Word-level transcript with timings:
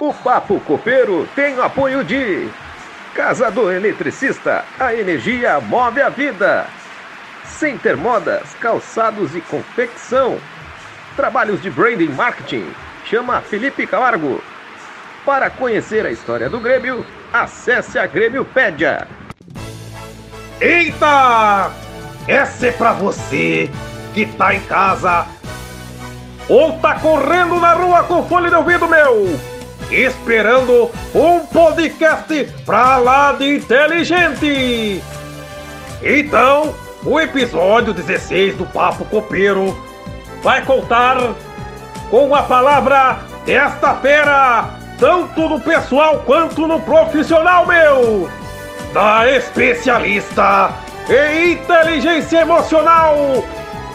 O 0.00 0.14
Papo 0.14 0.60
Copeiro 0.60 1.28
tem 1.34 1.56
o 1.56 1.62
apoio 1.64 2.04
de 2.04 2.48
Casa 3.16 3.50
do 3.50 3.68
Eletricista, 3.68 4.64
a 4.78 4.94
energia 4.94 5.58
move 5.58 6.00
a 6.00 6.08
vida. 6.08 6.68
Center 7.44 7.96
Modas, 7.96 8.54
calçados 8.60 9.34
e 9.34 9.40
confecção. 9.40 10.38
Trabalhos 11.16 11.60
de 11.60 11.68
branding 11.68 12.10
marketing. 12.10 12.72
Chama 13.06 13.40
Felipe 13.40 13.88
Camargo. 13.88 14.40
Para 15.26 15.50
conhecer 15.50 16.06
a 16.06 16.12
história 16.12 16.48
do 16.48 16.60
Grêmio, 16.60 17.04
acesse 17.32 17.98
a 17.98 18.06
Grêmiopédia. 18.06 19.08
Eita! 20.60 21.72
Essa 22.28 22.68
é 22.68 22.70
pra 22.70 22.92
você 22.92 23.68
que 24.14 24.26
tá 24.26 24.54
em 24.54 24.60
casa 24.60 25.26
ou 26.48 26.78
tá 26.78 27.00
correndo 27.00 27.58
na 27.58 27.72
rua 27.72 28.04
com 28.04 28.28
fone 28.28 28.48
de 28.48 28.54
ouvido 28.54 28.86
meu, 28.86 29.57
esperando 29.90 30.90
um 31.14 31.40
podcast 31.46 32.44
pra 32.64 32.96
lá 32.98 33.32
de 33.32 33.56
inteligente. 33.56 35.02
Então, 36.02 36.74
o 37.04 37.18
episódio 37.18 37.92
16 37.92 38.56
do 38.56 38.66
Papo 38.66 39.04
Copeiro 39.06 39.76
vai 40.42 40.64
contar 40.64 41.16
com 42.10 42.34
a 42.34 42.42
palavra 42.42 43.18
desta 43.44 43.94
fera, 43.96 44.70
tanto 44.98 45.48
no 45.48 45.60
pessoal 45.60 46.22
quanto 46.24 46.66
no 46.66 46.80
profissional 46.80 47.66
meu, 47.66 48.28
da 48.92 49.30
especialista 49.30 50.70
em 51.08 51.52
inteligência 51.52 52.40
emocional, 52.40 53.16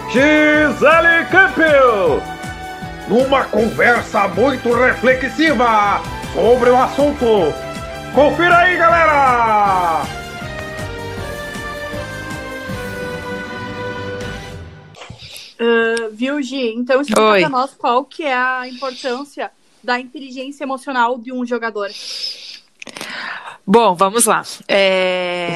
Gisele 0.09 1.25
Campbell, 1.29 2.21
numa 3.07 3.45
conversa 3.45 4.27
muito 4.30 4.73
reflexiva 4.73 6.02
sobre 6.34 6.70
o 6.70 6.77
assunto. 6.77 7.53
Confira 8.13 8.57
aí, 8.57 8.77
galera! 8.77 10.04
Uh, 15.59 16.09
viu, 16.12 16.41
Gi? 16.41 16.74
Então 16.76 17.01
explica 17.01 17.21
Oi. 17.21 17.40
pra 17.41 17.49
nós 17.49 17.74
qual 17.74 18.04
que 18.04 18.24
é 18.24 18.35
a 18.35 18.68
importância 18.68 19.51
da 19.84 19.99
inteligência 19.99 20.63
emocional 20.63 21.18
de 21.18 21.31
um 21.31 21.46
jogador. 21.46 21.90
Bom, 23.66 23.96
vamos 23.96 24.26
lá. 24.26 24.44
É... 24.68 25.54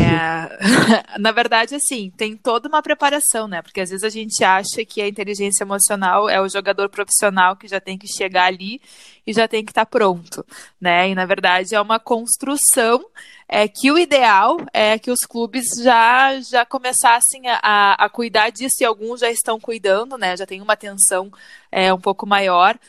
Na 1.19 1.33
verdade, 1.33 1.75
assim, 1.75 2.09
tem 2.15 2.37
toda 2.37 2.69
uma 2.69 2.81
preparação, 2.81 3.49
né? 3.49 3.61
Porque 3.61 3.81
às 3.81 3.89
vezes 3.89 4.03
a 4.03 4.09
gente 4.09 4.41
acha 4.45 4.85
que 4.85 5.01
a 5.01 5.07
inteligência 5.07 5.65
emocional 5.65 6.29
é 6.29 6.39
o 6.39 6.47
jogador 6.47 6.87
profissional 6.87 7.57
que 7.57 7.67
já 7.67 7.81
tem 7.81 7.97
que 7.97 8.07
chegar 8.07 8.45
ali 8.45 8.79
e 9.25 9.33
já 9.33 9.45
tem 9.45 9.65
que 9.65 9.71
estar 9.71 9.85
pronto, 9.85 10.45
né? 10.79 11.09
E 11.09 11.15
na 11.15 11.25
verdade 11.25 11.75
é 11.75 11.81
uma 11.81 11.99
construção 11.99 13.05
é 13.45 13.67
que 13.67 13.91
o 13.91 13.99
ideal 13.99 14.57
é 14.73 14.97
que 14.97 15.11
os 15.11 15.19
clubes 15.19 15.65
já 15.83 16.39
já 16.39 16.65
começassem 16.65 17.41
a, 17.61 17.93
a 17.93 18.09
cuidar 18.09 18.51
disso 18.51 18.77
e 18.81 18.85
alguns 18.85 19.19
já 19.19 19.29
estão 19.29 19.59
cuidando, 19.59 20.17
né? 20.17 20.37
Já 20.37 20.45
tem 20.45 20.61
uma 20.61 20.73
atenção 20.73 21.29
é, 21.69 21.93
um 21.93 21.99
pouco 21.99 22.25
maior 22.25 22.79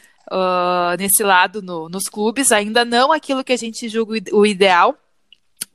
nesse 0.99 1.23
lado 1.23 1.63
no, 1.63 1.89
nos 1.89 2.05
clubes, 2.05 2.53
ainda 2.53 2.85
não 2.85 3.13
aquilo 3.13 3.45
que 3.45 3.53
a 3.53 3.57
gente 3.57 3.89
julga 3.89 4.21
o 4.33 4.47
ideal, 4.47 4.97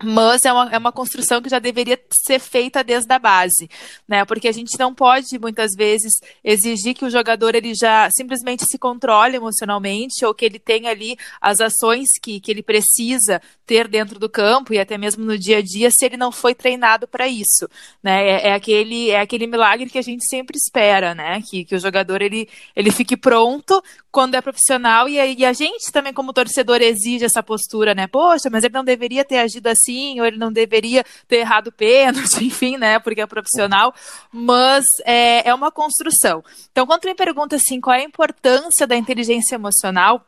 mas 0.04 0.44
é 0.44 0.52
uma, 0.52 0.70
é 0.72 0.78
uma 0.78 0.92
construção 0.92 1.42
que 1.42 1.50
já 1.50 1.60
deveria 1.60 2.00
ser 2.26 2.40
feita 2.40 2.84
desde 2.84 3.12
a 3.14 3.20
base, 3.20 3.70
né? 4.08 4.26
Porque 4.26 4.48
a 4.48 4.52
gente 4.52 4.78
não 4.78 4.94
pode 4.94 5.40
muitas 5.40 5.72
vezes 5.76 6.14
exigir 6.44 6.94
que 6.94 7.06
o 7.06 7.10
jogador 7.10 7.56
ele 7.56 7.74
já 7.74 8.10
simplesmente 8.12 8.66
se 8.66 8.78
controle 8.78 9.38
emocionalmente 9.38 10.26
ou 10.26 10.34
que 10.34 10.46
ele 10.46 10.60
tenha 10.60 10.92
ali 10.92 11.18
as 11.40 11.62
ações 11.62 12.10
que, 12.22 12.40
que 12.40 12.52
ele 12.52 12.62
precisa 12.62 13.42
ter 13.66 13.88
dentro 13.88 14.20
do 14.20 14.30
campo 14.30 14.74
e 14.74 14.80
até 14.80 14.98
mesmo 14.98 15.24
no 15.24 15.38
dia 15.38 15.60
a 15.60 15.62
dia 15.62 15.90
se 15.90 16.06
ele 16.06 16.18
não 16.18 16.32
foi 16.32 16.54
treinado 16.54 17.08
para 17.08 17.28
isso, 17.28 17.68
né? 18.02 18.28
É, 18.28 18.48
é, 18.50 18.54
aquele 18.54 19.10
é 19.10 19.22
aquele 19.22 19.48
milagre 19.48 19.90
que 19.90 19.98
a 19.98 20.04
gente 20.04 20.28
sempre 20.28 20.58
espera, 20.58 21.16
né? 21.16 21.42
Que, 21.50 21.64
que 21.64 21.76
o 21.76 21.80
jogador 21.80 22.22
ele, 22.22 22.50
ele 22.76 22.92
fique 22.92 23.16
pronto 23.16 23.82
quando 24.12 24.36
é 24.36 24.42
profissional 24.42 25.08
e, 25.08 25.16
e 25.16 25.46
a 25.46 25.54
gente 25.54 25.92
também 25.92 26.14
como 26.14 26.34
torcedor 26.34 26.82
exige 26.82 27.26
essa 27.26 27.42
postura, 27.42 27.96
né? 27.96 28.06
Poxa, 28.06 28.50
mas 28.52 28.64
ele 28.64 28.74
não 28.74 28.84
deveria 28.84 29.24
ter 29.24 29.38
agido 29.38 29.68
assim 29.74 30.20
ou 30.20 30.26
ele 30.26 30.38
não 30.38 30.52
deveria 30.52 31.04
ter 31.28 31.38
errado 31.38 31.72
pênalti, 31.72 32.44
enfim, 32.46 32.78
né? 32.78 33.00
Porque 33.00 33.22
é 33.22 33.26
profissional, 33.26 33.94
mas 34.32 34.84
é, 35.06 35.48
é 35.48 35.54
uma 35.54 35.72
construção. 35.72 36.44
Então, 36.72 36.86
quando 36.88 37.06
me 37.06 37.16
pergunta 37.16 37.56
assim, 37.56 37.82
qual 37.82 37.96
é 37.96 38.00
a 38.00 38.06
importância 38.06 38.88
da 38.88 38.96
inteligência 38.96 39.56
emocional? 39.56 40.26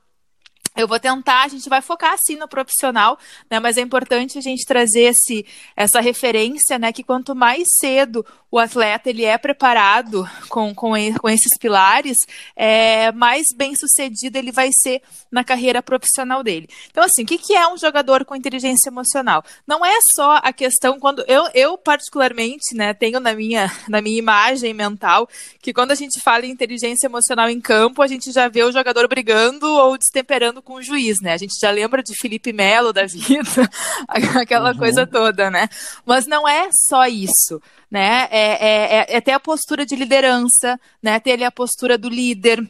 Eu 0.75 0.87
vou 0.87 0.99
tentar, 0.99 1.43
a 1.43 1.47
gente 1.47 1.69
vai 1.69 1.81
focar 1.81 2.13
assim 2.13 2.35
no 2.35 2.47
profissional, 2.47 3.17
né? 3.49 3.59
Mas 3.59 3.77
é 3.77 3.81
importante 3.81 4.37
a 4.37 4.41
gente 4.41 4.65
trazer 4.65 5.03
esse, 5.03 5.45
essa 5.75 6.01
referência, 6.01 6.77
né? 6.77 6.91
Que 6.91 7.03
quanto 7.03 7.33
mais 7.33 7.67
cedo 7.79 8.25
o 8.51 8.59
atleta 8.59 9.09
ele 9.09 9.25
é 9.25 9.37
preparado 9.37 10.29
com, 10.47 10.73
com, 10.73 10.93
com 11.19 11.29
esses 11.29 11.57
pilares, 11.59 12.17
é, 12.55 13.11
mais 13.11 13.47
bem 13.55 13.75
sucedido 13.75 14.37
ele 14.37 14.51
vai 14.51 14.69
ser 14.71 15.01
na 15.29 15.43
carreira 15.43 15.83
profissional 15.83 16.41
dele. 16.41 16.69
Então, 16.89 17.03
assim, 17.03 17.23
o 17.23 17.25
que, 17.25 17.37
que 17.37 17.53
é 17.53 17.67
um 17.67 17.77
jogador 17.77 18.23
com 18.23 18.35
inteligência 18.35 18.89
emocional? 18.89 19.43
Não 19.67 19.85
é 19.85 19.97
só 20.15 20.39
a 20.41 20.53
questão 20.53 20.99
quando 20.99 21.23
eu, 21.27 21.49
eu 21.53 21.77
particularmente, 21.77 22.73
né, 22.73 22.93
tenho 22.93 23.19
na 23.19 23.33
minha, 23.33 23.69
na 23.89 24.01
minha 24.01 24.17
imagem 24.17 24.73
mental 24.73 25.27
que 25.61 25.73
quando 25.73 25.91
a 25.91 25.95
gente 25.95 26.21
fala 26.21 26.45
em 26.45 26.51
inteligência 26.51 27.07
emocional 27.07 27.49
em 27.49 27.59
campo, 27.59 28.01
a 28.01 28.07
gente 28.07 28.31
já 28.31 28.47
vê 28.47 28.63
o 28.63 28.71
jogador 28.71 29.07
brigando 29.09 29.67
ou 29.67 29.97
destemperando 29.97 30.61
com 30.65 30.73
o 30.73 30.81
juiz, 30.81 31.21
né? 31.21 31.33
A 31.33 31.37
gente 31.37 31.53
já 31.57 31.71
lembra 31.71 32.03
de 32.03 32.13
Felipe 32.17 32.51
Melo 32.51 32.91
da 32.91 33.05
vida, 33.05 33.69
aquela 34.09 34.71
uhum. 34.71 34.77
coisa 34.77 35.05
toda, 35.07 35.49
né? 35.49 35.69
Mas 36.05 36.25
não 36.25 36.45
é 36.45 36.67
só 36.89 37.05
isso, 37.05 37.61
né? 37.89 38.27
É, 38.31 38.41
é, 38.41 38.95
é, 38.97 39.17
é 39.17 39.21
ter 39.21 39.31
a 39.31 39.39
postura 39.39 39.85
de 39.85 39.95
liderança, 39.95 40.77
né? 41.01 41.19
Ter 41.19 41.33
ali 41.33 41.43
a 41.43 41.51
postura 41.51 41.97
do 41.97 42.09
líder, 42.09 42.67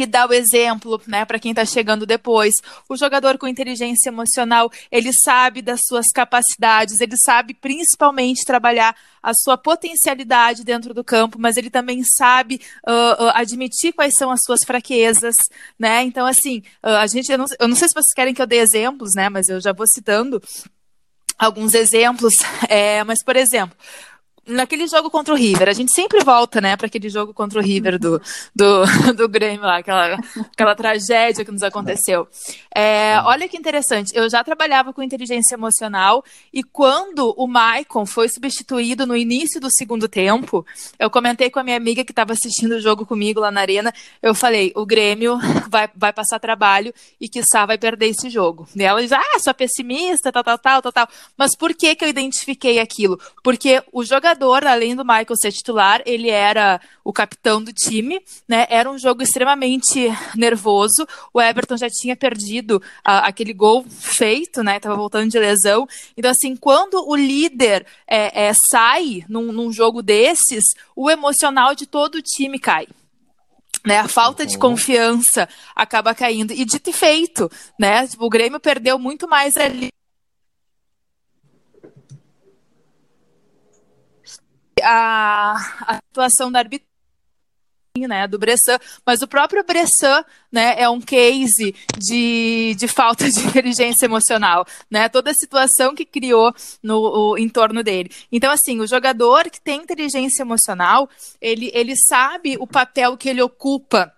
que 0.00 0.06
dá 0.06 0.26
o 0.26 0.32
exemplo, 0.32 0.98
né, 1.06 1.26
para 1.26 1.38
quem 1.38 1.52
está 1.52 1.62
chegando 1.66 2.06
depois. 2.06 2.54
O 2.88 2.96
jogador 2.96 3.36
com 3.36 3.46
inteligência 3.46 4.08
emocional, 4.08 4.72
ele 4.90 5.10
sabe 5.12 5.60
das 5.60 5.80
suas 5.86 6.06
capacidades, 6.06 7.02
ele 7.02 7.18
sabe 7.18 7.52
principalmente 7.52 8.46
trabalhar 8.46 8.96
a 9.22 9.34
sua 9.34 9.58
potencialidade 9.58 10.64
dentro 10.64 10.94
do 10.94 11.04
campo, 11.04 11.38
mas 11.38 11.58
ele 11.58 11.68
também 11.68 12.02
sabe 12.02 12.62
uh, 12.88 13.28
admitir 13.34 13.92
quais 13.92 14.14
são 14.16 14.30
as 14.30 14.40
suas 14.42 14.60
fraquezas, 14.64 15.34
né? 15.78 16.02
Então, 16.02 16.26
assim, 16.26 16.62
uh, 16.82 16.96
a 16.96 17.06
gente, 17.06 17.30
eu 17.30 17.36
não, 17.36 17.44
eu 17.58 17.68
não 17.68 17.76
sei 17.76 17.88
se 17.88 17.92
vocês 17.92 18.14
querem 18.14 18.32
que 18.32 18.40
eu 18.40 18.46
dê 18.46 18.56
exemplos, 18.56 19.10
né, 19.14 19.28
mas 19.28 19.50
eu 19.50 19.60
já 19.60 19.74
vou 19.74 19.86
citando 19.86 20.40
alguns 21.38 21.74
exemplos, 21.74 22.32
é, 22.70 23.04
mas, 23.04 23.22
por 23.22 23.36
exemplo, 23.36 23.76
naquele 24.50 24.86
jogo 24.86 25.10
contra 25.10 25.32
o 25.32 25.36
River, 25.36 25.68
a 25.68 25.72
gente 25.72 25.92
sempre 25.92 26.22
volta, 26.22 26.60
né, 26.60 26.76
para 26.76 26.86
aquele 26.86 27.08
jogo 27.08 27.32
contra 27.32 27.58
o 27.58 27.62
River 27.62 27.98
do, 27.98 28.20
do, 28.54 28.84
do 29.16 29.28
Grêmio 29.28 29.62
lá, 29.62 29.78
aquela, 29.78 30.18
aquela 30.52 30.74
tragédia 30.74 31.44
que 31.44 31.50
nos 31.50 31.62
aconteceu. 31.62 32.28
É, 32.74 33.20
olha 33.24 33.48
que 33.48 33.56
interessante, 33.56 34.12
eu 34.14 34.28
já 34.28 34.42
trabalhava 34.44 34.92
com 34.92 35.02
inteligência 35.02 35.54
emocional 35.54 36.24
e 36.52 36.62
quando 36.62 37.34
o 37.36 37.46
Maicon 37.46 38.04
foi 38.06 38.28
substituído 38.28 39.06
no 39.06 39.16
início 39.16 39.60
do 39.60 39.70
segundo 39.70 40.08
tempo, 40.08 40.66
eu 40.98 41.10
comentei 41.10 41.50
com 41.50 41.60
a 41.60 41.64
minha 41.64 41.76
amiga 41.76 42.04
que 42.04 42.12
estava 42.12 42.32
assistindo 42.32 42.72
o 42.72 42.80
jogo 42.80 43.06
comigo 43.06 43.40
lá 43.40 43.50
na 43.50 43.60
arena, 43.60 43.92
eu 44.22 44.34
falei, 44.34 44.72
o 44.74 44.84
Grêmio 44.84 45.38
vai, 45.68 45.88
vai 45.94 46.12
passar 46.12 46.38
trabalho 46.38 46.92
e 47.20 47.28
que 47.28 47.42
Sá 47.42 47.64
vai 47.66 47.78
perder 47.78 48.08
esse 48.08 48.28
jogo. 48.28 48.68
E 48.74 48.82
ela 48.82 49.00
diz, 49.00 49.12
ah, 49.12 49.38
sou 49.42 49.54
pessimista, 49.54 50.32
tal, 50.32 50.42
tal, 50.42 50.58
tal, 50.58 50.82
tal, 50.82 50.92
tal. 50.92 51.08
Mas 51.36 51.56
por 51.56 51.74
que 51.74 51.94
que 51.94 52.04
eu 52.04 52.08
identifiquei 52.08 52.78
aquilo? 52.78 53.18
Porque 53.42 53.82
o 53.92 54.04
jogador 54.04 54.39
jogador, 54.40 54.66
além 54.66 54.96
do 54.96 55.04
Michael 55.04 55.36
ser 55.36 55.52
titular, 55.52 56.02
ele 56.06 56.30
era 56.30 56.80
o 57.04 57.12
capitão 57.12 57.62
do 57.62 57.72
time, 57.72 58.20
né? 58.48 58.66
Era 58.70 58.90
um 58.90 58.98
jogo 58.98 59.22
extremamente 59.22 60.08
nervoso. 60.34 61.06
O 61.32 61.40
Everton 61.40 61.76
já 61.76 61.88
tinha 61.90 62.16
perdido 62.16 62.82
a, 63.04 63.28
aquele 63.28 63.52
gol 63.52 63.84
feito, 63.88 64.62
né? 64.62 64.80
Tava 64.80 64.96
voltando 64.96 65.30
de 65.30 65.38
lesão. 65.38 65.86
Então, 66.16 66.30
assim, 66.30 66.56
quando 66.56 67.06
o 67.06 67.14
líder 67.14 67.86
é, 68.06 68.46
é, 68.46 68.52
sai 68.70 69.24
num, 69.28 69.52
num 69.52 69.70
jogo 69.70 70.02
desses, 70.02 70.64
o 70.96 71.10
emocional 71.10 71.74
de 71.74 71.86
todo 71.86 72.16
o 72.16 72.22
time 72.22 72.58
cai. 72.58 72.86
Né, 73.82 73.98
a 73.98 74.08
falta 74.08 74.44
de 74.44 74.58
confiança 74.58 75.48
acaba 75.74 76.14
caindo. 76.14 76.52
E 76.52 76.66
dito 76.66 76.90
e 76.90 76.92
feito, 76.92 77.50
né? 77.78 78.06
O 78.18 78.28
Grêmio 78.28 78.60
perdeu 78.60 78.98
muito 78.98 79.26
mais 79.26 79.56
ali 79.56 79.90
a, 84.82 85.54
a 85.86 85.96
situação 86.08 86.50
da 86.50 86.60
arbitragem, 86.60 86.90
né, 88.08 88.26
do 88.28 88.38
Bressan, 88.38 88.78
mas 89.04 89.20
o 89.20 89.28
próprio 89.28 89.64
Bressan, 89.64 90.24
né, 90.50 90.80
é 90.80 90.88
um 90.88 91.00
case 91.00 91.74
de, 91.98 92.74
de 92.78 92.88
falta 92.88 93.28
de 93.28 93.40
inteligência 93.46 94.06
emocional, 94.06 94.64
né, 94.90 95.08
toda 95.08 95.30
a 95.30 95.34
situação 95.34 95.94
que 95.94 96.04
criou 96.04 96.54
no 96.82 96.98
o, 96.98 97.38
em 97.38 97.48
torno 97.48 97.82
dele. 97.82 98.10
Então, 98.30 98.52
assim, 98.52 98.80
o 98.80 98.86
jogador 98.86 99.50
que 99.50 99.60
tem 99.60 99.82
inteligência 99.82 100.42
emocional, 100.42 101.08
ele, 101.40 101.70
ele 101.74 101.94
sabe 101.96 102.56
o 102.58 102.66
papel 102.66 103.16
que 103.16 103.28
ele 103.28 103.42
ocupa 103.42 104.12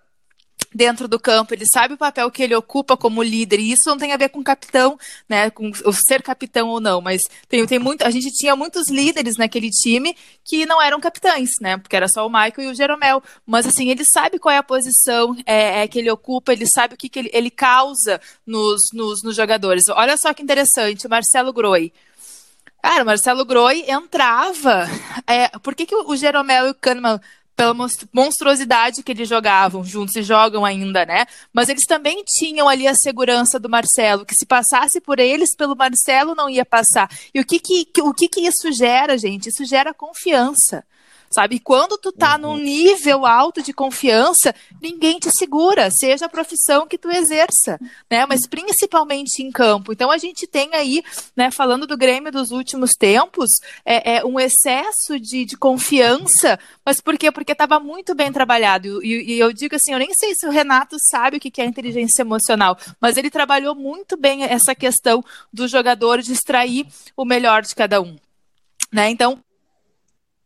dentro 0.73 1.07
do 1.07 1.19
campo, 1.19 1.53
ele 1.53 1.65
sabe 1.65 1.93
o 1.93 1.97
papel 1.97 2.29
que 2.31 2.43
ele 2.43 2.55
ocupa 2.55 2.97
como 2.97 3.23
líder, 3.23 3.59
e 3.59 3.71
isso 3.71 3.89
não 3.89 3.97
tem 3.97 4.11
a 4.11 4.17
ver 4.17 4.29
com 4.29 4.43
capitão, 4.43 4.97
né, 5.27 5.49
com 5.49 5.71
ser 5.93 6.21
capitão 6.21 6.69
ou 6.69 6.79
não, 6.79 7.01
mas 7.01 7.21
tem, 7.47 7.65
tem 7.65 7.79
muito, 7.79 8.03
a 8.03 8.09
gente 8.09 8.31
tinha 8.31 8.55
muitos 8.55 8.89
líderes 8.89 9.37
naquele 9.37 9.69
time 9.69 10.15
que 10.43 10.65
não 10.65 10.81
eram 10.81 10.99
capitães, 10.99 11.51
né, 11.61 11.77
porque 11.77 11.95
era 11.95 12.07
só 12.07 12.25
o 12.25 12.29
Michael 12.29 12.53
e 12.59 12.67
o 12.67 12.75
Jeromel, 12.75 13.21
mas 13.45 13.65
assim, 13.65 13.89
ele 13.89 14.03
sabe 14.05 14.39
qual 14.39 14.53
é 14.53 14.57
a 14.57 14.63
posição 14.63 15.35
é, 15.45 15.83
é 15.83 15.87
que 15.87 15.99
ele 15.99 16.11
ocupa, 16.11 16.53
ele 16.53 16.65
sabe 16.67 16.95
o 16.95 16.97
que, 16.97 17.09
que 17.09 17.19
ele, 17.19 17.29
ele 17.33 17.49
causa 17.49 18.19
nos, 18.45 18.81
nos, 18.93 19.23
nos 19.23 19.35
jogadores. 19.35 19.87
Olha 19.89 20.17
só 20.17 20.33
que 20.33 20.43
interessante, 20.43 21.07
o 21.07 21.09
Marcelo 21.09 21.53
Groi, 21.53 21.91
Cara, 22.83 23.03
o 23.03 23.05
Marcelo 23.05 23.45
Groi 23.45 23.85
entrava. 23.87 24.85
É, 25.25 25.47
por 25.59 25.73
que, 25.73 25.85
que 25.85 25.95
o 25.95 26.15
Jeromel 26.17 26.67
e 26.67 26.71
o 26.71 26.75
Kahneman 26.75 27.17
pela 27.55 27.73
monstruosidade 28.11 29.03
que 29.03 29.11
eles 29.11 29.29
jogavam 29.29 29.83
juntos 29.83 30.15
e 30.15 30.23
jogam 30.23 30.65
ainda, 30.65 31.05
né? 31.05 31.25
Mas 31.51 31.69
eles 31.69 31.85
também 31.85 32.23
tinham 32.25 32.67
ali 32.67 32.87
a 32.87 32.95
segurança 32.95 33.59
do 33.59 33.69
Marcelo, 33.69 34.25
que 34.25 34.35
se 34.35 34.45
passasse 34.45 34.99
por 34.99 35.19
eles, 35.19 35.55
pelo 35.55 35.75
Marcelo 35.75 36.35
não 36.35 36.49
ia 36.49 36.65
passar. 36.65 37.09
E 37.33 37.39
o 37.39 37.45
que 37.45 37.59
que, 37.59 37.87
o 38.01 38.13
que, 38.13 38.27
que 38.27 38.41
isso 38.41 38.71
gera, 38.71 39.17
gente? 39.17 39.49
Isso 39.49 39.65
gera 39.65 39.93
confiança 39.93 40.83
sabe? 41.33 41.59
Quando 41.59 41.97
tu 41.97 42.11
tá 42.11 42.35
uhum. 42.35 42.41
num 42.41 42.57
nível 42.57 43.25
alto 43.25 43.61
de 43.61 43.73
confiança, 43.73 44.53
ninguém 44.81 45.19
te 45.19 45.29
segura, 45.31 45.89
seja 45.91 46.25
a 46.25 46.29
profissão 46.29 46.87
que 46.87 46.97
tu 46.97 47.09
exerça, 47.09 47.79
né? 48.09 48.25
Mas 48.25 48.47
principalmente 48.47 49.41
em 49.41 49.51
campo. 49.51 49.91
Então 49.91 50.11
a 50.11 50.17
gente 50.17 50.45
tem 50.45 50.73
aí, 50.73 51.03
né, 51.35 51.49
falando 51.51 51.87
do 51.87 51.97
Grêmio 51.97 52.31
dos 52.31 52.51
últimos 52.51 52.91
tempos, 52.91 53.49
é, 53.83 54.17
é 54.17 54.25
um 54.25 54.39
excesso 54.39 55.19
de, 55.19 55.45
de, 55.45 55.57
confiança, 55.57 56.59
mas 56.85 57.01
por 57.01 57.17
quê? 57.17 57.31
Porque 57.31 57.51
estava 57.51 57.79
muito 57.79 58.13
bem 58.13 58.31
trabalhado. 58.31 59.03
E, 59.03 59.33
e, 59.33 59.39
eu 59.39 59.51
digo 59.51 59.75
assim, 59.75 59.93
eu 59.93 59.99
nem 59.99 60.13
sei 60.13 60.35
se 60.35 60.45
o 60.45 60.51
Renato 60.51 60.97
sabe 61.09 61.37
o 61.37 61.39
que 61.39 61.61
é 61.61 61.65
inteligência 61.65 62.21
emocional, 62.21 62.77
mas 62.99 63.17
ele 63.17 63.29
trabalhou 63.29 63.75
muito 63.75 64.15
bem 64.17 64.43
essa 64.43 64.75
questão 64.75 65.23
do 65.51 65.67
jogador 65.67 66.21
de 66.21 66.33
extrair 66.33 66.85
o 67.15 67.25
melhor 67.25 67.61
de 67.61 67.73
cada 67.73 68.01
um. 68.01 68.15
Né? 68.91 69.09
Então, 69.09 69.41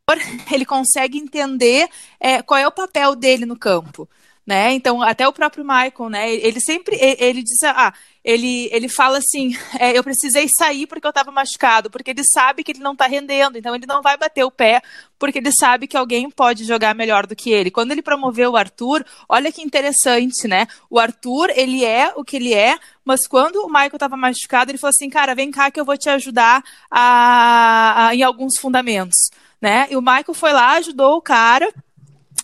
ele 0.52 0.66
consegue 0.66 1.18
entender 1.18 1.90
é, 2.20 2.42
qual 2.42 2.60
é 2.60 2.68
o 2.68 2.72
papel 2.72 3.16
dele 3.16 3.46
no 3.46 3.58
campo. 3.58 4.08
Né? 4.46 4.72
Então, 4.72 5.02
até 5.02 5.28
o 5.28 5.34
próprio 5.34 5.66
Michael, 5.66 6.10
né? 6.10 6.34
Ele 6.34 6.62
sempre 6.62 6.98
ele 7.02 7.44
diz, 7.44 7.62
ah, 7.64 7.94
ele, 8.24 8.70
ele 8.72 8.88
fala 8.88 9.18
assim, 9.18 9.54
é, 9.78 9.98
eu 9.98 10.02
precisei 10.02 10.48
sair 10.48 10.88
porque 10.88 11.06
eu 11.06 11.10
estava 11.10 11.34
machucado, 11.34 11.90
porque 11.92 12.12
ele 12.12 12.24
sabe 12.24 12.64
que 12.64 12.72
ele 12.72 12.80
não 12.80 12.94
está 12.94 13.08
rendendo, 13.08 13.58
então 13.58 13.76
ele 13.76 13.86
não 13.86 14.02
vai 14.02 14.16
bater 14.16 14.46
o 14.46 14.52
pé, 14.52 14.82
porque 15.20 15.40
ele 15.40 15.52
sabe 15.52 15.86
que 15.86 15.98
alguém 15.98 16.30
pode 16.32 16.64
jogar 16.64 16.96
melhor 16.96 17.28
do 17.28 17.36
que 17.36 17.50
ele. 17.50 17.70
Quando 17.70 17.92
ele 17.92 18.02
promoveu 18.02 18.52
o 18.52 18.56
Arthur, 18.56 19.06
olha 19.28 19.52
que 19.52 19.62
interessante, 19.62 20.48
né? 20.48 20.66
O 20.90 20.98
Arthur, 20.98 21.50
ele 21.54 21.84
é 21.84 22.14
o 22.16 22.24
que 22.24 22.38
ele 22.38 22.54
é, 22.54 22.80
mas 23.04 23.28
quando 23.28 23.58
o 23.58 23.68
Michael 23.68 23.96
estava 23.96 24.16
machucado, 24.16 24.72
ele 24.72 24.78
falou 24.78 24.92
assim, 24.92 25.10
cara, 25.10 25.36
vem 25.36 25.52
cá 25.52 25.70
que 25.70 25.78
eu 25.78 25.84
vou 25.84 25.98
te 25.98 26.10
ajudar 26.10 26.64
a, 26.90 28.08
a, 28.08 28.16
em 28.16 28.24
alguns 28.24 28.58
fundamentos 28.58 29.30
né? 29.62 29.88
E 29.90 29.96
o 29.96 30.02
Michael 30.02 30.34
foi 30.34 30.54
lá, 30.54 30.72
ajudou 30.74 31.18
o 31.18 31.22
cara. 31.22 31.72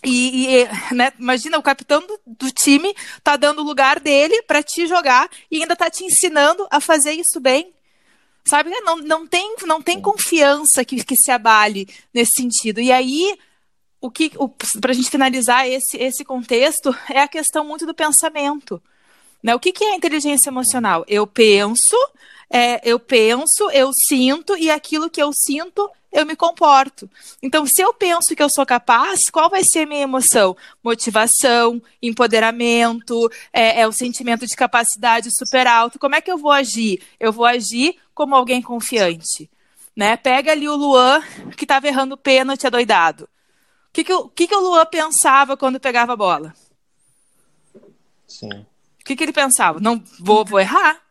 E, 0.03 0.47
e 0.47 0.93
né, 0.93 1.13
imagina, 1.17 1.57
o 1.57 1.63
capitão 1.63 2.05
do, 2.05 2.19
do, 2.25 2.51
time 2.51 2.93
tá 3.23 3.37
dando 3.37 3.61
o 3.61 3.65
lugar 3.65 3.99
dele 3.99 4.41
para 4.43 4.61
te 4.61 4.85
jogar 4.85 5.29
e 5.49 5.61
ainda 5.61 5.75
tá 5.75 5.89
te 5.89 6.03
ensinando 6.03 6.67
a 6.69 6.81
fazer 6.81 7.13
isso 7.13 7.39
bem. 7.39 7.73
Sabe? 8.45 8.69
Não, 8.81 8.97
não, 8.97 9.25
tem, 9.25 9.55
não 9.65 9.81
tem 9.81 10.01
confiança 10.01 10.83
que, 10.83 11.01
que 11.05 11.15
se 11.15 11.31
abale 11.31 11.87
nesse 12.13 12.33
sentido. 12.35 12.81
E 12.81 12.91
aí, 12.91 13.37
o 14.01 14.11
que, 14.11 14.31
para 14.81 14.91
a 14.91 14.93
gente 14.93 15.09
finalizar 15.09 15.65
esse, 15.65 15.95
esse 15.95 16.25
contexto, 16.25 16.93
é 17.09 17.21
a 17.21 17.27
questão 17.27 17.63
muito 17.63 17.85
do 17.85 17.93
pensamento. 17.93 18.81
Né? 19.41 19.55
O 19.55 19.59
que, 19.59 19.71
que 19.71 19.85
é 19.85 19.95
inteligência 19.95 20.49
emocional? 20.49 21.05
Eu 21.07 21.25
penso, 21.25 21.95
é, 22.49 22.81
eu 22.83 22.99
penso, 22.99 23.69
eu 23.71 23.91
sinto, 24.07 24.57
e 24.57 24.69
aquilo 24.69 25.09
que 25.09 25.23
eu 25.23 25.31
sinto 25.31 25.89
eu 26.13 26.25
me 26.25 26.35
comporto. 26.35 27.09
Então, 27.41 27.65
se 27.65 27.81
eu 27.81 27.91
penso 27.91 28.35
que 28.35 28.43
eu 28.43 28.49
sou 28.49 28.65
capaz, 28.65 29.19
qual 29.31 29.49
vai 29.49 29.63
ser 29.63 29.79
a 29.79 29.85
minha 29.87 30.03
emoção? 30.03 30.55
Motivação, 30.83 31.81
empoderamento, 32.01 33.29
é, 33.51 33.81
é 33.81 33.87
o 33.87 33.91
sentimento 33.91 34.45
de 34.45 34.55
capacidade 34.55 35.29
super 35.35 35.65
alto. 35.65 35.97
Como 35.97 36.15
é 36.15 36.21
que 36.21 36.31
eu 36.31 36.37
vou 36.37 36.51
agir? 36.51 37.01
Eu 37.19 37.33
vou 37.33 37.45
agir 37.45 37.95
como 38.13 38.35
alguém 38.35 38.61
confiante. 38.61 39.49
Né? 39.95 40.15
Pega 40.15 40.51
ali 40.51 40.69
o 40.69 40.75
Luan, 40.75 41.21
que 41.57 41.65
estava 41.65 41.87
errando 41.87 42.15
pênalti 42.15 42.67
adoidado. 42.67 43.23
O 43.23 43.93
que, 43.93 44.03
que, 44.03 44.13
o, 44.13 44.29
que, 44.29 44.47
que 44.47 44.55
o 44.55 44.59
Luan 44.59 44.85
pensava 44.85 45.57
quando 45.57 45.79
pegava 45.79 46.13
a 46.13 46.17
bola? 46.17 46.53
Sim. 48.27 48.49
O 48.49 49.03
que, 49.03 49.15
que 49.15 49.23
ele 49.23 49.33
pensava? 49.33 49.79
Não 49.79 50.01
vou, 50.19 50.45
vou 50.45 50.59
errar 50.59 51.02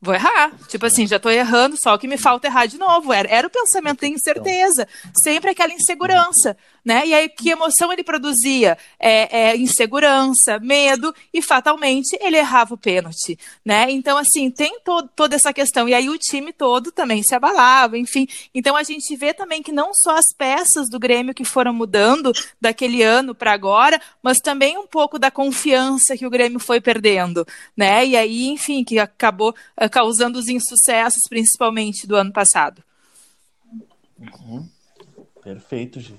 vou 0.00 0.14
errar. 0.14 0.52
Tipo 0.68 0.86
assim, 0.86 1.06
já 1.06 1.18
tô 1.18 1.28
errando, 1.28 1.76
só 1.76 1.96
que 1.98 2.08
me 2.08 2.16
falta 2.16 2.46
errar 2.46 2.66
de 2.66 2.78
novo. 2.78 3.12
Era, 3.12 3.28
era 3.28 3.46
o 3.46 3.50
pensamento 3.50 4.00
de 4.00 4.08
incerteza, 4.08 4.88
sempre 5.22 5.50
aquela 5.50 5.72
insegurança 5.72 6.56
né? 6.84 7.06
E 7.06 7.14
aí, 7.14 7.28
que 7.28 7.50
emoção 7.50 7.92
ele 7.92 8.02
produzia? 8.02 8.76
É, 8.98 9.50
é, 9.50 9.56
insegurança, 9.56 10.58
medo, 10.60 11.14
e 11.32 11.42
fatalmente 11.42 12.16
ele 12.20 12.36
errava 12.36 12.74
o 12.74 12.78
pênalti, 12.78 13.38
né? 13.64 13.90
Então, 13.90 14.16
assim, 14.16 14.50
tem 14.50 14.80
to 14.80 15.08
toda 15.14 15.36
essa 15.36 15.52
questão. 15.52 15.88
E 15.88 15.94
aí 15.94 16.08
o 16.08 16.18
time 16.18 16.52
todo 16.52 16.92
também 16.92 17.22
se 17.22 17.34
abalava, 17.34 17.98
enfim. 17.98 18.26
Então 18.54 18.76
a 18.76 18.82
gente 18.82 19.14
vê 19.16 19.32
também 19.32 19.62
que 19.62 19.72
não 19.72 19.92
só 19.94 20.16
as 20.16 20.32
peças 20.36 20.88
do 20.88 20.98
Grêmio 20.98 21.34
que 21.34 21.44
foram 21.44 21.72
mudando 21.72 22.32
daquele 22.60 23.02
ano 23.02 23.34
para 23.34 23.52
agora, 23.52 24.00
mas 24.22 24.38
também 24.38 24.78
um 24.78 24.86
pouco 24.86 25.18
da 25.18 25.30
confiança 25.30 26.16
que 26.16 26.26
o 26.26 26.30
Grêmio 26.30 26.58
foi 26.58 26.80
perdendo, 26.80 27.46
né? 27.76 28.06
E 28.06 28.16
aí, 28.16 28.48
enfim, 28.48 28.84
que 28.84 28.98
acabou 28.98 29.50
uh, 29.50 29.90
causando 29.90 30.38
os 30.38 30.48
insucessos, 30.48 31.22
principalmente 31.28 32.06
do 32.06 32.16
ano 32.16 32.32
passado. 32.32 32.82
Uhum. 34.18 34.68
Perfeito, 35.42 36.00
Gi. 36.00 36.18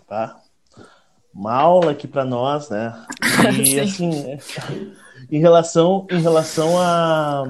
Uma 1.33 1.54
aula 1.54 1.92
aqui 1.92 2.07
para 2.07 2.25
nós, 2.25 2.69
né? 2.69 2.94
E 3.66 3.80
assim, 3.80 4.38
em 5.31 5.39
relação, 5.39 6.06
em 6.12 6.22
relação 6.22 6.78
a, 6.78 7.45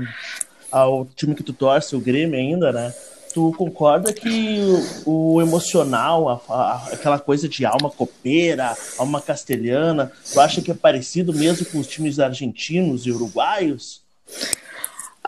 ao 0.72 1.06
time 1.16 1.36
que 1.36 1.44
tu 1.44 1.52
torce, 1.52 1.96
o 1.96 2.00
Grêmio 2.00 2.40
ainda, 2.40 2.72
né? 2.72 2.94
Tu 3.34 3.54
concorda 3.58 4.14
que 4.14 4.60
o, 5.06 5.36
o 5.36 5.42
emocional, 5.42 6.30
a, 6.30 6.54
a, 6.54 6.88
aquela 6.94 7.18
coisa 7.18 7.48
de 7.48 7.66
alma 7.66 7.90
copeira, 7.90 8.76
alma 8.98 9.22
castelhana, 9.22 10.12
tu 10.32 10.40
acha 10.40 10.62
que 10.62 10.70
é 10.70 10.76
parecido 10.76 11.34
mesmo 11.34 11.66
com 11.66 11.80
os 11.80 11.88
times 11.88 12.20
argentinos 12.20 13.06
e 13.06 13.12
uruguaios? 13.12 14.02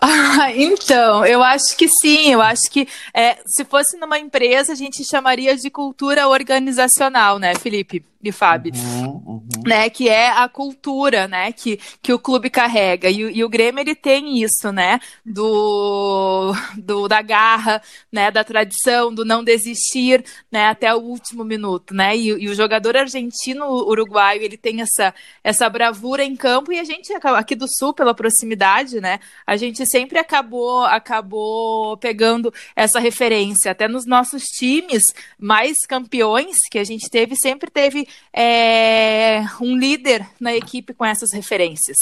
Ah, 0.06 0.52
então, 0.54 1.26
eu 1.26 1.42
acho 1.42 1.78
que 1.78 1.88
sim. 1.88 2.34
Eu 2.34 2.42
acho 2.42 2.70
que 2.70 2.86
é, 3.14 3.38
se 3.46 3.64
fosse 3.64 3.96
numa 3.96 4.20
empresa, 4.20 4.74
a 4.74 4.76
gente 4.76 5.02
chamaria 5.06 5.56
de 5.56 5.70
cultura 5.70 6.28
organizacional, 6.28 7.40
né, 7.40 7.56
Felipe? 7.56 8.04
E 8.24 8.32
Fábio, 8.32 8.72
uhum, 8.74 9.22
uhum. 9.26 9.42
né, 9.66 9.90
que 9.90 10.08
é 10.08 10.30
a 10.30 10.48
cultura, 10.48 11.28
né, 11.28 11.52
que, 11.52 11.78
que 12.02 12.14
o 12.14 12.20
clube 12.20 12.50
carrega, 12.50 13.10
e, 13.10 13.20
e, 13.20 13.44
o 13.44 13.50
Grêmio, 13.50 13.82
ele 13.82 13.94
tem 13.94 14.42
isso, 14.42 14.72
né, 14.72 15.00
do, 15.26 16.54
do, 16.78 17.08
da 17.08 17.22
garra, 17.22 17.82
né, 18.12 18.32
da 18.32 18.44
tradição, 18.44 19.14
do 19.14 19.26
não 19.26 19.44
desistir, 19.44 20.24
né, 20.50 20.68
até 20.68 20.94
o 20.96 21.00
último 21.00 21.44
minuto, 21.44 21.94
né, 21.94 22.16
e, 22.16 22.28
e 22.28 22.48
o 22.48 22.56
jogador 22.56 22.96
argentino, 22.96 23.66
uruguaio, 23.66 24.42
ele 24.42 24.58
tem 24.58 24.82
essa, 24.82 25.14
essa 25.44 25.70
bravura 25.70 26.24
em 26.24 26.36
campo, 26.36 26.72
e 26.72 26.80
a 26.80 26.84
gente, 26.84 27.12
aqui 27.14 27.56
do 27.56 27.68
Sul, 27.68 27.94
pela 27.94 28.14
proximidade, 28.14 29.02
né, 29.02 29.20
a 29.46 29.58
gente 29.58 29.86
sempre 29.86 30.18
acabou, 30.18 30.86
acabou 30.86 31.98
pegando 31.98 32.54
essa 32.74 33.00
referência, 33.00 33.72
até 33.72 33.88
nos 33.88 34.06
nossos 34.06 34.44
times 34.44 35.04
mais 35.38 35.80
campeões 35.86 36.56
que 36.72 36.80
a 36.80 36.84
gente 36.86 37.10
teve, 37.10 37.36
sempre 37.36 37.70
teve 37.70 38.08
é, 38.34 39.44
um 39.62 39.78
líder 39.78 40.28
na 40.40 40.54
equipe 40.54 40.94
com 40.94 41.06
essas 41.06 41.32
referências. 41.32 41.98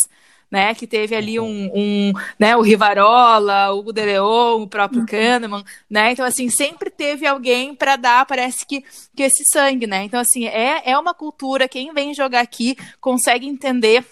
Né, 0.50 0.76
que 0.76 0.86
teve 0.86 1.16
ali 1.16 1.40
um, 1.40 1.72
um 1.74 2.14
né, 2.38 2.58
o 2.58 2.62
Rivarola, 2.62 3.72
o 3.72 3.80
Hugo 3.80 3.94
de 3.94 4.04
Leon, 4.04 4.64
o 4.64 4.68
próprio 4.68 5.00
uhum. 5.00 5.06
Kahneman, 5.06 5.64
né, 5.90 6.12
então 6.12 6.26
assim, 6.26 6.50
sempre 6.50 6.90
teve 6.90 7.26
alguém 7.26 7.74
para 7.74 7.96
dar, 7.96 8.26
parece 8.26 8.66
que, 8.66 8.84
que 9.16 9.24
esse 9.24 9.46
sangue, 9.50 9.88
né, 9.88 10.04
então 10.04 10.20
assim, 10.20 10.46
é, 10.48 10.82
é 10.84 11.00
uma 11.00 11.14
cultura, 11.14 11.70
quem 11.70 11.94
vem 11.94 12.14
jogar 12.14 12.42
aqui 12.42 12.76
consegue 13.00 13.48
entender 13.48 14.04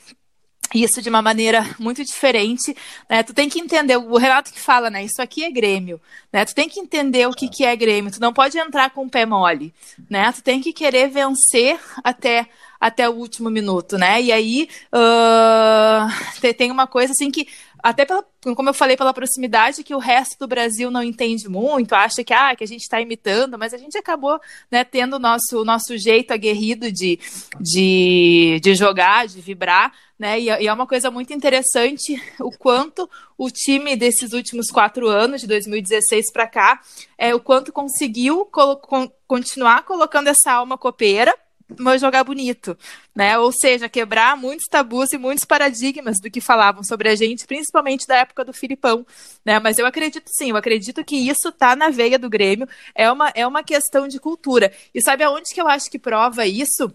isso 0.74 1.02
de 1.02 1.10
uma 1.10 1.22
maneira 1.22 1.76
muito 1.80 2.04
diferente, 2.04 2.76
né? 3.10 3.24
Tu 3.24 3.34
tem 3.34 3.50
que 3.50 3.60
entender, 3.60 3.98
o 3.98 4.18
Renato 4.18 4.52
que 4.54 4.60
fala, 4.60 4.90
né? 4.90 5.04
Isso 5.04 5.22
aqui 5.22 5.44
é 5.44 5.52
Grêmio, 5.52 6.00
né? 6.32 6.46
Tu 6.46 6.54
tem 6.54 6.70
que 6.70 6.80
entender 6.80 7.28
o 7.28 7.34
que, 7.34 7.48
que 7.48 7.64
é 7.64 7.76
Grêmio, 7.76 8.12
tu 8.12 8.22
não 8.22 8.34
pode 8.34 8.58
entrar 8.58 8.92
com 8.92 9.06
o 9.06 9.10
pé 9.10 9.26
mole, 9.26 9.74
né? 10.10 10.32
Tu 10.32 10.42
tem 10.44 10.62
que 10.62 10.74
querer 10.74 11.10
vencer 11.10 11.80
até 12.04 12.48
até 12.80 13.10
o 13.10 13.14
último 13.14 13.50
minuto, 13.50 13.98
né? 13.98 14.22
E 14.22 14.32
aí 14.32 14.70
uh, 14.94 16.54
tem 16.58 16.72
uma 16.72 16.88
coisa 16.88 17.12
assim 17.12 17.30
que 17.30 17.46
até 17.82 18.06
pela, 18.06 18.24
como 18.56 18.70
eu 18.70 18.74
falei, 18.74 18.98
pela 18.98 19.14
proximidade 19.14 19.84
que 19.84 19.96
o 19.96 20.00
resto 20.00 20.38
do 20.40 20.48
Brasil 20.48 20.92
não 20.92 21.04
entende 21.04 21.48
muito, 21.48 21.94
acha 21.94 22.24
que, 22.24 22.34
ah, 22.34 22.56
que 22.56 22.64
a 22.64 22.68
gente 22.68 22.82
está 22.82 23.00
imitando, 23.00 23.58
mas 23.58 23.74
a 23.74 23.78
gente 23.78 23.98
acabou 23.98 24.40
né, 24.72 24.84
tendo 24.84 25.16
o 25.16 25.20
nosso, 25.20 25.64
nosso 25.64 25.98
jeito 25.98 26.32
aguerrido 26.32 26.92
de, 26.92 27.20
de, 27.60 28.60
de 28.62 28.76
jogar, 28.76 29.28
de 29.28 29.42
vibrar, 29.42 29.94
né? 30.18 30.40
E, 30.40 30.46
e, 30.46 30.68
é 30.68 30.74
uma 30.74 30.86
coisa 30.86 31.10
muito 31.10 31.34
interessante 31.34 32.22
o 32.40 32.52
quanto 32.52 33.10
o 33.38 33.50
time 33.50 33.96
desses 33.96 34.34
últimos 34.34 34.70
quatro 34.70 35.08
anos, 35.08 35.42
de 35.42 35.48
2016 35.48 36.32
para 36.32 36.48
cá, 36.48 36.82
é, 37.18 37.34
o 37.34 37.40
quanto 37.40 37.72
conseguiu 37.72 38.46
colo 38.46 38.80
continuar 39.28 39.84
colocando 39.84 40.28
essa 40.28 40.52
alma 40.52 40.78
copeira 40.78 41.34
mas 41.78 42.02
jogar 42.02 42.24
bonito, 42.24 42.78
né? 43.16 43.38
Ou 43.38 43.52
seja, 43.52 43.88
quebrar 43.88 44.36
muitos 44.36 44.66
tabus 44.68 45.14
e 45.14 45.18
muitos 45.18 45.46
paradigmas 45.46 46.20
do 46.20 46.30
que 46.30 46.42
falavam 46.42 46.84
sobre 46.84 47.10
a 47.10 47.16
gente, 47.16 47.46
principalmente 47.46 48.08
da 48.08 48.18
época 48.18 48.44
do 48.44 48.54
Filipão, 48.54 49.06
né? 49.46 49.60
Mas 49.60 49.78
eu 49.78 49.86
acredito 49.86 50.30
sim, 50.34 50.50
eu 50.50 50.58
acredito 50.58 51.04
que 51.04 51.16
isso 51.16 51.52
tá 51.52 51.76
na 51.76 51.90
veia 51.90 52.18
do 52.18 52.30
Grêmio, 52.30 52.68
é 52.96 53.12
uma, 53.12 53.30
é 53.36 53.46
uma 53.46 53.64
questão 53.64 54.08
de 54.08 54.20
cultura. 54.20 54.72
E 54.94 55.02
sabe 55.02 55.24
aonde 55.24 55.54
que 55.54 55.62
eu 55.62 55.68
acho 55.68 55.90
que 55.90 56.00
prova 56.00 56.46
isso? 56.46 56.94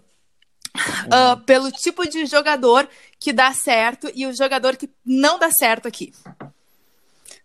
Uh, 1.05 1.39
pelo 1.45 1.71
tipo 1.71 2.05
de 2.05 2.25
jogador 2.25 2.85
que 3.17 3.31
dá 3.31 3.53
certo 3.53 4.11
e 4.13 4.27
o 4.27 4.35
jogador 4.35 4.75
que 4.75 4.89
não 5.05 5.39
dá 5.39 5.49
certo 5.49 5.87
aqui 5.87 6.11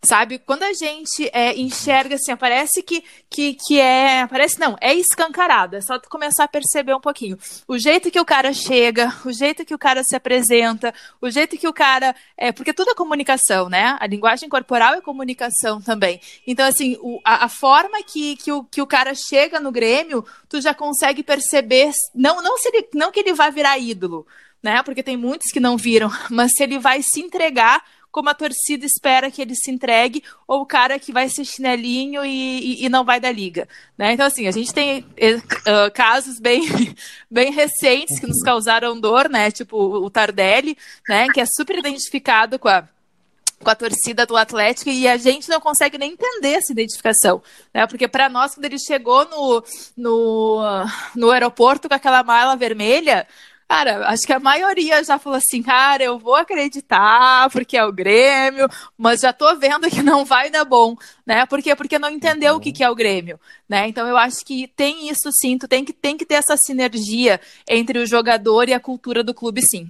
sabe? 0.03 0.39
Quando 0.39 0.63
a 0.63 0.73
gente 0.73 1.29
é, 1.33 1.55
enxerga 1.59 2.15
assim, 2.15 2.35
parece 2.37 2.83
que, 2.83 3.05
que, 3.29 3.55
que 3.55 3.79
é. 3.79 4.27
Parece 4.27 4.59
não, 4.59 4.77
é 4.81 4.95
escancarado. 4.95 5.77
É 5.77 5.81
só 5.81 5.99
tu 5.99 6.09
começar 6.09 6.45
a 6.45 6.49
perceber 6.49 6.95
um 6.95 7.01
pouquinho. 7.01 7.39
O 7.69 7.79
jeito 7.79 8.11
que 8.11 8.19
o 8.19 8.25
cara 8.25 8.53
chega, 8.53 9.15
o 9.25 9.33
jeito 9.33 9.65
que 9.65 9.75
o 9.75 9.79
cara 9.79 10.03
se 10.03 10.17
apresenta, 10.17 10.95
o 11.21 11.31
jeito 11.31 11.57
que 11.59 11.69
o 11.69 11.73
cara. 11.73 12.15
É, 12.37 12.51
porque 12.51 12.73
tudo 12.73 12.91
é 12.91 12.95
comunicação, 12.95 13.69
né? 13.69 13.97
A 14.01 14.07
linguagem 14.07 14.49
corporal 14.49 14.95
é 14.95 15.01
comunicação 15.01 15.81
também. 15.81 16.21
Então, 16.47 16.67
assim, 16.67 16.97
o, 17.01 17.21
a, 17.25 17.45
a, 17.45 17.49
forma 17.49 18.03
que, 18.03 18.37
que, 18.37 18.53
o, 18.53 18.65
que 18.65 18.81
o 18.81 18.87
cara 18.87 19.13
chega 19.15 19.61
no 19.61 19.71
Grêmio, 19.71 20.25
tu 20.49 20.61
já 20.61 20.75
consegue 20.75 21.23
perceber. 21.23 21.91
Não, 22.15 22.43
não, 22.43 22.57
se 22.57 22.69
ele, 22.69 22.89
não 22.95 23.13
que 23.13 23.21
ele 23.21 23.35
vai 23.35 23.51
virar 23.51 23.79
ídolo. 23.79 24.27
Né? 24.63 24.83
Porque 24.83 25.03
tem 25.03 25.17
muitos 25.17 25.51
que 25.51 25.61
não 25.61 25.77
viram, 25.77 26.11
mas 26.31 26.53
se 26.55 26.63
ele 26.63 26.79
vai 26.79 27.03
se 27.03 27.21
entregar 27.21 27.83
como 28.11 28.29
a 28.29 28.35
torcida 28.35 28.85
espera 28.85 29.31
que 29.31 29.41
ele 29.41 29.55
se 29.55 29.71
entregue, 29.71 30.23
ou 30.47 30.63
o 30.63 30.67
cara 30.67 30.99
que 30.99 31.13
vai 31.13 31.29
ser 31.29 31.45
chinelinho 31.45 32.25
e, 32.25 32.83
e, 32.83 32.85
e 32.85 32.89
não 32.89 33.05
vai 33.05 33.21
da 33.21 33.31
liga. 33.31 33.69
Né? 33.97 34.13
Então, 34.13 34.27
assim, 34.27 34.47
a 34.47 34.51
gente 34.51 34.73
tem 34.73 35.01
uh, 35.01 35.91
casos 35.95 36.39
bem, 36.39 36.63
bem 37.31 37.53
recentes 37.53 38.19
que 38.19 38.27
nos 38.27 38.43
causaram 38.43 38.99
dor, 38.99 39.29
né? 39.29 39.51
Tipo 39.51 39.77
o 39.77 40.11
Tardelli, 40.11 40.77
né? 41.09 41.27
Que 41.33 41.41
é 41.41 41.47
super 41.47 41.79
identificado 41.79 42.59
com 42.59 42.69
a 42.69 42.89
com 43.63 43.69
a 43.69 43.75
torcida 43.75 44.25
do 44.25 44.37
Atlético 44.37 44.89
e 44.89 45.07
a 45.07 45.19
gente 45.19 45.49
não 45.49 45.61
consegue 45.61 45.99
nem 45.99 46.13
entender 46.13 46.53
essa 46.53 46.73
identificação, 46.73 47.43
né? 47.75 47.87
Porque 47.87 48.09
para 48.09 48.29
nós 48.29 48.55
quando 48.55 48.65
ele 48.65 48.79
chegou 48.79 49.29
no, 49.29 49.63
no, 49.97 50.61
no 51.15 51.31
aeroporto 51.31 51.87
com 51.87 51.95
aquela 51.95 52.23
mala 52.23 52.57
vermelha, 52.57 53.27
Cara, 53.71 54.09
acho 54.09 54.27
que 54.27 54.33
a 54.33 54.41
maioria 54.41 55.05
já 55.05 55.17
falou 55.17 55.37
assim, 55.37 55.63
cara, 55.63 56.03
eu 56.03 56.19
vou 56.19 56.35
acreditar 56.35 57.49
porque 57.51 57.77
é 57.77 57.85
o 57.85 57.93
Grêmio, 57.93 58.69
mas 58.99 59.21
já 59.21 59.33
tô 59.33 59.55
vendo 59.55 59.89
que 59.89 60.03
não 60.03 60.25
vai 60.25 60.51
dar 60.51 60.65
bom, 60.65 60.97
né? 61.25 61.47
Por 61.47 61.63
quê? 61.63 61.77
Porque 61.77 61.97
não 61.97 62.11
entendeu 62.11 62.57
o 62.57 62.61
que, 62.61 62.73
que 62.73 62.83
é 62.83 62.91
o 62.91 62.97
Grêmio, 62.97 63.39
né? 63.69 63.87
Então 63.87 64.09
eu 64.09 64.17
acho 64.17 64.45
que 64.45 64.67
tem 64.67 65.09
isso 65.09 65.31
sim, 65.31 65.57
tu 65.57 65.69
tem 65.69 65.85
que, 65.85 65.93
tem 65.93 66.17
que 66.17 66.27
ter 66.27 66.35
essa 66.35 66.57
sinergia 66.57 67.41
entre 67.69 68.01
o 68.01 68.07
jogador 68.07 68.69
e 68.69 68.75
a 68.75 68.81
cultura 68.81 69.23
do 69.23 69.33
clube, 69.33 69.63
sim. 69.63 69.89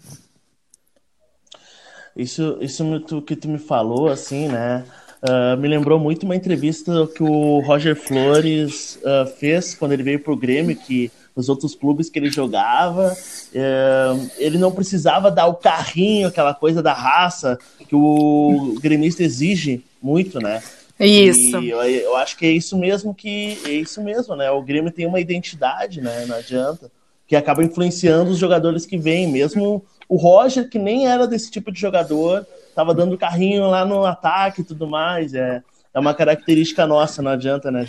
Isso, 2.15 2.59
isso 2.61 2.85
que 3.23 3.35
tu 3.35 3.49
me 3.49 3.59
falou, 3.59 4.09
assim, 4.09 4.47
né? 4.47 4.85
Uh, 5.23 5.57
me 5.57 5.69
lembrou 5.69 5.99
muito 5.99 6.25
uma 6.25 6.37
entrevista 6.37 7.07
que 7.17 7.23
o 7.23 7.61
Roger 7.61 7.97
Flores 7.97 8.97
uh, 8.97 9.27
fez 9.39 9.75
quando 9.75 9.93
ele 9.93 10.03
veio 10.03 10.21
pro 10.21 10.37
Grêmio, 10.37 10.77
que 10.77 11.11
nos 11.41 11.49
outros 11.49 11.75
clubes 11.75 12.11
que 12.11 12.19
ele 12.19 12.31
jogava. 12.31 13.17
É, 13.55 14.15
ele 14.37 14.59
não 14.59 14.71
precisava 14.71 15.31
dar 15.31 15.47
o 15.47 15.55
carrinho, 15.55 16.29
aquela 16.29 16.55
coisa 16.55 16.83
da 16.83 16.93
raça 16.93 17.59
que 17.89 17.97
o 17.97 18.77
gremista 18.81 19.23
exige 19.23 19.83
muito, 20.03 20.39
né? 20.39 20.63
Isso. 20.99 21.59
E 21.63 21.71
eu, 21.71 21.83
eu, 21.83 22.17
acho 22.17 22.37
que 22.37 22.45
é 22.45 22.51
isso 22.51 22.77
mesmo 22.77 23.15
que 23.15 23.59
é 23.65 23.71
isso 23.71 24.03
mesmo, 24.03 24.37
né? 24.37 24.51
O 24.51 24.63
Grêmio 24.63 24.93
tem 24.93 25.07
uma 25.07 25.19
identidade, 25.19 26.03
né? 26.03 26.27
Não 26.27 26.37
adianta 26.37 26.91
que 27.27 27.35
acaba 27.35 27.65
influenciando 27.65 28.31
os 28.31 28.39
jogadores 28.39 28.85
que 28.85 28.99
vêm, 28.99 29.27
mesmo 29.27 29.83
o 30.09 30.17
Roger 30.17 30.69
que 30.69 30.79
nem 30.79 31.07
era 31.07 31.27
desse 31.27 31.51
tipo 31.51 31.73
de 31.73 31.81
jogador, 31.81 32.47
tava 32.75 32.93
dando 32.93 33.17
carrinho 33.17 33.71
lá 33.71 33.85
no 33.85 34.05
ataque 34.05 34.61
e 34.61 34.65
tudo 34.65 34.87
mais, 34.87 35.33
é 35.33 35.63
é 35.93 35.99
uma 35.99 36.15
característica 36.15 36.87
nossa, 36.87 37.21
não 37.21 37.33
adianta, 37.33 37.71
né? 37.71 37.87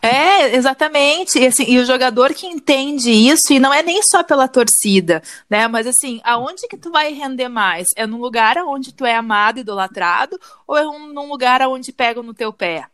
É, 0.00 0.56
exatamente. 0.56 1.38
E, 1.38 1.46
assim, 1.46 1.64
e 1.68 1.78
o 1.78 1.84
jogador 1.84 2.32
que 2.32 2.46
entende 2.46 3.10
isso, 3.10 3.52
e 3.52 3.60
não 3.60 3.72
é 3.72 3.82
nem 3.82 4.02
só 4.02 4.22
pela 4.22 4.48
torcida, 4.48 5.22
né? 5.50 5.68
Mas 5.68 5.86
assim, 5.86 6.20
aonde 6.24 6.66
que 6.66 6.78
tu 6.78 6.90
vai 6.90 7.12
render 7.12 7.48
mais? 7.48 7.88
É 7.94 8.06
num 8.06 8.18
lugar 8.18 8.56
onde 8.58 8.92
tu 8.92 9.04
é 9.04 9.14
amado, 9.14 9.60
idolatrado, 9.60 10.40
ou 10.66 10.76
é 10.76 10.86
um, 10.86 11.12
num 11.12 11.28
lugar 11.28 11.60
onde 11.68 11.92
pegam 11.92 12.22
no 12.22 12.32
teu 12.32 12.52
pé? 12.52 12.86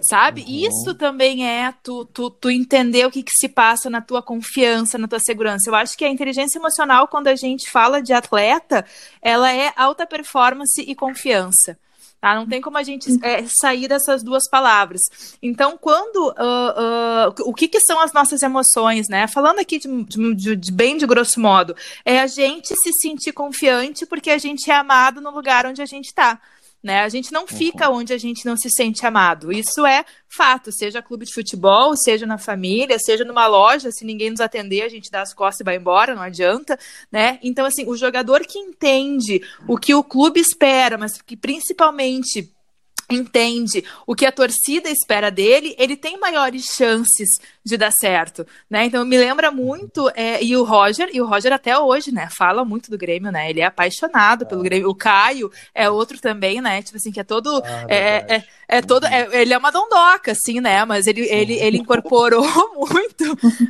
Sabe? 0.00 0.42
Uhum. 0.42 0.48
Isso 0.48 0.94
também 0.94 1.46
é 1.46 1.74
tu, 1.82 2.06
tu, 2.06 2.30
tu 2.30 2.48
entender 2.48 3.04
o 3.06 3.10
que, 3.10 3.22
que 3.22 3.32
se 3.32 3.48
passa 3.48 3.90
na 3.90 4.00
tua 4.00 4.22
confiança, 4.22 4.96
na 4.96 5.08
tua 5.08 5.18
segurança. 5.18 5.68
Eu 5.68 5.74
acho 5.74 5.98
que 5.98 6.04
a 6.04 6.08
inteligência 6.08 6.58
emocional, 6.58 7.06
quando 7.08 7.26
a 7.26 7.34
gente 7.34 7.68
fala 7.68 8.00
de 8.00 8.12
atleta, 8.12 8.86
ela 9.20 9.52
é 9.52 9.72
alta 9.76 10.06
performance 10.06 10.80
e 10.80 10.94
confiança. 10.94 11.76
Tá? 12.20 12.34
Não 12.34 12.46
tem 12.46 12.60
como 12.60 12.76
a 12.76 12.82
gente 12.82 13.08
é, 13.24 13.44
sair 13.46 13.88
dessas 13.88 14.22
duas 14.22 14.48
palavras. 14.48 15.00
Então, 15.42 15.78
quando 15.80 16.28
uh, 16.28 17.30
uh, 17.30 17.48
o 17.48 17.54
que, 17.54 17.66
que, 17.66 17.80
são 17.80 17.98
as 17.98 18.12
nossas 18.12 18.42
emoções, 18.42 19.08
né? 19.08 19.26
Falando 19.26 19.58
aqui 19.58 19.78
de, 19.78 20.34
de, 20.34 20.56
de, 20.56 20.72
bem 20.72 20.98
de 20.98 21.06
grosso 21.06 21.40
modo, 21.40 21.74
é 22.04 22.20
a 22.20 22.26
gente 22.26 22.74
se 22.76 22.92
sentir 22.92 23.32
confiante 23.32 24.04
porque 24.04 24.30
a 24.30 24.36
gente 24.36 24.70
é 24.70 24.74
amado 24.74 25.20
no 25.20 25.30
lugar 25.30 25.64
onde 25.64 25.80
a 25.80 25.86
gente 25.86 26.06
está. 26.06 26.38
Né? 26.82 27.00
A 27.00 27.08
gente 27.10 27.30
não 27.30 27.46
fica 27.46 27.90
uhum. 27.90 27.98
onde 27.98 28.12
a 28.12 28.18
gente 28.18 28.46
não 28.46 28.56
se 28.56 28.70
sente 28.70 29.04
amado. 29.04 29.52
Isso 29.52 29.84
é 29.84 30.04
fato, 30.28 30.72
seja 30.72 31.02
clube 31.02 31.26
de 31.26 31.34
futebol, 31.34 31.94
seja 31.96 32.24
na 32.24 32.38
família, 32.38 32.98
seja 32.98 33.24
numa 33.24 33.46
loja, 33.46 33.92
se 33.92 34.04
ninguém 34.04 34.30
nos 34.30 34.40
atender, 34.40 34.82
a 34.82 34.88
gente 34.88 35.10
dá 35.10 35.20
as 35.20 35.34
costas 35.34 35.60
e 35.60 35.64
vai 35.64 35.76
embora, 35.76 36.14
não 36.14 36.22
adianta, 36.22 36.78
né? 37.12 37.38
Então 37.42 37.66
assim, 37.66 37.86
o 37.86 37.96
jogador 37.96 38.40
que 38.46 38.58
entende 38.58 39.42
o 39.68 39.76
que 39.76 39.94
o 39.94 40.02
clube 40.02 40.40
espera, 40.40 40.96
mas 40.96 41.20
que 41.20 41.36
principalmente 41.36 42.50
entende 43.10 43.84
o 44.06 44.14
que 44.14 44.26
a 44.26 44.32
torcida 44.32 44.88
espera 44.88 45.30
dele, 45.30 45.74
ele 45.78 45.96
tem 45.96 46.18
maiores 46.18 46.64
chances 46.64 47.28
de 47.64 47.76
dar 47.76 47.92
certo, 47.92 48.46
né? 48.68 48.84
Então 48.84 49.04
me 49.04 49.18
lembra 49.18 49.50
muito 49.50 50.10
é, 50.14 50.42
e 50.42 50.56
o 50.56 50.64
Roger 50.64 51.08
e 51.12 51.20
o 51.20 51.26
Roger 51.26 51.52
até 51.52 51.78
hoje, 51.78 52.12
né? 52.12 52.28
Fala 52.30 52.64
muito 52.64 52.90
do 52.90 52.98
Grêmio, 52.98 53.30
né? 53.30 53.50
Ele 53.50 53.60
é 53.60 53.64
apaixonado 53.64 54.46
pelo 54.46 54.62
Grêmio. 54.62 54.88
O 54.88 54.94
Caio 54.94 55.50
é 55.74 55.88
outro 55.90 56.20
também, 56.20 56.60
né? 56.60 56.82
Tipo 56.82 56.96
assim 56.96 57.12
que 57.12 57.20
é 57.20 57.24
todo 57.24 57.62
ah, 57.64 57.86
é, 57.88 58.42
é, 58.70 58.80
todo 58.80 59.04
é, 59.06 59.28
ele 59.32 59.52
é 59.52 59.58
uma 59.58 59.72
dondoca, 59.72 60.32
assim, 60.32 60.60
né? 60.60 60.84
Mas 60.84 61.06
ele 61.08 61.22
ele, 61.22 61.54
ele 61.54 61.78
incorporou 61.78 62.46
muito, 62.78 63.24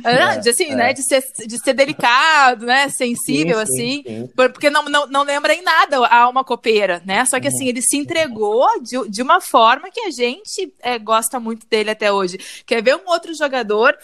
é, 0.05 0.37
de, 0.37 0.49
assim, 0.49 0.75
né? 0.75 0.91
É. 0.91 0.93
De 0.93 1.01
ser 1.01 1.23
de 1.47 1.57
ser 1.57 1.73
delicado, 1.73 2.65
né? 2.65 2.89
Sensível, 2.89 3.57
sim, 3.57 3.63
assim, 3.63 4.03
sim, 4.03 4.03
sim. 4.05 4.29
porque 4.35 4.69
não, 4.69 4.83
não 4.85 5.07
não 5.07 5.23
lembra 5.23 5.53
em 5.53 5.63
nada 5.63 5.97
a 6.05 6.17
alma 6.19 6.43
copeira, 6.43 7.01
né? 7.05 7.25
Só 7.25 7.39
que 7.39 7.47
assim 7.47 7.67
ele 7.67 7.81
se 7.81 7.97
entregou 7.97 8.67
de, 8.81 9.09
de 9.09 9.21
uma 9.21 9.31
uma 9.31 9.39
forma 9.39 9.89
que 9.89 10.01
a 10.01 10.11
gente 10.11 10.73
é, 10.81 10.99
gosta 10.99 11.39
muito 11.39 11.65
dele 11.67 11.91
até 11.91 12.11
hoje. 12.11 12.37
Quer 12.65 12.83
ver 12.83 12.95
um 12.95 13.07
outro 13.09 13.33
jogador 13.33 13.97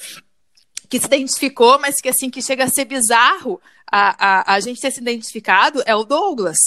que 0.90 1.00
se 1.00 1.06
identificou, 1.06 1.78
mas 1.80 1.96
que 2.02 2.08
assim 2.08 2.30
que 2.30 2.42
chega 2.42 2.64
a 2.64 2.70
ser 2.70 2.86
bizarro 2.86 3.60
a, 3.92 4.52
a, 4.52 4.54
a 4.56 4.60
gente 4.62 4.80
ter 4.80 4.92
se 4.92 5.02
identificado 5.02 5.84
é 5.86 5.94
o 5.94 6.06
Douglas. 6.06 6.58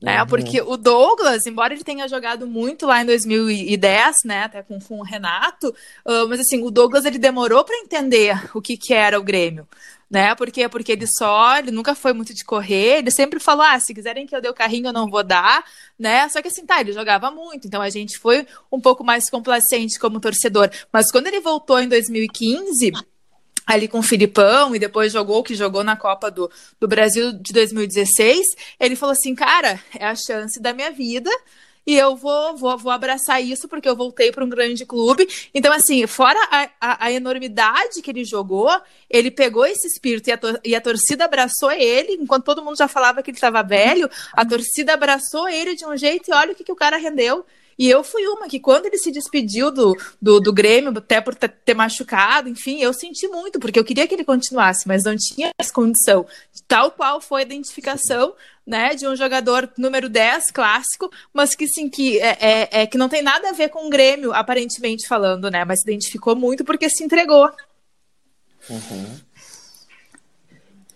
Né? 0.00 0.20
Uhum. 0.20 0.26
Porque 0.26 0.60
o 0.60 0.76
Douglas, 0.76 1.46
embora 1.46 1.72
ele 1.72 1.82
tenha 1.82 2.06
jogado 2.06 2.46
muito 2.46 2.86
lá 2.86 3.02
em 3.02 3.06
2010, 3.06 4.16
né, 4.24 4.44
até 4.44 4.62
com, 4.62 4.78
com 4.78 4.98
o 4.98 5.02
Renato, 5.02 5.68
uh, 6.04 6.28
mas 6.28 6.40
assim, 6.40 6.62
o 6.62 6.70
Douglas 6.70 7.06
ele 7.06 7.18
demorou 7.18 7.64
para 7.64 7.76
entender 7.78 8.38
o 8.54 8.60
que, 8.60 8.76
que 8.76 8.92
era 8.92 9.18
o 9.18 9.22
Grêmio 9.22 9.66
né? 10.10 10.34
Porque 10.34 10.68
porque 10.68 10.92
ele 10.92 11.06
só, 11.06 11.58
ele 11.58 11.70
nunca 11.70 11.94
foi 11.94 12.12
muito 12.12 12.32
de 12.32 12.44
correr, 12.44 12.98
ele 12.98 13.10
sempre 13.10 13.40
falou: 13.40 13.64
"Ah, 13.64 13.78
se 13.78 13.92
quiserem 13.92 14.26
que 14.26 14.34
eu 14.34 14.40
dê 14.40 14.48
o 14.48 14.54
carrinho, 14.54 14.88
eu 14.88 14.92
não 14.92 15.08
vou 15.08 15.22
dar", 15.22 15.64
né? 15.98 16.28
Só 16.28 16.40
que 16.40 16.48
assim, 16.48 16.64
tá, 16.64 16.80
ele 16.80 16.92
jogava 16.92 17.30
muito, 17.30 17.66
então 17.66 17.82
a 17.82 17.90
gente 17.90 18.18
foi 18.18 18.46
um 18.70 18.80
pouco 18.80 19.04
mais 19.04 19.28
complacente 19.28 19.98
como 19.98 20.20
torcedor. 20.20 20.70
Mas 20.92 21.10
quando 21.10 21.26
ele 21.26 21.40
voltou 21.40 21.80
em 21.80 21.88
2015, 21.88 22.92
ali 23.66 23.88
com 23.88 23.98
o 23.98 24.02
Filipão 24.02 24.74
e 24.74 24.78
depois 24.78 25.12
jogou 25.12 25.40
o 25.40 25.42
que 25.42 25.54
jogou 25.54 25.82
na 25.82 25.96
Copa 25.96 26.30
do, 26.30 26.50
do 26.80 26.86
Brasil 26.86 27.32
de 27.32 27.52
2016, 27.52 28.46
ele 28.78 28.96
falou 28.96 29.12
assim: 29.12 29.34
"Cara, 29.34 29.80
é 29.98 30.04
a 30.06 30.14
chance 30.14 30.60
da 30.60 30.72
minha 30.72 30.90
vida". 30.90 31.30
e 31.86 31.96
eu 31.96 32.16
vou, 32.16 32.56
vou, 32.56 32.76
vou 32.76 32.90
abraçar 32.90 33.40
isso 33.40 33.68
porque 33.68 33.88
eu 33.88 33.94
voltei 33.94 34.32
para 34.32 34.44
um 34.44 34.48
grande 34.48 34.84
clube. 34.84 35.26
Então, 35.54 35.72
assim, 35.72 36.04
fora 36.06 36.38
a, 36.50 36.70
a, 36.80 37.06
a, 37.06 37.12
enormidade 37.12 38.02
que 38.02 38.10
ele 38.10 38.24
jogou, 38.24 38.68
ele 39.08 39.30
pegou 39.30 39.64
esse 39.64 39.86
espírito 39.86 40.28
e 40.28 40.32
a, 40.32 40.40
e 40.64 40.74
a 40.74 40.80
torcida 40.80 41.26
abraçou 41.26 41.70
ele, 41.70 42.14
enquanto 42.14 42.44
todo 42.44 42.62
mundo 42.62 42.76
já 42.76 42.88
falava 42.88 43.22
que 43.22 43.30
ele 43.30 43.36
estava 43.36 43.62
velho, 43.62 44.10
a 44.32 44.44
torcida 44.44 44.94
abraçou 44.94 45.48
ele 45.48 45.76
de 45.76 45.86
um 45.86 45.96
jeito 45.96 46.28
e 46.28 46.34
olha 46.34 46.52
o 46.52 46.54
que, 46.56 46.64
que 46.64 46.72
o 46.72 46.76
cara 46.76 46.96
rendeu. 46.96 47.46
E 47.78 47.90
eu 47.90 48.02
fui 48.02 48.26
uma 48.26 48.48
que, 48.48 48.58
quando 48.58 48.86
ele 48.86 48.96
se 48.96 49.12
despediu 49.12 49.70
do, 49.70 49.94
do, 50.20 50.40
do 50.40 50.52
Grêmio, 50.52 50.96
até 50.96 51.20
por 51.20 51.34
ter 51.34 51.74
machucado, 51.74 52.48
enfim, 52.48 52.80
eu 52.80 52.92
senti 52.94 53.28
muito, 53.28 53.60
porque 53.60 53.78
eu 53.78 53.84
queria 53.84 54.06
que 54.06 54.14
ele 54.14 54.24
continuasse, 54.24 54.88
mas 54.88 55.04
não 55.04 55.14
tinha 55.14 55.50
essa 55.58 55.72
condição. 55.72 56.26
Tal 56.66 56.90
qual 56.90 57.20
foi 57.20 57.42
a 57.42 57.44
identificação 57.44 58.34
né, 58.66 58.94
de 58.94 59.06
um 59.06 59.14
jogador 59.14 59.70
número 59.76 60.08
10, 60.08 60.50
clássico, 60.50 61.10
mas 61.32 61.54
que 61.54 61.68
sim, 61.68 61.88
que, 61.88 62.18
é, 62.18 62.36
é, 62.40 62.68
é, 62.82 62.86
que 62.86 62.98
não 62.98 63.08
tem 63.08 63.22
nada 63.22 63.50
a 63.50 63.52
ver 63.52 63.68
com 63.68 63.86
o 63.86 63.90
Grêmio, 63.90 64.32
aparentemente 64.32 65.06
falando, 65.06 65.50
né? 65.50 65.64
Mas 65.64 65.80
se 65.80 65.90
identificou 65.90 66.34
muito 66.34 66.64
porque 66.64 66.88
se 66.88 67.04
entregou. 67.04 67.50
Uhum. 68.68 69.20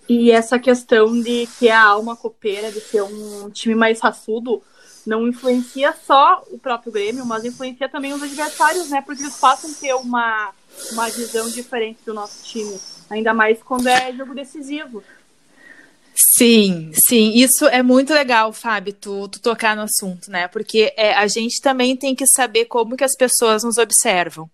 E 0.09 0.33
essa 0.33 0.59
questão 0.59 1.21
de 1.21 1.47
que 1.59 1.69
a 1.69 1.81
alma 1.81 2.17
copeira, 2.17 2.73
de 2.73 2.81
ser 2.81 3.03
um 3.03 3.49
time 3.51 3.77
mais 3.77 4.01
raçudo, 4.01 4.61
não 5.07 5.27
influencia 5.27 5.95
só 6.07 6.45
o 6.51 6.59
próprio 6.59 6.93
Grêmio, 6.93 7.25
mas 7.25 7.45
influencia 7.45 7.89
também 7.89 8.13
os 8.13 8.23
adversários, 8.23 8.91
né? 8.91 9.01
Porque 9.01 9.23
eles 9.23 9.37
passam 9.37 9.71
a 9.71 9.75
ter 9.75 9.95
uma, 9.95 10.53
uma 10.93 11.09
visão 11.09 11.49
diferente 11.49 12.01
do 12.05 12.15
nosso 12.15 12.45
time. 12.45 12.79
Ainda 13.09 13.35
mais 13.35 13.63
quando 13.63 13.89
é 13.89 14.13
jogo 14.13 14.35
decisivo. 14.35 15.03
Sim, 16.15 16.91
sim, 17.09 17.33
isso 17.35 17.67
é 17.67 17.83
muito 17.83 18.13
legal, 18.13 18.53
Fábio, 18.53 18.93
tu, 18.93 19.29
tu 19.29 19.41
tocar 19.41 19.75
no 19.75 19.83
assunto, 19.83 20.31
né? 20.31 20.49
Porque 20.49 20.93
é, 20.97 21.15
a 21.15 21.27
gente 21.27 21.61
também 21.61 21.97
tem 21.97 22.15
que 22.15 22.27
saber 22.27 22.67
como 22.67 22.97
que 22.97 23.05
as 23.05 23.17
pessoas 23.17 23.65
nos 23.65 23.79
observam, 23.79 24.51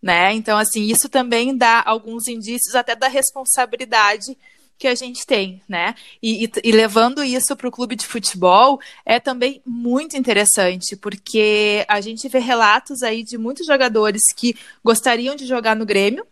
né? 0.00 0.32
Então, 0.34 0.56
assim, 0.56 0.82
isso 0.82 1.08
também 1.08 1.56
dá 1.56 1.82
alguns 1.84 2.28
indícios 2.28 2.74
até 2.74 2.94
da 2.94 3.08
responsabilidade 3.08 4.36
que 4.80 4.88
a 4.88 4.94
gente 4.94 5.26
tem, 5.26 5.62
né? 5.68 5.94
E, 6.22 6.46
e, 6.46 6.50
e 6.64 6.72
levando 6.72 7.22
isso 7.22 7.54
para 7.54 7.68
o 7.68 7.70
clube 7.70 7.94
de 7.94 8.06
futebol 8.06 8.80
é 9.04 9.20
também 9.20 9.60
muito 9.66 10.16
interessante, 10.16 10.96
porque 10.96 11.84
a 11.86 12.00
gente 12.00 12.26
vê 12.30 12.38
relatos 12.38 13.02
aí 13.02 13.22
de 13.22 13.36
muitos 13.36 13.66
jogadores 13.66 14.22
que 14.34 14.56
gostariam 14.82 15.36
de 15.36 15.44
jogar 15.44 15.76
no 15.76 15.84
Grêmio, 15.84 16.26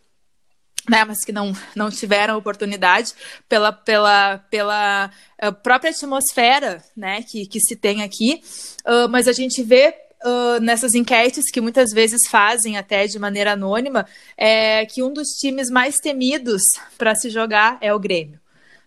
né, 0.88 1.04
mas 1.04 1.22
que 1.22 1.30
não, 1.30 1.52
não 1.76 1.90
tiveram 1.90 2.38
oportunidade 2.38 3.12
pela, 3.46 3.70
pela, 3.70 4.38
pela 4.50 5.10
eh, 5.36 5.50
própria 5.50 5.90
atmosfera 5.90 6.82
né, 6.96 7.22
que, 7.22 7.46
que 7.46 7.60
se 7.60 7.76
tem 7.76 8.02
aqui. 8.02 8.42
Uh, 8.86 9.06
mas 9.10 9.28
a 9.28 9.32
gente 9.32 9.62
vê 9.62 9.94
uh, 10.24 10.60
nessas 10.60 10.94
enquetes 10.94 11.50
que 11.50 11.60
muitas 11.60 11.90
vezes 11.90 12.28
fazem 12.28 12.76
até 12.76 13.06
de 13.06 13.18
maneira 13.18 13.52
anônima, 13.52 14.06
é 14.36 14.84
que 14.86 15.02
um 15.02 15.12
dos 15.12 15.28
times 15.40 15.70
mais 15.70 15.96
temidos 15.96 16.62
para 16.96 17.14
se 17.14 17.30
jogar 17.30 17.78
é 17.80 17.92
o 17.92 17.98
Grêmio. 17.98 18.40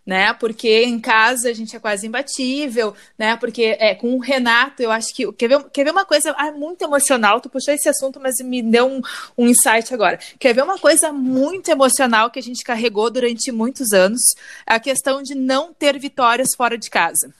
Né? 0.04 0.34
Porque 0.34 0.84
em 0.84 1.00
casa 1.00 1.50
a 1.50 1.54
gente 1.54 1.76
é 1.76 1.80
quase 1.80 2.08
imbatível, 2.08 2.96
né? 3.20 3.38
Porque 3.38 3.78
é, 3.80 3.94
com 3.94 4.16
o 4.16 4.20
Renato, 4.20 4.82
eu 4.82 4.92
acho 4.92 5.14
que. 5.14 5.32
Quer 5.34 5.48
ver, 5.48 5.64
quer 5.70 5.84
ver 5.84 5.92
uma 5.92 6.04
coisa 6.04 6.34
ah, 6.40 6.52
muito 6.52 6.82
emocional? 6.82 7.40
Tu 7.40 7.48
puxou 7.48 7.72
esse 7.72 7.88
assunto, 7.88 8.20
mas 8.20 8.38
me 8.44 8.64
deu 8.64 8.88
um, 8.88 9.00
um 9.38 9.48
insight 9.48 9.94
agora. 9.94 10.20
Quer 10.40 10.56
ver 10.56 10.64
uma 10.64 10.80
coisa 10.80 11.14
muito 11.14 11.70
emocional 11.70 12.32
que 12.32 12.40
a 12.40 12.44
gente 12.44 12.64
carregou 12.64 13.12
durante 13.12 13.52
muitos 13.52 13.94
anos? 13.94 14.22
A 14.66 14.80
questão 14.80 15.22
de 15.22 15.36
não 15.36 15.72
ter 15.72 16.00
vitórias 16.00 16.50
fora 16.58 16.80
de 16.80 16.90
casa. 16.90 17.32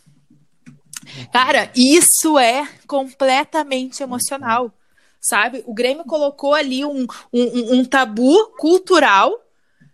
Cara, 1.32 1.72
isso 1.76 2.38
é 2.38 2.68
completamente 2.88 4.04
emocional, 4.04 4.72
sabe? 5.20 5.64
O 5.66 5.74
Grêmio 5.74 6.06
colocou 6.06 6.54
ali 6.54 6.86
um, 6.86 7.06
um, 7.34 7.80
um 7.80 7.86
tabu 7.86 8.48
cultural 8.58 9.34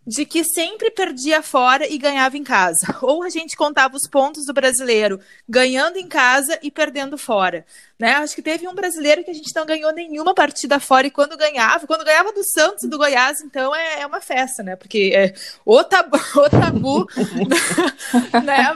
de 0.08 0.26
que 0.26 0.42
sempre 0.46 0.90
perdia 0.90 1.42
fora 1.42 1.86
e 1.86 1.98
ganhava 1.98 2.38
em 2.38 2.44
casa. 2.44 2.98
Ou 3.04 3.24
a 3.24 3.30
gente 3.30 3.58
contava 3.58 3.98
os 3.98 4.08
pontos 4.10 4.46
do 4.46 4.54
brasileiro 4.54 5.20
ganhando 5.48 5.98
em 5.98 6.08
casa 6.08 6.58
e 6.64 6.72
perdendo 6.72 7.18
fora. 7.18 7.66
Né? 8.00 8.14
Acho 8.14 8.34
que 8.34 8.42
teve 8.42 8.66
um 8.68 8.74
brasileiro 8.74 9.22
que 9.24 9.32
a 9.32 9.34
gente 9.34 9.54
não 9.54 9.66
ganhou 9.66 9.92
nenhuma 9.92 10.34
partida 10.34 10.80
fora 10.80 11.08
e 11.08 11.12
quando 11.12 11.36
ganhava, 11.36 11.86
quando 11.86 12.06
ganhava 12.06 12.32
do 12.32 12.42
Santos 12.44 12.84
e 12.84 12.88
do 12.88 12.98
Goiás, 12.98 13.42
então 13.42 13.76
é, 13.76 14.02
é 14.02 14.06
uma 14.06 14.22
festa, 14.22 14.64
né? 14.64 14.76
Porque 14.76 15.12
é 15.14 15.34
o 15.66 15.84
tabu, 15.84 16.16
o 16.38 16.50
tabu 16.50 17.08
né? 18.46 18.74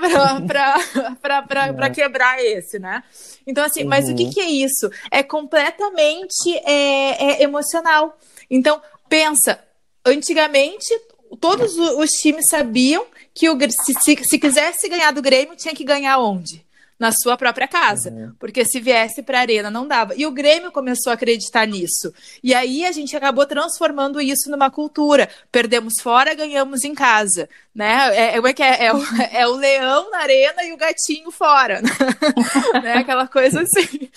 para 1.21 1.89
quebrar 1.91 2.43
esse, 2.43 2.77
né? 2.77 3.03
Então, 3.47 3.63
assim, 3.63 3.85
mas 3.85 4.07
uhum. 4.07 4.13
o 4.13 4.17
que, 4.17 4.23
uhum. 4.23 4.31
que 4.31 4.39
é 4.41 4.49
isso? 4.49 4.91
É 5.09 5.23
completamente 5.23 6.57
é, 6.65 7.35
é 7.35 7.43
emocional. 7.43 8.17
Então, 8.49 8.81
pensa, 9.07 9.59
antigamente 10.05 10.93
todos 11.39 11.77
os 11.77 12.09
times 12.11 12.45
sabiam 12.49 13.05
que 13.33 13.49
o, 13.49 13.57
se, 13.59 13.93
se, 14.01 14.23
se 14.23 14.39
quisesse 14.39 14.89
ganhar 14.89 15.11
do 15.11 15.21
Grêmio, 15.21 15.55
tinha 15.55 15.73
que 15.73 15.83
ganhar 15.83 16.19
onde? 16.19 16.63
Na 17.01 17.11
sua 17.11 17.35
própria 17.35 17.67
casa, 17.67 18.11
uhum. 18.11 18.31
porque 18.39 18.63
se 18.63 18.79
viesse 18.79 19.23
para 19.23 19.39
a 19.39 19.41
arena 19.41 19.71
não 19.71 19.87
dava. 19.87 20.13
E 20.15 20.23
o 20.23 20.31
Grêmio 20.31 20.71
começou 20.71 21.09
a 21.09 21.15
acreditar 21.15 21.65
nisso. 21.65 22.13
E 22.43 22.53
aí 22.53 22.85
a 22.85 22.91
gente 22.91 23.17
acabou 23.17 23.43
transformando 23.47 24.21
isso 24.21 24.51
numa 24.51 24.69
cultura. 24.69 25.27
Perdemos 25.51 25.95
fora, 25.99 26.35
ganhamos 26.35 26.83
em 26.83 26.93
casa, 26.93 27.49
né? 27.73 28.15
É, 28.15 28.37
é, 28.37 28.39
é, 28.39 28.85
é, 28.85 28.93
o, 28.93 29.01
é 29.33 29.47
o 29.47 29.55
leão 29.55 30.11
na 30.11 30.19
arena 30.19 30.63
e 30.63 30.73
o 30.73 30.77
gatinho 30.77 31.31
fora, 31.31 31.81
né? 32.83 32.93
Aquela 32.93 33.27
coisa 33.27 33.63
assim. 33.63 34.07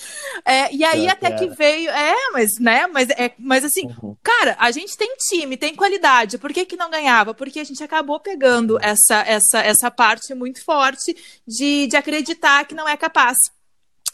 É, 0.44 0.70
e 0.74 0.84
aí 0.84 1.08
até 1.08 1.30
que 1.30 1.48
veio, 1.48 1.88
é, 1.88 2.14
mas, 2.32 2.50
né? 2.60 2.86
Mas, 2.86 3.08
é, 3.08 3.32
mas 3.38 3.64
assim, 3.64 3.86
uhum. 4.02 4.14
cara, 4.22 4.56
a 4.58 4.70
gente 4.70 4.94
tem 4.94 5.16
time, 5.30 5.56
tem 5.56 5.74
qualidade. 5.74 6.36
Por 6.36 6.52
que, 6.52 6.66
que 6.66 6.76
não 6.76 6.90
ganhava? 6.90 7.32
Porque 7.32 7.60
a 7.60 7.64
gente 7.64 7.82
acabou 7.82 8.20
pegando 8.20 8.78
essa, 8.82 9.24
essa, 9.26 9.60
essa 9.62 9.90
parte 9.90 10.34
muito 10.34 10.62
forte 10.62 11.16
de, 11.48 11.86
de 11.86 11.96
acreditar 11.96 12.66
que 12.66 12.73
que 12.74 12.76
não 12.76 12.88
é 12.88 12.96
capaz. 12.96 13.38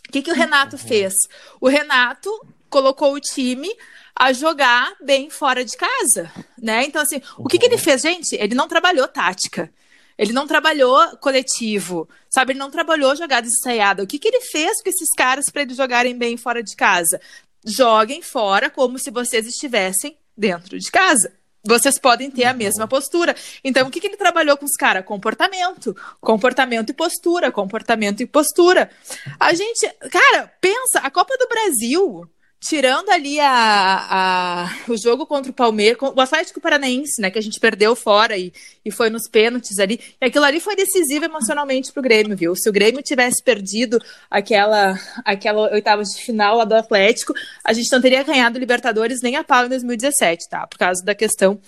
O 0.07 0.13
que, 0.13 0.23
que 0.23 0.31
o 0.31 0.35
Renato 0.35 0.77
uhum. 0.77 0.83
fez? 0.83 1.15
O 1.61 1.69
Renato 1.69 2.31
colocou 2.69 3.15
o 3.15 3.21
time 3.21 3.69
a 4.15 4.33
jogar 4.33 4.95
bem 5.03 5.31
fora 5.31 5.65
de 5.65 5.77
casa, 5.77 6.31
né? 6.61 6.85
Então, 6.85 7.01
assim, 7.01 7.23
o 7.39 7.49
que, 7.49 7.59
que 7.59 7.65
ele 7.65 7.77
uhum. 7.77 7.81
fez, 7.81 8.03
gente? 8.03 8.37
Ele 8.37 8.55
não 8.55 8.69
trabalhou 8.69 9.09
tática. 9.09 9.73
Ele 10.19 10.35
não 10.35 10.47
trabalhou 10.47 11.17
coletivo, 11.17 12.07
sabe? 12.29 12.53
Ele 12.53 12.59
não 12.59 12.71
trabalhou 12.71 13.17
jogada 13.17 13.47
ensaiada. 13.47 14.03
O 14.03 14.07
que, 14.07 14.19
que 14.19 14.29
ele 14.29 14.43
fez 14.43 14.83
com 14.83 14.91
esses 14.91 15.09
caras 15.17 15.49
para 15.49 15.63
eles 15.63 15.77
jogarem 15.77 16.17
bem 16.17 16.37
fora 16.37 16.63
de 16.63 16.77
casa? 16.77 17.19
Joguem 17.65 18.21
fora 18.21 18.69
como 18.69 18.99
se 18.99 19.11
vocês 19.11 19.47
estivessem 19.47 20.19
dentro 20.37 20.79
de 20.79 20.91
casa 20.91 21.40
vocês 21.65 21.99
podem 21.99 22.31
ter 22.31 22.45
a 22.45 22.55
mesma 22.55 22.89
postura. 22.89 23.35
Então, 23.63 23.87
o 23.87 23.91
que, 23.91 24.01
que 24.01 24.07
ele 24.07 24.17
trabalhou 24.17 24.57
com 24.57 24.65
os 24.65 24.77
caras? 24.77 25.05
Comportamento. 25.05 25.97
Comportamento 26.21 26.91
e 26.91 26.95
postura. 26.95 27.53
Comportamento 27.53 28.21
e 28.21 28.27
postura. 28.27 28.91
A 29.39 29.53
gente, 29.53 29.89
cara, 30.11 30.53
pensa, 30.61 31.01
a 31.01 31.11
Copa 31.11 31.37
do 31.39 31.49
Brasil 31.49 32.29
tirando 32.61 33.09
ali 33.09 33.41
a, 33.41 33.49
a, 34.11 34.71
o 34.87 34.97
jogo 34.97 35.27
contra 35.27 35.51
o 35.51 35.55
Palmeiras, 35.55 35.99
o 36.01 36.21
Atlético 36.21 36.61
Paranaense, 36.61 37.21
né, 37.21 37.31
que 37.31 37.39
a 37.39 37.43
gente 37.43 37.59
perdeu 37.59 37.97
fora 37.97 38.37
e, 38.37 38.53
e 38.85 38.91
foi 38.91 39.09
nos 39.09 39.27
pênaltis 39.29 39.79
ali, 39.79 39.99
e 40.21 40.27
aquilo 40.27 40.45
ali 40.45 40.61
foi 40.61 40.77
decisivo 40.77 41.25
emocionalmente 41.25 41.91
pro 41.91 42.03
Grêmio, 42.03 42.37
viu? 42.37 42.55
Se 42.55 42.69
o 42.69 42.73
Grêmio 42.73 43.03
tivesse 43.03 43.43
perdido 43.43 43.99
aquela, 44.31 44.95
aquela 45.25 45.73
oitava 45.73 46.03
de 46.03 46.23
final 46.23 46.59
lá 46.59 46.65
do 46.65 46.75
Atlético, 46.75 47.33
a 47.65 47.73
gente 47.73 47.91
não 47.91 48.01
teria 48.01 48.23
ganhado 48.23 48.59
Libertadores 48.59 49.23
nem 49.23 49.37
a 49.37 49.43
pau 49.43 49.65
em 49.65 49.71
2017, 49.71 50.49
tá? 50.51 50.67
Por 50.67 50.79
causa 50.79 51.03
da 51.03 51.15
questão 51.15 51.59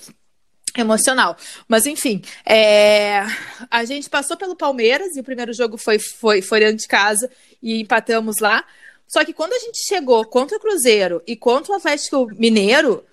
emocional. 0.77 1.37
Mas 1.67 1.87
enfim, 1.87 2.23
é... 2.45 3.23
a 3.71 3.85
gente 3.85 4.11
passou 4.11 4.37
pelo 4.37 4.57
Palmeiras 4.57 5.17
e 5.17 5.21
o 5.21 5.25
primeiro 5.25 5.53
jogo 5.55 5.79
foi, 5.79 5.99
foi, 5.99 6.43
foi 6.43 6.61
dentro 6.61 6.77
de 6.77 6.89
casa 6.89 7.31
e 7.63 7.81
empatamos 7.81 8.39
lá. 8.41 8.63
Só 9.07 9.25
que 9.25 9.33
quando 9.33 9.53
a 9.53 9.59
gente 9.59 9.79
chegou 9.87 10.25
contra 10.25 10.57
o 10.57 10.61
Cruzeiro 10.61 11.23
e 11.27 11.37
contra 11.37 11.73
o 11.73 11.77
Atlético 11.77 12.27
Mineiro, 12.39 13.05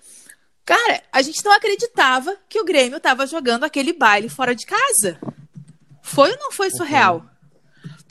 cara, 0.64 1.02
a 1.12 1.22
gente 1.22 1.44
não 1.44 1.52
acreditava 1.52 2.36
que 2.48 2.60
o 2.60 2.64
Grêmio 2.64 2.96
estava 2.96 3.26
jogando 3.26 3.64
aquele 3.64 3.92
baile 3.92 4.28
fora 4.28 4.54
de 4.54 4.66
casa. 4.66 5.20
Foi 6.02 6.30
ou 6.30 6.38
não 6.38 6.52
foi 6.52 6.70
surreal? 6.70 7.29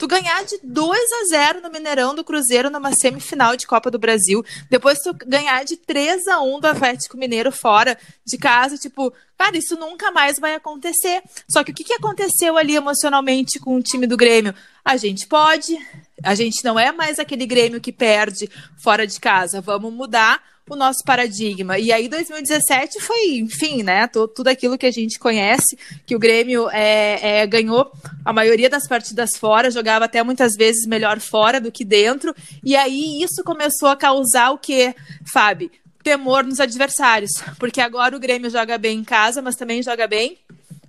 Tu 0.00 0.08
ganhar 0.08 0.42
de 0.46 0.58
2 0.62 0.98
a 0.98 1.24
0 1.26 1.60
no 1.60 1.70
Mineirão 1.70 2.14
do 2.14 2.24
Cruzeiro 2.24 2.70
numa 2.70 2.90
semifinal 2.94 3.54
de 3.54 3.66
Copa 3.66 3.90
do 3.90 3.98
Brasil, 3.98 4.42
depois 4.70 4.98
tu 4.98 5.12
ganhar 5.26 5.62
de 5.62 5.76
3 5.76 6.26
a 6.26 6.40
1 6.40 6.58
do 6.58 6.68
Atlético 6.68 7.18
Mineiro 7.18 7.52
fora 7.52 7.98
de 8.24 8.38
casa, 8.38 8.78
tipo, 8.78 9.12
cara, 9.36 9.58
isso 9.58 9.76
nunca 9.76 10.10
mais 10.10 10.38
vai 10.38 10.54
acontecer. 10.54 11.22
Só 11.46 11.62
que 11.62 11.72
o 11.72 11.74
que, 11.74 11.84
que 11.84 11.92
aconteceu 11.92 12.56
ali 12.56 12.76
emocionalmente 12.76 13.60
com 13.60 13.76
o 13.76 13.82
time 13.82 14.06
do 14.06 14.16
Grêmio? 14.16 14.54
A 14.82 14.96
gente 14.96 15.26
pode, 15.26 15.78
a 16.24 16.34
gente 16.34 16.64
não 16.64 16.80
é 16.80 16.90
mais 16.92 17.18
aquele 17.18 17.44
Grêmio 17.44 17.78
que 17.78 17.92
perde 17.92 18.48
fora 18.82 19.06
de 19.06 19.20
casa, 19.20 19.60
vamos 19.60 19.92
mudar 19.92 20.42
o 20.74 20.76
nosso 20.76 21.02
paradigma. 21.04 21.78
E 21.78 21.92
aí 21.92 22.08
2017 22.08 23.00
foi, 23.00 23.38
enfim, 23.38 23.82
né, 23.82 24.06
tudo 24.06 24.48
aquilo 24.48 24.78
que 24.78 24.86
a 24.86 24.90
gente 24.90 25.18
conhece, 25.18 25.78
que 26.06 26.14
o 26.14 26.18
Grêmio 26.18 26.68
é, 26.70 27.40
é, 27.40 27.46
ganhou 27.46 27.90
a 28.24 28.32
maioria 28.32 28.70
das 28.70 28.86
partidas 28.86 29.30
fora, 29.36 29.70
jogava 29.70 30.04
até 30.04 30.22
muitas 30.22 30.54
vezes 30.54 30.86
melhor 30.86 31.20
fora 31.20 31.60
do 31.60 31.72
que 31.72 31.84
dentro, 31.84 32.34
e 32.64 32.76
aí 32.76 33.22
isso 33.22 33.42
começou 33.44 33.88
a 33.88 33.96
causar 33.96 34.50
o 34.50 34.58
que, 34.58 34.94
Fábio? 35.32 35.70
Temor 36.02 36.44
nos 36.44 36.60
adversários, 36.60 37.32
porque 37.58 37.80
agora 37.80 38.16
o 38.16 38.20
Grêmio 38.20 38.50
joga 38.50 38.78
bem 38.78 39.00
em 39.00 39.04
casa, 39.04 39.42
mas 39.42 39.56
também 39.56 39.82
joga 39.82 40.06
bem 40.06 40.38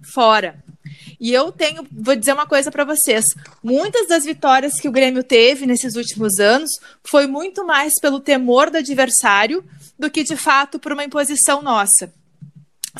fora. 0.01 0.55
E 1.21 1.31
eu 1.31 1.51
tenho, 1.51 1.85
vou 1.91 2.15
dizer 2.15 2.33
uma 2.33 2.47
coisa 2.47 2.71
para 2.71 2.83
vocês: 2.83 3.23
muitas 3.63 4.07
das 4.07 4.25
vitórias 4.25 4.79
que 4.81 4.89
o 4.89 4.91
Grêmio 4.91 5.23
teve 5.23 5.67
nesses 5.67 5.95
últimos 5.95 6.39
anos 6.39 6.71
foi 7.03 7.27
muito 7.27 7.63
mais 7.63 7.93
pelo 8.01 8.19
temor 8.19 8.71
do 8.71 8.77
adversário 8.77 9.63
do 9.99 10.09
que 10.09 10.23
de 10.23 10.35
fato 10.35 10.79
por 10.79 10.91
uma 10.91 11.03
imposição 11.03 11.61
nossa 11.61 12.11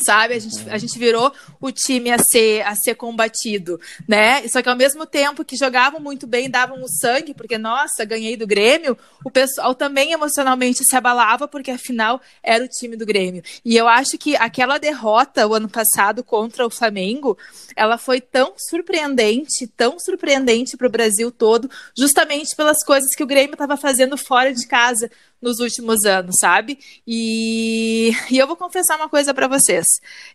sabe? 0.00 0.34
A 0.34 0.38
gente, 0.38 0.70
a 0.70 0.78
gente 0.78 0.98
virou 0.98 1.32
o 1.60 1.70
time 1.70 2.10
a 2.10 2.18
ser, 2.18 2.62
a 2.62 2.74
ser 2.74 2.94
combatido, 2.94 3.80
né? 4.08 4.46
Só 4.48 4.62
que 4.62 4.68
ao 4.68 4.76
mesmo 4.76 5.06
tempo 5.06 5.44
que 5.44 5.56
jogavam 5.56 6.00
muito 6.00 6.26
bem, 6.26 6.50
davam 6.50 6.82
o 6.82 6.88
sangue, 6.88 7.34
porque, 7.34 7.58
nossa, 7.58 8.04
ganhei 8.04 8.36
do 8.36 8.46
Grêmio, 8.46 8.96
o 9.24 9.30
pessoal 9.30 9.74
também 9.74 10.12
emocionalmente 10.12 10.84
se 10.84 10.96
abalava, 10.96 11.46
porque 11.46 11.70
afinal 11.70 12.20
era 12.42 12.64
o 12.64 12.68
time 12.68 12.96
do 12.96 13.06
Grêmio. 13.06 13.42
E 13.64 13.76
eu 13.76 13.88
acho 13.88 14.16
que 14.18 14.36
aquela 14.36 14.78
derrota 14.78 15.46
o 15.46 15.54
ano 15.54 15.68
passado 15.68 16.24
contra 16.24 16.66
o 16.66 16.70
Flamengo, 16.70 17.36
ela 17.76 17.98
foi 17.98 18.20
tão 18.20 18.54
surpreendente, 18.56 19.66
tão 19.66 19.98
surpreendente 19.98 20.76
para 20.76 20.86
o 20.86 20.90
Brasil 20.90 21.30
todo, 21.30 21.70
justamente 21.96 22.54
pelas 22.56 22.82
coisas 22.84 23.14
que 23.14 23.22
o 23.22 23.26
Grêmio 23.26 23.54
estava 23.54 23.76
fazendo 23.76 24.16
fora 24.16 24.52
de 24.52 24.66
casa 24.66 25.10
nos 25.42 25.58
últimos 25.58 26.04
anos, 26.04 26.36
sabe? 26.40 26.78
E, 27.06 28.12
e 28.30 28.38
eu 28.38 28.46
vou 28.46 28.56
confessar 28.56 28.96
uma 28.96 29.08
coisa 29.08 29.34
para 29.34 29.48
vocês. 29.48 29.84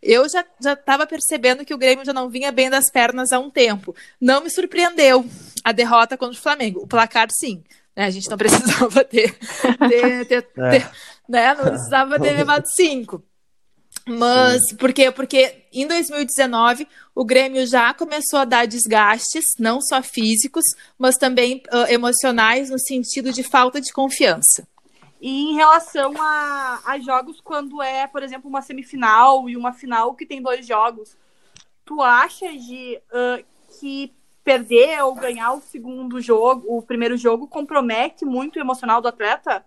Eu 0.04 0.28
já 0.30 0.46
estava 0.62 1.08
percebendo 1.08 1.66
que 1.66 1.74
o 1.74 1.78
Grêmio 1.78 2.06
já 2.06 2.14
não 2.14 2.30
vinha 2.30 2.52
bem 2.52 2.70
das 2.70 2.92
pernas 2.92 3.32
há 3.32 3.40
um 3.40 3.50
tempo. 3.50 3.96
Não 4.20 4.44
me 4.44 4.50
surpreendeu 4.50 5.26
a 5.64 5.72
derrota 5.72 6.18
contra 6.18 6.38
o 6.38 6.42
Flamengo. 6.42 6.82
O 6.82 6.88
placar, 6.88 7.30
sim. 7.32 7.64
Né? 7.96 8.06
A 8.06 8.10
gente 8.10 8.30
não 8.30 8.38
precisava 8.38 9.04
ter, 9.04 9.36
ter, 9.90 10.26
ter, 10.26 10.48
é. 10.60 10.70
ter 10.70 10.92
né? 11.28 11.54
Não 11.56 11.66
precisava 11.66 12.20
ter 12.20 12.34
levado 12.34 12.66
cinco. 12.76 13.24
Mas 14.08 14.72
por 14.78 14.94
quê? 14.94 15.12
Porque 15.12 15.66
em 15.74 15.86
2019 15.86 16.88
o 17.14 17.26
Grêmio 17.26 17.68
já 17.68 17.94
começou 17.94 18.40
a 18.40 18.46
dar 18.46 18.66
desgastes, 18.66 19.44
não 19.60 19.82
só 19.82 20.02
físicos, 20.02 20.64
mas 20.98 21.18
também 21.18 21.62
uh, 21.74 21.92
emocionais, 21.92 22.70
no 22.70 22.80
sentido 22.80 23.34
de 23.34 23.44
falta 23.44 23.82
de 23.82 23.92
confiança. 23.92 24.66
E 25.20 25.52
em 25.52 25.56
relação 25.56 26.14
a, 26.20 26.82
a 26.86 27.00
jogos, 27.00 27.42
quando 27.42 27.82
é, 27.82 28.06
por 28.06 28.22
exemplo, 28.22 28.50
uma 28.50 28.62
semifinal 28.62 29.50
e 29.50 29.58
uma 29.58 29.74
final 29.74 30.14
que 30.14 30.26
tem 30.26 30.42
dois 30.42 30.66
jogos, 30.66 31.18
tu 31.84 32.02
acha 32.02 32.52
de 32.52 33.00
uh, 33.12 33.44
que 33.80 34.14
perder 34.44 35.04
ou 35.04 35.16
ganhar 35.16 35.54
o 35.54 35.62
segundo 35.62 36.22
jogo, 36.22 36.78
o 36.78 36.82
primeiro 36.82 37.18
jogo, 37.18 37.48
compromete 37.48 38.24
muito 38.24 38.58
o 38.58 38.62
emocional 38.62 39.02
do 39.02 39.08
atleta? 39.08 39.66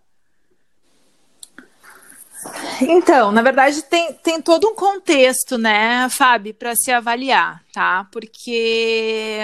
Então, 2.80 3.30
na 3.30 3.42
verdade, 3.42 3.82
tem, 3.82 4.14
tem 4.14 4.40
todo 4.40 4.68
um 4.68 4.74
contexto, 4.74 5.58
né, 5.58 6.08
Fábio, 6.08 6.54
para 6.54 6.74
se 6.74 6.90
avaliar, 6.90 7.62
tá? 7.72 8.08
Porque, 8.10 9.40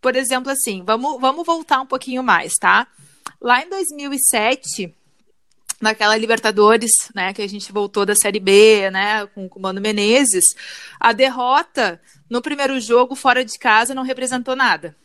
por 0.00 0.14
exemplo, 0.14 0.52
assim, 0.52 0.82
vamos, 0.84 1.18
vamos 1.18 1.46
voltar 1.46 1.80
um 1.80 1.86
pouquinho 1.86 2.22
mais, 2.22 2.52
tá? 2.60 2.86
Lá 3.40 3.62
em 3.62 3.70
2007, 3.70 4.94
naquela 5.80 6.16
Libertadores, 6.16 6.90
né, 7.14 7.32
que 7.32 7.42
a 7.42 7.48
gente 7.48 7.72
voltou 7.72 8.04
da 8.04 8.14
Série 8.14 8.40
B, 8.40 8.90
né, 8.90 9.26
com, 9.26 9.48
com 9.48 9.58
o 9.58 9.62
Mano 9.62 9.80
Menezes, 9.80 10.44
a 10.98 11.12
derrota 11.12 12.00
no 12.28 12.42
primeiro 12.42 12.80
jogo 12.80 13.14
fora 13.14 13.44
de 13.44 13.58
casa 13.58 13.94
não 13.94 14.02
representou 14.02 14.56
nada. 14.56 14.96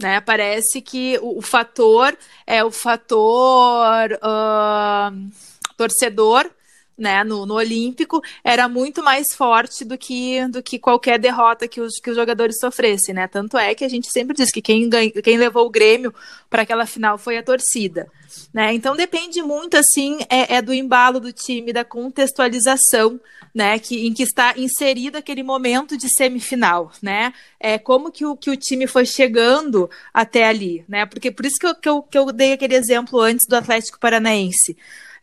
Né, 0.00 0.20
parece 0.20 0.82
que 0.82 1.18
o, 1.22 1.38
o 1.38 1.42
fator 1.42 2.16
é 2.46 2.62
o 2.62 2.70
fator 2.70 4.12
uh, 4.12 5.30
torcedor 5.76 6.50
né, 6.96 7.22
no, 7.22 7.44
no 7.44 7.54
Olímpico 7.54 8.22
era 8.42 8.68
muito 8.68 9.02
mais 9.02 9.26
forte 9.34 9.84
do 9.84 9.98
que, 9.98 10.46
do 10.48 10.62
que 10.62 10.78
qualquer 10.78 11.18
derrota 11.18 11.68
que 11.68 11.80
os, 11.80 11.98
que 12.00 12.10
os 12.10 12.16
jogadores 12.16 12.58
sofressem, 12.58 13.14
né? 13.14 13.26
Tanto 13.26 13.58
é 13.58 13.74
que 13.74 13.84
a 13.84 13.88
gente 13.88 14.10
sempre 14.10 14.34
diz 14.34 14.50
que 14.50 14.62
quem, 14.62 14.88
ganha, 14.88 15.10
quem 15.10 15.36
levou 15.36 15.66
o 15.66 15.70
Grêmio 15.70 16.14
para 16.48 16.62
aquela 16.62 16.86
final 16.86 17.18
foi 17.18 17.36
a 17.36 17.42
torcida. 17.42 18.10
Né? 18.52 18.72
Então 18.74 18.96
depende 18.96 19.42
muito 19.42 19.76
assim 19.76 20.18
é, 20.28 20.56
é, 20.56 20.62
do 20.62 20.72
embalo 20.72 21.20
do 21.20 21.32
time, 21.32 21.72
da 21.72 21.84
contextualização, 21.84 23.20
né, 23.54 23.78
que, 23.78 24.06
em 24.06 24.12
que 24.12 24.22
está 24.22 24.52
inserido 24.56 25.16
aquele 25.16 25.42
momento 25.42 25.96
de 25.96 26.10
semifinal, 26.10 26.92
né? 27.00 27.32
É 27.58 27.78
como 27.78 28.12
que 28.12 28.26
o, 28.26 28.36
que 28.36 28.50
o 28.50 28.56
time 28.56 28.86
foi 28.86 29.06
chegando 29.06 29.88
até 30.12 30.46
ali, 30.46 30.84
né? 30.86 31.06
Porque 31.06 31.30
por 31.30 31.46
isso 31.46 31.56
que 31.58 31.66
eu, 31.66 31.74
que 31.74 31.88
eu, 31.88 32.02
que 32.02 32.18
eu 32.18 32.32
dei 32.32 32.52
aquele 32.52 32.74
exemplo 32.74 33.18
antes 33.18 33.46
do 33.48 33.56
Atlético 33.56 33.98
Paranaense. 33.98 34.76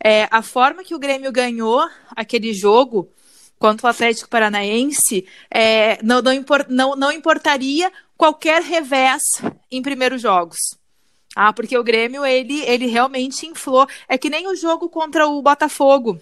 É, 0.04 0.28
a 0.30 0.42
forma 0.42 0.84
que 0.84 0.94
o 0.94 1.00
Grêmio 1.00 1.32
ganhou 1.32 1.88
aquele 2.16 2.54
jogo 2.54 3.10
contra 3.58 3.88
o 3.88 3.90
Atlético 3.90 4.30
Paranaense 4.30 5.26
é, 5.50 5.98
não, 6.04 6.22
não, 6.22 6.34
import, 6.34 6.68
não, 6.70 6.96
não 6.96 7.12
importaria 7.12 7.90
qualquer 8.18 8.62
revés 8.62 9.22
em 9.72 9.82
primeiros 9.82 10.22
jogos. 10.22 10.58
Ah, 11.36 11.54
porque 11.54 11.78
o 11.78 11.84
Grêmio, 11.84 12.26
ele, 12.26 12.62
ele 12.64 12.86
realmente 12.86 13.48
inflou. 13.48 13.88
É 14.08 14.18
que 14.18 14.30
nem 14.30 14.48
o 14.48 14.56
jogo 14.56 14.90
contra 14.90 15.28
o 15.28 15.42
Botafogo 15.42 16.20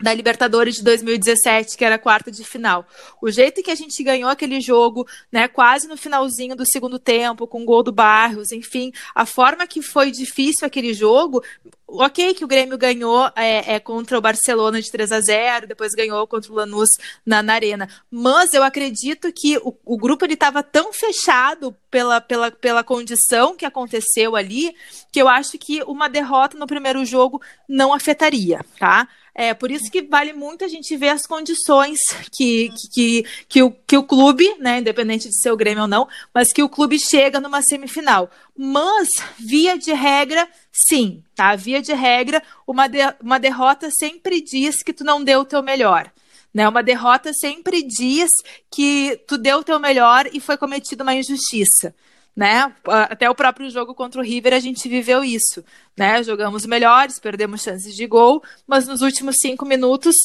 da 0.00 0.12
Libertadores 0.12 0.76
de 0.76 0.82
2017, 0.82 1.76
que 1.76 1.84
era 1.84 1.94
a 1.96 1.98
quarta 1.98 2.30
de 2.30 2.44
final. 2.44 2.86
O 3.20 3.30
jeito 3.30 3.62
que 3.62 3.70
a 3.70 3.74
gente 3.74 4.02
ganhou 4.02 4.30
aquele 4.30 4.60
jogo, 4.60 5.06
né, 5.30 5.48
quase 5.48 5.86
no 5.88 5.96
finalzinho 5.96 6.56
do 6.56 6.66
segundo 6.66 6.98
tempo, 6.98 7.46
com 7.46 7.62
o 7.62 7.64
gol 7.64 7.82
do 7.82 7.92
Barros, 7.92 8.52
enfim, 8.52 8.92
a 9.14 9.24
forma 9.26 9.66
que 9.66 9.82
foi 9.82 10.10
difícil 10.10 10.66
aquele 10.66 10.92
jogo, 10.92 11.42
ok 11.86 12.34
que 12.34 12.44
o 12.44 12.48
Grêmio 12.48 12.76
ganhou 12.76 13.30
é, 13.36 13.74
é, 13.74 13.80
contra 13.80 14.18
o 14.18 14.20
Barcelona 14.20 14.80
de 14.80 14.90
3 14.90 15.12
a 15.12 15.20
0 15.20 15.66
depois 15.66 15.92
ganhou 15.92 16.26
contra 16.26 16.50
o 16.50 16.54
Lanús 16.54 16.88
na, 17.24 17.42
na 17.42 17.54
Arena, 17.54 17.88
mas 18.10 18.52
eu 18.52 18.62
acredito 18.62 19.32
que 19.32 19.58
o, 19.58 19.74
o 19.84 19.96
grupo 19.96 20.24
estava 20.24 20.62
tão 20.62 20.92
fechado 20.92 21.76
pela, 21.90 22.20
pela, 22.20 22.50
pela 22.50 22.82
condição 22.82 23.56
que 23.56 23.64
aconteceu 23.64 24.34
ali, 24.34 24.74
que 25.12 25.20
eu 25.20 25.28
acho 25.28 25.58
que 25.58 25.82
uma 25.84 26.08
derrota 26.08 26.58
no 26.58 26.66
primeiro 26.66 27.04
jogo 27.04 27.40
não 27.68 27.92
afetaria, 27.92 28.60
tá? 28.78 29.06
É 29.34 29.52
por 29.52 29.70
isso 29.72 29.90
que 29.90 30.02
vale 30.02 30.32
muito 30.32 30.64
a 30.64 30.68
gente 30.68 30.96
ver 30.96 31.08
as 31.08 31.26
condições 31.26 31.98
que, 32.32 32.70
que, 32.92 33.24
que, 33.48 33.62
o, 33.64 33.70
que 33.70 33.96
o 33.96 34.04
clube, 34.04 34.48
né, 34.60 34.78
independente 34.78 35.28
de 35.28 35.40
ser 35.40 35.50
o 35.50 35.56
Grêmio 35.56 35.82
ou 35.82 35.88
não, 35.88 36.06
mas 36.32 36.52
que 36.52 36.62
o 36.62 36.68
clube 36.68 37.00
chega 37.00 37.40
numa 37.40 37.60
semifinal. 37.60 38.30
Mas, 38.56 39.08
via 39.36 39.76
de 39.76 39.92
regra, 39.92 40.48
sim, 40.70 41.20
tá? 41.34 41.56
Via 41.56 41.82
de 41.82 41.92
regra, 41.92 42.40
uma, 42.64 42.86
de, 42.86 42.98
uma 43.20 43.40
derrota 43.40 43.90
sempre 43.90 44.40
diz 44.40 44.84
que 44.84 44.92
tu 44.92 45.02
não 45.02 45.24
deu 45.24 45.40
o 45.40 45.44
teu 45.44 45.62
melhor. 45.62 46.12
Né? 46.52 46.68
Uma 46.68 46.84
derrota 46.84 47.32
sempre 47.32 47.82
diz 47.82 48.30
que 48.70 49.20
tu 49.26 49.36
deu 49.36 49.58
o 49.58 49.64
teu 49.64 49.80
melhor 49.80 50.28
e 50.32 50.38
foi 50.38 50.56
cometida 50.56 51.02
uma 51.02 51.14
injustiça 51.14 51.92
né? 52.36 52.74
Até 52.84 53.30
o 53.30 53.34
próprio 53.34 53.70
jogo 53.70 53.94
contra 53.94 54.20
o 54.20 54.24
River 54.24 54.54
a 54.54 54.60
gente 54.60 54.88
viveu 54.88 55.22
isso, 55.22 55.64
né? 55.96 56.22
Jogamos 56.22 56.66
melhores, 56.66 57.18
perdemos 57.18 57.62
chances 57.62 57.94
de 57.94 58.06
gol, 58.06 58.42
mas 58.66 58.88
nos 58.88 59.02
últimos 59.02 59.36
cinco 59.38 59.64
minutos 59.64 60.16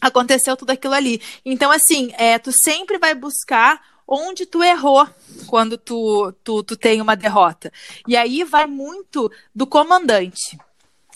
aconteceu 0.00 0.56
tudo 0.56 0.70
aquilo 0.70 0.94
ali. 0.94 1.22
Então, 1.44 1.70
assim, 1.70 2.12
é, 2.18 2.38
tu 2.38 2.50
sempre 2.52 2.98
vai 2.98 3.14
buscar 3.14 3.80
onde 4.06 4.44
tu 4.44 4.62
errou 4.62 5.08
quando 5.46 5.78
tu, 5.78 6.32
tu, 6.44 6.62
tu 6.62 6.76
tem 6.76 7.00
uma 7.00 7.16
derrota. 7.16 7.72
E 8.06 8.16
aí 8.16 8.44
vai 8.44 8.66
muito 8.66 9.30
do 9.54 9.66
comandante, 9.66 10.58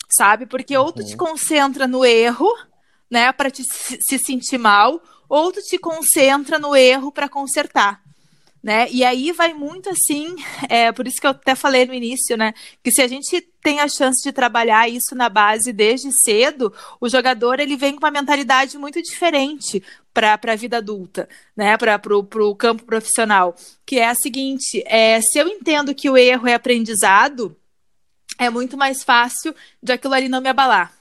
sabe? 0.09 0.47
Porque 0.47 0.75
ou 0.75 0.91
tu 0.91 1.03
te 1.03 1.11
uhum. 1.11 1.17
concentra 1.17 1.85
no 1.85 2.03
erro, 2.03 2.51
né, 3.11 3.31
para 3.31 3.51
te 3.51 3.63
se 3.63 4.17
sentir 4.17 4.57
mal, 4.57 5.01
ou 5.29 5.51
tu 5.51 5.61
te 5.61 5.77
concentra 5.77 6.57
no 6.57 6.75
erro 6.75 7.11
para 7.11 7.29
consertar 7.29 8.01
né? 8.63 8.87
E 8.91 9.03
aí 9.03 9.31
vai 9.31 9.53
muito 9.53 9.89
assim, 9.89 10.35
é 10.69 10.91
por 10.91 11.07
isso 11.07 11.19
que 11.19 11.27
eu 11.27 11.31
até 11.31 11.55
falei 11.55 11.85
no 11.85 11.93
início, 11.93 12.35
né? 12.35 12.53
Que 12.83 12.91
se 12.91 13.01
a 13.01 13.07
gente 13.07 13.41
tem 13.61 13.79
a 13.79 13.87
chance 13.87 14.23
de 14.23 14.31
trabalhar 14.31 14.89
isso 14.89 15.15
na 15.15 15.29
base 15.29 15.71
desde 15.73 16.09
cedo, 16.23 16.73
o 16.99 17.09
jogador 17.09 17.59
ele 17.59 17.75
vem 17.75 17.93
com 17.93 17.99
uma 17.99 18.11
mentalidade 18.11 18.77
muito 18.77 19.01
diferente 19.01 19.83
para 20.13 20.39
a 20.41 20.55
vida 20.55 20.77
adulta, 20.77 21.29
né? 21.55 21.77
Para 21.77 21.99
o 22.17 22.55
campo 22.55 22.83
profissional. 22.85 23.55
Que 23.85 23.99
é 23.99 24.07
a 24.07 24.15
seguinte: 24.15 24.83
é, 24.87 25.21
se 25.21 25.37
eu 25.37 25.47
entendo 25.47 25.93
que 25.93 26.09
o 26.09 26.17
erro 26.17 26.47
é 26.47 26.53
aprendizado, 26.53 27.55
é 28.37 28.49
muito 28.49 28.77
mais 28.77 29.03
fácil 29.03 29.53
de 29.81 29.91
aquilo 29.91 30.13
ali 30.13 30.27
não 30.29 30.41
me 30.41 30.49
abalar. 30.49 30.96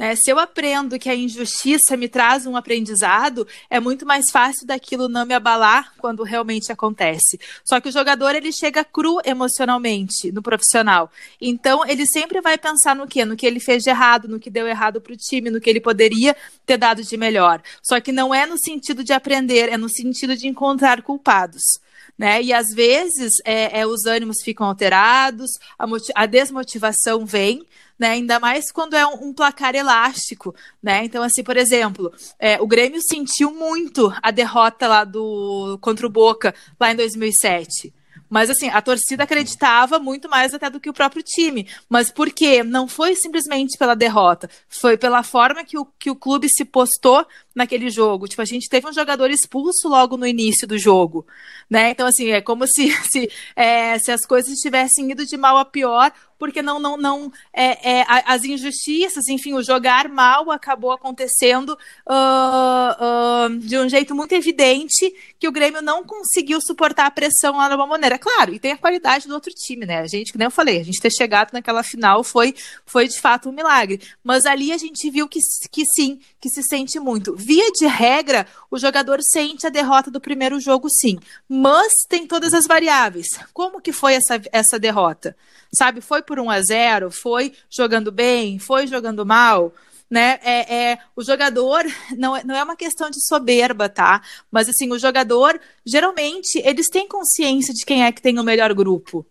Né? 0.00 0.16
Se 0.16 0.30
eu 0.30 0.38
aprendo 0.38 0.98
que 0.98 1.10
a 1.10 1.14
injustiça 1.14 1.94
me 1.94 2.08
traz 2.08 2.46
um 2.46 2.56
aprendizado, 2.56 3.46
é 3.68 3.78
muito 3.78 4.06
mais 4.06 4.30
fácil 4.32 4.66
daquilo 4.66 5.10
não 5.10 5.26
me 5.26 5.34
abalar 5.34 5.92
quando 5.98 6.22
realmente 6.22 6.72
acontece. 6.72 7.38
Só 7.62 7.78
que 7.82 7.90
o 7.90 7.92
jogador 7.92 8.34
ele 8.34 8.50
chega 8.50 8.82
cru 8.82 9.20
emocionalmente 9.22 10.32
no 10.32 10.40
profissional. 10.40 11.10
Então 11.38 11.86
ele 11.86 12.06
sempre 12.06 12.40
vai 12.40 12.56
pensar 12.56 12.96
no 12.96 13.06
quê? 13.06 13.26
No 13.26 13.36
que 13.36 13.44
ele 13.44 13.60
fez 13.60 13.82
de 13.82 13.90
errado, 13.90 14.26
no 14.26 14.40
que 14.40 14.48
deu 14.48 14.66
errado 14.66 15.02
para 15.02 15.12
o 15.12 15.16
time, 15.18 15.50
no 15.50 15.60
que 15.60 15.68
ele 15.68 15.82
poderia 15.82 16.34
ter 16.64 16.78
dado 16.78 17.02
de 17.02 17.16
melhor. 17.18 17.60
Só 17.82 18.00
que 18.00 18.10
não 18.10 18.34
é 18.34 18.46
no 18.46 18.56
sentido 18.58 19.04
de 19.04 19.12
aprender, 19.12 19.68
é 19.68 19.76
no 19.76 19.90
sentido 19.90 20.34
de 20.34 20.48
encontrar 20.48 21.02
culpados. 21.02 21.78
Né? 22.16 22.42
E 22.42 22.54
às 22.54 22.68
vezes 22.74 23.34
é, 23.44 23.80
é, 23.80 23.86
os 23.86 24.06
ânimos 24.06 24.38
ficam 24.42 24.66
alterados, 24.66 25.50
a, 25.78 25.84
a 26.14 26.24
desmotivação 26.24 27.26
vem, 27.26 27.66
né? 28.00 28.12
Ainda 28.12 28.40
mais 28.40 28.72
quando 28.72 28.94
é 28.94 29.06
um, 29.06 29.28
um 29.28 29.34
placar 29.34 29.74
elástico, 29.74 30.54
né? 30.82 31.04
Então, 31.04 31.22
assim, 31.22 31.44
por 31.44 31.58
exemplo, 31.58 32.10
é, 32.38 32.58
o 32.58 32.66
Grêmio 32.66 33.02
sentiu 33.02 33.52
muito 33.52 34.10
a 34.22 34.30
derrota 34.30 34.88
lá 34.88 35.04
do 35.04 35.78
contra 35.82 36.06
o 36.06 36.10
Boca 36.10 36.54
lá 36.80 36.90
em 36.90 36.96
2007. 36.96 37.92
Mas 38.30 38.48
assim, 38.48 38.68
a 38.68 38.80
torcida 38.80 39.24
acreditava 39.24 39.98
muito 39.98 40.28
mais 40.30 40.54
até 40.54 40.70
do 40.70 40.78
que 40.78 40.88
o 40.88 40.94
próprio 40.94 41.22
time. 41.22 41.68
Mas 41.88 42.10
por 42.12 42.30
quê? 42.30 42.62
Não 42.62 42.86
foi 42.86 43.16
simplesmente 43.16 43.76
pela 43.76 43.96
derrota, 43.96 44.48
foi 44.68 44.96
pela 44.96 45.24
forma 45.24 45.64
que 45.64 45.76
o, 45.76 45.84
que 45.84 46.10
o 46.10 46.16
clube 46.16 46.48
se 46.48 46.64
postou 46.64 47.26
naquele 47.54 47.90
jogo. 47.90 48.28
Tipo, 48.28 48.40
a 48.40 48.46
gente 48.46 48.68
teve 48.68 48.88
um 48.88 48.92
jogador 48.92 49.30
expulso 49.30 49.88
logo 49.88 50.16
no 50.16 50.26
início 50.26 50.66
do 50.66 50.78
jogo, 50.78 51.26
né? 51.68 51.90
Então, 51.90 52.06
assim, 52.06 52.30
é 52.30 52.40
como 52.40 52.66
se, 52.68 52.92
se, 53.10 53.28
é, 53.56 53.98
se 53.98 54.12
as 54.12 54.24
coisas 54.24 54.58
tivessem 54.60 55.10
ido 55.10 55.26
de 55.26 55.36
mal 55.36 55.58
a 55.58 55.64
pior, 55.64 56.12
porque 56.40 56.62
não, 56.62 56.80
não, 56.80 56.96
não, 56.96 57.30
é, 57.52 57.98
é, 57.98 58.06
as 58.08 58.42
injustiças, 58.44 59.28
enfim, 59.28 59.52
o 59.52 59.62
jogar 59.62 60.08
mal 60.08 60.50
acabou 60.50 60.90
acontecendo 60.90 61.78
uh, 62.08 63.46
uh, 63.46 63.58
de 63.58 63.78
um 63.78 63.86
jeito 63.86 64.14
muito 64.14 64.32
evidente 64.32 65.14
que 65.38 65.46
o 65.46 65.52
Grêmio 65.52 65.82
não 65.82 66.02
conseguiu 66.02 66.58
suportar 66.62 67.04
a 67.04 67.10
pressão 67.10 67.58
lá 67.58 67.68
de 67.68 67.74
uma 67.74 67.86
maneira. 67.86 68.18
Claro, 68.18 68.54
e 68.54 68.58
tem 68.58 68.72
a 68.72 68.78
qualidade 68.78 69.28
do 69.28 69.34
outro 69.34 69.52
time, 69.52 69.84
né? 69.84 69.98
A 69.98 70.06
gente, 70.06 70.32
que 70.32 70.38
nem 70.38 70.46
eu 70.46 70.50
falei, 70.50 70.80
a 70.80 70.82
gente 70.82 70.98
ter 70.98 71.10
chegado 71.10 71.52
naquela 71.52 71.82
final 71.82 72.24
foi, 72.24 72.54
foi 72.86 73.06
de 73.06 73.20
fato 73.20 73.50
um 73.50 73.52
milagre. 73.52 74.00
Mas 74.24 74.46
ali 74.46 74.72
a 74.72 74.78
gente 74.78 75.10
viu 75.10 75.28
que, 75.28 75.40
que 75.70 75.84
sim, 75.84 76.20
que 76.40 76.48
se 76.48 76.62
sente 76.62 76.98
muito. 76.98 77.36
Via 77.36 77.70
de 77.72 77.86
regra, 77.86 78.46
o 78.70 78.78
jogador 78.78 79.20
sente 79.22 79.66
a 79.66 79.70
derrota 79.70 80.10
do 80.10 80.20
primeiro 80.20 80.58
jogo, 80.58 80.88
sim. 80.88 81.18
Mas 81.46 81.92
tem 82.08 82.26
todas 82.26 82.54
as 82.54 82.66
variáveis. 82.66 83.26
Como 83.52 83.78
que 83.78 83.92
foi 83.92 84.14
essa, 84.14 84.40
essa 84.50 84.78
derrota? 84.78 85.36
Sabe, 85.72 86.00
foi 86.00 86.20
por 86.30 86.38
1 86.38 86.48
a 86.48 86.62
0 86.62 87.10
Foi 87.10 87.52
jogando 87.68 88.12
bem? 88.12 88.60
Foi 88.60 88.86
jogando 88.86 89.26
mal? 89.26 89.72
né? 90.08 90.40
É, 90.42 90.74
é, 90.74 90.98
o 91.14 91.22
jogador 91.22 91.84
não 92.18 92.36
é, 92.36 92.42
não 92.42 92.56
é 92.56 92.64
uma 92.64 92.74
questão 92.74 93.08
de 93.10 93.24
soberba, 93.24 93.88
tá? 93.88 94.20
Mas 94.50 94.68
assim, 94.68 94.90
o 94.90 94.98
jogador 94.98 95.60
geralmente 95.86 96.60
eles 96.64 96.88
têm 96.88 97.06
consciência 97.06 97.72
de 97.72 97.84
quem 97.84 98.04
é 98.04 98.10
que 98.10 98.20
tem 98.20 98.36
o 98.36 98.42
melhor 98.42 98.74
grupo 98.74 99.24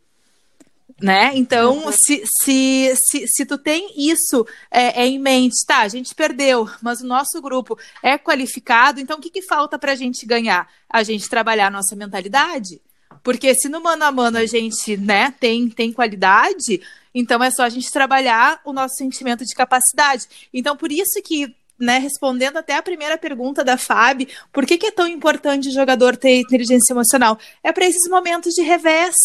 né? 1.01 1.31
Então, 1.35 1.85
uhum. 1.85 1.91
se, 1.91 2.23
se, 2.43 2.93
se, 2.95 3.27
se 3.27 3.45
tu 3.45 3.57
tem 3.57 3.93
isso 3.95 4.45
é, 4.69 5.03
é, 5.03 5.07
em 5.07 5.19
mente, 5.19 5.65
tá, 5.65 5.79
a 5.79 5.87
gente 5.87 6.13
perdeu, 6.13 6.69
mas 6.81 7.01
o 7.01 7.07
nosso 7.07 7.41
grupo 7.41 7.77
é 8.03 8.17
qualificado, 8.17 8.99
então 8.99 9.17
o 9.17 9.21
que, 9.21 9.29
que 9.29 9.41
falta 9.41 9.79
para 9.79 9.93
a 9.93 9.95
gente 9.95 10.25
ganhar? 10.25 10.69
A 10.89 11.03
gente 11.03 11.29
trabalhar 11.29 11.67
a 11.67 11.71
nossa 11.71 11.95
mentalidade. 11.95 12.81
Porque 13.23 13.53
se 13.55 13.69
no 13.69 13.81
mano 13.81 14.03
a 14.03 14.11
mano 14.11 14.37
a 14.37 14.45
gente 14.45 14.97
né, 14.97 15.33
tem, 15.39 15.69
tem 15.69 15.91
qualidade, 15.91 16.81
então 17.13 17.43
é 17.43 17.51
só 17.51 17.63
a 17.63 17.69
gente 17.69 17.91
trabalhar 17.91 18.61
o 18.63 18.73
nosso 18.73 18.95
sentimento 18.95 19.45
de 19.45 19.53
capacidade. 19.53 20.25
Então, 20.53 20.75
por 20.75 20.91
isso 20.91 21.21
que 21.23 21.55
né, 21.79 21.97
respondendo 21.97 22.57
até 22.57 22.75
a 22.75 22.83
primeira 22.83 23.17
pergunta 23.17 23.63
da 23.63 23.77
Fábio, 23.77 24.27
por 24.51 24.65
que, 24.65 24.77
que 24.77 24.87
é 24.87 24.91
tão 24.91 25.07
importante 25.07 25.69
o 25.69 25.73
jogador 25.73 26.17
ter 26.17 26.41
inteligência 26.41 26.91
emocional? 26.91 27.39
É 27.63 27.71
para 27.71 27.85
esses 27.85 28.09
momentos 28.09 28.53
de 28.53 28.61
revés. 28.61 29.15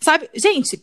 Sabe? 0.00 0.30
Gente, 0.34 0.82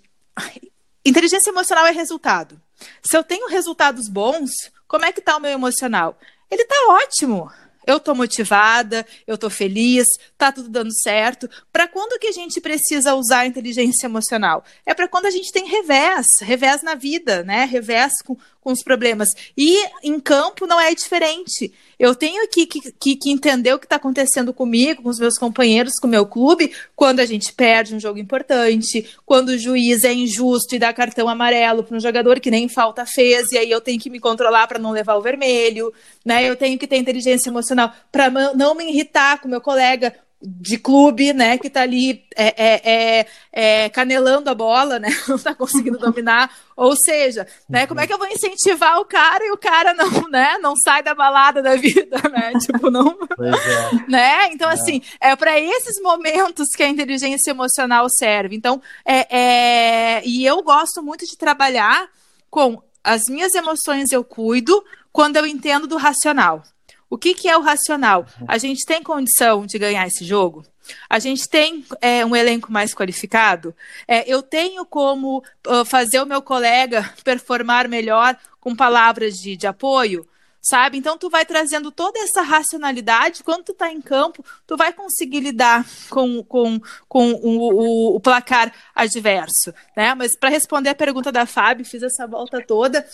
inteligência 1.03 1.49
emocional 1.49 1.87
é 1.87 1.91
resultado. 1.91 2.61
Se 3.01 3.17
eu 3.17 3.23
tenho 3.23 3.49
resultados 3.49 4.07
bons, 4.07 4.51
como 4.87 5.05
é 5.05 5.11
que 5.11 5.21
tá 5.21 5.37
o 5.37 5.39
meu 5.39 5.51
emocional? 5.51 6.17
Ele 6.49 6.65
tá 6.65 6.75
ótimo. 6.89 7.51
Eu 7.85 7.99
tô 7.99 8.15
motivada, 8.15 9.05
eu 9.27 9.37
tô 9.37 9.49
feliz, 9.49 10.05
tá 10.37 10.51
tudo 10.51 10.69
dando 10.69 10.93
certo. 10.93 11.49
Para 11.71 11.87
quando 11.87 12.19
que 12.19 12.27
a 12.27 12.31
gente 12.31 12.59
precisa 12.61 13.15
usar 13.15 13.39
a 13.39 13.47
inteligência 13.47 14.05
emocional? 14.05 14.63
É 14.85 14.93
para 14.93 15.07
quando 15.07 15.25
a 15.25 15.31
gente 15.31 15.51
tem 15.51 15.67
revés, 15.67 16.25
revés 16.41 16.81
na 16.81 16.95
vida, 16.95 17.43
né? 17.43 17.65
Revés 17.65 18.13
com, 18.23 18.37
com 18.63 18.71
os 18.71 18.81
problemas. 18.81 19.29
E 19.57 19.77
em 20.03 20.19
campo 20.19 20.65
não 20.65 20.79
é 20.79 20.95
diferente. 20.95 21.73
Eu 21.99 22.15
tenho 22.15 22.47
que, 22.47 22.65
que, 22.65 23.15
que 23.15 23.31
entender 23.31 23.73
o 23.73 23.79
que 23.79 23.85
está 23.85 23.97
acontecendo 23.97 24.53
comigo, 24.53 25.03
com 25.03 25.09
os 25.09 25.19
meus 25.19 25.37
companheiros, 25.37 25.93
com 25.99 26.07
o 26.07 26.09
meu 26.09 26.25
clube, 26.25 26.71
quando 26.95 27.19
a 27.19 27.25
gente 27.25 27.53
perde 27.53 27.95
um 27.95 27.99
jogo 27.99 28.17
importante, 28.19 29.05
quando 29.25 29.49
o 29.49 29.57
juiz 29.57 30.03
é 30.03 30.13
injusto 30.13 30.75
e 30.75 30.79
dá 30.79 30.91
cartão 30.93 31.29
amarelo 31.29 31.83
para 31.83 31.95
um 31.95 31.99
jogador 31.99 32.39
que 32.39 32.49
nem 32.51 32.67
falta 32.67 33.05
fez, 33.05 33.51
e 33.51 33.57
aí 33.57 33.69
eu 33.69 33.81
tenho 33.81 33.99
que 33.99 34.09
me 34.09 34.19
controlar 34.19 34.67
para 34.67 34.79
não 34.79 34.91
levar 34.91 35.15
o 35.15 35.21
vermelho, 35.21 35.93
né? 36.25 36.43
Eu 36.43 36.55
tenho 36.55 36.77
que 36.77 36.87
ter 36.87 36.97
inteligência 36.97 37.49
emocional 37.49 37.93
para 38.11 38.29
não 38.29 38.75
me 38.75 38.89
irritar 38.89 39.39
com 39.39 39.47
meu 39.47 39.61
colega 39.61 40.13
de 40.45 40.77
clube, 40.77 41.31
né, 41.31 41.57
que 41.57 41.67
está 41.67 41.81
ali 41.81 42.25
é, 42.35 42.47
é, 42.57 42.81
é, 42.83 43.27
é, 43.53 43.89
canelando 43.89 44.49
a 44.49 44.53
bola, 44.53 44.99
né, 44.99 45.07
não 45.27 45.37
está 45.37 45.55
conseguindo 45.55 45.97
dominar, 45.99 46.53
ou 46.75 46.95
seja, 46.97 47.47
né, 47.69 47.87
como 47.87 48.01
é 48.01 48.07
que 48.07 48.13
eu 48.13 48.17
vou 48.17 48.27
incentivar 48.27 48.99
o 48.99 49.05
cara 49.05 49.45
e 49.45 49.51
o 49.51 49.57
cara 49.57 49.93
não, 49.93 50.09
né, 50.29 50.57
não 50.61 50.75
sai 50.75 51.01
da 51.01 51.15
balada 51.15 51.61
da 51.61 51.77
vida, 51.77 52.17
né, 52.29 52.51
tipo, 52.59 52.91
não, 52.91 53.17
é. 53.39 54.11
né, 54.11 54.47
então 54.51 54.69
é. 54.69 54.73
assim, 54.73 55.01
é 55.21 55.33
para 55.35 55.57
esses 55.57 56.01
momentos 56.01 56.69
que 56.75 56.83
a 56.83 56.89
inteligência 56.89 57.51
emocional 57.51 58.09
serve, 58.09 58.53
então, 58.53 58.81
é, 59.05 59.37
é, 59.37 60.21
e 60.25 60.45
eu 60.45 60.61
gosto 60.61 61.01
muito 61.01 61.25
de 61.25 61.37
trabalhar 61.37 62.09
com 62.49 62.81
as 63.01 63.23
minhas 63.29 63.55
emoções 63.55 64.11
eu 64.11 64.23
cuido 64.23 64.83
quando 65.11 65.37
eu 65.37 65.45
entendo 65.45 65.87
do 65.87 65.95
racional, 65.95 66.63
o 67.13 67.17
que, 67.17 67.35
que 67.35 67.47
é 67.47 67.55
o 67.55 67.61
racional? 67.61 68.25
A 68.47 68.57
gente 68.57 68.87
tem 68.87 69.03
condição 69.03 69.67
de 69.67 69.77
ganhar 69.77 70.07
esse 70.07 70.25
jogo? 70.25 70.65
A 71.07 71.19
gente 71.19 71.47
tem 71.47 71.85
é, 72.01 72.25
um 72.25 72.35
elenco 72.35 72.71
mais 72.71 72.91
qualificado? 72.91 73.75
É, 74.07 74.27
eu 74.27 74.41
tenho 74.41 74.83
como 74.83 75.43
uh, 75.67 75.85
fazer 75.85 76.19
o 76.19 76.25
meu 76.25 76.41
colega 76.41 77.13
performar 77.23 77.87
melhor 77.87 78.35
com 78.59 78.75
palavras 78.75 79.37
de, 79.37 79.55
de 79.55 79.67
apoio? 79.67 80.27
Sabe? 80.59 80.97
Então, 80.97 81.15
tu 81.15 81.29
vai 81.29 81.45
trazendo 81.45 81.91
toda 81.91 82.17
essa 82.17 82.41
racionalidade. 82.41 83.43
Quando 83.43 83.65
tu 83.65 83.73
tá 83.75 83.91
em 83.91 84.01
campo, 84.01 84.43
tu 84.65 84.75
vai 84.75 84.91
conseguir 84.91 85.41
lidar 85.41 85.85
com, 86.09 86.41
com, 86.41 86.81
com 87.07 87.31
o, 87.33 88.13
o, 88.13 88.15
o 88.15 88.19
placar 88.19 88.73
adverso. 88.95 89.71
Né? 89.95 90.15
Mas, 90.15 90.35
para 90.35 90.49
responder 90.49 90.89
a 90.89 90.95
pergunta 90.95 91.31
da 91.31 91.45
Fábio, 91.45 91.85
fiz 91.85 92.01
essa 92.01 92.25
volta 92.25 92.59
toda. 92.65 93.05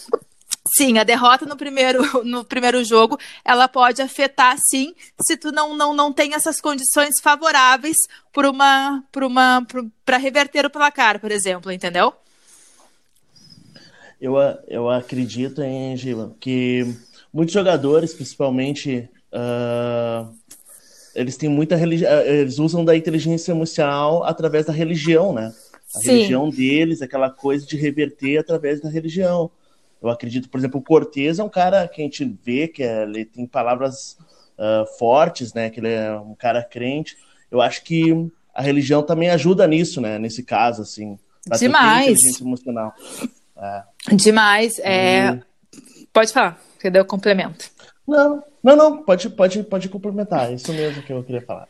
Sim, 0.68 0.98
a 0.98 1.04
derrota 1.04 1.46
no 1.46 1.56
primeiro, 1.56 2.02
no 2.24 2.44
primeiro 2.44 2.84
jogo, 2.84 3.18
ela 3.44 3.68
pode 3.68 4.02
afetar, 4.02 4.58
sim, 4.70 4.94
se 5.22 5.38
tu 5.38 5.52
não, 5.52 5.76
não, 5.76 5.94
não 5.94 6.12
tem 6.12 6.34
essas 6.34 6.60
condições 6.60 7.20
favoráveis 7.22 7.98
para 8.32 8.50
uma, 8.50 9.04
uma, 9.16 9.68
para 10.06 10.18
reverter 10.18 10.66
o 10.66 10.70
placar, 10.70 11.20
por 11.20 11.32
exemplo, 11.32 11.72
entendeu? 11.72 12.14
Eu, 14.22 14.36
eu 14.68 14.90
acredito, 14.90 15.62
em 15.62 15.96
Gila, 15.96 16.36
que 16.40 16.94
muitos 17.34 17.54
jogadores, 17.54 18.14
principalmente, 18.14 19.10
uh, 19.32 20.34
eles 21.16 21.38
têm 21.38 21.50
muita 21.50 21.78
religião, 21.78 22.12
eles 22.22 22.60
usam 22.60 22.84
da 22.84 22.98
inteligência 22.98 23.52
emocional 23.52 24.26
através 24.26 24.66
da 24.66 24.74
religião, 24.74 25.34
né? 25.34 25.54
A 25.96 26.00
Sim. 26.00 26.12
religião 26.12 26.50
deles, 26.50 27.02
aquela 27.02 27.30
coisa 27.30 27.66
de 27.66 27.78
reverter 27.78 28.38
através 28.38 28.82
da 28.82 28.90
religião. 28.90 29.50
Eu 30.02 30.10
acredito, 30.10 30.50
por 30.50 30.58
exemplo, 30.58 30.80
o 30.80 30.84
Cortez 30.84 31.40
é 31.40 31.44
um 31.44 31.50
cara 31.50 31.88
que 31.88 32.02
a 32.02 32.06
gente 32.06 32.26
vê 32.44 32.68
que 32.68 32.84
é, 32.84 33.04
ele 33.04 33.26
tem 33.26 33.46
palavras 33.46 34.18
uh, 34.58 34.86
fortes, 34.98 35.54
né? 35.54 35.70
Que 35.70 35.80
ele 35.80 35.92
é 35.92 36.14
um 36.14 36.36
cara 36.36 36.64
crente. 36.64 37.18
Eu 37.52 37.62
acho 37.62 37.84
que 37.84 38.30
a 38.54 38.62
religião 38.62 39.04
também 39.04 39.30
ajuda 39.30 39.68
nisso, 39.68 40.00
né? 40.00 40.18
Nesse 40.18 40.44
caso, 40.44 40.82
assim. 40.82 41.18
Demais. 41.58 42.18
emocional. 42.40 42.94
É. 43.58 43.84
Demais. 44.16 44.80
É... 44.80 45.40
E... 45.74 46.08
Pode 46.14 46.32
falar, 46.32 46.60
que 46.80 46.90
deu 46.90 47.06
complemento. 47.06 47.70
Não, 48.08 48.44
não, 48.64 48.76
não. 48.76 49.04
Pode, 49.04 49.30
pode, 49.30 49.64
pode 49.64 49.90
complementar. 49.90 50.50
É 50.50 50.56
isso 50.56 50.72
mesmo 50.74 51.04
que 51.04 51.14
eu 51.14 51.24
queria 51.24 51.42
falar. 51.42 51.68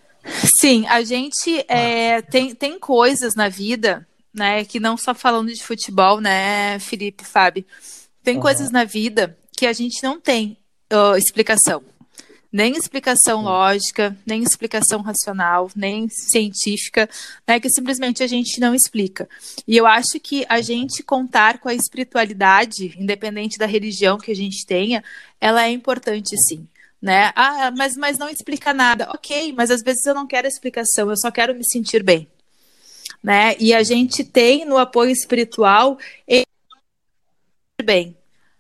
Sim, 0.60 0.86
a 0.88 1.02
gente 1.02 1.66
é, 1.68 2.22
tem, 2.22 2.54
tem 2.54 2.80
coisas 2.80 3.36
na 3.36 3.50
vida, 3.50 4.08
né? 4.34 4.64
Que 4.66 4.80
não 4.80 4.98
só 4.98 5.14
falando 5.14 5.52
de 5.54 5.64
futebol, 5.64 6.20
né, 6.20 6.78
Felipe, 6.80 7.24
Fábio? 7.24 7.66
Tem 8.24 8.36
uhum. 8.36 8.42
coisas 8.42 8.72
na 8.72 8.84
vida 8.84 9.38
que 9.56 9.66
a 9.66 9.74
gente 9.74 10.02
não 10.04 10.20
tem 10.20 10.58
uh, 10.92 11.18
explicação. 11.18 11.84
nem 12.52 12.76
explicação 12.76 13.44
lógica, 13.44 14.18
nem 14.26 14.42
explicação 14.42 15.02
racional, 15.02 15.70
nem 15.76 16.10
científica, 16.10 17.08
né, 17.48 17.60
que 17.60 17.70
simplesmente 17.70 18.24
a 18.24 18.28
gente 18.28 18.60
não 18.60 18.74
explica. 18.74 19.30
E 19.68 19.78
eu 19.78 19.86
acho 19.86 20.20
que 20.20 20.46
a 20.50 20.60
gente 20.60 21.04
contar 21.04 21.60
com 21.60 21.70
a 21.70 21.76
espiritualidade, 21.76 22.96
independente 22.98 23.58
da 23.60 23.68
religião 23.68 24.18
que 24.18 24.32
a 24.32 24.36
gente 24.36 24.66
tenha, 24.66 25.04
ela 25.40 25.64
é 25.64 25.70
importante 25.70 26.36
sim. 26.48 26.68
Né? 27.02 27.32
Ah, 27.36 27.72
mas, 27.78 27.96
mas 27.96 28.18
não 28.18 28.28
explica 28.28 28.74
nada. 28.74 29.10
Ok, 29.12 29.54
mas 29.56 29.72
às 29.72 29.82
vezes 29.82 30.06
eu 30.06 30.14
não 30.14 30.28
quero 30.28 30.48
explicação, 30.48 31.10
eu 31.10 31.18
só 31.18 31.32
quero 31.32 31.56
me 31.56 31.64
sentir 31.64 32.04
bem. 32.04 32.28
Né? 33.24 33.56
E 33.60 33.74
a 33.74 33.84
gente 33.84 34.24
tem 34.24 34.66
no 34.66 34.78
apoio 34.78 35.12
espiritual 35.12 35.98
bem, 37.84 38.16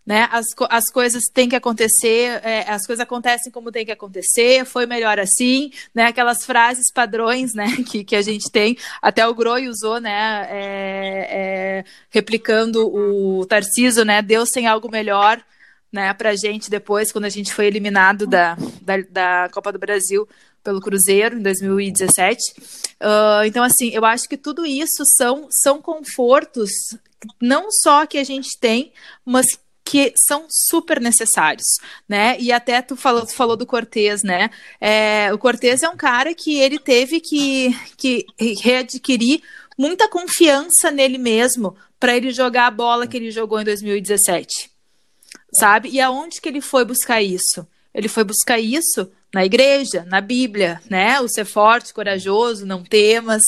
né? 0.05 0.27
As, 0.31 0.45
as 0.69 0.85
coisas 0.91 1.23
têm 1.33 1.47
que 1.47 1.55
acontecer, 1.55 2.41
é, 2.43 2.69
as 2.69 2.85
coisas 2.85 3.03
acontecem 3.03 3.51
como 3.51 3.71
tem 3.71 3.85
que 3.85 3.91
acontecer, 3.91 4.65
foi 4.65 4.85
melhor 4.85 5.19
assim, 5.19 5.71
né? 5.93 6.05
Aquelas 6.05 6.45
frases 6.45 6.91
padrões, 6.91 7.53
né? 7.53 7.67
Que, 7.89 8.03
que 8.03 8.15
a 8.15 8.21
gente 8.21 8.49
tem, 8.51 8.77
até 9.01 9.27
o 9.27 9.33
Groi 9.35 9.67
usou, 9.67 9.99
né? 9.99 10.47
É, 10.49 11.27
é, 11.29 11.85
replicando 12.09 12.87
o 12.87 13.45
Tarciso, 13.45 14.03
né? 14.03 14.21
Deus 14.21 14.49
tem 14.49 14.67
algo 14.67 14.89
melhor, 14.89 15.39
né? 15.91 16.13
Para 16.13 16.35
gente 16.35 16.69
depois, 16.69 17.11
quando 17.11 17.25
a 17.25 17.29
gente 17.29 17.53
foi 17.53 17.67
eliminado 17.67 18.25
da, 18.25 18.57
da, 18.81 18.97
da 19.09 19.49
Copa 19.51 19.71
do 19.71 19.79
Brasil 19.79 20.27
pelo 20.63 20.81
Cruzeiro 20.81 21.37
em 21.37 21.41
2017. 21.41 22.39
Uh, 23.01 23.45
então, 23.45 23.63
assim, 23.63 23.89
eu 23.89 24.03
acho 24.05 24.27
que 24.27 24.37
tudo 24.37 24.65
isso 24.65 25.03
são, 25.17 25.47
são 25.51 25.81
confortos 25.81 26.71
não 27.41 27.71
só 27.71 28.05
que 28.05 28.17
a 28.17 28.23
gente 28.23 28.57
tem, 28.59 28.91
mas 29.25 29.45
que 29.83 30.13
são 30.27 30.45
super 30.47 31.01
necessários, 31.01 31.65
né? 32.07 32.37
E 32.39 32.51
até 32.51 32.79
tu 32.79 32.95
falou, 32.95 33.25
tu 33.25 33.33
falou 33.33 33.57
do 33.57 33.65
Cortez, 33.65 34.21
né? 34.21 34.51
É, 34.79 35.33
o 35.33 35.37
Cortez 35.37 35.81
é 35.81 35.89
um 35.89 35.97
cara 35.97 36.33
que 36.35 36.59
ele 36.59 36.77
teve 36.77 37.19
que, 37.19 37.75
que 37.97 38.25
readquirir 38.61 39.41
muita 39.75 40.07
confiança 40.07 40.91
nele 40.91 41.17
mesmo 41.17 41.75
para 41.99 42.15
ele 42.15 42.31
jogar 42.31 42.67
a 42.67 42.71
bola 42.71 43.07
que 43.07 43.17
ele 43.17 43.31
jogou 43.31 43.59
em 43.59 43.65
2017, 43.65 44.69
sabe? 45.53 45.89
E 45.89 45.99
aonde 45.99 46.39
que 46.39 46.47
ele 46.47 46.61
foi 46.61 46.85
buscar 46.85 47.21
isso? 47.21 47.67
Ele 47.91 48.07
foi 48.07 48.23
buscar 48.23 48.59
isso 48.59 49.11
na 49.33 49.43
igreja, 49.43 50.05
na 50.07 50.21
Bíblia, 50.21 50.79
né? 50.87 51.19
O 51.19 51.27
ser 51.27 51.45
forte, 51.45 51.93
corajoso, 51.95 52.65
não 52.65 52.83
temas, 52.83 53.41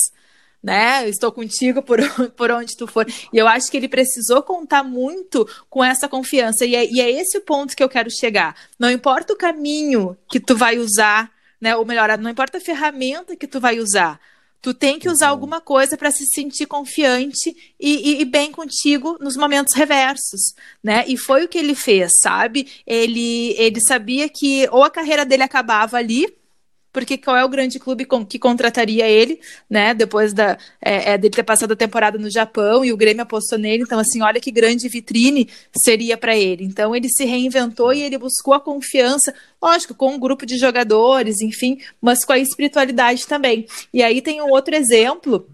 né? 0.62 1.04
Eu 1.06 1.10
estou 1.10 1.32
contigo 1.32 1.82
por, 1.82 2.00
por 2.36 2.52
onde 2.52 2.78
tu 2.78 2.86
for. 2.88 3.06
E 3.32 3.38
eu 3.38 3.48
acho 3.48 3.70
que 3.72 3.78
ele 3.78 3.88
precisou 3.88 4.44
contar 4.44 4.84
muito 4.84 5.48
com 5.70 5.84
essa 5.84 6.08
confiança. 6.08 6.66
E 6.66 6.76
é, 6.76 6.86
e 6.86 7.02
é 7.02 7.10
esse 7.10 7.38
o 7.38 7.42
ponto 7.42 7.76
que 7.76 7.84
eu 7.84 7.90
quero 7.90 8.10
chegar. 8.12 8.56
Não 8.78 8.90
importa 8.92 9.34
o 9.34 9.38
caminho 9.38 10.18
que 10.30 10.40
tu 10.40 10.56
vai 10.56 10.78
usar, 10.78 11.32
né? 11.60 11.76
Ou 11.76 11.86
melhor, 11.86 12.18
não 12.18 12.30
importa 12.30 12.58
a 12.58 12.62
ferramenta 12.62 13.36
que 13.36 13.48
tu 13.48 13.60
vai 13.60 13.80
usar. 13.80 14.20
Tu 14.62 14.76
tem 14.76 15.00
que 15.00 15.10
usar 15.10 15.28
uhum. 15.28 15.32
alguma 15.32 15.60
coisa 15.60 15.98
para 15.98 16.12
se 16.12 16.24
sentir 16.28 16.68
confiante 16.68 17.50
e, 17.80 18.12
e, 18.12 18.22
e, 18.22 18.26
bem 18.26 18.52
contigo 18.52 19.18
nos 19.20 19.36
momentos 19.36 19.74
reversos, 19.74 20.54
né? 20.84 21.04
E 21.08 21.18
foi 21.18 21.44
o 21.44 21.48
que 21.48 21.58
ele 21.58 21.74
fez, 21.74 22.12
sabe? 22.22 22.68
Ele, 22.86 23.56
ele 23.58 23.82
sabia 23.82 24.30
que 24.30 24.68
ou 24.72 24.84
a 24.84 24.92
carreira 24.92 25.26
dele 25.26 25.42
acabava 25.42 25.98
ali, 25.98 26.32
porque 26.92 27.18
qual 27.18 27.38
é 27.38 27.46
o 27.46 27.50
grande 27.50 27.80
clube 27.80 28.06
que 28.28 28.38
contrataria 28.38 29.08
ele, 29.08 29.40
né? 29.70 29.94
Depois 29.94 30.34
da, 30.34 30.58
é, 30.82 31.14
é, 31.14 31.18
dele 31.18 31.34
ter 31.34 31.44
passado 31.44 31.72
a 31.72 31.76
temporada 31.76 32.18
no 32.18 32.30
Japão 32.30 32.84
e 32.84 32.92
o 32.92 32.98
Grêmio 32.98 33.24
apostou 33.24 33.58
nele. 33.58 33.84
Então, 33.84 34.00
assim, 34.00 34.22
olha 34.22 34.42
que 34.42 34.52
grande 34.52 34.88
vitrine 34.90 35.48
seria 35.76 36.18
para 36.18 36.36
ele. 36.36 36.64
Então, 36.64 36.96
ele 36.96 37.10
se 37.10 37.26
reinventou 37.26 37.94
e 37.94 38.02
ele 38.02 38.18
buscou 38.18 38.54
a 38.54 38.60
confiança, 38.60 39.34
lógico, 39.62 39.96
com 39.96 40.14
um 40.14 40.20
grupo 40.20 40.46
de 40.46 40.58
jogadores, 40.58 41.42
enfim, 41.42 41.80
mas 42.02 42.26
com 42.26 42.34
a 42.34 42.40
espiritualidade 42.40 43.26
também. 43.26 43.66
E 43.94 44.04
aí 44.04 44.22
tem 44.22 44.42
um 44.42 44.50
outro 44.50 44.76
exemplo 44.76 45.48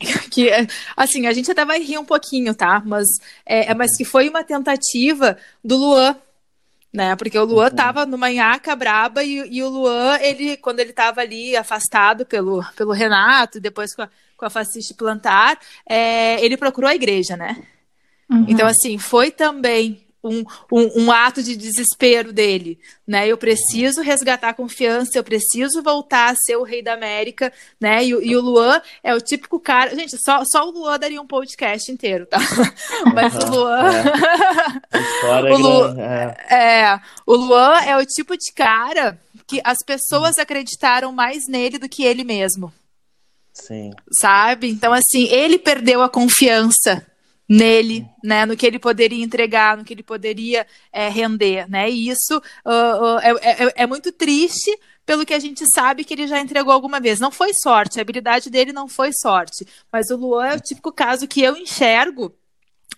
que 0.30 0.50
assim 0.96 1.26
a 1.26 1.32
gente 1.32 1.50
até 1.50 1.64
vai 1.64 1.82
rir 1.82 1.98
um 1.98 2.04
pouquinho, 2.04 2.54
tá? 2.54 2.82
Mas 2.84 3.06
é, 3.44 3.70
é 3.70 3.74
mas 3.74 3.96
que 3.96 4.04
foi 4.04 4.28
uma 4.28 4.42
tentativa 4.42 5.36
do 5.62 5.76
Luan 5.76 6.16
né? 6.92 7.14
Porque 7.16 7.38
o 7.38 7.44
Luan 7.44 7.68
uhum. 7.68 7.74
tava 7.76 8.06
numa 8.06 8.30
nhaca 8.30 8.74
braba 8.74 9.22
e, 9.22 9.36
e, 9.48 9.62
o 9.62 9.68
Luan, 9.68 10.18
ele, 10.20 10.56
quando 10.56 10.80
ele 10.80 10.92
tava 10.92 11.20
ali 11.20 11.56
afastado 11.56 12.26
pelo, 12.26 12.64
pelo 12.76 12.92
Renato, 12.92 13.60
depois 13.60 13.94
com 13.94 14.02
a, 14.02 14.08
com 14.36 14.44
a 14.44 14.50
fasciste 14.50 14.94
plantar, 14.94 15.58
é, 15.88 16.44
ele 16.44 16.56
procurou 16.56 16.90
a 16.90 16.94
igreja, 16.94 17.36
né? 17.36 17.62
Uhum. 18.28 18.46
Então, 18.48 18.66
assim, 18.66 18.98
foi 18.98 19.30
também 19.30 20.06
um, 20.22 20.44
um, 20.70 21.04
um, 21.04 21.12
ato 21.12 21.42
de 21.42 21.56
desespero 21.56 22.32
dele, 22.32 22.78
né? 23.06 23.26
Eu 23.26 23.38
preciso 23.38 24.02
resgatar 24.02 24.50
a 24.50 24.54
confiança, 24.54 25.16
eu 25.16 25.24
preciso 25.24 25.82
voltar 25.82 26.30
a 26.30 26.36
ser 26.36 26.56
o 26.56 26.62
rei 26.62 26.82
da 26.82 26.92
América, 26.92 27.52
né? 27.80 28.04
E, 28.04 28.08
e, 28.08 28.36
o 28.36 28.40
Luan 28.40 28.80
é 29.02 29.14
o 29.14 29.20
típico 29.20 29.58
cara. 29.58 29.94
Gente, 29.94 30.16
só, 30.22 30.42
só 30.44 30.68
o 30.68 30.70
Luan 30.70 30.98
daria 30.98 31.20
um 31.20 31.26
podcast 31.26 31.90
inteiro, 31.90 32.26
tá? 32.26 32.38
Mas 33.14 33.34
o 33.34 33.50
Luan. 33.50 33.90
É. 34.92 35.52
o, 35.52 35.56
Lu... 35.56 36.00
é. 36.00 36.36
é. 36.50 37.00
o 37.26 37.34
Luan 37.34 37.80
é 37.80 37.96
o 37.96 38.04
tipo 38.04 38.36
de 38.36 38.52
cara 38.52 39.18
que 39.46 39.60
as 39.64 39.78
pessoas 39.84 40.38
acreditaram 40.38 41.12
mais 41.12 41.48
nele 41.48 41.78
do 41.78 41.88
que 41.88 42.04
ele 42.04 42.24
mesmo. 42.24 42.72
Sim. 43.52 43.92
Sabe? 44.12 44.70
Então, 44.70 44.92
assim, 44.92 45.26
ele 45.28 45.58
perdeu 45.58 46.02
a 46.02 46.08
confiança 46.08 47.04
nele, 47.50 48.06
né, 48.22 48.46
no 48.46 48.56
que 48.56 48.64
ele 48.64 48.78
poderia 48.78 49.24
entregar, 49.24 49.76
no 49.76 49.84
que 49.84 49.92
ele 49.92 50.04
poderia 50.04 50.64
é, 50.92 51.08
render, 51.08 51.68
né, 51.68 51.90
e 51.90 52.08
isso 52.08 52.36
uh, 52.36 52.70
uh, 52.70 53.18
é, 53.20 53.30
é, 53.30 53.72
é, 53.74 53.86
muito 53.88 54.12
triste 54.12 54.70
pelo 55.04 55.26
que 55.26 55.34
a 55.34 55.38
gente 55.40 55.64
sabe 55.74 56.04
que 56.04 56.14
ele 56.14 56.28
já 56.28 56.38
entregou 56.38 56.72
alguma 56.72 57.00
vez. 57.00 57.18
Não 57.18 57.32
foi 57.32 57.50
sorte, 57.52 57.98
a 57.98 58.02
habilidade 58.02 58.48
dele 58.48 58.72
não 58.72 58.86
foi 58.86 59.10
sorte, 59.12 59.66
mas 59.90 60.10
o 60.10 60.16
Luan 60.16 60.46
é 60.46 60.54
o 60.54 60.60
típico 60.60 60.92
caso 60.92 61.26
que 61.26 61.42
eu 61.42 61.56
enxergo 61.56 62.32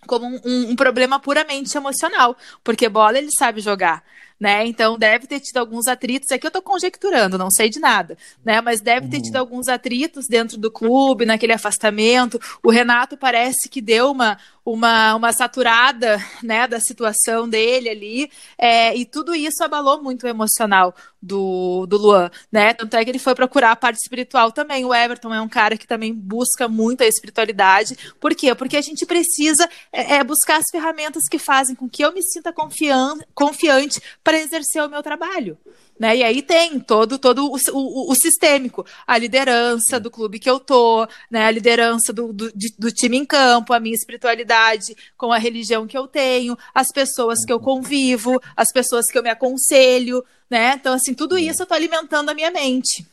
como 0.07 0.27
um, 0.27 0.41
um, 0.45 0.71
um 0.71 0.77
problema 0.77 1.19
puramente 1.19 1.75
emocional, 1.75 2.37
porque 2.63 2.91
bola 2.91 3.17
ele 3.17 3.31
sabe 3.31 3.61
jogar, 3.61 4.05
né? 4.43 4.67
Então 4.67 4.99
deve 4.99 5.29
ter 5.29 5.39
tido 5.39 5.59
alguns 5.59 5.87
atritos. 5.87 6.33
Aqui 6.33 6.45
eu 6.45 6.49
estou 6.49 6.61
conjecturando, 6.61 7.39
não 7.39 7.49
sei 7.49 7.71
de 7.71 7.79
nada, 7.79 8.19
né? 8.45 8.61
Mas 8.61 8.81
deve 8.81 9.07
ter 9.07 9.21
tido 9.21 9.37
uhum. 9.37 9.41
alguns 9.41 9.69
atritos 9.69 10.27
dentro 10.27 10.59
do 10.59 10.69
clube, 10.69 11.25
naquele 11.25 11.53
afastamento. 11.53 12.41
O 12.61 12.69
Renato 12.69 13.17
parece 13.17 13.69
que 13.69 13.81
deu 13.81 14.11
uma, 14.11 14.37
uma, 14.65 15.15
uma 15.15 15.33
saturada 15.33 16.19
né, 16.43 16.69
da 16.69 16.79
situação 16.81 17.49
dele 17.49 17.89
ali, 17.89 18.31
é, 18.57 18.97
e 18.97 19.05
tudo 19.05 19.35
isso 19.35 19.63
abalou 19.65 20.03
muito 20.03 20.25
o 20.25 20.29
emocional 20.29 20.95
do, 21.21 21.87
do 21.87 21.97
Luan, 21.97 22.31
né? 22.51 22.75
Tanto 22.75 22.97
é 22.97 23.05
que 23.05 23.11
ele 23.11 23.19
foi 23.19 23.35
procurar 23.35 23.73
a 23.73 23.77
parte 23.77 23.99
espiritual 23.99 24.51
também. 24.51 24.85
O 24.85 24.95
Everton 24.95 25.33
é 25.33 25.41
um 25.41 25.49
cara 25.49 25.77
que 25.77 25.87
também 25.87 26.13
busca 26.13 26.69
muito 26.69 27.03
a 27.03 27.07
espiritualidade. 27.07 27.97
Por 28.21 28.35
quê? 28.35 28.55
Porque 28.55 28.77
a 28.77 28.81
gente 28.81 29.07
precisa 29.07 29.69
é, 29.93 30.17
é 30.17 30.25
buscar 30.25 30.57
as 30.57 30.67
ferramentas 30.71 31.25
que 31.31 31.39
fazem 31.39 31.77
com 31.77 31.89
que 31.89 32.05
eu 32.05 32.13
me 32.13 32.23
sinta 32.23 32.53
confian 32.53 33.19
confiante 33.35 34.01
para 34.23 34.41
exercer 34.41 34.83
o 34.83 34.89
meu 34.89 35.03
trabalho. 35.03 35.57
Né? 36.03 36.17
E 36.17 36.25
aí 36.25 36.43
tem 36.43 36.81
todo, 36.81 37.17
todo 37.17 37.47
o, 37.47 37.57
o, 37.73 38.11
o, 38.11 38.15
sistêmico, 38.17 38.85
a 39.07 39.17
liderança 39.17 40.01
do 40.01 40.11
clube 40.11 40.41
que 40.41 40.51
eu 40.51 40.59
tô, 40.59 41.07
né? 41.31 41.45
a 41.45 41.51
liderança 41.53 42.13
do, 42.13 42.33
do, 42.33 42.51
do, 42.77 42.91
time 42.91 43.19
em 43.19 43.25
campo, 43.25 43.73
a 43.73 43.79
minha 43.79 43.95
espiritualidade 43.95 44.97
com 45.17 45.33
a 45.33 45.39
religião 45.39 45.87
que 45.87 45.97
eu 45.97 46.09
tenho, 46.09 46.59
as 46.75 46.89
pessoas 46.89 47.45
que 47.45 47.53
eu 47.53 47.61
convivo, 47.61 48.43
as 48.57 48.73
pessoas 48.73 49.07
que 49.07 49.17
eu 49.17 49.23
me 49.23 49.31
aconselho, 49.31 50.25
né? 50.51 50.75
Então, 50.75 50.93
assim, 50.93 51.15
tudo 51.15 51.39
isso 51.39 51.63
eu 51.63 51.67
tô 51.67 51.75
alimentando 51.75 52.31
a 52.31 52.35
minha 52.35 52.51
mente. 52.51 53.07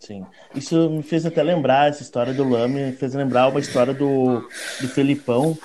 Sim. 0.00 0.24
Isso 0.54 0.88
me 0.88 1.02
fez 1.02 1.26
até 1.26 1.42
lembrar, 1.42 1.90
essa 1.90 2.02
história 2.02 2.32
do 2.32 2.48
Lame, 2.48 2.86
me 2.86 2.92
fez 2.92 3.12
lembrar 3.12 3.48
uma 3.48 3.60
história 3.60 3.92
do, 3.92 4.48
do 4.80 4.88
Felipão, 4.88 5.58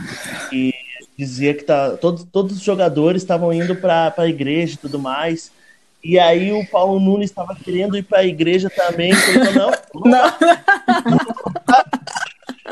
que 0.50 0.74
dizia 1.18 1.54
que 1.54 1.64
tá, 1.64 1.96
todos, 1.96 2.26
todos 2.26 2.58
os 2.58 2.64
jogadores 2.64 3.22
estavam 3.22 3.54
indo 3.54 3.78
para 3.78 4.14
a 4.18 4.28
igreja 4.28 4.74
e 4.74 4.78
tudo 4.78 5.00
mais. 5.00 5.54
E 6.04 6.18
aí 6.18 6.52
o 6.52 6.66
Paulo 6.68 7.00
Nunes 7.00 7.30
estava 7.30 7.56
querendo 7.56 7.98
ir 7.98 8.04
para 8.04 8.20
a 8.20 8.26
igreja 8.26 8.70
também. 8.70 9.14
Falei, 9.14 9.54
não, 9.54 9.72
não. 10.06 10.34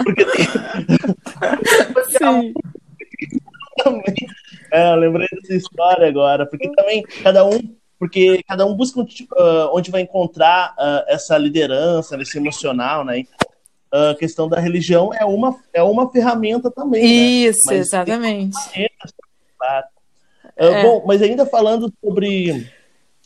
Porque 0.03 0.25
tem... 0.25 0.45
Sim. 2.17 2.53
É, 4.71 4.91
eu 4.91 4.95
lembrei 4.95 5.27
dessa 5.31 5.55
história 5.55 6.07
agora, 6.07 6.45
porque 6.45 6.69
também 6.73 7.03
cada 7.23 7.45
um, 7.45 7.59
porque 7.97 8.43
cada 8.47 8.65
um 8.65 8.75
busca 8.75 8.99
uh, 9.01 9.05
onde 9.73 9.91
vai 9.91 10.01
encontrar 10.01 10.73
uh, 10.73 11.05
essa 11.07 11.37
liderança, 11.37 12.19
esse 12.21 12.37
emocional, 12.37 13.03
né? 13.03 13.23
A 13.91 14.11
uh, 14.11 14.15
questão 14.15 14.47
da 14.47 14.59
religião 14.59 15.11
é 15.13 15.25
uma, 15.25 15.55
é 15.73 15.81
uma 15.81 16.11
ferramenta 16.11 16.69
também. 16.69 17.01
Né? 17.01 17.09
Isso, 17.09 17.67
né? 17.69 17.77
exatamente. 17.77 18.57
Claro. 19.57 19.87
É. 20.55 20.83
Bom, 20.83 21.03
mas 21.07 21.21
ainda 21.21 21.45
falando 21.45 21.91
sobre 22.03 22.69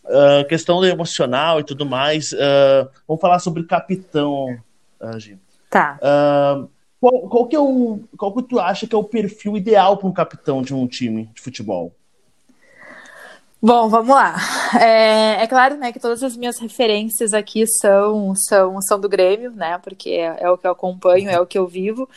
Uh, 0.06 0.46
questão 0.48 0.80
do 0.80 0.86
emocional 0.86 1.60
e 1.60 1.64
tudo 1.64 1.86
mais. 1.86 2.34
Uh, 2.34 2.90
vamos 3.08 3.22
falar 3.22 3.40
sobre 3.40 3.64
capitão, 3.64 4.58
uh, 5.00 5.20
Gi. 5.20 5.40
Tá. 5.70 5.98
Uh, 6.02 6.70
qual, 7.00 7.30
qual, 7.30 7.48
que 7.48 7.56
é 7.56 7.60
o, 7.60 8.00
qual 8.18 8.34
que 8.34 8.44
tu 8.44 8.60
acha 8.60 8.86
que 8.86 8.96
é 8.96 8.98
o 8.98 9.04
perfil 9.04 9.58
ideal 9.58 9.98
para 9.98 10.08
um 10.08 10.14
capitão 10.14 10.62
de 10.62 10.74
um 10.74 10.88
time 10.88 11.30
de 11.34 11.42
futebol? 11.42 11.94
Bom, 13.66 13.88
vamos 13.88 14.14
lá. 14.14 14.36
é, 14.78 15.42
é, 15.42 15.48
claro, 15.48 15.78
né, 15.78 15.94
que 15.94 16.00
todas 16.00 16.22
as 16.22 16.36
minhas 16.36 16.60
referências 16.60 17.34
aqui 17.34 17.66
são, 17.66 18.36
são, 18.36 18.82
são 18.82 19.00
do 19.00 19.08
Grêmio, 19.08 19.52
né, 19.52 19.78
porque 19.78 20.10
é, 20.10 20.36
é 20.42 20.50
o 20.50 20.58
que 20.58 20.68
eu 20.68 20.72
acompanho, 20.72 21.30
é 21.30 21.40
o 21.40 21.46
que 21.46 21.58
eu 21.58 21.66
vivo, 21.66 22.10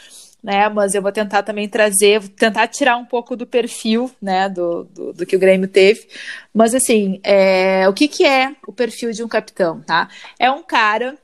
né, 0.46 0.68
mas 0.68 0.94
eu 0.94 1.02
vou 1.02 1.11
tentar 1.11 1.42
também 1.42 1.68
trazer, 1.68 2.22
tentar 2.28 2.68
tirar 2.68 2.96
um 2.96 3.04
pouco 3.04 3.35
do 3.35 3.44
perfil, 3.44 4.09
né, 4.22 4.48
do, 4.48 4.85
do, 4.85 5.12
do 5.12 5.26
que 5.26 5.35
o 5.35 5.40
Grêmio 5.40 5.66
teve, 5.66 6.06
mas 6.54 6.72
assim, 6.72 7.20
é, 7.24 7.88
o 7.88 7.92
que 7.92 8.06
que 8.06 8.24
é 8.24 8.54
o 8.64 8.72
perfil 8.72 9.11
de 9.11 9.24
um 9.24 9.28
capitão, 9.28 9.80
tá? 9.80 10.09
É 10.38 10.48
um 10.48 10.62
cara 10.62 11.18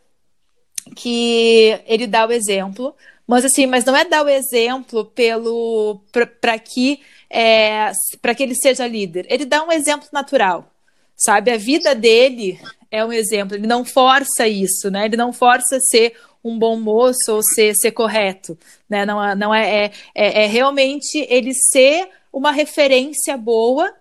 que 0.96 1.78
ele 1.86 2.08
dá 2.08 2.26
o 2.26 2.32
exemplo, 2.32 2.96
mas 3.24 3.44
assim, 3.44 3.64
mas 3.64 3.84
não 3.84 3.96
é 3.96 4.04
dar 4.04 4.24
o 4.24 4.28
exemplo 4.28 5.04
pelo 5.04 6.00
para 6.40 6.58
que 6.58 7.00
é, 7.30 7.92
para 8.20 8.34
que 8.34 8.42
ele 8.42 8.56
seja 8.56 8.88
líder. 8.88 9.24
Ele 9.28 9.44
dá 9.44 9.62
um 9.62 9.70
exemplo 9.70 10.08
natural, 10.12 10.68
sabe? 11.16 11.52
A 11.52 11.56
vida 11.56 11.94
dele 11.94 12.60
é 12.90 13.04
um 13.04 13.12
exemplo. 13.12 13.56
Ele 13.56 13.68
não 13.68 13.84
força 13.84 14.48
isso, 14.48 14.90
né? 14.90 15.04
Ele 15.04 15.16
não 15.16 15.32
força 15.32 15.78
ser 15.80 16.12
um 16.44 16.58
bom 16.58 16.78
moço 16.78 17.32
ou 17.32 17.42
ser, 17.42 17.74
ser 17.74 17.92
correto, 17.92 18.58
né? 18.88 19.06
Não, 19.06 19.34
não 19.34 19.54
é, 19.54 19.86
é, 19.86 19.92
é, 20.14 20.44
é 20.44 20.46
realmente 20.46 21.26
ele 21.28 21.52
ser 21.54 22.08
uma 22.32 22.50
referência 22.50 23.36
boa 23.36 23.92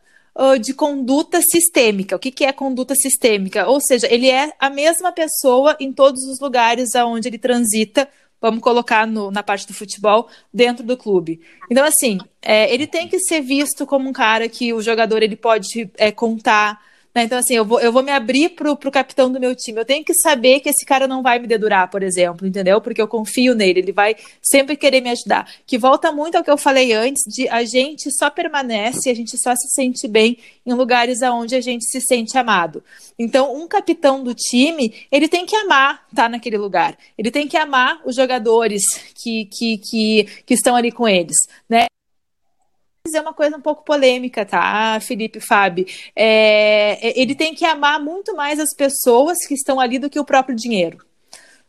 de 0.62 0.74
conduta 0.74 1.42
sistêmica. 1.42 2.16
O 2.16 2.20
que, 2.20 2.32
que 2.32 2.46
é 2.46 2.54
conduta 2.54 2.96
sistêmica? 2.96 3.68
Ou 3.68 3.82
seja, 3.82 4.08
ele 4.10 4.30
é 4.30 4.54
a 4.58 4.70
mesma 4.70 5.12
pessoa 5.12 5.76
em 5.78 5.92
todos 5.92 6.24
os 6.24 6.40
lugares 6.40 6.96
aonde 6.96 7.28
ele 7.28 7.38
transita 7.38 8.08
vamos 8.42 8.62
colocar 8.62 9.06
no, 9.06 9.30
na 9.30 9.44
parte 9.44 9.68
do 9.68 9.74
futebol, 9.74 10.28
dentro 10.52 10.84
do 10.84 10.98
clube. 10.98 11.40
Então, 11.70 11.86
assim, 11.86 12.18
é, 12.42 12.74
ele 12.74 12.88
tem 12.88 13.08
que 13.08 13.20
ser 13.20 13.42
visto 13.42 13.86
como 13.86 14.10
um 14.10 14.14
cara 14.14 14.50
que 14.50 14.74
o 14.74 14.82
jogador 14.82 15.22
ele 15.22 15.36
pode 15.36 15.90
é, 15.96 16.12
contar 16.12 16.82
né? 17.14 17.24
Então, 17.24 17.38
assim, 17.38 17.54
eu 17.54 17.66
vou, 17.66 17.80
eu 17.80 17.92
vou 17.92 18.02
me 18.02 18.12
abrir 18.12 18.50
pro, 18.50 18.76
pro 18.76 18.92
capitão 18.92 19.32
do 19.32 19.40
meu 19.40 19.56
time. 19.56 19.80
Eu 19.80 19.86
tenho 19.86 20.04
que 20.04 20.14
saber 20.14 20.62
que 20.62 20.70
esse 20.70 20.86
cara 20.86 21.08
não 21.08 21.22
vai 21.22 21.40
me 21.40 21.48
dedurar, 21.48 21.90
por 21.90 22.02
exemplo, 22.04 22.48
entendeu? 22.48 22.80
Porque 22.80 23.02
eu 23.02 23.08
confio 23.08 23.54
nele, 23.54 23.80
ele 23.80 23.92
vai 23.92 24.16
sempre 24.42 24.76
querer 24.78 25.02
me 25.02 25.10
ajudar. 25.10 25.50
Que 25.66 25.78
volta 25.78 26.12
muito 26.12 26.36
ao 26.36 26.44
que 26.44 26.50
eu 26.50 26.58
falei 26.58 26.94
antes, 26.94 27.24
de 27.28 27.48
a 27.50 27.64
gente 27.64 28.10
só 28.18 28.30
permanece, 28.30 29.10
a 29.10 29.14
gente 29.14 29.38
só 29.38 29.54
se 29.56 29.68
sente 29.70 30.08
bem 30.08 30.38
em 30.66 30.74
lugares 30.74 31.22
onde 31.22 31.56
a 31.56 31.62
gente 31.62 31.86
se 31.86 32.00
sente 32.02 32.38
amado. 32.38 32.84
Então, 33.20 33.56
um 33.56 33.68
capitão 33.68 34.24
do 34.24 34.34
time, 34.34 34.94
ele 35.12 35.28
tem 35.28 35.46
que 35.46 35.56
amar 35.56 36.06
estar 36.10 36.24
tá 36.24 36.30
naquele 36.30 36.58
lugar. 36.58 36.98
Ele 37.18 37.30
tem 37.30 37.48
que 37.48 37.58
amar 37.58 38.02
os 38.06 38.16
jogadores 38.16 38.84
que, 39.16 39.46
que, 39.46 39.78
que, 39.78 40.24
que 40.46 40.54
estão 40.54 40.76
ali 40.76 40.92
com 40.92 41.08
eles, 41.08 41.38
né? 41.70 41.86
Dizer 43.12 43.22
uma 43.22 43.34
coisa 43.34 43.58
um 43.58 43.62
pouco 43.62 43.84
polêmica, 43.84 44.46
tá, 44.46 45.00
Felipe 45.02 45.40
Fábio? 45.40 45.86
É, 46.16 46.98
é, 47.02 47.20
ele 47.20 47.36
tem 47.36 47.54
que 47.54 47.66
amar 47.66 48.00
muito 48.00 48.36
mais 48.36 48.60
as 48.60 48.74
pessoas 48.74 49.46
que 49.46 49.54
estão 49.54 49.80
ali 49.80 50.00
do 50.00 50.10
que 50.10 50.20
o 50.20 50.26
próprio 50.26 50.56
dinheiro. 50.56 50.98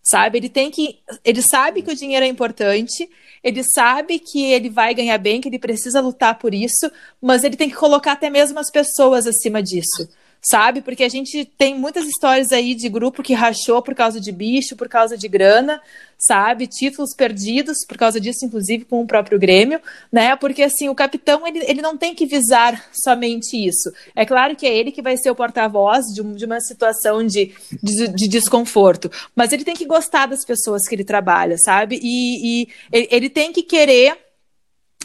Sabe? 0.03 0.38
Ele 0.38 0.49
tem 0.49 0.70
que. 0.70 0.99
Ele 1.24 1.43
sabe 1.43 1.82
que 1.82 1.93
o 1.93 1.95
dinheiro 1.95 2.24
é 2.24 2.28
importante, 2.28 3.09
ele 3.43 3.62
sabe 3.62 4.18
que 4.18 4.45
ele 4.53 4.68
vai 4.68 4.95
ganhar 4.95 5.18
bem, 5.18 5.40
que 5.40 5.49
ele 5.49 5.61
precisa 5.61 6.01
lutar 6.01 6.38
por 6.38 6.53
isso, 6.53 6.90
mas 7.20 7.45
ele 7.45 7.57
tem 7.57 7.68
que 7.68 7.76
colocar 7.76 8.12
até 8.12 8.28
mesmo 8.28 8.59
as 8.59 8.70
pessoas 8.70 9.26
acima 9.26 9.62
disso 9.62 10.09
sabe? 10.43 10.82
Porque 10.82 11.05
a 11.05 11.09
gente 11.09 11.45
tem 11.45 11.78
muitas 11.78 12.05
histórias 12.05 12.51
aí 12.51 12.74
de 12.74 12.88
grupo 12.88 13.22
que 13.22 13.32
rachou 13.32 13.80
por 13.80 13.95
causa 13.95 14.20
de 14.20 14.32
bicho, 14.32 14.74
por 14.74 14.88
causa 14.88 15.16
de 15.16 15.28
grana, 15.28 15.80
sabe? 16.18 16.66
Títulos 16.66 17.14
perdidos 17.14 17.78
por 17.86 17.97
causa 17.97 18.20
disso, 18.20 18.45
inclusive 18.45 18.84
com 18.84 19.01
o 19.01 19.07
próprio 19.07 19.38
Grêmio, 19.38 19.80
né? 20.11 20.34
Porque 20.34 20.64
assim, 20.64 20.88
o 20.88 20.95
capitão 20.95 21.47
ele, 21.47 21.64
ele 21.66 21.80
não 21.80 21.97
tem 21.97 22.12
que 22.12 22.26
visar 22.26 22.90
somente 22.93 23.57
isso. 23.57 23.93
É 24.16 24.26
claro 24.26 24.57
que 24.57 24.66
é 24.66 24.76
ele 24.76 24.90
que 24.90 25.01
vai 25.01 25.16
ser 25.16 25.30
o 25.30 25.34
porta-voz 25.34 26.07
de, 26.12 26.20
um, 26.20 26.34
de, 26.34 26.45
uma 26.45 26.61
situação 26.61 27.24
de, 27.24 27.55
de, 27.80 28.09
de, 28.09 28.28
desconforto, 28.28 29.11
mas 29.36 29.53
ele 29.53 29.64
tem 29.64 29.74
que 29.74 29.86
gostar 29.86 30.26
das 30.26 30.45
pessoas 30.45 30.82
que 30.88 30.95
ele 30.95 31.05
trabalha, 31.05 31.57
sabe? 31.59 32.01
E, 32.03 32.62
e 32.62 32.68
ele 32.93 33.30
tem 33.30 33.53
que 33.53 33.62
querer 33.62 34.18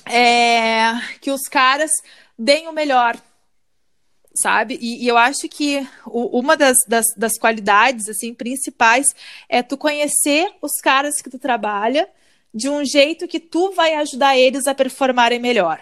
é, 0.05 0.93
que 1.21 1.29
os 1.29 1.43
caras 1.43 1.91
deem 2.37 2.67
o 2.67 2.73
melhor 2.73 3.17
sabe? 4.41 4.77
E, 4.81 5.03
e, 5.03 5.07
eu 5.07 5.17
acho 5.17 5.47
que 5.49 5.87
o, 6.05 6.39
uma 6.39 6.55
das, 6.55 6.77
das, 6.87 7.05
das, 7.15 7.37
qualidades 7.37 8.07
assim 8.07 8.33
principais 8.33 9.07
é 9.49 9.63
tu 9.63 9.77
conhecer 9.77 10.49
os 10.61 10.79
caras 10.81 11.21
que 11.21 11.29
tu 11.29 11.39
trabalha 11.39 12.07
de 12.53 12.69
um 12.69 12.85
jeito 12.85 13.27
que 13.27 13.39
tu 13.39 13.71
vai 13.71 13.93
ajudar 13.95 14.37
eles 14.37 14.67
a 14.67 14.75
performarem 14.75 15.39
melhor. 15.39 15.81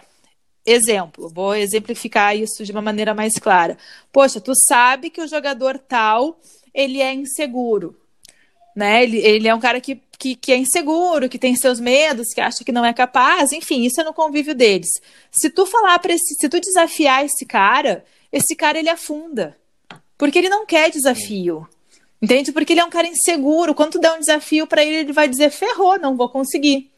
Exemplo, 0.65 1.29
vou 1.29 1.53
exemplificar 1.55 2.35
isso 2.35 2.63
de 2.63 2.71
uma 2.71 2.81
maneira 2.81 3.13
mais 3.13 3.33
clara. 3.33 3.77
Poxa, 4.11 4.41
tu 4.41 4.53
sabe 4.55 5.09
que 5.09 5.21
o 5.21 5.27
jogador 5.27 5.77
tal 5.77 6.39
ele 6.73 7.01
é 7.01 7.13
inseguro, 7.13 7.95
né? 8.75 9.03
Ele, 9.03 9.17
ele 9.17 9.47
é 9.47 9.53
um 9.53 9.59
cara 9.59 9.79
que, 9.79 10.01
que, 10.17 10.35
que, 10.35 10.51
é 10.51 10.57
inseguro, 10.57 11.29
que 11.29 11.37
tem 11.37 11.55
seus 11.55 11.79
medos, 11.79 12.33
que 12.33 12.41
acha 12.41 12.63
que 12.63 12.71
não 12.71 12.83
é 12.83 12.93
capaz, 12.93 13.51
enfim, 13.51 13.83
isso 13.83 14.01
é 14.01 14.03
no 14.03 14.13
convívio 14.13 14.55
deles. 14.55 14.89
Se 15.31 15.49
tu 15.49 15.65
falar 15.65 15.99
para 15.99 16.13
esse, 16.13 16.35
se 16.35 16.49
tu 16.49 16.59
desafiar 16.59 17.23
esse 17.23 17.45
cara, 17.45 18.03
esse 18.35 18.53
cara 18.53 18.77
ele 18.77 18.89
afunda. 18.89 19.57
Porque 20.17 20.37
ele 20.37 20.49
não 20.49 20.65
quer 20.65 20.91
desafio. 20.91 21.65
Entende? 22.21 22.51
Porque 22.51 22.73
ele 22.73 22.81
é 22.81 22.85
um 22.85 22.89
cara 22.89 23.07
inseguro. 23.07 23.73
Quando 23.73 23.93
tu 23.93 23.99
dá 23.99 24.13
um 24.13 24.19
desafio 24.19 24.67
para 24.67 24.83
ele, 24.83 24.97
ele 24.97 25.13
vai 25.13 25.27
dizer: 25.27 25.49
ferrou, 25.51 25.97
não 25.97 26.17
vou 26.17 26.27
conseguir. 26.29 26.91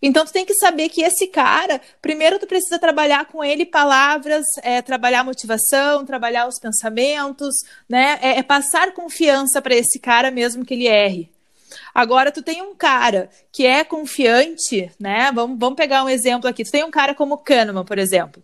Então 0.00 0.24
tu 0.24 0.32
tem 0.32 0.44
que 0.44 0.54
saber 0.54 0.88
que 0.88 1.02
esse 1.02 1.28
cara, 1.28 1.80
primeiro 2.00 2.38
tu 2.38 2.46
precisa 2.46 2.78
trabalhar 2.78 3.26
com 3.26 3.44
ele 3.44 3.64
palavras, 3.64 4.44
é, 4.62 4.82
trabalhar 4.82 5.22
motivação, 5.22 6.04
trabalhar 6.04 6.48
os 6.48 6.58
pensamentos, 6.58 7.54
né? 7.88 8.18
É, 8.20 8.38
é 8.38 8.42
passar 8.42 8.94
confiança 8.94 9.60
para 9.60 9.74
esse 9.74 10.00
cara 10.00 10.30
mesmo 10.30 10.64
que 10.64 10.74
ele 10.74 10.88
erre. 10.88 11.30
Agora 11.94 12.32
tu 12.32 12.42
tem 12.42 12.62
um 12.62 12.74
cara 12.74 13.30
que 13.52 13.66
é 13.66 13.84
confiante, 13.84 14.90
né? 14.98 15.30
Vamos, 15.32 15.58
vamos 15.58 15.76
pegar 15.76 16.02
um 16.02 16.08
exemplo 16.08 16.48
aqui. 16.48 16.64
Tu 16.64 16.72
tem 16.72 16.84
um 16.84 16.90
cara 16.90 17.14
como 17.14 17.38
Kahneman, 17.38 17.84
por 17.84 17.98
exemplo. 17.98 18.42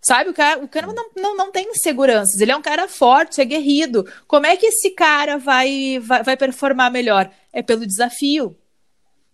Sabe, 0.00 0.30
o 0.30 0.34
cara, 0.34 0.62
o 0.62 0.68
cara 0.68 0.86
não, 0.86 1.10
não, 1.16 1.36
não 1.36 1.52
tem 1.52 1.70
inseguranças, 1.70 2.40
ele 2.40 2.52
é 2.52 2.56
um 2.56 2.62
cara 2.62 2.86
forte, 2.86 3.40
é 3.40 3.44
guerrido. 3.44 4.06
Como 4.26 4.46
é 4.46 4.56
que 4.56 4.66
esse 4.66 4.90
cara 4.90 5.38
vai, 5.38 5.98
vai, 6.00 6.22
vai 6.22 6.36
performar 6.36 6.90
melhor? 6.90 7.30
É 7.52 7.62
pelo 7.62 7.86
desafio. 7.86 8.56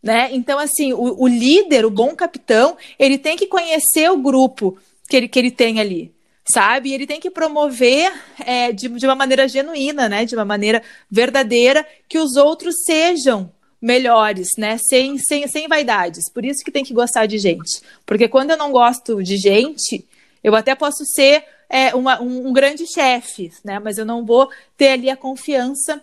Né? 0.02 0.28
Então, 0.32 0.58
assim, 0.58 0.92
o, 0.92 1.22
o, 1.22 1.26
líder, 1.26 1.84
o 1.86 1.90
bom 1.90 2.14
capitão, 2.14 2.76
ele 2.98 3.16
tem 3.16 3.36
que 3.36 3.46
conhecer 3.46 4.10
o 4.10 4.18
grupo 4.18 4.76
que 5.08 5.16
ele, 5.16 5.28
que 5.28 5.38
ele 5.38 5.50
tem 5.50 5.80
ali, 5.80 6.12
sabe? 6.46 6.90
E 6.90 6.94
ele 6.94 7.06
tem 7.06 7.18
que 7.18 7.30
promover 7.30 8.12
é, 8.44 8.70
de, 8.70 8.88
de 8.88 9.06
uma 9.06 9.14
maneira 9.14 9.48
genuína, 9.48 10.06
né? 10.06 10.26
De 10.26 10.34
uma 10.34 10.44
maneira 10.44 10.82
verdadeira, 11.10 11.86
que 12.06 12.18
os 12.18 12.36
outros 12.36 12.74
sejam 12.84 13.50
melhores, 13.80 14.48
né? 14.58 14.76
Sem, 14.78 15.16
sem, 15.16 15.48
sem 15.48 15.68
vaidades. 15.68 16.30
Por 16.30 16.44
isso 16.44 16.62
que 16.62 16.70
tem 16.70 16.84
que 16.84 16.92
gostar 16.92 17.24
de 17.24 17.38
gente. 17.38 17.80
Porque 18.04 18.28
quando 18.28 18.50
eu 18.50 18.58
não 18.58 18.72
gosto 18.72 19.22
de 19.22 19.38
gente, 19.38 20.06
eu 20.44 20.54
até 20.54 20.74
posso 20.74 21.04
ser 21.06 21.42
é, 21.70 21.94
uma, 21.94 22.20
um, 22.20 22.48
um 22.48 22.52
grande 22.52 22.86
chefe, 22.86 23.50
né? 23.64 23.78
Mas 23.78 23.96
eu 23.96 24.04
não 24.04 24.24
vou 24.24 24.50
ter 24.76 24.90
ali 24.90 25.08
a 25.08 25.16
confiança 25.16 26.00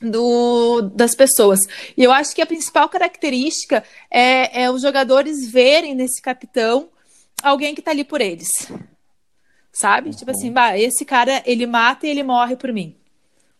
do, 0.00 0.80
das 0.94 1.14
pessoas. 1.14 1.60
E 1.96 2.02
eu 2.02 2.10
acho 2.10 2.34
que 2.34 2.40
a 2.40 2.46
principal 2.46 2.88
característica 2.88 3.84
é, 4.10 4.62
é 4.62 4.70
os 4.70 4.80
jogadores 4.80 5.50
verem 5.50 5.94
nesse 5.94 6.22
capitão 6.22 6.88
alguém 7.42 7.74
que 7.74 7.80
está 7.80 7.90
ali 7.90 8.02
por 8.02 8.22
eles. 8.22 8.48
Sabe? 9.72 10.08
Uhum. 10.08 10.16
Tipo 10.16 10.30
assim, 10.30 10.50
bah, 10.50 10.78
esse 10.78 11.04
cara, 11.04 11.42
ele 11.44 11.66
mata 11.66 12.06
e 12.06 12.10
ele 12.10 12.22
morre 12.22 12.56
por 12.56 12.72
mim. 12.72 12.96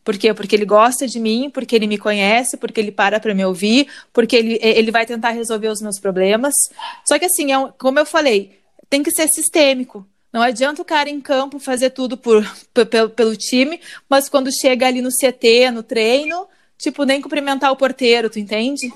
Por 0.03 0.16
quê? 0.16 0.32
Porque 0.32 0.57
ele 0.57 0.64
gosta 0.64 1.07
de 1.07 1.20
mim, 1.20 1.51
porque 1.53 1.76
ele 1.76 1.86
me 1.86 1.98
conhece, 1.98 2.57
porque 2.57 2.80
ele 2.80 2.90
para 2.90 3.20
para 3.20 3.34
me 3.34 3.44
ouvir, 3.44 3.86
porque 4.14 4.34
ele, 4.34 4.59
ele 4.62 4.90
vai 4.90 5.05
tentar 5.05 5.30
resolver 5.30 5.68
os 5.68 5.82
meus 5.82 6.01
problemas. 6.01 6.55
Só 7.07 7.18
que 7.18 7.26
assim, 7.26 7.53
é 7.53 7.59
um, 7.59 7.70
como 7.72 7.98
eu 7.98 8.07
falei, 8.07 8.59
tem 8.91 9.03
que 9.05 9.12
ser 9.12 9.28
sistêmico. 9.28 10.05
Não 10.32 10.43
adianta 10.43 10.82
o 10.82 10.84
cara 10.84 11.09
em 11.09 11.20
campo 11.20 11.59
fazer 11.59 11.91
tudo 11.91 12.16
por, 12.16 12.45
pelo, 12.91 13.11
pelo 13.11 13.36
time, 13.36 13.80
mas 14.09 14.28
quando 14.28 14.53
chega 14.53 14.86
ali 14.86 15.01
no 15.01 15.11
CT, 15.11 15.70
no 15.72 15.82
treino, 15.82 16.47
tipo, 16.76 17.05
nem 17.05 17.22
cumprimentar 17.22 17.72
o 17.72 17.76
porteiro, 17.76 18.28
tu 18.28 18.38
entende? 18.38 18.93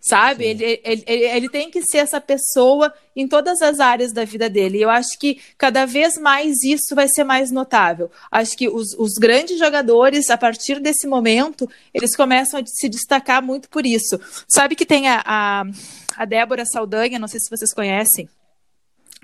Sabe? 0.00 0.44
Ele, 0.44 0.80
ele, 0.84 1.04
ele, 1.06 1.24
ele, 1.24 1.48
tem 1.48 1.70
que 1.70 1.80
ser 1.82 1.98
essa 1.98 2.20
pessoa 2.20 2.92
em 3.16 3.26
todas 3.26 3.62
as 3.62 3.80
áreas 3.80 4.12
da 4.12 4.22
vida 4.22 4.50
dele. 4.50 4.76
E 4.76 4.82
eu 4.82 4.90
acho 4.90 5.18
que 5.18 5.40
cada 5.56 5.86
vez 5.86 6.18
mais 6.18 6.62
isso 6.62 6.94
vai 6.94 7.08
ser 7.08 7.24
mais 7.24 7.50
notável. 7.50 8.10
Acho 8.30 8.54
que 8.54 8.68
os, 8.68 8.92
os 8.98 9.14
grandes 9.14 9.58
jogadores, 9.58 10.28
a 10.28 10.36
partir 10.36 10.78
desse 10.78 11.06
momento, 11.06 11.66
eles 11.94 12.14
começam 12.14 12.60
a 12.60 12.66
se 12.66 12.86
destacar 12.86 13.42
muito 13.42 13.66
por 13.70 13.86
isso. 13.86 14.20
Sabe 14.46 14.76
que 14.76 14.84
tem 14.84 15.08
a, 15.08 15.22
a, 15.24 15.64
a 16.18 16.24
Débora 16.26 16.66
Saldanha, 16.66 17.18
não 17.18 17.28
sei 17.28 17.40
se 17.40 17.48
vocês 17.48 17.72
conhecem. 17.72 18.28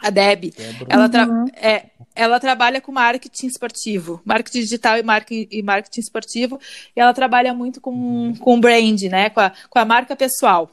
A 0.03 0.11
Deb, 0.11 0.53
ela, 0.89 1.09
tra 1.09 1.27
uhum. 1.27 1.47
é, 1.55 1.87
ela 2.15 2.41
trabalha 2.41 2.81
com 2.81 2.91
marketing 2.93 3.47
esportivo, 3.47 4.21
marketing 4.25 4.61
digital 4.61 4.99
e 4.99 5.03
marketing, 5.03 5.49
e 5.51 5.63
marketing 5.63 6.01
esportivo, 6.01 6.61
e 6.97 7.01
ela 7.01 7.13
trabalha 7.13 7.53
muito 7.53 7.81
com, 7.81 8.35
com 8.39 8.61
brand, 8.61 9.03
né, 9.03 9.31
com 9.31 9.41
a, 9.41 9.53
com 9.69 9.79
a 9.79 9.85
marca 9.85 10.17
pessoal. 10.17 10.71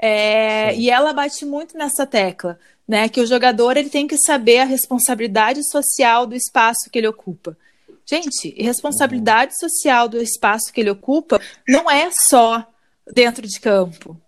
É, 0.00 0.74
e 0.76 0.90
ela 0.90 1.12
bate 1.12 1.44
muito 1.44 1.76
nessa 1.78 2.06
tecla, 2.06 2.58
né? 2.86 3.08
Que 3.08 3.20
o 3.20 3.26
jogador 3.26 3.76
ele 3.76 3.88
tem 3.88 4.06
que 4.06 4.18
saber 4.18 4.58
a 4.58 4.64
responsabilidade 4.64 5.60
social 5.70 6.26
do 6.26 6.34
espaço 6.34 6.90
que 6.90 6.98
ele 6.98 7.08
ocupa. 7.08 7.56
Gente, 8.04 8.50
responsabilidade 8.62 9.58
social 9.58 10.08
do 10.08 10.20
espaço 10.20 10.72
que 10.72 10.80
ele 10.80 10.90
ocupa 10.90 11.40
não 11.66 11.90
é 11.90 12.10
só 12.10 12.66
dentro 13.12 13.46
de 13.46 13.58
campo, 13.58 14.20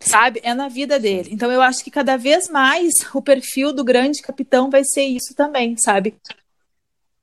sabe? 0.00 0.40
É 0.42 0.54
na 0.54 0.68
vida 0.68 0.98
dele. 0.98 1.30
Então 1.32 1.52
eu 1.52 1.60
acho 1.60 1.84
que 1.84 1.90
cada 1.90 2.16
vez 2.16 2.48
mais 2.48 2.94
o 3.14 3.22
perfil 3.22 3.72
do 3.72 3.84
grande 3.84 4.22
capitão 4.22 4.70
vai 4.70 4.82
ser 4.84 5.04
isso 5.04 5.34
também, 5.34 5.76
sabe? 5.76 6.14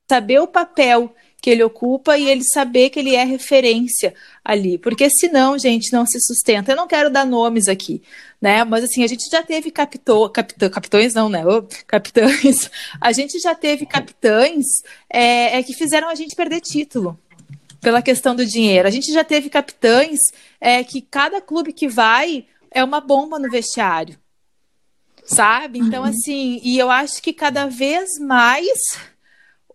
Saber 0.10 0.40
o 0.40 0.48
papel 0.48 1.14
que 1.42 1.50
ele 1.50 1.64
ocupa 1.64 2.18
e 2.18 2.28
ele 2.28 2.44
saber 2.44 2.90
que 2.90 3.00
ele 3.00 3.16
é 3.16 3.24
referência 3.24 4.14
ali, 4.44 4.78
porque 4.78 5.10
senão, 5.10 5.58
gente, 5.58 5.94
não 5.94 6.06
se 6.06 6.20
sustenta. 6.20 6.72
Eu 6.72 6.76
não 6.76 6.88
quero 6.88 7.12
dar 7.12 7.26
nomes 7.26 7.68
aqui, 7.68 8.02
né? 8.42 8.64
Mas 8.64 8.84
assim, 8.84 9.04
a 9.04 9.08
gente 9.08 9.30
já 9.30 9.44
teve 9.44 9.70
capitão, 9.70 10.28
capitão 10.30 10.70
capitões 10.70 11.14
não, 11.14 11.30
né? 11.30 11.46
Oh, 11.46 11.64
capitães. 11.86 12.72
A 13.00 13.12
gente 13.12 13.40
já 13.40 13.54
teve 13.54 13.86
capitães 13.86 14.66
é, 15.10 15.60
é, 15.60 15.64
que 15.64 15.74
fizeram 15.74 16.10
a 16.10 16.16
gente 16.16 16.36
perder 16.36 16.60
título 16.62 17.18
pela 17.80 18.02
questão 18.02 18.36
do 18.36 18.46
dinheiro. 18.46 18.88
A 18.88 18.92
gente 18.92 19.12
já 19.14 19.24
teve 19.24 19.50
capitães 19.50 20.20
é, 20.60 20.84
que 20.84 21.02
cada 21.02 21.40
clube 21.40 21.72
que 21.72 21.88
vai 21.88 22.46
é 22.72 22.84
uma 22.84 23.00
bomba 23.00 23.40
no 23.40 23.50
vestiário, 23.50 24.18
sabe? 25.26 25.80
Então, 25.80 26.04
uhum. 26.04 26.10
assim, 26.10 26.60
e 26.64 26.78
eu 26.78 26.90
acho 26.90 27.22
que 27.22 27.34
cada 27.34 27.68
vez 27.68 28.20
mais 28.20 28.78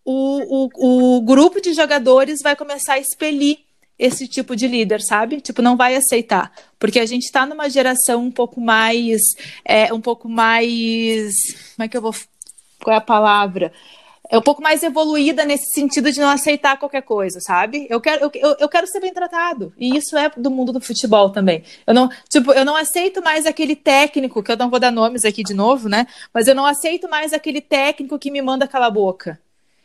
o, 0.05 0.67
o, 0.75 1.17
o 1.17 1.21
grupo 1.23 1.61
de 1.61 1.73
jogadores 1.73 2.41
vai 2.43 2.57
começar 2.57 2.95
a 2.95 2.99
expelir 2.99 3.59
esse 3.99 4.27
tipo 4.27 4.57
de 4.57 4.67
líder, 4.67 5.01
sabe? 5.01 5.41
Tipo, 5.41 5.63
não 5.63 5.77
vai 5.77 5.95
aceitar. 5.95 6.53
Porque 6.79 6.99
a 6.99 7.07
gente 7.07 7.23
está 7.25 7.47
numa 7.47 7.71
geração 7.71 8.25
um 8.25 8.31
pouco 8.33 8.61
mais. 8.61 9.21
É, 9.65 9.93
um 9.93 10.01
pouco 10.01 10.29
mais. 10.29 11.33
Como 11.77 11.85
é 11.85 11.89
que 11.89 11.97
eu 11.97 12.03
vou. 12.03 12.15
Qual 12.83 12.95
é 12.95 12.99
a 12.99 13.01
palavra? 13.01 13.73
É 14.33 14.39
um 14.39 14.41
pouco 14.41 14.63
mais 14.63 14.83
evoluída 14.83 15.45
nesse 15.45 15.67
sentido 15.75 16.11
de 16.11 16.19
não 16.19 16.31
aceitar 16.31 16.79
qualquer 16.79 17.03
coisa, 17.03 17.39
sabe? 17.39 17.87
Eu 17.91 18.01
quero, 18.01 18.31
eu, 18.33 18.57
eu 18.59 18.67
quero 18.67 18.87
ser 18.87 18.99
bem 18.99 19.13
tratado. 19.13 19.75
E 19.77 19.95
isso 19.95 20.17
é 20.17 20.31
do 20.35 20.51
mundo 20.51 20.73
do 20.73 20.81
futebol 20.81 21.29
também. 21.29 21.63
Eu 21.87 21.93
não, 21.93 22.09
tipo, 22.31 22.51
eu 22.51 22.65
não 22.65 22.75
aceito 22.75 23.23
mais 23.23 23.45
aquele 23.45 23.77
técnico, 23.77 24.43
que 24.43 24.51
eu 24.51 24.57
não 24.57 24.71
vou 24.71 24.81
dar 24.81 24.91
nomes 24.91 25.27
aqui 25.27 25.43
de 25.43 25.53
novo, 25.53 25.87
né? 25.87 26.07
Mas 26.33 26.49
eu 26.49 26.55
não 26.55 26.65
aceito 26.65 27.11
mais 27.11 27.35
aquele 27.35 27.61
técnico 27.61 28.19
que 28.19 28.31
me 28.31 28.41
manda 28.41 28.67
calar 28.67 28.89
a 28.89 28.91
boca. 28.91 29.39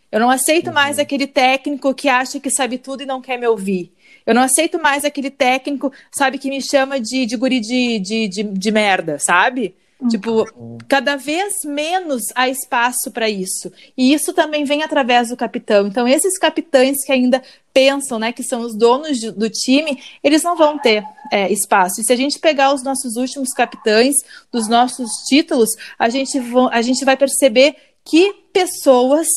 Eu 0.09 0.21
não 0.21 0.29
aceito 0.29 0.67
uhum. 0.67 0.73
mais 0.73 0.97
aquele 0.97 1.27
técnico 1.27 1.93
que 1.93 2.07
acha 2.07 2.39
que 2.39 2.49
sabe 2.49 2.77
tudo 2.77 3.03
e 3.03 3.05
não 3.05 3.19
quer 3.19 3.37
me 3.37 3.47
ouvir. 3.47 3.91
Eu 4.25 4.33
não 4.33 4.41
aceito 4.41 4.81
mais 4.81 5.03
aquele 5.03 5.29
técnico, 5.29 5.91
sabe, 6.09 6.37
que 6.37 6.49
me 6.49 6.61
chama 6.61 7.01
de, 7.01 7.25
de 7.25 7.35
guri 7.35 7.59
de, 7.59 7.99
de, 7.99 8.27
de, 8.29 8.43
de 8.43 8.71
merda, 8.71 9.19
sabe? 9.19 9.75
Uhum. 9.99 10.07
Tipo, 10.09 10.45
cada 10.87 11.15
vez 11.15 11.53
menos 11.65 12.23
há 12.35 12.47
espaço 12.47 13.09
para 13.11 13.27
isso. 13.27 13.71
E 13.97 14.13
isso 14.13 14.31
também 14.31 14.63
vem 14.63 14.83
através 14.83 15.29
do 15.29 15.37
capitão. 15.37 15.87
Então, 15.87 16.07
esses 16.07 16.37
capitães 16.37 17.03
que 17.03 17.11
ainda 17.11 17.41
pensam, 17.73 18.19
né, 18.19 18.31
que 18.31 18.43
são 18.43 18.61
os 18.61 18.75
donos 18.75 19.17
de, 19.17 19.31
do 19.31 19.49
time, 19.49 20.01
eles 20.23 20.43
não 20.43 20.55
vão 20.55 20.77
ter 20.77 21.03
é, 21.31 21.51
espaço. 21.51 21.99
E 21.99 22.03
se 22.03 22.13
a 22.13 22.15
gente 22.15 22.39
pegar 22.39 22.73
os 22.73 22.83
nossos 22.83 23.15
últimos 23.15 23.49
capitães 23.53 24.15
dos 24.51 24.67
nossos 24.67 25.09
títulos, 25.27 25.69
a 25.97 26.09
gente, 26.09 26.39
a 26.71 26.81
gente 26.81 27.03
vai 27.03 27.17
perceber 27.17 27.75
que 28.05 28.33
pessoas 28.53 29.27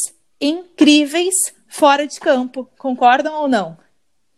incríveis 0.41 1.35
fora 1.69 2.07
de 2.07 2.21
campo. 2.21 2.69
Concordam 2.79 3.43
ou 3.43 3.49
não? 3.49 3.79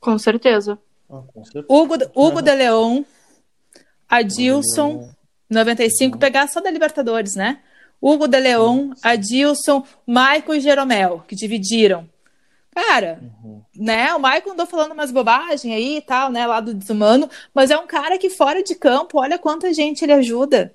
Com 0.01 0.19
certeza. 0.19 0.79
Ah, 1.11 1.23
com 1.33 1.45
certeza. 1.45 1.67
Hugo, 1.69 1.95
Hugo 2.15 2.43
de 2.43 2.55
Leon, 2.55 3.03
Adilson, 4.09 5.11
95, 5.53 6.19
pegar 6.19 6.49
só 6.49 6.61
da 6.61 6.71
Libertadores, 6.71 7.35
né? 7.35 7.59
Hugo 8.01 8.27
de 8.27 8.41
Leon, 8.41 8.91
Adilson, 9.03 9.85
Michael 10.07 10.55
e 10.55 10.61
Jeromel, 10.61 11.25
que 11.27 11.37
dividiram. 11.37 12.09
Cara, 12.75 13.21
uhum. 13.23 13.63
né? 13.77 14.13
O 14.15 14.19
Michael 14.19 14.53
andou 14.53 14.67
falando 14.67 14.93
umas 14.93 15.13
bobagens 15.13 15.75
aí 15.75 15.99
e 15.99 16.01
tal, 16.01 16.31
né? 16.31 16.47
Lá 16.47 16.61
do 16.61 16.75
desumano, 16.75 17.29
mas 17.55 17.71
é 17.71 17.79
um 17.79 17.87
cara 17.87 18.19
que 18.19 18.31
fora 18.31 18.63
de 18.63 18.75
campo, 18.75 19.21
olha 19.21 19.39
quanta 19.39 19.73
gente 19.73 20.05
ele 20.05 20.13
ajuda 20.13 20.75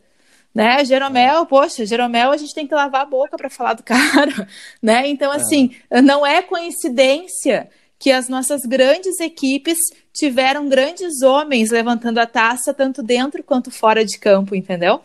né? 0.58 0.84
Jeromel, 0.84 1.46
poxa, 1.46 1.86
Jeromel, 1.86 2.32
a 2.32 2.38
gente 2.38 2.52
tem 2.52 2.66
que 2.66 2.74
lavar 2.74 3.02
a 3.02 3.06
boca 3.06 3.38
para 3.38 3.48
falar 3.48 3.74
do 3.76 3.84
cara, 3.86 4.48
né? 4.82 5.08
Então, 5.08 5.32
assim, 5.32 5.76
é. 5.88 6.02
não 6.02 6.26
é 6.26 6.42
coincidência 6.42 7.70
que 8.00 8.12
as 8.12 8.30
nossas 8.30 8.62
grandes 8.62 9.20
equipes 9.20 9.78
tiveram 10.14 10.70
grandes 10.70 11.22
homens 11.22 11.72
levantando 11.72 12.20
a 12.20 12.28
taça 12.28 12.74
tanto 12.74 13.02
dentro 13.02 13.44
quanto 13.44 13.72
fora 13.72 14.06
de 14.06 14.18
campo, 14.20 14.56
entendeu? 14.56 15.02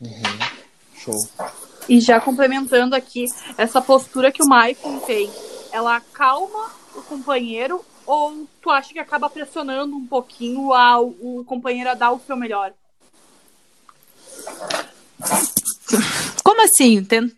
Uhum. 0.00 0.22
Show. 0.94 1.28
E 1.88 2.00
já 2.00 2.20
complementando 2.20 2.94
aqui, 2.94 3.26
essa 3.58 3.80
postura 3.80 4.32
que 4.32 4.42
o 4.42 4.46
Maicon 4.46 5.00
tem, 5.00 5.30
ela 5.72 5.96
acalma 5.96 6.70
o 6.94 7.02
companheiro 7.02 7.84
ou 8.06 8.46
tu 8.60 8.70
acha 8.70 8.92
que 8.92 8.98
acaba 8.98 9.30
pressionando 9.30 9.96
um 9.96 10.06
pouquinho 10.06 10.72
ao, 10.72 11.08
o 11.08 11.44
companheiro 11.46 11.90
a 11.90 11.94
dar 11.94 12.12
o 12.12 12.20
seu 12.20 12.36
melhor? 12.36 12.72
Como 16.42 16.62
assim? 16.62 17.02
Tem, 17.04 17.30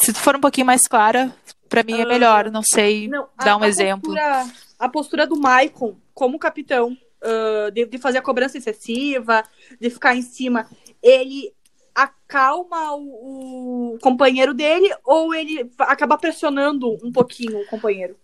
se 0.00 0.12
for 0.14 0.36
um 0.36 0.40
pouquinho 0.40 0.66
mais 0.66 0.86
clara, 0.86 1.34
para 1.68 1.82
mim 1.82 1.98
é 1.98 2.02
ah, 2.02 2.06
melhor. 2.06 2.50
Não 2.50 2.62
sei 2.62 3.08
não, 3.08 3.28
dar 3.36 3.56
um 3.56 3.62
a 3.62 3.68
exemplo. 3.68 4.12
Postura, 4.12 4.46
a 4.78 4.88
postura 4.88 5.26
do 5.26 5.38
Maicon 5.38 5.96
como 6.14 6.38
capitão, 6.38 6.96
uh, 7.22 7.70
de, 7.70 7.86
de, 7.86 7.98
fazer 7.98 8.18
a 8.18 8.22
cobrança 8.22 8.58
excessiva, 8.58 9.44
de 9.80 9.88
ficar 9.90 10.16
em 10.16 10.22
cima, 10.22 10.68
ele 11.02 11.52
acalma 11.94 12.94
o, 12.94 13.94
o, 13.94 13.98
companheiro 14.00 14.54
dele 14.54 14.88
ou 15.04 15.34
ele 15.34 15.68
acaba 15.78 16.16
pressionando 16.16 16.96
um 17.04 17.10
pouquinho 17.10 17.60
o 17.60 17.66
companheiro? 17.66 18.16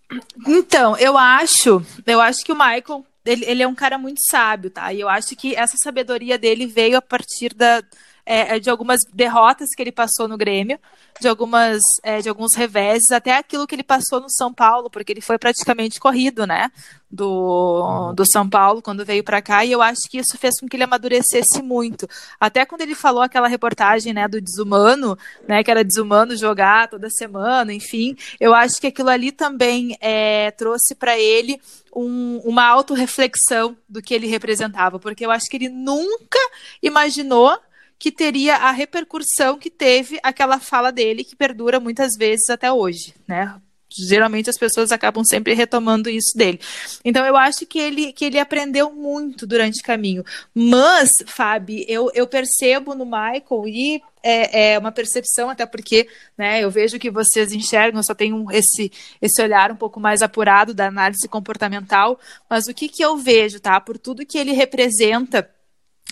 Então, 0.46 0.96
eu 0.96 1.18
acho, 1.18 1.84
eu 2.06 2.20
acho 2.20 2.44
que 2.44 2.52
o 2.52 2.56
Michael 2.56 3.04
ele, 3.24 3.44
ele 3.46 3.62
é 3.62 3.66
um 3.66 3.74
cara 3.74 3.96
muito 3.96 4.20
sábio, 4.28 4.70
tá? 4.70 4.92
E 4.92 5.00
eu 5.00 5.08
acho 5.08 5.34
que 5.34 5.56
essa 5.56 5.76
sabedoria 5.76 6.36
dele 6.36 6.66
veio 6.66 6.98
a 6.98 7.02
partir 7.02 7.54
da, 7.54 7.82
é, 8.26 8.56
é, 8.56 8.58
de 8.58 8.70
algumas 8.70 9.00
derrotas 9.12 9.68
que 9.76 9.82
ele 9.82 9.92
passou 9.92 10.26
no 10.26 10.36
Grêmio, 10.36 10.78
de 11.20 11.28
algumas 11.28 11.80
é, 12.02 12.20
de 12.20 12.28
alguns 12.28 12.54
reveses, 12.54 13.10
até 13.10 13.36
aquilo 13.36 13.66
que 13.66 13.74
ele 13.74 13.82
passou 13.82 14.20
no 14.20 14.30
São 14.30 14.52
Paulo, 14.52 14.88
porque 14.90 15.12
ele 15.12 15.20
foi 15.20 15.38
praticamente 15.38 16.00
corrido, 16.00 16.46
né, 16.46 16.70
do, 17.10 18.12
do 18.12 18.24
São 18.26 18.48
Paulo 18.48 18.82
quando 18.82 19.04
veio 19.04 19.22
para 19.22 19.42
cá, 19.42 19.64
e 19.64 19.72
eu 19.72 19.82
acho 19.82 20.08
que 20.10 20.18
isso 20.18 20.36
fez 20.38 20.58
com 20.58 20.66
que 20.66 20.76
ele 20.76 20.84
amadurecesse 20.84 21.62
muito. 21.62 22.08
Até 22.40 22.64
quando 22.64 22.80
ele 22.80 22.94
falou 22.94 23.22
aquela 23.22 23.46
reportagem, 23.46 24.12
né, 24.12 24.26
do 24.26 24.40
desumano, 24.40 25.16
né, 25.46 25.62
que 25.62 25.70
era 25.70 25.84
desumano 25.84 26.36
jogar 26.36 26.88
toda 26.88 27.10
semana, 27.10 27.72
enfim, 27.72 28.16
eu 28.40 28.54
acho 28.54 28.80
que 28.80 28.86
aquilo 28.86 29.10
ali 29.10 29.30
também 29.30 29.96
é, 30.00 30.50
trouxe 30.52 30.94
para 30.94 31.18
ele 31.18 31.60
um, 31.94 32.40
uma 32.44 32.64
autorreflexão 32.64 33.76
do 33.88 34.02
que 34.02 34.14
ele 34.14 34.26
representava, 34.26 34.98
porque 34.98 35.24
eu 35.24 35.30
acho 35.30 35.46
que 35.48 35.56
ele 35.56 35.68
nunca 35.68 36.38
imaginou 36.82 37.56
que 37.98 38.10
teria 38.10 38.56
a 38.56 38.70
repercussão 38.70 39.58
que 39.58 39.70
teve 39.70 40.18
aquela 40.22 40.58
fala 40.58 40.90
dele, 40.90 41.24
que 41.24 41.36
perdura 41.36 41.80
muitas 41.80 42.16
vezes 42.16 42.50
até 42.50 42.72
hoje, 42.72 43.14
né? 43.26 43.54
Geralmente 43.96 44.50
as 44.50 44.58
pessoas 44.58 44.90
acabam 44.90 45.24
sempre 45.24 45.54
retomando 45.54 46.10
isso 46.10 46.36
dele. 46.36 46.60
Então 47.04 47.24
eu 47.24 47.36
acho 47.36 47.64
que 47.64 47.78
ele, 47.78 48.12
que 48.12 48.24
ele 48.24 48.40
aprendeu 48.40 48.90
muito 48.90 49.46
durante 49.46 49.80
o 49.80 49.84
caminho. 49.84 50.24
Mas, 50.52 51.10
Fábio, 51.26 51.84
eu, 51.86 52.10
eu 52.12 52.26
percebo 52.26 52.94
no 52.94 53.04
Michael, 53.04 53.68
e 53.68 54.02
é, 54.20 54.72
é, 54.72 54.78
uma 54.78 54.90
percepção, 54.90 55.48
até 55.48 55.64
porque 55.64 56.08
né, 56.36 56.64
eu 56.64 56.70
vejo 56.70 56.98
que 56.98 57.10
vocês 57.10 57.52
enxergam, 57.52 58.02
só 58.02 58.14
tenho 58.14 58.50
esse, 58.50 58.90
esse 59.22 59.40
olhar 59.40 59.70
um 59.70 59.76
pouco 59.76 60.00
mais 60.00 60.22
apurado 60.22 60.74
da 60.74 60.86
análise 60.88 61.28
comportamental, 61.28 62.18
mas 62.48 62.66
o 62.66 62.74
que, 62.74 62.88
que 62.88 63.04
eu 63.04 63.16
vejo, 63.16 63.60
tá? 63.60 63.78
Por 63.80 63.98
tudo 63.98 64.26
que 64.26 64.38
ele 64.38 64.52
representa 64.52 65.48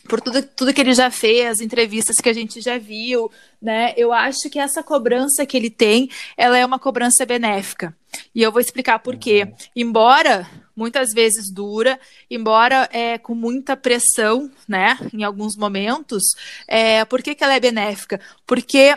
por 0.08 0.20
tudo, 0.20 0.42
tudo 0.42 0.74
que 0.74 0.80
ele 0.80 0.94
já 0.94 1.10
fez, 1.10 1.60
entrevistas 1.60 2.16
que 2.16 2.28
a 2.28 2.32
gente 2.32 2.60
já 2.60 2.78
viu, 2.78 3.30
né? 3.60 3.94
Eu 3.96 4.12
acho 4.12 4.50
que 4.50 4.58
essa 4.58 4.82
cobrança 4.82 5.46
que 5.46 5.56
ele 5.56 5.70
tem, 5.70 6.10
ela 6.36 6.58
é 6.58 6.66
uma 6.66 6.78
cobrança 6.78 7.24
benéfica. 7.24 7.96
E 8.34 8.42
eu 8.42 8.50
vou 8.50 8.60
explicar 8.60 8.98
por 8.98 9.16
quê. 9.16 9.44
Uhum. 9.44 9.54
Embora 9.76 10.48
muitas 10.74 11.12
vezes 11.12 11.52
dura, 11.52 12.00
embora 12.30 12.88
é, 12.92 13.18
com 13.18 13.34
muita 13.34 13.76
pressão, 13.76 14.50
né? 14.66 14.98
Em 15.12 15.22
alguns 15.22 15.56
momentos, 15.56 16.22
é, 16.66 17.04
por 17.04 17.22
que, 17.22 17.34
que 17.34 17.44
ela 17.44 17.54
é 17.54 17.60
benéfica? 17.60 18.20
Porque 18.46 18.94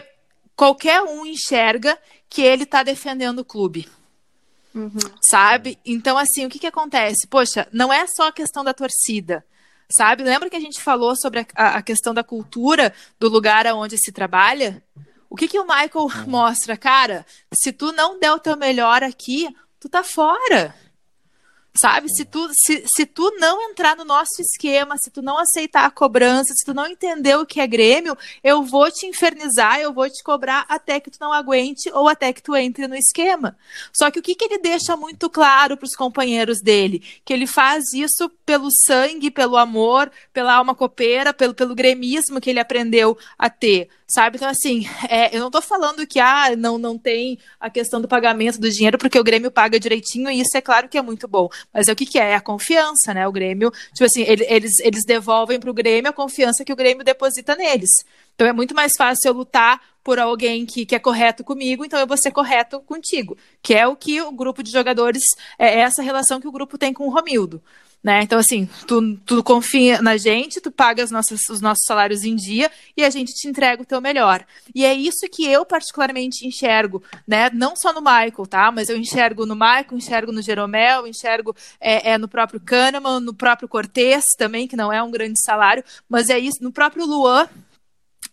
qualquer 0.56 1.01
um 1.01 1.26
enxerga 1.26 1.97
que 2.30 2.41
ele 2.41 2.64
está 2.64 2.82
defendendo 2.82 3.39
o 3.39 3.45
clube. 3.45 3.88
Uhum. 4.74 4.91
Sabe? 5.22 5.78
Então, 5.86 6.18
assim, 6.18 6.45
o 6.45 6.49
que, 6.49 6.60
que 6.60 6.68
acontece? 6.68 7.28
Poxa, 7.28 7.68
não 7.72 7.93
é 7.93 8.06
só 8.08 8.28
a 8.28 8.34
questão 8.34 8.64
da 8.64 8.74
torcida 8.74 9.45
sabe? 9.90 10.24
Lembra 10.24 10.50
que 10.50 10.56
a 10.56 10.60
gente 10.60 10.82
falou 10.82 11.16
sobre 11.16 11.46
a, 11.56 11.78
a 11.78 11.82
questão 11.82 12.14
da 12.14 12.24
cultura 12.24 12.94
do 13.20 13.30
lugar 13.30 13.66
onde 13.68 13.98
se 13.98 14.12
trabalha? 14.12 14.84
O 15.30 15.36
que, 15.36 15.48
que 15.48 15.60
o 15.60 15.66
Michael 15.66 16.06
hum. 16.06 16.28
mostra? 16.28 16.78
Cara, 16.78 17.26
se 17.54 17.72
tu 17.72 17.92
não 17.92 18.20
der 18.20 18.32
o 18.32 18.40
teu 18.40 18.56
melhor 18.56 19.04
aqui, 19.04 19.48
tu 19.80 19.90
tá 19.90 20.04
fora. 20.04 20.74
Sabe? 21.78 22.10
Se 22.10 22.24
tu, 22.24 22.50
se, 22.54 22.84
se 22.88 23.06
tu 23.06 23.32
não 23.38 23.62
entrar 23.70 23.98
no 23.98 24.06
nosso 24.06 24.42
esquema, 24.42 24.98
se 24.98 25.12
tu 25.12 25.22
não 25.22 25.38
aceitar 25.38 25.86
a 25.86 25.92
cobrança, 25.92 26.54
se 26.54 26.66
tu 26.66 26.74
não 26.74 26.88
entender 26.88 27.36
o 27.36 27.46
que 27.46 27.60
é 27.60 27.68
Grêmio, 27.68 28.18
eu 28.42 28.64
vou 28.64 28.90
te 28.90 29.06
infernizar, 29.06 29.80
eu 29.80 29.94
vou 29.94 30.10
te 30.10 30.24
cobrar 30.24 30.66
até 30.70 31.00
que 31.02 31.12
tu 31.12 31.18
não 31.20 31.34
aguente 31.34 31.92
ou 31.94 32.08
até 32.08 32.32
que 32.32 32.42
tu 32.42 32.56
entre 32.56 32.88
no 32.88 32.96
esquema. 32.96 33.58
Só 33.94 34.10
que 34.10 34.20
o 34.20 34.22
que, 34.22 34.36
que 34.36 34.46
ele 34.46 34.60
deixa 34.60 34.96
muito 34.96 35.30
claro 35.30 35.76
para 35.76 35.86
os 35.86 35.96
companheiros 35.96 36.62
dele? 36.62 37.04
Que 37.26 37.34
ele 37.34 37.46
faz 37.46 37.92
isso 37.94 38.30
pelo 38.46 38.70
sangue, 38.72 39.30
pelo 39.30 39.58
amor, 39.58 40.10
pela 40.32 40.54
alma 40.54 40.74
copeira, 40.74 41.34
pelo, 41.34 41.54
pelo 41.54 41.76
gremismo 41.76 42.40
que 42.40 42.50
ele 42.50 42.60
aprendeu 42.60 43.18
a 43.38 43.50
ter 43.50 43.90
sabe? 44.08 44.38
Então, 44.38 44.48
assim, 44.48 44.86
é, 45.10 45.36
eu 45.36 45.40
não 45.40 45.50
tô 45.50 45.62
falando 45.62 46.06
que 46.06 46.20
ah, 46.20 46.56
não, 46.56 46.78
não 46.78 46.98
tem 46.98 47.40
a 47.60 47.70
questão 47.70 48.00
do 48.00 48.08
pagamento 48.08 48.60
do 48.60 48.70
dinheiro, 48.70 48.98
porque 48.98 49.20
o 49.20 49.24
Grêmio 49.24 49.52
paga 49.52 49.80
direitinho, 49.80 50.30
e 50.30 50.40
isso 50.40 50.56
é 50.56 50.62
claro 50.62 50.88
que 50.88 50.98
é 50.98 51.02
muito 51.02 51.28
bom. 51.28 51.50
Mas 51.74 51.88
é 51.88 51.91
o 51.91 51.95
que, 51.95 52.05
que 52.05 52.20
é? 52.20 52.32
É 52.32 52.36
a 52.36 52.41
confiança, 52.41 53.13
né? 53.13 53.28
O 53.28 53.32
Grêmio, 53.32 53.72
tipo 53.93 54.05
assim, 54.05 54.24
ele, 54.24 54.45
eles, 54.47 54.80
eles 54.80 55.03
devolvem 55.05 55.59
pro 55.59 55.74
Grêmio 55.74 56.09
a 56.09 56.13
confiança 56.13 56.63
que 56.63 56.74
o 56.74 56.76
Grêmio 56.76 57.03
deposita 57.03 57.55
neles. 57.55 57.89
Então 58.34 58.47
é 58.47 58.53
muito 58.53 58.76
mais 58.76 58.93
fácil 58.97 59.30
eu 59.30 59.34
lutar 59.34 59.82
por 60.03 60.20
alguém 60.20 60.66
que, 60.66 60.86
que 60.86 60.93
é 60.93 60.99
correto 60.99 61.43
comigo, 61.43 61.84
então 61.84 61.99
eu 61.99 62.05
vou 62.05 62.18
ser 62.18 62.32
correto 62.32 62.80
contigo. 62.82 63.36
Que 63.61 63.74
é 63.74 63.88
o 63.88 63.95
que 63.95 64.22
o 64.22 64.32
grupo 64.32 64.61
de 64.61 64.72
jogadores, 64.72 65.24
é 65.57 65.80
essa 65.80 66.03
relação 66.03 66.39
que 66.39 66.47
o 66.47 66.51
grupo 66.51 66.78
tem 66.78 66.93
com 66.93 67.07
o 67.07 67.09
Romildo. 67.11 67.61
Né? 68.06 68.22
Então, 68.22 68.38
assim, 68.38 68.70
tu, 68.86 69.18
tu 69.26 69.43
confia 69.43 69.99
na 69.99 70.16
gente, 70.16 70.62
tu 70.62 70.70
paga 70.70 71.03
os 71.03 71.10
nossos, 71.10 71.49
os 71.49 71.60
nossos 71.60 71.84
salários 71.88 72.24
em 72.24 72.36
dia 72.36 72.70
e 72.95 73.03
a 73.03 73.10
gente 73.10 73.34
te 73.34 73.47
entrega 73.47 73.82
o 73.82 73.86
teu 73.86 73.99
melhor. 73.99 74.45
E 74.76 74.86
é 74.86 74.93
isso 74.93 75.28
que 75.28 75.43
eu 75.43 75.66
particularmente 75.66 76.45
enxergo, 76.45 77.01
né? 77.28 77.49
Não 77.51 77.76
só 77.76 77.91
no 77.91 78.01
Michael, 78.01 78.45
tá? 78.47 78.72
Mas 78.72 78.89
eu 78.89 78.95
enxergo 78.95 79.47
no 79.47 79.56
Michael, 79.56 79.88
enxergo 79.93 80.32
no 80.32 80.43
Jeromel, 80.43 81.08
enxergo 81.08 81.56
é, 81.82 82.12
é 82.12 82.18
no 82.20 82.28
próprio 82.28 82.60
Kahneman, 82.60 83.20
no 83.22 83.34
próprio 83.34 83.68
Cortez 83.68 84.24
também, 84.38 84.68
que 84.68 84.76
não 84.76 84.93
é 84.93 85.01
um 85.01 85.10
grande 85.10 85.41
salário, 85.41 85.84
mas 86.08 86.30
é 86.30 86.38
isso, 86.38 86.62
no 86.62 86.72
próprio 86.72 87.08
Luan, 87.08 87.49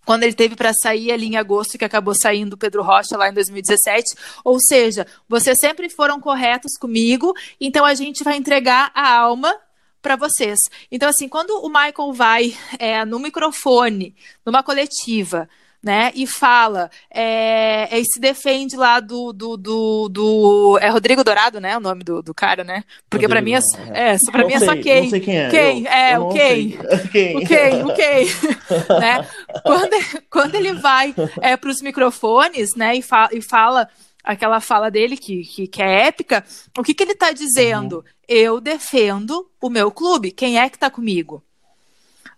quando 0.05 0.25
ele 0.25 0.35
teve 0.35 0.57
para 0.57 0.73
sair 0.73 1.13
ali 1.13 1.27
em 1.27 1.37
agosto, 1.37 1.79
que 1.79 1.85
acabou 1.85 2.15
saindo 2.15 2.57
Pedro 2.57 2.83
Rocha 2.83 3.17
lá 3.17 3.29
em 3.29 3.33
2017. 3.33 4.15
Ou 4.45 4.59
seja, 4.61 5.07
vocês 5.29 5.59
sempre 5.59 5.89
foram 5.89 6.21
corretos 6.21 6.77
comigo, 6.79 7.35
então 7.61 7.85
a 7.85 7.95
gente 7.95 8.25
vai 8.25 8.37
entregar 8.37 8.91
a 8.95 9.17
alma 9.17 9.55
para 10.03 10.17
vocês. 10.17 10.59
Então, 10.91 11.09
assim, 11.09 11.29
quando 11.29 11.51
o 11.51 11.69
Michael 11.69 12.13
vai 12.13 12.57
é, 12.79 13.05
no 13.05 13.21
microfone, 13.21 14.15
numa 14.45 14.63
coletiva, 14.63 15.49
né? 15.83 16.13
E 16.15 16.27
fala, 16.27 16.91
é, 17.11 17.99
e 17.99 18.05
se 18.05 18.21
defende 18.21 18.77
lá 18.77 19.01
do, 19.01 19.33
do, 19.33 19.57
do, 19.57 20.09
do, 20.09 20.79
É 20.81 20.89
Rodrigo 20.89 21.25
Dourado, 21.25 21.61
né? 21.61 21.77
O 21.77 21.81
nome 21.81 22.05
do, 22.05 22.23
do 22.23 22.33
cara, 22.33 22.63
né? 22.63 22.85
Porque 23.11 23.27
para 23.27 23.43
mim 23.43 23.55
é, 23.55 23.61
é, 23.93 24.17
pra 24.31 24.47
mim 24.47 24.55
é 24.55 24.61
só 24.61 24.77
quem. 24.77 25.03
Não 25.03 25.11
sei 25.11 25.21
quem 25.21 25.39
é. 25.39 25.51
Quem? 25.51 25.83
Eu, 25.83 25.91
é, 25.91 26.17
eu 26.17 26.23
o 26.23 26.29
quem. 26.33 26.79
quem. 27.11 27.37
O 27.37 27.47
quem, 27.47 27.83
o 27.85 27.95
quem. 27.95 28.27
né? 29.01 29.27
Quando, 29.65 30.25
quando 30.31 30.55
ele 30.55 30.75
vai 30.75 31.15
é, 31.41 31.57
para 31.57 31.71
os 31.71 31.83
microfones, 31.83 32.77
né? 32.77 32.95
E, 32.95 33.03
fa 33.03 33.29
e 33.33 33.43
fala 33.43 33.89
aquela 34.23 34.61
fala 34.61 34.89
dele 34.89 35.17
que, 35.17 35.43
que, 35.43 35.67
que, 35.67 35.83
é 35.83 36.07
épica, 36.07 36.45
o 36.79 36.83
que, 36.85 36.95
que 36.95 37.03
ele 37.03 37.13
está 37.13 37.33
dizendo? 37.33 37.97
Uhum. 37.97 38.03
Eu 38.29 38.61
defendo 38.61 39.51
o 39.61 39.69
meu 39.69 39.91
clube. 39.91 40.31
Quem 40.31 40.61
é 40.61 40.69
que 40.69 40.77
está 40.77 40.89
comigo? 40.89 41.43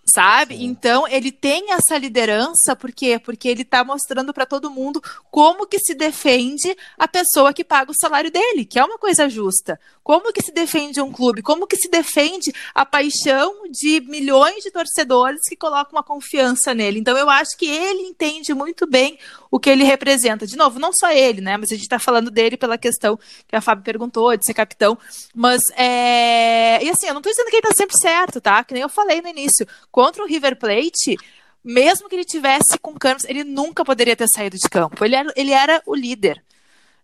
Sabe? 0.06 0.56
Sim. 0.56 0.64
Então 0.64 1.06
ele 1.08 1.32
tem 1.32 1.72
essa 1.72 1.96
liderança, 1.96 2.76
por 2.76 2.92
quê? 2.92 3.18
Porque 3.18 3.48
ele 3.48 3.62
está 3.62 3.84
mostrando 3.84 4.32
para 4.32 4.46
todo 4.46 4.70
mundo 4.70 5.02
como 5.30 5.66
que 5.66 5.78
se 5.78 5.94
defende 5.94 6.76
a 6.98 7.08
pessoa 7.08 7.52
que 7.52 7.64
paga 7.64 7.90
o 7.90 7.98
salário 7.98 8.30
dele, 8.30 8.64
que 8.64 8.78
é 8.78 8.84
uma 8.84 8.98
coisa 8.98 9.28
justa. 9.28 9.78
Como 10.02 10.32
que 10.34 10.42
se 10.42 10.52
defende 10.52 11.00
um 11.00 11.10
clube? 11.10 11.40
Como 11.40 11.66
que 11.66 11.76
se 11.76 11.88
defende 11.88 12.52
a 12.74 12.84
paixão 12.84 13.62
de 13.70 14.02
milhões 14.02 14.62
de 14.62 14.70
torcedores 14.70 15.40
que 15.48 15.56
colocam 15.56 15.92
uma 15.92 16.02
confiança 16.02 16.74
nele? 16.74 17.00
Então 17.00 17.16
eu 17.16 17.30
acho 17.30 17.56
que 17.56 17.66
ele 17.66 18.02
entende 18.02 18.52
muito 18.52 18.86
bem 18.86 19.18
o 19.50 19.58
que 19.58 19.70
ele 19.70 19.82
representa. 19.82 20.46
De 20.46 20.56
novo, 20.56 20.78
não 20.78 20.92
só 20.92 21.10
ele, 21.10 21.40
né? 21.40 21.56
Mas 21.56 21.70
a 21.70 21.74
gente 21.74 21.84
está 21.84 21.98
falando 21.98 22.30
dele 22.30 22.56
pela 22.56 22.76
questão 22.76 23.18
que 23.48 23.56
a 23.56 23.62
Fábio 23.62 23.82
perguntou, 23.82 24.36
de 24.36 24.44
ser 24.44 24.52
capitão. 24.52 24.98
Mas 25.34 25.62
é. 25.74 26.84
E 26.84 26.90
assim, 26.90 27.06
eu 27.06 27.14
não 27.14 27.20
estou 27.20 27.32
dizendo 27.32 27.48
que 27.48 27.56
ele 27.56 27.66
está 27.66 27.74
sempre 27.74 27.96
certo, 27.96 28.42
tá? 28.42 28.62
Que 28.62 28.74
nem 28.74 28.82
eu 28.82 28.88
falei 28.90 29.22
no 29.22 29.28
início. 29.28 29.66
Contra 29.94 30.24
o 30.24 30.26
River 30.26 30.58
Plate, 30.58 31.16
mesmo 31.62 32.08
que 32.08 32.16
ele 32.16 32.24
tivesse 32.24 32.76
com 32.82 32.94
câmeras, 32.94 33.22
ele 33.26 33.44
nunca 33.44 33.84
poderia 33.84 34.16
ter 34.16 34.26
saído 34.26 34.58
de 34.58 34.68
campo. 34.68 35.04
Ele 35.04 35.14
era, 35.14 35.32
ele 35.36 35.52
era 35.52 35.80
o 35.86 35.94
líder. 35.94 36.42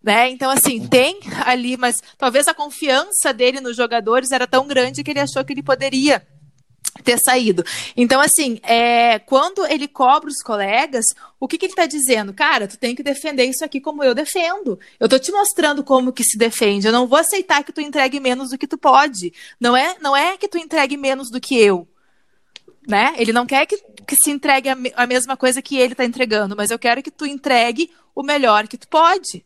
Né? 0.03 0.28
Então, 0.30 0.51
assim, 0.51 0.88
tem 0.88 1.20
ali, 1.47 1.76
mas 1.76 2.03
talvez 2.18 2.49
a 2.49 2.53
confiança 2.53 3.32
dele 3.32 3.61
nos 3.61 3.76
jogadores 3.76 4.32
era 4.32 4.45
tão 4.45 4.66
grande 4.66 5.05
que 5.05 5.11
ele 5.12 5.20
achou 5.20 5.45
que 5.45 5.53
ele 5.53 5.62
poderia 5.62 6.26
ter 7.05 7.16
saído. 7.16 7.64
Então, 7.97 8.20
assim, 8.20 8.59
é, 8.64 9.20
quando 9.20 9.64
ele 9.66 9.86
cobra 9.86 10.28
os 10.28 10.43
colegas, 10.43 11.05
o 11.38 11.47
que, 11.47 11.59
que 11.59 11.66
ele 11.66 11.72
está 11.74 11.86
dizendo? 11.86 12.34
Cara, 12.34 12.66
tu 12.66 12.76
tem 12.76 12.97
que 12.97 13.05
defender 13.05 13.45
isso 13.45 13.64
aqui 13.64 13.80
como 13.80 14.03
eu 14.03 14.16
defendo. 14.16 14.76
Eu 14.99 15.09
tô 15.09 15.16
te 15.16 15.30
mostrando 15.30 15.84
como 15.84 16.12
que 16.12 16.24
se 16.24 16.36
defende. 16.36 16.88
Eu 16.88 16.93
não 16.93 17.07
vou 17.07 17.20
aceitar 17.20 17.62
que 17.62 17.72
tu 17.72 17.80
entregue 17.80 18.18
menos 18.18 18.51
do 18.51 18.59
que 18.59 18.66
tu 18.66 18.76
pode. 18.76 19.32
Não 19.61 19.76
é, 19.76 19.95
não 20.01 20.16
é 20.16 20.36
que 20.36 20.49
tu 20.49 20.59
entregue 20.59 20.97
menos 20.97 21.30
do 21.30 21.41
que 21.41 21.57
eu. 21.57 21.86
Né? 22.87 23.14
Ele 23.16 23.33
não 23.33 23.47
quer 23.47 23.66
que, 23.66 23.76
que 24.07 24.16
se 24.16 24.31
entregue 24.31 24.68
a, 24.68 24.76
a 24.97 25.07
mesma 25.07 25.37
coisa 25.37 25.61
que 25.61 25.76
ele 25.76 25.93
está 25.93 26.05
entregando, 26.05 26.57
mas 26.57 26.70
eu 26.70 26.78
quero 26.78 27.03
que 27.03 27.11
tu 27.11 27.26
entregue 27.26 27.91
o 28.14 28.22
melhor 28.22 28.66
que 28.66 28.78
tu 28.78 28.89
pode. 28.89 29.45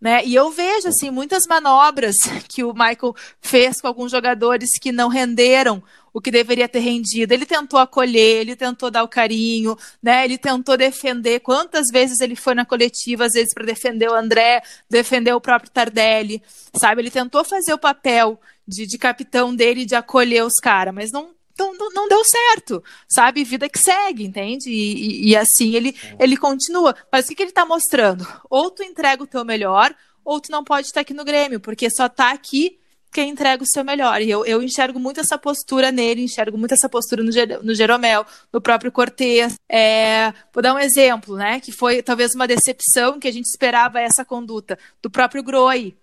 Né? 0.00 0.22
E 0.26 0.34
eu 0.34 0.50
vejo 0.50 0.88
assim 0.88 1.10
muitas 1.10 1.46
manobras 1.46 2.16
que 2.48 2.62
o 2.62 2.74
Michael 2.74 3.14
fez 3.40 3.80
com 3.80 3.86
alguns 3.86 4.10
jogadores 4.10 4.68
que 4.80 4.92
não 4.92 5.08
renderam 5.08 5.82
o 6.12 6.20
que 6.20 6.30
deveria 6.30 6.68
ter 6.68 6.80
rendido. 6.80 7.32
Ele 7.32 7.46
tentou 7.46 7.80
acolher, 7.80 8.42
ele 8.42 8.54
tentou 8.54 8.90
dar 8.90 9.02
o 9.02 9.08
carinho, 9.08 9.76
né? 10.02 10.24
Ele 10.24 10.38
tentou 10.38 10.76
defender. 10.76 11.40
Quantas 11.40 11.86
vezes 11.90 12.20
ele 12.20 12.36
foi 12.36 12.54
na 12.54 12.64
coletiva, 12.64 13.24
às 13.24 13.32
vezes 13.32 13.52
para 13.52 13.64
defender 13.64 14.08
o 14.08 14.14
André, 14.14 14.62
defender 14.88 15.32
o 15.32 15.40
próprio 15.40 15.70
Tardelli, 15.70 16.40
sabe? 16.74 17.02
Ele 17.02 17.10
tentou 17.10 17.42
fazer 17.42 17.72
o 17.72 17.78
papel 17.78 18.38
de, 18.68 18.86
de 18.86 18.96
capitão 18.96 19.56
dele, 19.56 19.84
de 19.84 19.96
acolher 19.96 20.44
os 20.44 20.54
caras, 20.62 20.94
mas 20.94 21.10
não 21.10 21.30
então 21.54 21.72
não, 21.94 22.08
deu 22.08 22.22
certo, 22.24 22.82
sabe? 23.08 23.44
Vida 23.44 23.68
que 23.68 23.78
segue, 23.78 24.24
entende? 24.24 24.68
E, 24.68 24.72
e, 24.72 25.28
e 25.30 25.36
assim 25.36 25.74
ele, 25.74 25.96
ele 26.18 26.36
continua. 26.36 26.94
Mas 27.10 27.24
o 27.24 27.28
que, 27.28 27.36
que 27.36 27.42
ele 27.42 27.50
está 27.50 27.64
mostrando? 27.64 28.26
Ou 28.50 28.70
tu 28.70 28.82
entrega 28.82 29.22
o 29.22 29.26
teu 29.26 29.44
melhor, 29.44 29.94
ou 30.24 30.40
tu 30.40 30.50
não 30.50 30.64
pode 30.64 30.88
estar 30.88 31.00
aqui 31.00 31.14
no 31.14 31.24
Grêmio, 31.24 31.60
porque 31.60 31.88
só 31.90 32.06
está 32.06 32.32
aqui 32.32 32.78
quem 33.14 33.30
entrega 33.30 33.62
o 33.62 33.66
seu 33.66 33.84
melhor. 33.84 34.20
E 34.20 34.28
eu, 34.28 34.44
eu 34.44 34.60
enxergo 34.60 34.98
muito 34.98 35.20
essa 35.20 35.38
postura 35.38 35.92
nele, 35.92 36.24
enxergo 36.24 36.58
muito 36.58 36.74
essa 36.74 36.88
postura 36.88 37.22
no, 37.22 37.30
no 37.62 37.74
Jeromel, 37.74 38.26
no 38.52 38.60
próprio 38.60 38.90
Cortez. 38.90 39.54
É, 39.70 40.32
vou 40.52 40.60
dar 40.60 40.74
um 40.74 40.78
exemplo, 40.78 41.36
né? 41.36 41.60
Que 41.60 41.70
foi 41.70 42.02
talvez 42.02 42.34
uma 42.34 42.48
decepção 42.48 43.20
que 43.20 43.28
a 43.28 43.32
gente 43.32 43.46
esperava 43.46 44.00
essa 44.00 44.24
conduta 44.24 44.76
do 45.00 45.08
próprio 45.08 45.44
Groi. 45.44 45.96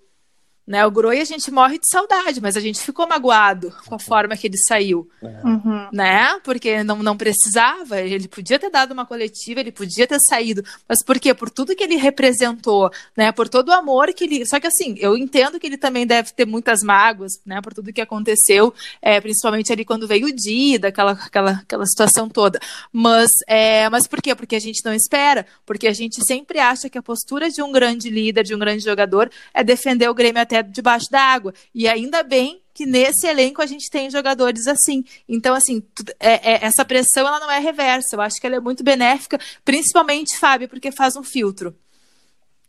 Né? 0.66 0.86
O 0.86 0.92
Groi 0.92 1.20
a 1.20 1.26
gente 1.26 1.50
morre 1.52 1.80
de 1.80 1.90
saudade, 1.90 2.40
mas 2.40 2.56
a 2.56 2.60
gente 2.60 2.80
ficou 2.82 3.08
magoado 3.08 3.74
com 3.88 3.96
a 3.96 4.00
forma 4.00 4.38
que 4.38 4.48
ele 4.48 4.58
saiu, 4.58 5.10
uhum. 5.22 5.90
né? 5.92 6.40
Porque 6.44 6.84
não, 6.84 7.02
não 7.02 7.18
precisava, 7.18 8.00
ele 8.00 8.28
podia 8.28 8.60
ter 8.60 8.70
dado 8.70 8.92
uma 8.92 9.06
coletiva, 9.06 9.60
ele 9.60 9.72
podia 9.72 10.06
ter 10.06 10.20
saído, 10.20 10.64
mas 10.88 11.04
por 11.04 11.20
quê? 11.20 11.34
Por 11.34 11.50
tudo 11.50 11.76
que 11.76 11.84
ele 11.84 11.96
representou, 11.96 12.92
né? 13.18 13.32
Por 13.32 13.50
todo 13.50 13.70
o 13.70 13.74
amor 13.74 14.14
que 14.14 14.24
ele. 14.24 14.46
Só 14.46 14.60
que 14.60 14.68
assim, 14.68 14.96
eu 15.00 15.18
entendo 15.18 15.60
que 15.60 15.66
ele 15.66 15.78
também 15.78 16.06
deve 16.06 16.32
ter 16.32 16.46
muitas 16.46 16.82
mágoas, 16.84 17.34
né? 17.44 17.60
Por 17.60 17.74
tudo 17.74 17.92
que 17.92 18.02
aconteceu, 18.02 18.74
é, 19.02 19.20
principalmente 19.20 19.74
ali 19.74 19.84
quando 19.84 20.08
veio 20.08 20.28
o 20.28 20.32
Dida, 20.32 20.90
aquela, 20.90 21.14
aquela, 21.14 21.52
aquela 21.52 21.86
situação 21.86 22.30
toda. 22.30 22.60
Mas, 22.94 23.32
é, 23.48 23.90
mas 23.90 24.06
por 24.08 24.22
quê? 24.22 24.36
Porque 24.36 24.56
a 24.56 24.60
gente 24.60 24.86
não 24.86 24.94
espera, 24.94 25.46
porque 25.66 25.88
a 25.88 25.94
gente 25.94 26.24
sempre 26.24 26.60
acha 26.60 26.88
que 26.88 26.98
a 26.98 27.04
postura 27.04 27.50
de 27.50 27.64
um 27.64 27.72
grande 27.72 28.10
líder, 28.10 28.44
de 28.44 28.54
um 28.54 28.60
grande 28.60 28.84
jogador, 28.84 29.30
é 29.54 29.64
defender 29.64 30.08
o 30.08 30.14
Grêmio 30.14 30.42
até 30.52 30.62
debaixo 30.62 31.10
d'água. 31.10 31.54
E 31.74 31.88
ainda 31.88 32.22
bem 32.24 32.62
que 32.74 32.86
nesse 32.86 33.28
elenco 33.28 33.62
a 33.62 33.66
gente 33.66 33.90
tem 33.90 34.10
jogadores 34.10 34.68
assim. 34.68 35.04
Então, 35.28 35.56
assim, 35.56 35.82
é, 36.20 36.54
é, 36.54 36.66
essa 36.66 36.84
pressão 36.84 37.28
ela 37.28 37.40
não 37.40 37.50
é 37.50 37.60
reversa. 37.60 38.16
Eu 38.16 38.22
acho 38.22 38.40
que 38.40 38.46
ela 38.46 38.58
é 38.58 38.60
muito 38.60 38.84
benéfica, 38.84 39.40
principalmente, 39.64 40.38
Fábio, 40.38 40.68
porque 40.68 40.92
faz 40.92 41.16
um 41.16 41.24
filtro. 41.24 41.76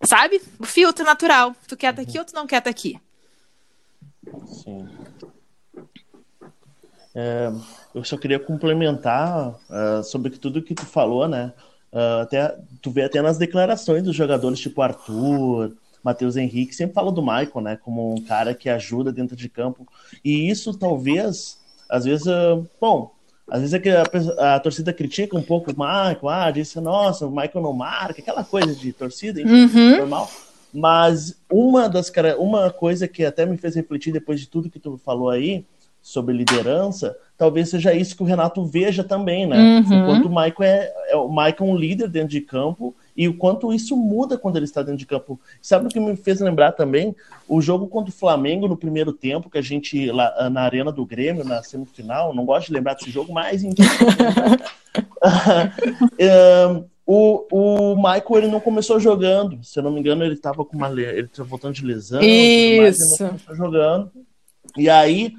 Sabe? 0.05 0.41
O 0.59 0.67
filtro 0.67 1.05
natural. 1.05 1.55
Tu 1.67 1.77
quer 1.77 1.91
estar 1.91 2.03
aqui 2.03 2.19
ou 2.19 2.25
tu 2.25 2.35
não 2.35 2.47
quer 2.47 2.59
estar 2.59 2.71
aqui? 2.71 3.01
Sim. 4.47 4.89
É, 7.15 7.53
eu 7.95 8.05
só 8.05 8.17
queria 8.17 8.39
complementar 8.39 9.51
uh, 9.51 10.03
sobre 10.03 10.31
tudo 10.31 10.63
que 10.63 10.75
tu 10.75 10.87
falou, 10.87 11.29
né? 11.29 11.53
Uh, 11.93 12.23
até, 12.23 12.57
tu 12.81 12.91
vê 12.91 13.03
até 13.03 13.21
nas 13.21 13.37
declarações 13.37 14.03
dos 14.03 14.17
jogadores 14.17 14.59
tipo 14.59 14.81
Arthur, 14.81 15.77
Matheus 16.03 16.37
Henrique 16.37 16.75
sempre 16.75 16.95
fala 16.95 17.13
do 17.13 17.23
Michael, 17.23 17.61
né, 17.63 17.77
como 17.77 18.15
um 18.15 18.21
cara 18.21 18.55
que 18.55 18.69
ajuda 18.69 19.13
dentro 19.13 19.37
de 19.37 19.49
campo. 19.49 19.87
E 20.25 20.51
isso 20.51 20.77
talvez, 20.77 21.59
às 21.89 22.05
vezes, 22.05 22.27
uh, 22.27 22.67
bom, 22.81 23.13
às 23.49 23.61
vezes 23.61 23.75
é 23.75 23.79
que 23.79 23.91
a, 23.91 24.55
a, 24.55 24.61
torcida 24.61 24.93
critica 24.93 25.37
um 25.37 25.43
pouco 25.43 25.71
o 25.71 25.75
Michael, 25.75 26.29
ah, 26.29 26.51
disse, 26.51 26.81
nossa, 26.81 27.27
o 27.27 27.31
Michael 27.31 27.63
não 27.63 27.73
marca, 27.73 28.21
aquela 28.21 28.45
coisa 28.45 28.75
de 28.75 28.93
torcida, 28.93 29.41
enfim, 29.41 29.79
uhum. 29.79 29.97
normal. 29.99 30.31
Mas 30.73 31.37
uma 31.51 31.89
das 31.89 32.11
uma 32.39 32.71
coisa 32.71 33.07
que 33.07 33.25
até 33.25 33.45
me 33.45 33.59
fez 33.59 33.75
refletir 33.75 34.13
depois 34.13 34.41
de 34.41 34.49
tudo 34.49 34.71
que 34.71 34.79
tu 34.79 34.99
falou 35.05 35.29
aí 35.29 35.67
sobre 36.01 36.35
liderança, 36.35 37.15
talvez 37.37 37.69
seja 37.69 37.93
isso 37.93 38.17
que 38.17 38.23
o 38.23 38.27
Renato 38.27 38.65
veja 38.65 39.05
também, 39.05 39.47
né? 39.47 39.59
Uhum. 39.59 40.03
Enquanto 40.03 40.27
o 40.27 40.29
Michael 40.29 40.55
é, 40.63 40.93
é 41.11 41.17
o 41.17 41.29
Michael 41.29 41.57
é 41.59 41.63
um 41.63 41.77
líder 41.77 42.09
dentro 42.09 42.31
de 42.31 42.41
campo 42.41 42.95
e 43.17 43.29
o 43.29 43.37
quanto 43.37 43.73
isso 43.73 43.97
muda 43.97 44.39
quando 44.39 44.57
ele 44.57 44.65
está 44.65 44.83
dentro 44.83 44.99
de 44.99 45.07
campo. 45.07 45.39
Sabe 45.61 45.87
o 45.87 45.89
que 45.89 46.01
me 46.01 46.17
fez 46.17 46.41
lembrar 46.41 46.73
também? 46.73 47.15
O 47.49 47.61
jogo 47.61 47.87
contra 47.87 48.11
o 48.11 48.17
Flamengo 48.17 48.67
no 48.67 48.77
primeiro 48.77 49.13
tempo, 49.13 49.51
que 49.51 49.59
a 49.59 49.63
gente 49.63 50.11
lá 50.11 50.49
na 50.51 50.63
arena 50.63 50.91
do 50.91 51.05
Grêmio, 51.05 51.45
na 51.45 51.63
semifinal, 51.63 52.35
não 52.35 52.45
gosto 52.45 52.69
de 52.69 52.75
lembrar 52.75 52.95
desse 52.95 53.11
jogo, 53.11 53.33
mas 53.33 53.63
enfim. 53.63 53.83
um, 56.77 56.85
o, 57.07 57.47
o 57.51 57.97
Michael 57.97 58.25
ele 58.37 58.49
não 58.49 58.61
começou 58.61 58.99
jogando, 58.99 59.63
se 59.63 59.79
eu 59.79 59.83
não 59.83 59.91
me 59.91 60.01
engano, 60.01 60.25
ele 60.25 60.35
estava 60.35 60.65
com 60.65 60.77
uma 60.77 60.91
ele 60.91 61.27
estava 61.27 61.49
voltando 61.49 61.75
de 61.75 61.85
lesão, 61.85 62.23
Isso. 62.23 63.15
Ele 63.15 63.21
não 63.21 63.29
começou 63.29 63.57
jogando. 63.57 64.11
E 64.77 64.89
aí 64.89 65.35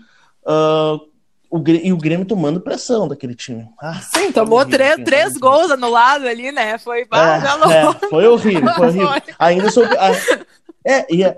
uh, 0.45 1.12
o, 1.53 1.63
e 1.69 1.93
o 1.93 1.97
Grêmio 1.97 2.25
tomando 2.25 2.59
pressão 2.59 3.07
daquele 3.07 3.35
time. 3.35 3.69
Ah, 3.79 4.01
Sim, 4.01 4.31
tomou 4.31 4.65
três, 4.65 4.95
três 5.03 5.37
gols 5.37 5.69
anulados 5.69 6.25
ali, 6.25 6.51
né? 6.51 6.79
Foi, 6.79 7.01
é, 7.01 7.03
é, 7.03 8.09
foi 8.09 8.27
horrível, 8.27 8.73
foi 8.73 8.87
horrível. 8.87 9.09
Ainda 9.37 9.69
sobre. 9.69 9.95
A, 9.95 10.11
é, 10.83 11.13
e 11.13 11.23
a, 11.23 11.37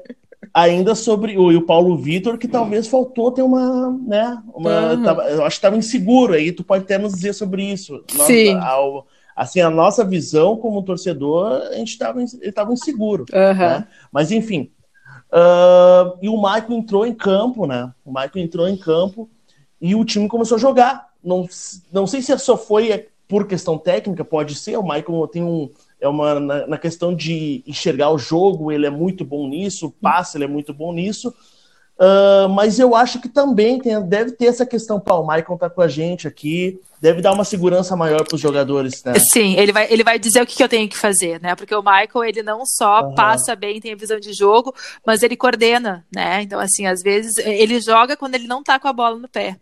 ainda 0.54 0.96
sobre 0.96 1.38
o, 1.38 1.52
e 1.52 1.58
o 1.58 1.66
Paulo 1.66 1.98
Vitor, 1.98 2.38
que 2.38 2.48
talvez 2.48 2.88
faltou 2.88 3.30
ter 3.30 3.42
uma. 3.42 3.92
Né, 4.08 4.42
uma 4.54 4.94
uhum. 4.94 5.04
tava, 5.04 5.24
eu 5.24 5.44
acho 5.44 5.56
que 5.56 5.60
estava 5.60 5.76
inseguro 5.76 6.34
aí, 6.34 6.54
tu 6.54 6.64
pode 6.64 6.86
até 6.86 6.98
nos 6.98 7.14
dizer 7.14 7.34
sobre 7.34 7.66
isso. 7.66 8.02
Nossa, 8.14 8.28
Sim. 8.28 8.56
Ao, 8.56 9.06
assim, 9.36 9.60
a 9.60 9.70
nossa 9.70 10.06
visão 10.06 10.56
como 10.56 10.82
torcedor, 10.82 11.62
a 11.72 11.74
gente 11.74 11.90
estava 11.90 12.22
ele 12.22 12.30
estava 12.42 12.72
inseguro. 12.72 13.26
Uhum. 13.34 13.54
Né? 13.54 13.86
Mas 14.14 14.32
enfim. 14.32 14.72
Uh, 15.30 16.18
e 16.22 16.30
o 16.30 16.38
Michael 16.38 16.72
entrou 16.72 17.06
em 17.06 17.14
campo, 17.14 17.68
né? 17.68 17.92
O 18.06 18.10
Michael 18.10 18.46
entrou 18.46 18.66
em 18.70 18.78
campo 18.78 19.30
e 19.86 19.94
o 19.94 20.04
time 20.04 20.28
começou 20.28 20.56
a 20.56 20.60
jogar. 20.60 21.10
Não, 21.24 21.48
não 21.94 22.08
sei 22.08 22.20
se 22.20 22.36
só 22.40 22.58
foi 22.58 23.08
por 23.28 23.46
questão 23.46 23.78
técnica, 23.78 24.26
pode 24.26 24.56
ser. 24.56 24.78
O 24.78 24.84
Michael 24.84 25.28
tem 25.32 25.44
um. 25.44 25.70
É 26.02 26.08
uma, 26.08 26.40
na, 26.40 26.68
na 26.68 26.78
questão 26.78 27.16
de 27.16 27.64
enxergar 27.68 28.10
o 28.10 28.18
jogo, 28.18 28.72
ele 28.72 28.88
é 28.88 28.90
muito 28.90 29.24
bom 29.24 29.48
nisso, 29.48 29.88
o 29.88 29.92
passe, 29.92 30.38
ele 30.38 30.46
é 30.46 30.48
muito 30.48 30.74
bom 30.74 30.92
nisso. 30.92 31.30
Uh, 31.98 32.50
mas 32.50 32.80
eu 32.80 32.96
acho 32.96 33.22
que 33.22 33.30
também 33.30 33.80
tem, 33.80 34.02
deve 34.02 34.32
ter 34.32 34.48
essa 34.48 34.66
questão, 34.66 35.00
pá, 35.00 35.14
o 35.14 35.26
Michael 35.26 35.58
tá 35.58 35.70
com 35.70 35.82
a 35.82 35.88
gente 35.88 36.28
aqui, 36.28 36.82
deve 37.00 37.22
dar 37.22 37.32
uma 37.32 37.46
segurança 37.46 37.96
maior 37.96 38.28
para 38.28 38.36
os 38.36 38.42
jogadores, 38.42 39.02
né? 39.04 39.14
Sim, 39.32 39.56
ele 39.56 39.72
vai, 39.72 39.88
ele 39.90 40.04
vai 40.04 40.20
dizer 40.20 40.42
o 40.42 40.46
que, 40.46 40.56
que, 40.56 40.64
eu 40.64 40.68
tenho 40.68 40.90
que 40.90 40.98
fazer, 40.98 41.40
né? 41.40 41.56
Porque 41.56 41.74
o 41.74 41.82
Michael, 41.82 42.26
ele 42.26 42.44
não 42.44 42.66
só 42.66 43.04
uhum. 43.04 43.16
passa 43.16 43.56
bem, 43.56 43.80
tem 43.80 43.94
a 43.94 43.98
visão 43.98 44.20
de 44.20 44.34
jogo, 44.34 44.76
mas 45.06 45.24
ele 45.24 45.38
coordena, 45.38 46.06
né? 46.14 46.42
Então, 46.42 46.60
assim, 46.60 46.86
às 46.88 47.02
vezes 47.02 47.38
ele 47.38 47.80
joga 47.80 48.18
quando 48.18 48.36
ele 48.36 48.48
não 48.48 48.64
tá 48.64 48.80
com 48.80 48.88
a 48.88 48.94
bola 48.94 49.18
no 49.18 49.30
pé 49.30 49.58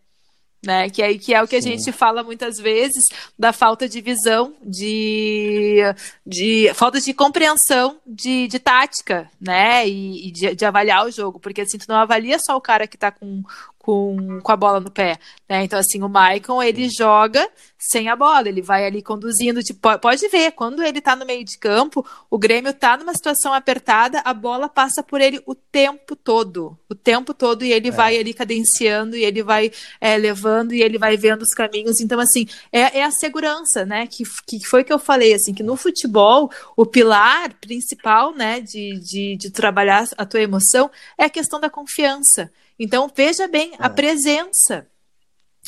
né? 0.64 0.89
Que 0.89 1.01
é, 1.01 1.18
que 1.18 1.34
é 1.34 1.43
o 1.43 1.47
que 1.47 1.61
Sim. 1.61 1.70
a 1.70 1.72
gente 1.72 1.91
fala 1.91 2.24
muitas 2.24 2.57
vezes 2.57 3.03
da 3.38 3.51
falta 3.51 3.88
de 3.88 3.99
visão, 4.01 4.53
de, 4.61 5.82
de 6.26 6.72
falta 6.74 6.99
de 6.99 7.14
compreensão 7.14 7.97
de, 8.05 8.47
de 8.47 8.59
tática, 8.59 9.30
né? 9.39 9.88
E, 9.88 10.28
e 10.28 10.32
de, 10.32 10.55
de, 10.55 10.66
avaliar 10.66 11.05
o 11.05 11.11
jogo, 11.11 11.39
porque 11.39 11.61
assim, 11.61 11.78
tu 11.78 11.86
não 11.89 11.95
avalia 11.95 12.38
só 12.39 12.55
o 12.55 12.61
cara 12.61 12.88
que 12.88 12.97
tá 12.97 13.11
com, 13.11 13.43
com, 13.84 14.40
com 14.42 14.52
a 14.52 14.56
bola 14.56 14.80
no 14.80 14.90
pé, 14.90 15.20
né? 15.48 15.66
Então, 15.66 15.78
assim, 15.78 16.02
o 16.02 16.08
Maicon, 16.08 16.64
ele 16.64 16.88
joga 16.90 17.46
sem 17.78 18.08
a 18.08 18.16
bola, 18.16 18.48
ele 18.48 18.62
vai 18.62 18.86
ali 18.86 19.02
conduzindo, 19.02 19.62
tipo, 19.62 20.00
pode 20.00 20.26
ver, 20.30 20.54
quando 20.54 20.82
ele 20.82 21.02
tá 21.02 21.18
no 21.18 21.26
meio 21.26 21.44
de 21.44 21.58
campo, 21.58 22.06
o 22.30 22.38
Grêmio 22.38 22.74
tá 22.74 22.96
numa 22.96 23.14
situação 23.14 23.54
apertada, 23.54 24.22
a 24.24 24.34
bola 24.34 24.70
passa 24.70 25.04
por 25.04 25.20
ele 25.20 25.44
o 25.46 25.54
tempo 25.54 26.16
todo, 26.16 26.80
o 26.90 26.96
tempo 26.96 27.34
todo, 27.34 27.66
e 27.66 27.74
ele 27.74 27.90
é. 27.90 27.92
vai 27.92 28.18
ali 28.18 28.34
cadenciando, 28.34 29.18
e 29.18 29.26
ele 29.26 29.44
vai 29.44 29.70
é, 30.00 30.16
levando, 30.16 30.74
e 30.74 30.82
ele 30.82 30.98
vai 30.98 31.18
vendo 31.18 31.42
os 31.42 31.54
caminhos, 31.54 32.00
então, 32.00 32.22
assim, 32.22 32.48
é, 32.72 33.00
é 33.00 33.04
a 33.04 33.12
segurança, 33.12 33.86
né, 33.86 34.08
que, 34.08 34.24
que 34.48 34.66
foi 34.66 34.86
que 34.86 34.94
eu 34.94 35.00
falei, 35.00 35.34
assim, 35.34 35.54
que 35.54 35.62
no 35.62 35.76
futebol, 35.76 36.50
o 36.78 36.86
pilar 36.86 37.54
principal, 37.56 38.34
né, 38.34 38.62
de, 38.62 38.98
de, 39.02 39.36
de 39.36 39.52
trabalhar 39.52 40.08
a 40.18 40.26
tua 40.26 40.40
emoção 40.40 40.90
é 41.18 41.26
a 41.26 41.30
questão 41.30 41.60
da 41.60 41.70
confiança, 41.70 42.50
então, 42.80 43.11
veja 43.13 43.47
bem 43.47 43.74
a 43.80 43.88
é. 43.88 43.89
presença. 43.89 44.88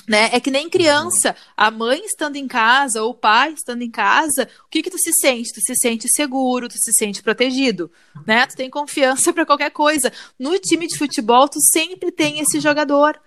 Né? 0.08 0.30
É 0.34 0.40
que 0.40 0.52
nem 0.52 0.70
criança, 0.70 1.36
a 1.58 1.72
mãe 1.72 2.06
estando 2.06 2.36
em 2.36 2.48
casa 2.48 3.02
ou 3.02 3.12
o 3.12 3.16
pai 3.16 3.54
estando 3.54 3.82
em 3.82 3.90
casa, 3.90 4.48
o 4.66 4.70
que 4.70 4.84
que 4.84 4.90
tu 4.90 5.00
se 5.00 5.12
sente? 5.14 5.52
Tu 5.52 5.62
se 5.62 5.74
sente 5.76 6.08
seguro, 6.10 6.70
tu 6.70 6.78
se 6.78 6.92
sente 6.94 7.24
protegido, 7.24 7.90
né? 8.28 8.46
Tu 8.46 8.56
tem 8.56 8.70
confiança 8.70 9.32
para 9.34 9.46
qualquer 9.46 9.72
coisa. 9.72 10.12
No 10.38 10.60
time 10.60 10.86
de 10.86 10.98
futebol, 10.98 11.48
tu 11.48 11.60
sempre 11.60 12.12
tem 12.12 12.40
esse 12.40 12.60
jogador, 12.60 13.20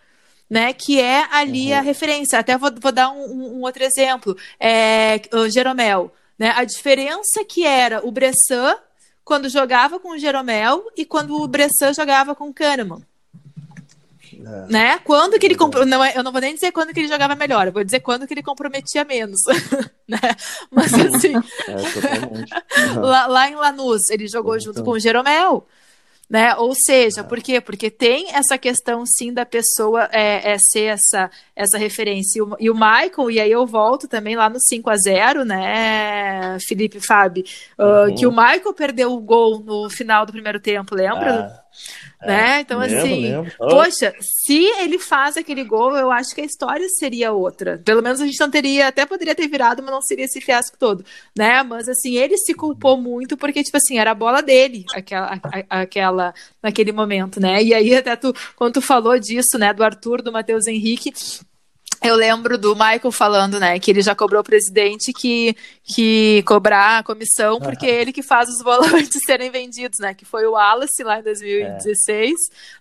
né? 0.48 0.72
Que 0.72 1.00
é 1.00 1.26
ali 1.32 1.72
uhum. 1.72 1.78
a 1.78 1.80
referência. 1.80 2.38
Até 2.38 2.56
vou, 2.56 2.70
vou 2.78 2.92
dar 2.92 3.10
um, 3.10 3.56
um, 3.56 3.62
outro 3.62 3.82
exemplo. 3.82 4.36
É, 4.60 5.20
o 5.32 5.48
Jeromel, 5.48 6.12
né? 6.38 6.52
A 6.54 6.62
diferença 6.62 7.44
que 7.44 7.64
era 7.64 8.06
o 8.06 8.12
Bressan 8.12 8.76
quando 9.24 9.48
jogava 9.48 9.98
com 9.98 10.12
o 10.12 10.18
Jeromel 10.18 10.86
e 10.96 11.04
quando 11.04 11.42
o 11.42 11.48
Bressan 11.48 11.92
jogava 11.92 12.36
com 12.36 12.48
o 12.48 12.54
Kahneman. 12.54 13.02
É. 14.44 14.72
Né? 14.72 14.98
Quando 15.04 15.38
que 15.38 15.46
ele 15.46 15.56
compro... 15.56 15.84
não, 15.84 16.04
é, 16.04 16.16
eu 16.16 16.22
não 16.22 16.30
vou 16.30 16.40
nem 16.40 16.54
dizer 16.54 16.70
quando 16.70 16.92
que 16.92 17.00
ele 17.00 17.08
jogava 17.08 17.34
melhor, 17.34 17.66
eu 17.66 17.72
vou 17.72 17.84
dizer 17.84 18.00
quando 18.00 18.26
que 18.26 18.34
ele 18.34 18.42
comprometia 18.42 19.04
menos, 19.04 19.40
né? 20.06 20.18
Mas 20.70 20.92
assim, 20.94 21.34
é, 21.66 22.94
lá, 23.00 23.26
lá, 23.26 23.50
em 23.50 23.56
Lanús 23.56 24.08
ele 24.10 24.28
jogou 24.28 24.56
então. 24.56 24.66
junto 24.66 24.84
com 24.84 24.92
o 24.92 24.98
Jeromel, 25.00 25.66
né? 26.30 26.54
Ou 26.56 26.72
seja, 26.74 27.22
é. 27.22 27.24
por 27.24 27.40
quê? 27.40 27.60
Porque 27.60 27.90
tem 27.90 28.32
essa 28.32 28.56
questão 28.56 29.04
sim 29.04 29.32
da 29.32 29.44
pessoa 29.44 30.08
é, 30.12 30.52
é 30.52 30.56
ser 30.58 30.84
essa, 30.84 31.30
essa 31.56 31.76
referência. 31.76 32.38
E 32.38 32.42
o, 32.42 32.56
e 32.60 32.70
o, 32.70 32.74
Michael, 32.74 33.30
e 33.30 33.40
aí 33.40 33.50
eu 33.50 33.66
volto 33.66 34.06
também 34.06 34.36
lá 34.36 34.48
no 34.48 34.60
5 34.60 34.88
a 34.88 34.96
0 34.96 35.44
né, 35.44 36.58
Felipe 36.60 37.00
Fábio, 37.00 37.44
uh, 37.78 38.08
uhum. 38.08 38.14
que 38.14 38.26
o 38.26 38.30
Michael 38.30 38.74
perdeu 38.74 39.12
o 39.12 39.20
gol 39.20 39.60
no 39.60 39.90
final 39.90 40.24
do 40.24 40.32
primeiro 40.32 40.60
tempo, 40.60 40.94
lembra? 40.94 41.46
Ah. 41.46 41.67
Né? 42.20 42.58
É, 42.58 42.60
então, 42.60 42.80
lembro, 42.80 42.98
assim, 42.98 43.22
lembro. 43.22 43.52
Oh. 43.60 43.68
poxa, 43.68 44.12
se 44.20 44.64
ele 44.80 44.98
faz 44.98 45.36
aquele 45.36 45.64
gol, 45.64 45.96
eu 45.96 46.10
acho 46.10 46.34
que 46.34 46.40
a 46.40 46.44
história 46.44 46.88
seria 46.88 47.32
outra. 47.32 47.80
Pelo 47.84 48.02
menos 48.02 48.20
a 48.20 48.26
gente 48.26 48.40
não 48.40 48.50
teria, 48.50 48.88
até 48.88 49.06
poderia 49.06 49.34
ter 49.34 49.46
virado, 49.48 49.82
mas 49.82 49.92
não 49.92 50.02
seria 50.02 50.24
esse 50.24 50.40
fiasco 50.40 50.76
todo, 50.78 51.04
né? 51.36 51.62
Mas, 51.62 51.88
assim, 51.88 52.16
ele 52.16 52.36
se 52.36 52.54
culpou 52.54 52.96
muito 53.00 53.36
porque, 53.36 53.62
tipo 53.62 53.76
assim, 53.76 53.98
era 53.98 54.10
a 54.10 54.14
bola 54.14 54.42
dele, 54.42 54.84
aquela, 54.94 55.40
aquela 55.70 56.34
naquele 56.62 56.92
momento, 56.92 57.40
né? 57.40 57.62
E 57.62 57.72
aí, 57.72 57.94
até 57.94 58.16
tu, 58.16 58.34
quando 58.56 58.74
tu 58.74 58.82
falou 58.82 59.18
disso, 59.18 59.58
né, 59.58 59.72
do 59.72 59.84
Arthur, 59.84 60.22
do 60.22 60.32
Matheus 60.32 60.66
Henrique, 60.66 61.12
eu 62.02 62.14
lembro 62.14 62.56
do 62.56 62.74
Michael 62.74 63.10
falando, 63.10 63.58
né, 63.58 63.78
que 63.78 63.90
ele 63.90 64.02
já 64.02 64.14
cobrou 64.14 64.40
o 64.40 64.44
presidente 64.44 65.12
que, 65.12 65.56
que 65.82 66.42
cobrar 66.46 66.98
a 66.98 67.02
comissão, 67.02 67.58
porque 67.58 67.86
é 67.86 68.00
ele 68.00 68.12
que 68.12 68.22
faz 68.22 68.48
os 68.48 68.58
volantes 68.62 69.20
serem 69.26 69.50
vendidos, 69.50 69.98
né, 69.98 70.14
que 70.14 70.24
foi 70.24 70.46
o 70.46 70.52
Wallace 70.52 71.02
lá 71.02 71.18
em 71.18 71.22
2016, 71.22 72.32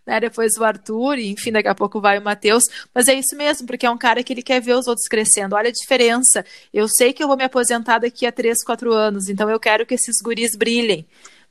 é. 0.05 0.11
né, 0.11 0.19
depois 0.19 0.55
o 0.57 0.63
Arthur, 0.63 1.17
e 1.17 1.29
enfim, 1.29 1.51
daqui 1.51 1.67
a 1.67 1.75
pouco 1.75 1.99
vai 1.99 2.19
o 2.19 2.21
Matheus, 2.21 2.63
mas 2.93 3.07
é 3.07 3.13
isso 3.15 3.35
mesmo, 3.35 3.65
porque 3.65 3.85
é 3.85 3.89
um 3.89 3.97
cara 3.97 4.23
que 4.23 4.33
ele 4.33 4.43
quer 4.43 4.61
ver 4.61 4.75
os 4.75 4.87
outros 4.87 5.07
crescendo, 5.07 5.55
olha 5.55 5.69
a 5.69 5.73
diferença, 5.73 6.45
eu 6.73 6.87
sei 6.87 7.11
que 7.11 7.23
eu 7.23 7.27
vou 7.27 7.37
me 7.37 7.43
aposentar 7.43 7.99
daqui 7.99 8.25
a 8.25 8.31
3, 8.31 8.63
4 8.63 8.93
anos, 8.93 9.29
então 9.29 9.49
eu 9.49 9.59
quero 9.59 9.85
que 9.85 9.95
esses 9.95 10.21
guris 10.21 10.55
brilhem, 10.55 11.07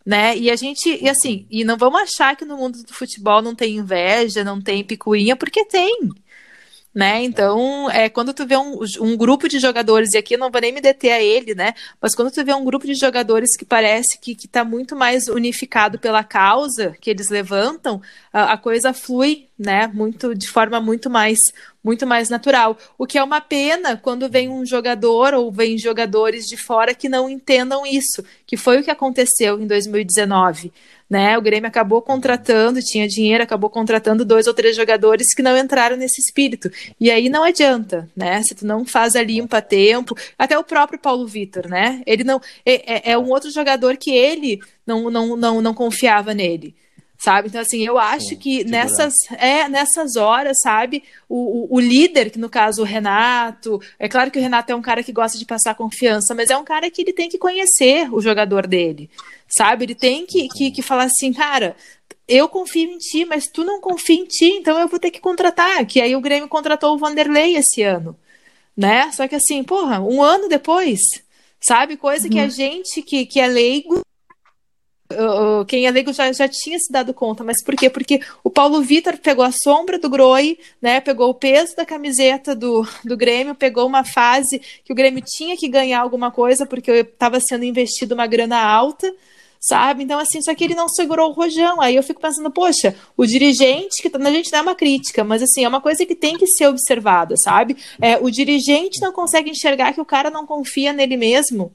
né? 0.06 0.36
E 0.36 0.48
a 0.52 0.54
gente, 0.54 1.02
e 1.02 1.08
assim, 1.08 1.44
e 1.50 1.64
não 1.64 1.76
vamos 1.76 2.00
achar 2.00 2.36
que 2.36 2.44
no 2.44 2.56
mundo 2.56 2.80
do 2.84 2.94
futebol 2.94 3.42
não 3.42 3.56
tem 3.56 3.76
inveja, 3.76 4.44
não 4.44 4.62
tem 4.62 4.84
picuinha, 4.84 5.34
porque 5.34 5.64
tem, 5.64 5.98
né? 6.96 7.22
Então, 7.22 7.90
é, 7.90 8.08
quando 8.08 8.32
tu 8.32 8.46
vê 8.46 8.56
um, 8.56 8.80
um 9.02 9.14
grupo 9.18 9.50
de 9.50 9.58
jogadores, 9.58 10.14
e 10.14 10.16
aqui 10.16 10.34
eu 10.34 10.38
não 10.38 10.50
vou 10.50 10.62
nem 10.62 10.72
me 10.72 10.80
deter 10.80 11.12
a 11.12 11.22
ele, 11.22 11.54
né? 11.54 11.74
Mas 12.00 12.14
quando 12.14 12.30
tu 12.30 12.42
vê 12.42 12.54
um 12.54 12.64
grupo 12.64 12.86
de 12.86 12.94
jogadores 12.94 13.54
que 13.54 13.66
parece 13.66 14.18
que 14.18 14.32
está 14.32 14.64
muito 14.64 14.96
mais 14.96 15.28
unificado 15.28 15.98
pela 15.98 16.24
causa 16.24 16.96
que 16.98 17.10
eles 17.10 17.28
levantam, 17.28 18.00
a, 18.32 18.54
a 18.54 18.56
coisa 18.56 18.94
flui, 18.94 19.46
né? 19.58 19.86
Muito, 19.88 20.34
de 20.34 20.48
forma 20.48 20.80
muito 20.80 21.10
mais, 21.10 21.38
muito 21.84 22.06
mais 22.06 22.30
natural. 22.30 22.78
O 22.96 23.06
que 23.06 23.18
é 23.18 23.22
uma 23.22 23.42
pena 23.42 23.98
quando 23.98 24.26
vem 24.30 24.48
um 24.48 24.64
jogador 24.64 25.34
ou 25.34 25.52
vem 25.52 25.76
jogadores 25.76 26.46
de 26.46 26.56
fora 26.56 26.94
que 26.94 27.10
não 27.10 27.28
entendam 27.28 27.84
isso, 27.84 28.24
que 28.46 28.56
foi 28.56 28.80
o 28.80 28.82
que 28.82 28.90
aconteceu 28.90 29.60
em 29.60 29.66
2019 29.66 30.72
né? 31.08 31.38
O 31.38 31.42
Grêmio 31.42 31.68
acabou 31.68 32.02
contratando, 32.02 32.80
tinha 32.80 33.06
dinheiro, 33.06 33.42
acabou 33.42 33.70
contratando 33.70 34.24
dois 34.24 34.46
ou 34.46 34.54
três 34.54 34.76
jogadores 34.76 35.34
que 35.34 35.42
não 35.42 35.56
entraram 35.56 35.96
nesse 35.96 36.20
espírito. 36.20 36.70
E 37.00 37.10
aí 37.10 37.28
não 37.28 37.44
adianta, 37.44 38.08
né? 38.16 38.42
Se 38.42 38.54
tu 38.54 38.66
não 38.66 38.84
faz 38.84 39.16
a 39.16 39.22
limpa 39.22 39.58
a 39.58 39.62
tempo, 39.62 40.16
até 40.38 40.58
o 40.58 40.64
próprio 40.64 40.98
Paulo 40.98 41.26
Vitor, 41.26 41.68
né? 41.68 42.02
Ele 42.06 42.24
não 42.24 42.40
é, 42.64 43.10
é, 43.10 43.12
é 43.12 43.18
um 43.18 43.30
outro 43.30 43.50
jogador 43.50 43.96
que 43.96 44.10
ele 44.10 44.60
não, 44.86 45.10
não, 45.10 45.36
não, 45.36 45.62
não 45.62 45.74
confiava 45.74 46.34
nele. 46.34 46.74
Sabe? 47.18 47.48
Então, 47.48 47.60
assim, 47.60 47.84
eu 47.84 47.98
acho 47.98 48.30
Sim, 48.30 48.36
que 48.36 48.64
nessas, 48.64 49.14
é, 49.38 49.68
nessas 49.68 50.16
horas, 50.16 50.60
sabe, 50.60 51.02
o, 51.28 51.74
o, 51.74 51.76
o, 51.76 51.80
líder, 51.80 52.30
que 52.30 52.38
no 52.38 52.48
caso 52.48 52.82
o 52.82 52.84
Renato, 52.84 53.80
é 53.98 54.08
claro 54.08 54.30
que 54.30 54.38
o 54.38 54.42
Renato 54.42 54.72
é 54.72 54.74
um 54.74 54.82
cara 54.82 55.02
que 55.02 55.12
gosta 55.12 55.38
de 55.38 55.44
passar 55.44 55.74
confiança, 55.74 56.34
mas 56.34 56.50
é 56.50 56.56
um 56.56 56.64
cara 56.64 56.90
que 56.90 57.02
ele 57.02 57.12
tem 57.12 57.28
que 57.28 57.38
conhecer 57.38 58.12
o 58.12 58.20
jogador 58.20 58.66
dele, 58.66 59.10
sabe? 59.48 59.84
Ele 59.84 59.94
tem 59.94 60.26
que, 60.26 60.48
que, 60.48 60.70
que 60.70 60.82
falar 60.82 61.04
assim, 61.04 61.32
cara, 61.32 61.74
eu 62.28 62.48
confio 62.48 62.90
em 62.90 62.98
ti, 62.98 63.24
mas 63.24 63.46
tu 63.46 63.64
não 63.64 63.80
confia 63.80 64.16
em 64.16 64.24
ti, 64.24 64.46
então 64.46 64.78
eu 64.78 64.88
vou 64.88 64.98
ter 64.98 65.10
que 65.10 65.20
contratar. 65.20 65.84
Que 65.86 66.00
aí 66.00 66.16
o 66.16 66.20
Grêmio 66.20 66.48
contratou 66.48 66.94
o 66.94 66.98
Vanderlei 66.98 67.56
esse 67.56 67.82
ano, 67.82 68.16
né? 68.76 69.10
Só 69.12 69.28
que 69.28 69.34
assim, 69.34 69.62
porra, 69.62 70.00
um 70.00 70.22
ano 70.22 70.48
depois, 70.48 71.00
sabe? 71.60 71.96
Coisa 71.96 72.24
uhum. 72.24 72.30
que 72.30 72.38
a 72.38 72.44
uhum. 72.44 72.50
gente 72.50 73.02
que, 73.02 73.26
que 73.26 73.40
é 73.40 73.46
leigo 73.46 74.00
quem 75.66 75.86
é 75.86 75.90
leigo 75.90 76.12
já, 76.12 76.32
já 76.32 76.48
tinha 76.48 76.78
se 76.78 76.92
dado 76.92 77.14
conta, 77.14 77.44
mas 77.44 77.62
por 77.62 77.76
quê? 77.76 77.88
Porque 77.88 78.20
o 78.42 78.50
Paulo 78.50 78.82
Vitor 78.82 79.16
pegou 79.18 79.44
a 79.44 79.52
sombra 79.52 79.98
do 79.98 80.10
Groi, 80.10 80.58
né? 80.80 81.00
Pegou 81.00 81.30
o 81.30 81.34
peso 81.34 81.76
da 81.76 81.84
camiseta 81.84 82.54
do, 82.54 82.86
do 83.04 83.16
Grêmio, 83.16 83.54
pegou 83.54 83.86
uma 83.86 84.04
fase 84.04 84.60
que 84.84 84.92
o 84.92 84.96
Grêmio 84.96 85.22
tinha 85.24 85.56
que 85.56 85.68
ganhar 85.68 86.00
alguma 86.00 86.30
coisa, 86.30 86.66
porque 86.66 86.90
estava 86.90 87.38
sendo 87.40 87.64
investido 87.64 88.14
uma 88.14 88.26
grana 88.26 88.60
alta, 88.60 89.12
sabe? 89.60 90.02
Então, 90.02 90.18
assim, 90.18 90.42
só 90.42 90.54
que 90.54 90.64
ele 90.64 90.74
não 90.74 90.88
segurou 90.88 91.30
o 91.30 91.32
rojão. 91.32 91.80
Aí 91.80 91.96
eu 91.96 92.02
fico 92.02 92.20
pensando, 92.20 92.50
poxa, 92.50 92.94
o 93.16 93.26
dirigente, 93.26 94.02
que 94.02 94.10
tá, 94.10 94.18
a 94.18 94.30
gente 94.30 94.52
não 94.52 94.58
é 94.58 94.62
uma 94.62 94.74
crítica, 94.74 95.24
mas 95.24 95.42
assim, 95.42 95.64
é 95.64 95.68
uma 95.68 95.80
coisa 95.80 96.04
que 96.04 96.14
tem 96.14 96.36
que 96.36 96.46
ser 96.46 96.66
observada, 96.66 97.36
sabe? 97.36 97.76
É, 98.00 98.16
o 98.18 98.30
dirigente 98.30 99.00
não 99.00 99.12
consegue 99.12 99.50
enxergar 99.50 99.92
que 99.92 100.00
o 100.00 100.04
cara 100.04 100.30
não 100.30 100.46
confia 100.46 100.92
nele 100.92 101.16
mesmo. 101.16 101.72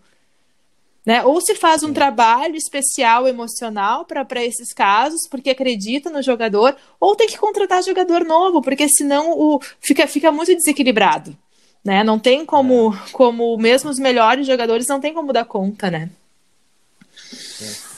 Né? 1.05 1.23
Ou 1.23 1.41
se 1.41 1.55
faz 1.55 1.81
um 1.81 1.91
trabalho 1.91 2.55
especial 2.55 3.27
emocional 3.27 4.05
para 4.05 4.45
esses 4.45 4.71
casos, 4.71 5.27
porque 5.29 5.49
acredita 5.49 6.09
no 6.09 6.21
jogador, 6.21 6.75
ou 6.99 7.15
tem 7.15 7.27
que 7.27 7.37
contratar 7.37 7.81
jogador 7.81 8.23
novo, 8.23 8.61
porque 8.61 8.87
senão 8.87 9.31
o, 9.31 9.59
fica, 9.79 10.05
fica 10.05 10.31
muito 10.31 10.53
desequilibrado. 10.53 11.35
Né? 11.83 12.03
Não 12.03 12.19
tem 12.19 12.45
como, 12.45 12.93
é. 12.93 13.11
como, 13.11 13.57
mesmo 13.57 13.89
os 13.89 13.97
melhores 13.97 14.45
jogadores, 14.45 14.87
não 14.87 14.99
tem 14.99 15.13
como 15.13 15.33
dar 15.33 15.45
conta, 15.45 15.89
né? 15.89 16.09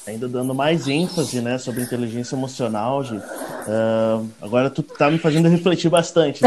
Ainda 0.06 0.28
dando 0.28 0.54
mais 0.54 0.88
ênfase 0.88 1.42
né, 1.42 1.58
sobre 1.58 1.82
inteligência 1.82 2.36
emocional, 2.36 3.04
Gi. 3.04 3.16
Uh, 3.16 4.30
agora 4.42 4.70
tu 4.70 4.84
tá 4.84 5.10
me 5.10 5.18
fazendo 5.18 5.48
refletir 5.48 5.90
bastante. 5.90 6.44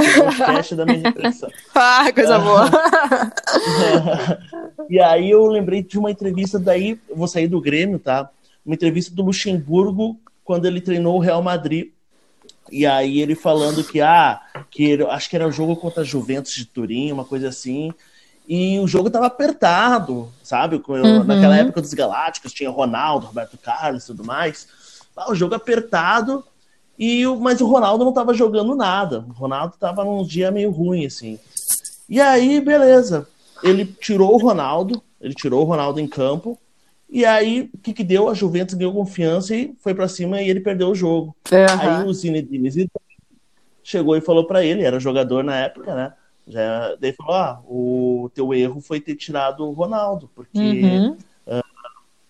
Esse 0.60 0.74
é 0.74 0.76
da 0.76 0.84
minha 0.84 1.00
reflexão. 1.00 1.50
ah, 1.74 2.12
coisa 2.12 2.38
boa. 2.38 2.70
e 4.90 5.00
aí 5.00 5.30
eu 5.30 5.46
lembrei 5.46 5.82
de 5.82 5.98
uma 5.98 6.10
entrevista 6.10 6.58
daí, 6.58 6.98
vou 7.14 7.26
sair 7.26 7.48
do 7.48 7.60
Grêmio, 7.60 7.98
tá? 7.98 8.28
Uma 8.64 8.74
entrevista 8.74 9.14
do 9.14 9.22
Luxemburgo 9.22 10.18
quando 10.44 10.66
ele 10.66 10.80
treinou 10.80 11.16
o 11.16 11.20
Real 11.20 11.42
Madrid. 11.42 11.90
E 12.70 12.84
aí 12.84 13.20
ele 13.20 13.34
falando 13.34 13.82
que, 13.84 14.00
ah, 14.00 14.40
que 14.70 14.84
ele, 14.84 15.04
acho 15.04 15.30
que 15.30 15.36
era 15.36 15.46
o 15.46 15.52
jogo 15.52 15.76
contra 15.76 16.02
a 16.02 16.04
Juventus 16.04 16.52
de 16.52 16.64
Turim, 16.64 17.12
uma 17.12 17.24
coisa 17.24 17.48
assim 17.48 17.92
e 18.48 18.78
o 18.78 18.86
jogo 18.86 19.10
tava 19.10 19.26
apertado, 19.26 20.32
sabe? 20.42 20.80
Uhum. 20.88 21.24
Naquela 21.24 21.56
época 21.56 21.80
dos 21.80 21.92
Galácticos 21.92 22.52
tinha 22.52 22.70
Ronaldo, 22.70 23.26
Roberto 23.26 23.58
Carlos 23.58 24.04
e 24.04 24.06
tudo 24.06 24.24
mais. 24.24 24.68
Ah, 25.16 25.30
o 25.30 25.34
jogo 25.34 25.54
apertado, 25.54 26.44
e 26.98 27.26
o, 27.26 27.36
mas 27.36 27.60
o 27.60 27.66
Ronaldo 27.66 28.04
não 28.04 28.12
tava 28.12 28.32
jogando 28.32 28.74
nada. 28.74 29.24
O 29.28 29.32
Ronaldo 29.32 29.74
tava 29.78 30.04
num 30.04 30.24
dia 30.24 30.50
meio 30.50 30.70
ruim, 30.70 31.06
assim. 31.06 31.38
E 32.08 32.20
aí, 32.20 32.60
beleza. 32.60 33.26
Ele 33.62 33.84
tirou 33.84 34.34
o 34.34 34.38
Ronaldo, 34.38 35.02
ele 35.20 35.34
tirou 35.34 35.62
o 35.62 35.64
Ronaldo 35.64 35.98
em 35.98 36.06
campo. 36.06 36.58
E 37.08 37.24
aí, 37.24 37.70
o 37.72 37.78
que, 37.78 37.92
que 37.92 38.04
deu? 38.04 38.28
A 38.28 38.34
Juventus 38.34 38.74
ganhou 38.74 38.92
confiança 38.92 39.54
e 39.54 39.74
foi 39.80 39.94
para 39.94 40.08
cima 40.08 40.42
e 40.42 40.48
ele 40.48 40.60
perdeu 40.60 40.88
o 40.88 40.94
jogo. 40.94 41.36
Uhum. 41.50 41.80
Aí 41.80 42.04
o 42.06 42.12
Zinedine 42.12 42.88
chegou 43.82 44.16
e 44.16 44.20
falou 44.20 44.46
para 44.46 44.64
ele, 44.64 44.82
era 44.82 44.98
jogador 44.98 45.44
na 45.44 45.56
época, 45.56 45.94
né? 45.94 46.12
Já, 46.46 46.94
daí 47.00 47.12
falou: 47.12 47.34
ah, 47.34 47.60
o 47.66 48.30
teu 48.34 48.54
erro 48.54 48.80
foi 48.80 49.00
ter 49.00 49.16
tirado 49.16 49.66
o 49.66 49.72
Ronaldo, 49.72 50.30
porque 50.34 50.58
uhum. 50.58 51.16
uh, 51.46 51.62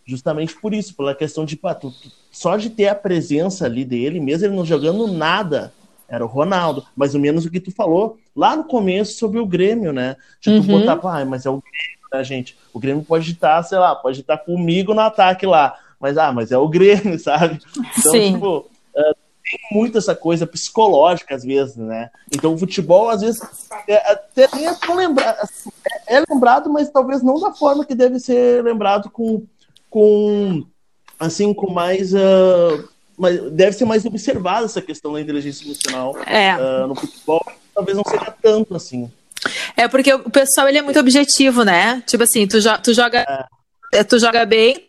justamente 0.05 0.55
por 0.55 0.73
isso, 0.73 0.95
pela 0.95 1.15
questão 1.15 1.45
de 1.45 1.57
pá, 1.57 1.75
tu, 1.75 1.93
só 2.31 2.57
de 2.57 2.71
ter 2.71 2.89
a 2.89 2.95
presença 2.95 3.67
ali 3.67 3.85
dele, 3.85 4.19
mesmo 4.21 4.47
ele 4.47 4.57
não 4.57 4.65
jogando 4.65 5.07
nada, 5.07 5.73
era 6.09 6.25
o 6.25 6.29
Ronaldo. 6.29 6.87
Mais 6.97 7.15
ou 7.15 7.21
menos 7.21 7.45
o 7.45 7.51
que 7.51 7.61
tu 7.61 7.71
falou 7.71 8.19
lá 8.35 8.57
no 8.57 8.65
começo 8.65 9.19
sobre 9.19 9.39
o 9.39 9.47
Grêmio, 9.47 9.93
né? 9.93 10.17
De 10.41 10.51
tu 10.61 10.71
uhum. 10.71 10.81
botar, 10.81 10.99
ah, 11.03 11.25
mas 11.25 11.45
é 11.45 11.51
o 11.51 11.61
Grêmio, 11.61 12.09
né, 12.13 12.25
gente? 12.25 12.57
O 12.73 12.79
Grêmio 12.79 13.05
pode 13.05 13.31
estar, 13.31 13.63
sei 13.65 13.79
lá, 13.79 13.95
pode 13.95 14.21
estar 14.21 14.39
comigo 14.39 14.95
no 14.95 15.01
ataque 15.01 15.47
lá. 15.47 15.79
Mas, 16.01 16.17
ah, 16.17 16.33
mas 16.33 16.53
é 16.53 16.59
o 16.59 16.69
Grêmio, 16.69 17.19
sabe? 17.21 17.59
Então, 17.99 18.13
Sim. 18.13 18.35
tipo, 18.35 18.59
uh, 18.95 19.17
tem 19.49 19.61
muito 19.71 19.97
essa 19.97 20.15
coisa 20.15 20.47
psicológica, 20.47 21.35
às 21.35 21.45
vezes, 21.45 21.77
né? 21.77 22.11
Então 22.35 22.55
o 22.55 22.59
futebol, 22.59 23.09
às 23.09 23.21
vezes, 23.21 23.41
é, 23.87 24.13
até 24.13 24.49
nem 24.55 24.67
é 24.67 24.75
tão 24.75 24.97
lembrado, 24.97 25.39
assim, 25.41 25.71
é, 26.09 26.17
é 26.17 26.25
lembrado, 26.29 26.69
mas 26.69 26.91
talvez 26.91 27.23
não 27.23 27.39
da 27.39 27.53
forma 27.53 27.85
que 27.85 27.95
deve 27.95 28.19
ser 28.19 28.63
lembrado 28.65 29.09
com, 29.09 29.45
com 29.89 30.67
assim, 31.19 31.55
com 31.55 31.71
mais. 31.71 32.13
Uh, 32.13 32.89
mas 33.17 33.41
deve 33.53 33.73
ser 33.73 33.87
mais 33.87 34.05
observada 34.05 34.67
essa 34.67 34.83
questão 34.83 35.13
da 35.13 35.21
inteligência 35.21 35.65
emocional 35.65 36.15
é. 36.27 36.55
uh, 36.57 36.87
no 36.89 36.95
futebol. 36.95 37.45
Talvez 37.75 37.97
não 37.97 38.05
seja 38.05 38.35
tanto 38.43 38.75
assim. 38.75 39.11
É 39.77 39.87
porque 39.87 40.13
o 40.13 40.31
pessoal 40.31 40.69
ele 40.69 40.79
é 40.79 40.83
muito 40.83 40.99
objetivo, 40.99 41.63
né? 41.63 42.03
Tipo 42.07 42.25
assim, 42.25 42.47
tu, 42.47 42.61
jo 42.61 42.71
tu 42.83 42.93
joga, 42.93 43.49
é. 43.93 44.03
tu 44.03 44.19
joga 44.19 44.45
bem 44.45 44.89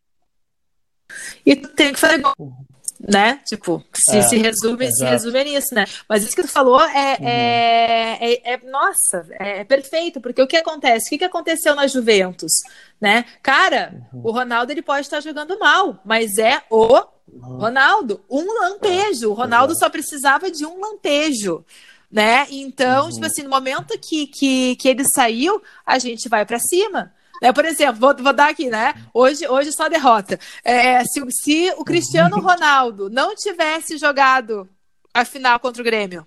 e 1.46 1.56
tu 1.56 1.70
tem 1.70 1.94
que 1.94 2.00
fazer 2.00 2.20
gol. 2.20 2.54
Né? 3.00 3.40
Tipo, 3.46 3.84
se, 4.08 4.18
é, 4.18 4.22
se, 4.22 4.38
resume, 4.38 4.92
se 4.92 5.04
resume 5.04 5.44
nisso, 5.44 5.76
né? 5.76 5.86
Mas 6.08 6.24
isso 6.24 6.36
que 6.36 6.42
tu 6.42 6.48
falou 6.48 6.82
é, 6.82 7.18
uhum. 7.20 7.28
é, 7.28 8.18
é, 8.22 8.54
é, 8.54 8.60
nossa, 8.64 9.26
é 9.32 9.64
perfeito, 9.66 10.22
porque 10.22 10.42
o 10.42 10.48
que 10.48 10.56
acontece? 10.56 11.08
O 11.08 11.10
que, 11.10 11.18
que 11.18 11.26
aconteceu 11.26 11.76
na 11.76 11.88
Juventus, 11.88 12.52
né? 13.00 13.26
Cara, 13.44 13.94
uhum. 14.14 14.22
o 14.24 14.32
Ronaldo 14.32 14.72
ele 14.72 14.82
pode 14.82 15.02
estar 15.02 15.20
jogando 15.20 15.60
mal, 15.60 16.00
mas 16.06 16.38
é 16.38 16.62
o 16.70 16.86
uhum. 16.96 17.58
Ronaldo, 17.58 18.24
um 18.30 18.46
lampejo. 18.62 19.30
O 19.30 19.34
Ronaldo 19.34 19.78
só 19.78 19.90
precisava 19.90 20.50
de 20.50 20.66
um 20.66 20.80
lampejo. 20.80 21.66
Né? 22.10 22.48
Então, 22.50 23.06
uhum. 23.06 23.12
tipo 23.12 23.26
assim, 23.26 23.44
no 23.44 23.50
momento 23.50 24.00
que, 24.00 24.28
que, 24.28 24.78
que 24.78 24.88
ele 24.88 25.04
saiu, 25.04 25.62
a 25.86 26.00
gente 26.00 26.30
vai 26.30 26.46
para 26.46 26.58
cima. 26.58 27.14
É, 27.42 27.52
por 27.52 27.66
exemplo, 27.66 28.00
vou, 28.00 28.16
vou, 28.16 28.34
dar 28.34 28.50
aqui, 28.50 28.70
né? 28.70 28.94
Hoje, 29.14 29.48
hoje 29.48 29.72
só 29.72 29.88
derrota. 29.88 30.40
É, 30.64 31.04
se, 31.06 31.22
se 31.32 31.74
o 31.78 31.84
Cristiano 31.84 32.40
Ronaldo 32.40 33.10
não 33.10 33.36
tivesse 33.36 33.98
jogado 33.98 34.68
a 35.14 35.24
final 35.24 35.60
contra 35.60 35.82
o 35.82 35.86
Grêmio, 35.86 36.26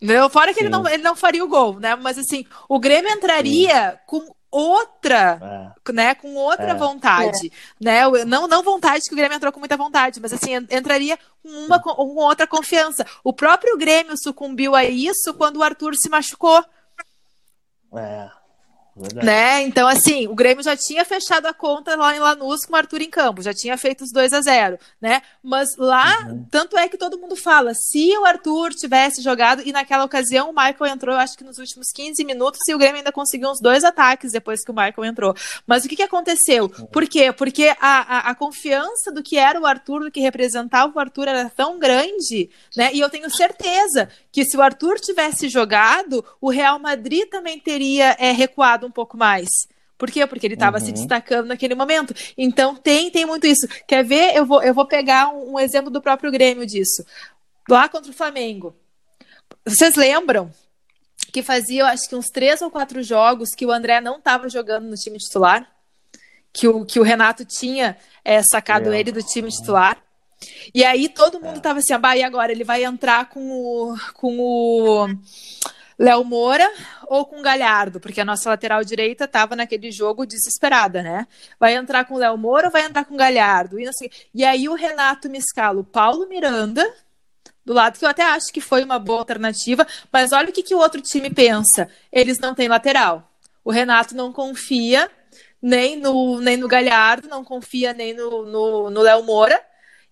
não, 0.00 0.28
fora 0.28 0.52
que 0.52 0.60
ele 0.60 0.68
não, 0.68 0.86
ele 0.86 1.02
não 1.02 1.16
faria 1.16 1.42
o 1.44 1.48
gol, 1.48 1.80
né? 1.80 1.94
Mas 1.96 2.18
assim, 2.18 2.44
o 2.68 2.78
Grêmio 2.78 3.10
entraria 3.10 3.92
Sim. 3.92 3.98
com 4.06 4.34
outra, 4.50 5.74
é. 5.88 5.92
né, 5.92 6.14
com 6.14 6.34
outra 6.36 6.70
é. 6.70 6.74
vontade, 6.74 7.48
é. 7.48 7.84
né? 7.84 8.24
Não, 8.24 8.46
não 8.46 8.62
vontade 8.62 9.04
que 9.08 9.14
o 9.14 9.16
Grêmio 9.16 9.34
entrou 9.34 9.50
com 9.50 9.58
muita 9.58 9.76
vontade, 9.76 10.20
mas 10.20 10.32
assim 10.32 10.54
entraria 10.70 11.18
com 11.42 11.48
uma 11.48 11.80
com 11.80 11.90
outra 12.16 12.46
confiança. 12.46 13.06
O 13.24 13.32
próprio 13.32 13.76
Grêmio 13.76 14.14
sucumbiu 14.16 14.74
a 14.74 14.84
isso 14.84 15.34
quando 15.34 15.56
o 15.56 15.62
Arthur 15.62 15.94
se 15.96 16.08
machucou. 16.08 16.64
É. 17.96 18.43
Né? 18.96 19.62
Então, 19.62 19.88
assim, 19.88 20.28
o 20.28 20.34
Grêmio 20.34 20.62
já 20.62 20.76
tinha 20.76 21.04
fechado 21.04 21.46
a 21.46 21.52
conta 21.52 21.96
lá 21.96 22.14
em 22.14 22.20
Lanús 22.20 22.64
com 22.64 22.74
o 22.74 22.76
Arthur 22.76 23.02
em 23.02 23.10
campo, 23.10 23.42
já 23.42 23.52
tinha 23.52 23.76
feito 23.76 24.04
os 24.04 24.12
2 24.12 24.32
a 24.32 24.40
0 24.40 24.78
né? 25.00 25.20
Mas 25.42 25.68
lá, 25.76 26.26
uhum. 26.28 26.46
tanto 26.48 26.78
é 26.78 26.88
que 26.88 26.96
todo 26.96 27.18
mundo 27.18 27.34
fala, 27.34 27.72
se 27.74 28.16
o 28.16 28.24
Arthur 28.24 28.70
tivesse 28.70 29.20
jogado, 29.20 29.62
e 29.64 29.72
naquela 29.72 30.04
ocasião 30.04 30.50
o 30.50 30.54
Michael 30.54 30.94
entrou, 30.94 31.16
acho 31.16 31.36
que 31.36 31.42
nos 31.42 31.58
últimos 31.58 31.90
15 31.92 32.24
minutos, 32.24 32.60
e 32.68 32.74
o 32.74 32.78
Grêmio 32.78 32.98
ainda 32.98 33.10
conseguiu 33.10 33.50
uns 33.50 33.60
dois 33.60 33.82
ataques 33.82 34.30
depois 34.30 34.64
que 34.64 34.70
o 34.70 34.74
Michael 34.74 35.04
entrou. 35.04 35.34
Mas 35.66 35.84
o 35.84 35.88
que, 35.88 35.96
que 35.96 36.02
aconteceu? 36.02 36.64
Uhum. 36.78 36.86
Por 36.86 37.06
quê? 37.08 37.32
Porque 37.32 37.74
a, 37.80 38.18
a, 38.18 38.30
a 38.30 38.34
confiança 38.34 39.10
do 39.10 39.22
que 39.22 39.36
era 39.36 39.60
o 39.60 39.66
Arthur, 39.66 40.04
do 40.04 40.10
que 40.10 40.20
representava 40.20 40.92
o 40.94 41.00
Arthur, 41.00 41.26
era 41.26 41.50
tão 41.50 41.80
grande, 41.80 42.48
né? 42.76 42.90
E 42.92 43.00
eu 43.00 43.10
tenho 43.10 43.28
certeza 43.28 44.08
que 44.30 44.44
se 44.44 44.56
o 44.56 44.62
Arthur 44.62 45.00
tivesse 45.00 45.48
jogado, 45.48 46.24
o 46.40 46.48
Real 46.48 46.78
Madrid 46.78 47.28
também 47.28 47.58
teria 47.58 48.16
é, 48.18 48.30
recuado 48.30 48.83
um 48.86 48.90
pouco 48.90 49.16
mais. 49.16 49.48
Por 49.96 50.10
quê? 50.10 50.26
Porque 50.26 50.46
ele 50.46 50.54
estava 50.54 50.78
uhum. 50.78 50.84
se 50.84 50.92
destacando 50.92 51.46
naquele 51.46 51.74
momento. 51.74 52.14
Então 52.36 52.74
tem, 52.74 53.10
tem 53.10 53.24
muito 53.24 53.46
isso. 53.46 53.66
Quer 53.86 54.04
ver? 54.04 54.34
Eu 54.34 54.44
vou, 54.44 54.62
eu 54.62 54.74
vou 54.74 54.86
pegar 54.86 55.28
um, 55.28 55.54
um 55.54 55.60
exemplo 55.60 55.90
do 55.90 56.02
próprio 56.02 56.30
Grêmio 56.30 56.66
disso. 56.66 57.04
Lá 57.68 57.88
contra 57.88 58.10
o 58.10 58.14
Flamengo. 58.14 58.76
Vocês 59.64 59.94
lembram 59.94 60.50
que 61.32 61.42
fazia, 61.42 61.86
acho 61.86 62.08
que 62.08 62.16
uns 62.16 62.28
três 62.28 62.60
ou 62.60 62.70
quatro 62.70 63.02
jogos 63.02 63.50
que 63.56 63.64
o 63.64 63.72
André 63.72 64.00
não 64.00 64.18
estava 64.18 64.48
jogando 64.48 64.86
no 64.86 64.96
time 64.96 65.18
titular? 65.18 65.68
Que 66.52 66.68
o, 66.68 66.84
que 66.84 67.00
o 67.00 67.02
Renato 67.02 67.44
tinha 67.44 67.96
é, 68.24 68.42
sacado 68.42 68.92
é. 68.92 69.00
ele 69.00 69.10
do 69.10 69.22
time 69.22 69.48
titular. 69.48 70.02
E 70.74 70.84
aí 70.84 71.08
todo 71.08 71.40
mundo 71.40 71.58
é. 71.58 71.60
tava 71.60 71.78
assim, 71.78 71.94
ah, 71.94 72.16
e 72.16 72.22
agora 72.22 72.52
ele 72.52 72.64
vai 72.64 72.84
entrar 72.84 73.28
com 73.28 73.40
o, 73.50 73.96
com 74.12 74.38
o 74.38 75.08
Léo 75.98 76.24
Moura 76.24 76.70
ou 77.06 77.24
com 77.24 77.42
Galhardo? 77.42 78.00
Porque 78.00 78.20
a 78.20 78.24
nossa 78.24 78.50
lateral 78.50 78.84
direita 78.84 79.24
estava 79.24 79.54
naquele 79.54 79.90
jogo 79.90 80.26
desesperada, 80.26 81.02
né? 81.02 81.26
Vai 81.58 81.74
entrar 81.74 82.04
com 82.04 82.16
Léo 82.16 82.36
Moura 82.36 82.66
ou 82.66 82.72
vai 82.72 82.84
entrar 82.84 83.04
com 83.04 83.16
Galhardo? 83.16 83.78
E, 83.78 83.86
assim, 83.86 84.08
e 84.34 84.44
aí 84.44 84.68
o 84.68 84.74
Renato 84.74 85.28
me 85.30 85.38
escala 85.38 85.80
o 85.80 85.84
Paulo 85.84 86.28
Miranda, 86.28 86.84
do 87.64 87.72
lado 87.72 87.98
que 87.98 88.04
eu 88.04 88.08
até 88.08 88.22
acho 88.22 88.52
que 88.52 88.60
foi 88.60 88.84
uma 88.84 88.98
boa 88.98 89.20
alternativa, 89.20 89.86
mas 90.12 90.32
olha 90.32 90.50
o 90.50 90.52
que, 90.52 90.62
que 90.62 90.74
o 90.74 90.78
outro 90.78 91.00
time 91.00 91.30
pensa. 91.30 91.88
Eles 92.12 92.38
não 92.38 92.54
têm 92.54 92.68
lateral. 92.68 93.30
O 93.64 93.70
Renato 93.70 94.14
não 94.14 94.32
confia 94.32 95.10
nem 95.62 95.96
no, 95.96 96.40
nem 96.40 96.58
no 96.58 96.68
Galhardo, 96.68 97.26
não 97.26 97.42
confia 97.42 97.94
nem 97.94 98.12
no, 98.12 99.00
Léo 99.00 99.24
Moura. 99.24 99.58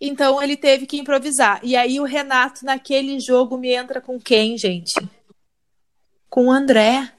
Então 0.00 0.42
ele 0.42 0.56
teve 0.56 0.86
que 0.86 0.98
improvisar. 0.98 1.60
E 1.62 1.76
aí 1.76 2.00
o 2.00 2.04
Renato, 2.04 2.64
naquele 2.64 3.20
jogo, 3.20 3.58
me 3.58 3.72
entra 3.72 4.00
com 4.00 4.18
quem, 4.18 4.56
gente? 4.56 4.94
Com 6.32 6.46
o 6.46 6.50
André. 6.50 7.12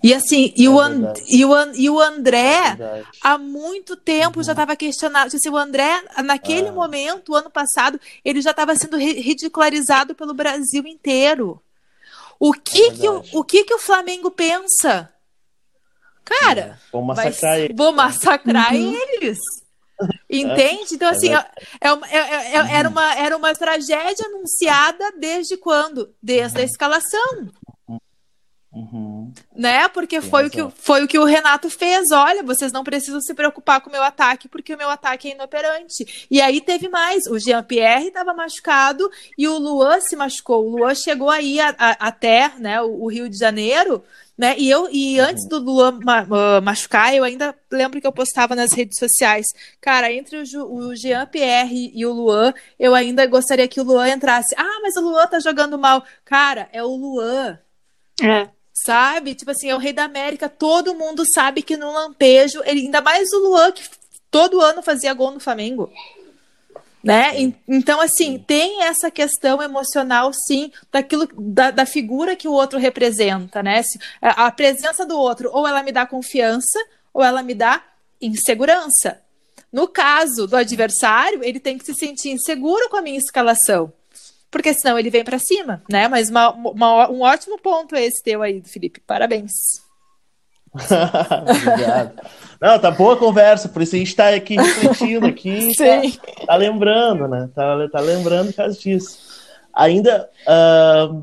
E 0.00 0.14
assim, 0.14 0.54
e, 0.56 0.66
é 0.66 0.70
o, 0.70 0.80
And, 0.80 1.14
e, 1.26 1.44
o, 1.44 1.74
e 1.74 1.90
o 1.90 2.00
André, 2.00 2.76
é 2.78 3.02
há 3.20 3.36
muito 3.36 3.96
tempo, 3.96 4.38
uhum. 4.38 4.44
já 4.44 4.52
estava 4.52 4.76
questionado. 4.76 5.30
Tipo 5.30 5.36
assim, 5.36 5.48
o 5.48 5.56
André, 5.56 6.00
naquele 6.22 6.68
ah. 6.68 6.72
momento, 6.72 7.32
o 7.32 7.34
ano 7.34 7.50
passado, 7.50 8.00
ele 8.24 8.40
já 8.40 8.52
estava 8.52 8.76
sendo 8.76 8.96
ridicularizado 8.96 10.14
pelo 10.14 10.32
Brasil 10.32 10.86
inteiro. 10.86 11.60
O 12.38 12.52
que, 12.52 12.84
é 12.84 12.92
que, 12.92 13.08
o, 13.08 13.24
o 13.32 13.42
que, 13.42 13.64
que 13.64 13.74
o 13.74 13.80
Flamengo 13.80 14.30
pensa? 14.30 15.12
Cara, 16.24 16.78
vou 16.92 17.02
massacrar, 17.02 17.58
eles. 17.58 17.76
Vou 17.76 17.92
massacrar 17.92 18.74
uhum. 18.76 18.94
eles. 18.94 19.38
Entende? 20.28 20.94
Então, 20.94 21.08
assim, 21.08 21.34
é, 21.34 21.44
é, 21.80 21.88
é, 21.88 22.74
era, 22.74 22.88
uma, 22.88 23.14
era 23.14 23.36
uma 23.36 23.54
tragédia 23.54 24.26
anunciada 24.26 25.12
desde 25.18 25.56
quando? 25.56 26.14
Desde 26.22 26.60
a 26.60 26.64
escalação. 26.64 27.48
Uhum. 28.76 29.32
Né? 29.54 29.88
Porque 29.88 30.20
foi 30.20 30.46
o, 30.46 30.50
que, 30.50 30.68
foi 30.76 31.02
o 31.02 31.08
que 31.08 31.18
o 31.18 31.24
Renato 31.24 31.70
fez. 31.70 32.10
Olha, 32.12 32.42
vocês 32.42 32.72
não 32.72 32.84
precisam 32.84 33.22
se 33.22 33.32
preocupar 33.32 33.80
com 33.80 33.88
o 33.88 33.92
meu 33.92 34.02
ataque, 34.02 34.48
porque 34.48 34.74
o 34.74 34.78
meu 34.78 34.90
ataque 34.90 35.28
é 35.28 35.34
inoperante. 35.34 36.26
E 36.30 36.42
aí 36.42 36.60
teve 36.60 36.88
mais. 36.88 37.26
O 37.26 37.38
Jean-Pierre 37.38 38.08
estava 38.08 38.34
machucado 38.34 39.10
e 39.38 39.48
o 39.48 39.56
Luan 39.56 39.98
se 40.02 40.14
machucou. 40.14 40.66
O 40.66 40.76
Luan 40.76 40.94
chegou 40.94 41.30
aí 41.30 41.58
a, 41.58 41.74
a, 41.78 41.90
até 42.08 42.52
né, 42.58 42.82
o, 42.82 43.04
o 43.04 43.10
Rio 43.10 43.30
de 43.30 43.38
Janeiro 43.38 44.04
né? 44.36 44.54
E 44.58 44.70
eu 44.70 44.88
e 44.90 45.18
antes 45.18 45.44
uhum. 45.44 45.48
do 45.48 45.58
Luan 45.60 46.00
ma 46.02 46.60
machucar, 46.60 47.14
eu 47.14 47.24
ainda 47.24 47.54
lembro 47.70 48.00
que 48.00 48.06
eu 48.06 48.12
postava 48.12 48.54
nas 48.54 48.72
redes 48.72 48.98
sociais, 48.98 49.46
cara, 49.80 50.12
entre 50.12 50.36
o, 50.36 50.74
o 50.74 50.94
Jean 50.94 51.26
Pierre 51.26 51.90
e 51.94 52.04
o 52.04 52.12
Luan, 52.12 52.52
eu 52.78 52.94
ainda 52.94 53.26
gostaria 53.26 53.66
que 53.66 53.80
o 53.80 53.84
Luan 53.84 54.08
entrasse. 54.08 54.54
Ah, 54.56 54.80
mas 54.82 54.96
o 54.96 55.00
Luan 55.00 55.26
tá 55.26 55.40
jogando 55.40 55.78
mal. 55.78 56.04
Cara, 56.24 56.68
é 56.72 56.82
o 56.82 56.94
Luan. 56.94 57.58
É. 58.22 58.48
Sabe? 58.72 59.34
Tipo 59.34 59.52
assim, 59.52 59.70
é 59.70 59.74
o 59.74 59.78
rei 59.78 59.92
da 59.92 60.04
América, 60.04 60.48
todo 60.48 60.94
mundo 60.94 61.24
sabe 61.32 61.62
que 61.62 61.76
no 61.76 61.92
lampejo, 61.92 62.62
ele 62.64 62.80
ainda 62.80 63.00
mais 63.00 63.32
o 63.32 63.38
Luan 63.38 63.72
que 63.72 63.88
todo 64.30 64.60
ano 64.60 64.82
fazia 64.82 65.14
gol 65.14 65.30
no 65.30 65.40
Flamengo. 65.40 65.90
Né? 67.06 67.54
Então, 67.68 68.00
assim, 68.00 68.36
tem 68.36 68.82
essa 68.82 69.12
questão 69.12 69.62
emocional, 69.62 70.32
sim, 70.32 70.72
daquilo, 70.90 71.28
da, 71.38 71.70
da 71.70 71.86
figura 71.86 72.34
que 72.34 72.48
o 72.48 72.52
outro 72.52 72.80
representa, 72.80 73.62
né? 73.62 73.80
A 74.20 74.50
presença 74.50 75.06
do 75.06 75.16
outro, 75.16 75.48
ou 75.52 75.68
ela 75.68 75.84
me 75.84 75.92
dá 75.92 76.04
confiança, 76.04 76.78
ou 77.14 77.22
ela 77.22 77.44
me 77.44 77.54
dá 77.54 77.80
insegurança. 78.20 79.20
No 79.72 79.86
caso 79.86 80.48
do 80.48 80.56
adversário, 80.56 81.44
ele 81.44 81.60
tem 81.60 81.78
que 81.78 81.84
se 81.84 81.94
sentir 81.94 82.30
inseguro 82.30 82.88
com 82.88 82.96
a 82.96 83.02
minha 83.02 83.18
escalação, 83.18 83.92
porque 84.50 84.74
senão 84.74 84.98
ele 84.98 85.10
vem 85.10 85.22
para 85.22 85.38
cima, 85.38 85.82
né? 85.88 86.08
Mas 86.08 86.28
uma, 86.28 86.50
uma, 86.50 87.08
um 87.08 87.20
ótimo 87.20 87.56
ponto 87.56 87.94
esse 87.94 88.20
teu 88.20 88.42
aí, 88.42 88.62
Felipe. 88.64 89.00
Parabéns. 89.06 89.52
Obrigado. 90.74 92.20
Não, 92.60 92.78
tá 92.78 92.90
boa 92.90 93.14
a 93.14 93.18
conversa, 93.18 93.68
por 93.68 93.82
isso 93.82 93.94
a 93.94 93.98
gente 93.98 94.16
tá 94.16 94.30
aqui 94.30 94.56
refletindo 94.56 95.26
aqui, 95.26 95.72
tá, 95.76 96.46
tá, 96.46 96.56
lembrando, 96.56 97.28
né? 97.28 97.48
Tá, 97.54 97.88
tá 97.88 98.00
lembrando 98.00 98.48
por 98.48 98.56
causa 98.56 98.78
disso. 98.78 99.18
Ainda, 99.74 100.28
uh, 100.46 101.22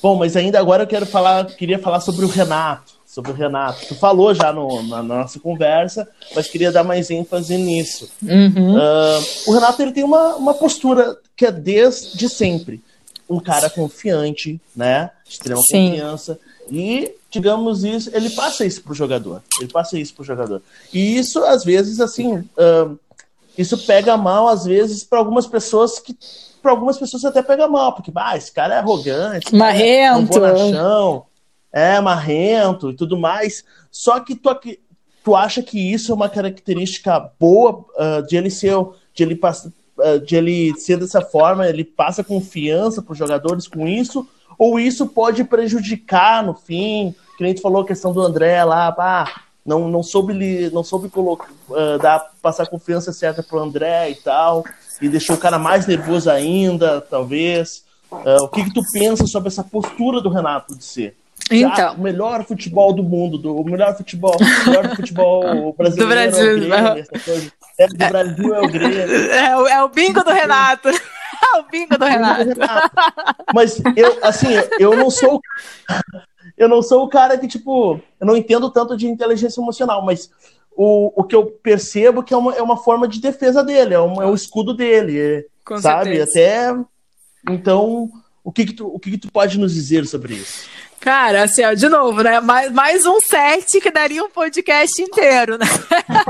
bom, 0.00 0.16
mas 0.16 0.36
ainda 0.36 0.60
agora 0.60 0.84
eu 0.84 0.86
quero 0.86 1.06
falar, 1.06 1.44
queria 1.46 1.78
falar 1.78 2.00
sobre 2.00 2.24
o 2.24 2.28
Renato, 2.28 2.94
sobre 3.04 3.32
o 3.32 3.34
Renato. 3.34 3.86
Tu 3.88 3.94
falou 3.96 4.32
já 4.32 4.52
no, 4.52 4.82
na, 4.84 5.02
na 5.02 5.16
nossa 5.22 5.40
conversa, 5.40 6.08
mas 6.36 6.48
queria 6.48 6.70
dar 6.70 6.84
mais 6.84 7.10
ênfase 7.10 7.56
nisso. 7.56 8.08
Uhum. 8.22 8.76
Uh, 8.76 9.24
o 9.48 9.52
Renato 9.54 9.82
ele 9.82 9.92
tem 9.92 10.04
uma, 10.04 10.36
uma 10.36 10.54
postura 10.54 11.16
que 11.36 11.46
é 11.46 11.50
desde 11.50 12.28
sempre 12.28 12.80
um 13.28 13.40
cara 13.40 13.68
confiante, 13.70 14.60
né? 14.76 15.10
Extrema 15.28 15.60
Sim. 15.62 15.90
confiança 15.90 16.38
e 16.70 17.14
digamos 17.30 17.82
isso, 17.82 18.10
ele 18.14 18.30
passa 18.30 18.64
isso 18.64 18.82
pro 18.82 18.94
jogador. 18.94 19.42
Ele 19.58 19.70
passa 19.70 19.98
isso 19.98 20.14
pro 20.14 20.24
jogador. 20.24 20.62
E 20.92 21.18
isso, 21.18 21.42
às 21.44 21.64
vezes, 21.64 22.00
assim, 22.00 22.36
uh, 22.38 22.98
isso 23.58 23.76
pega 23.78 24.16
mal, 24.16 24.48
às 24.48 24.64
vezes, 24.64 25.02
para 25.04 25.18
algumas 25.18 25.46
pessoas 25.46 25.98
que. 25.98 26.16
Para 26.62 26.70
algumas 26.70 26.96
pessoas 26.96 27.26
até 27.26 27.42
pega 27.42 27.68
mal, 27.68 27.92
porque 27.92 28.10
ah, 28.14 28.38
esse 28.38 28.50
cara 28.50 28.76
é 28.76 28.78
arrogante, 28.78 29.54
marrento, 29.54 30.38
é, 30.38 30.54
bonachão, 30.54 31.26
é 31.70 32.00
marrento 32.00 32.90
e 32.90 32.94
tudo 32.94 33.18
mais. 33.18 33.62
Só 33.90 34.18
que 34.18 34.34
tu, 34.34 34.48
tu 35.22 35.36
acha 35.36 35.62
que 35.62 35.78
isso 35.78 36.10
é 36.10 36.14
uma 36.14 36.28
característica 36.28 37.30
boa 37.38 37.84
uh, 37.98 38.26
de 38.26 38.36
ele 38.38 38.48
ser, 38.48 38.74
de 39.12 39.22
ele 39.22 39.38
uh, 39.38 40.20
de 40.24 40.36
ele 40.36 40.74
ser 40.78 40.96
dessa 40.98 41.20
forma, 41.20 41.68
ele 41.68 41.84
passa 41.84 42.24
confiança 42.24 43.02
para 43.02 43.12
os 43.12 43.18
jogadores 43.18 43.68
com 43.68 43.86
isso, 43.86 44.26
ou 44.58 44.78
isso 44.78 45.06
pode 45.06 45.44
prejudicar 45.44 46.42
no 46.42 46.54
fim, 46.54 47.14
que 47.36 47.42
nem 47.44 47.54
tu 47.54 47.60
falou 47.60 47.82
a 47.82 47.86
questão 47.86 48.12
do 48.12 48.20
André 48.20 48.64
lá, 48.64 48.92
pá, 48.92 49.42
não, 49.64 49.88
não 49.88 50.02
soube, 50.02 50.70
não 50.70 50.84
soube 50.84 51.08
colocar, 51.08 51.48
uh, 51.70 51.98
dar, 51.98 52.30
passar 52.42 52.64
a 52.64 52.68
confiança 52.68 53.12
certa 53.12 53.42
pro 53.42 53.58
André 53.58 54.10
e 54.10 54.14
tal, 54.16 54.64
e 55.00 55.08
deixou 55.08 55.36
o 55.36 55.40
cara 55.40 55.58
mais 55.58 55.86
nervoso 55.86 56.30
ainda, 56.30 57.00
talvez. 57.00 57.84
Uh, 58.10 58.44
o 58.44 58.48
que, 58.48 58.64
que 58.64 58.74
tu 58.74 58.82
pensa 58.92 59.26
sobre 59.26 59.48
essa 59.48 59.64
postura 59.64 60.20
do 60.20 60.28
Renato 60.28 60.76
de 60.76 60.84
ser? 60.84 61.16
Então. 61.50 61.88
Ah, 61.88 61.92
o 61.92 62.00
melhor 62.00 62.44
futebol 62.44 62.92
do 62.92 63.02
mundo, 63.02 63.36
do, 63.36 63.56
o 63.56 63.64
melhor 63.64 63.96
futebol, 63.96 64.36
o 64.36 64.68
melhor 64.70 64.96
futebol 64.96 65.74
brasileiro. 65.76 66.60
Do 66.60 66.68
Brasil. 66.68 66.74
É 66.74 66.96
o 67.04 67.08
Grêmio, 67.18 67.52
é, 67.78 67.88
do 67.88 67.96
Brasil 67.96 68.54
é 68.54 68.60
o 68.60 68.68
Grêmio. 68.68 69.32
É, 69.32 69.56
o, 69.56 69.66
é 69.66 69.84
o 69.84 69.88
bingo 69.88 70.22
do 70.22 70.30
Renato. 70.30 70.88
O 71.58 71.70
bingo 71.70 71.96
do 71.96 72.04
Renato. 72.04 72.50
Mas 73.54 73.80
eu, 73.96 74.18
assim, 74.22 74.48
eu 74.78 74.96
não 74.96 75.10
sou 75.10 75.40
eu 76.56 76.68
não 76.68 76.82
sou 76.82 77.04
o 77.04 77.08
cara 77.08 77.36
que, 77.38 77.48
tipo, 77.48 78.00
eu 78.20 78.26
não 78.26 78.36
entendo 78.36 78.70
tanto 78.70 78.96
de 78.96 79.06
inteligência 79.06 79.60
emocional, 79.60 80.04
mas 80.04 80.30
o, 80.76 81.12
o 81.20 81.24
que 81.24 81.34
eu 81.34 81.46
percebo 81.46 82.22
que 82.22 82.34
é 82.34 82.36
uma, 82.36 82.54
é 82.54 82.62
uma 82.62 82.76
forma 82.76 83.08
de 83.08 83.20
defesa 83.20 83.62
dele, 83.62 83.94
é, 83.94 84.00
um, 84.00 84.22
é 84.22 84.26
o 84.26 84.34
escudo 84.34 84.74
dele, 84.74 85.18
é, 85.18 85.44
sabe? 85.80 86.16
Certeza. 86.16 86.30
Até. 86.30 86.84
Então, 87.50 88.10
o 88.42 88.52
que, 88.52 88.66
que, 88.66 88.72
tu, 88.72 88.86
o 88.86 88.98
que, 88.98 89.12
que 89.12 89.18
tu 89.18 89.32
pode 89.32 89.58
nos 89.58 89.74
dizer 89.74 90.06
sobre 90.06 90.34
isso? 90.34 90.68
Cara, 91.04 91.42
assim, 91.42 91.62
ó, 91.62 91.74
de 91.74 91.86
novo, 91.86 92.22
né? 92.22 92.40
Mais, 92.40 92.72
mais 92.72 93.04
um 93.04 93.20
set 93.20 93.78
que 93.78 93.90
daria 93.90 94.24
um 94.24 94.30
podcast 94.30 95.02
inteiro, 95.02 95.58
né? 95.58 95.66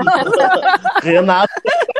Renato. 1.00 1.54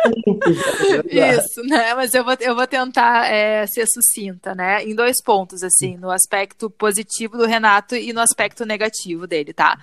Isso, 1.08 1.62
né? 1.62 1.94
Mas 1.94 2.12
eu 2.14 2.24
vou, 2.24 2.34
eu 2.40 2.56
vou 2.56 2.66
tentar 2.66 3.32
é, 3.32 3.64
ser 3.68 3.86
sucinta, 3.86 4.56
né? 4.56 4.82
Em 4.82 4.92
dois 4.92 5.22
pontos, 5.22 5.62
assim, 5.62 5.96
no 5.96 6.10
aspecto 6.10 6.68
positivo 6.68 7.38
do 7.38 7.46
Renato 7.46 7.94
e 7.94 8.12
no 8.12 8.20
aspecto 8.20 8.66
negativo 8.66 9.24
dele, 9.24 9.52
tá? 9.52 9.78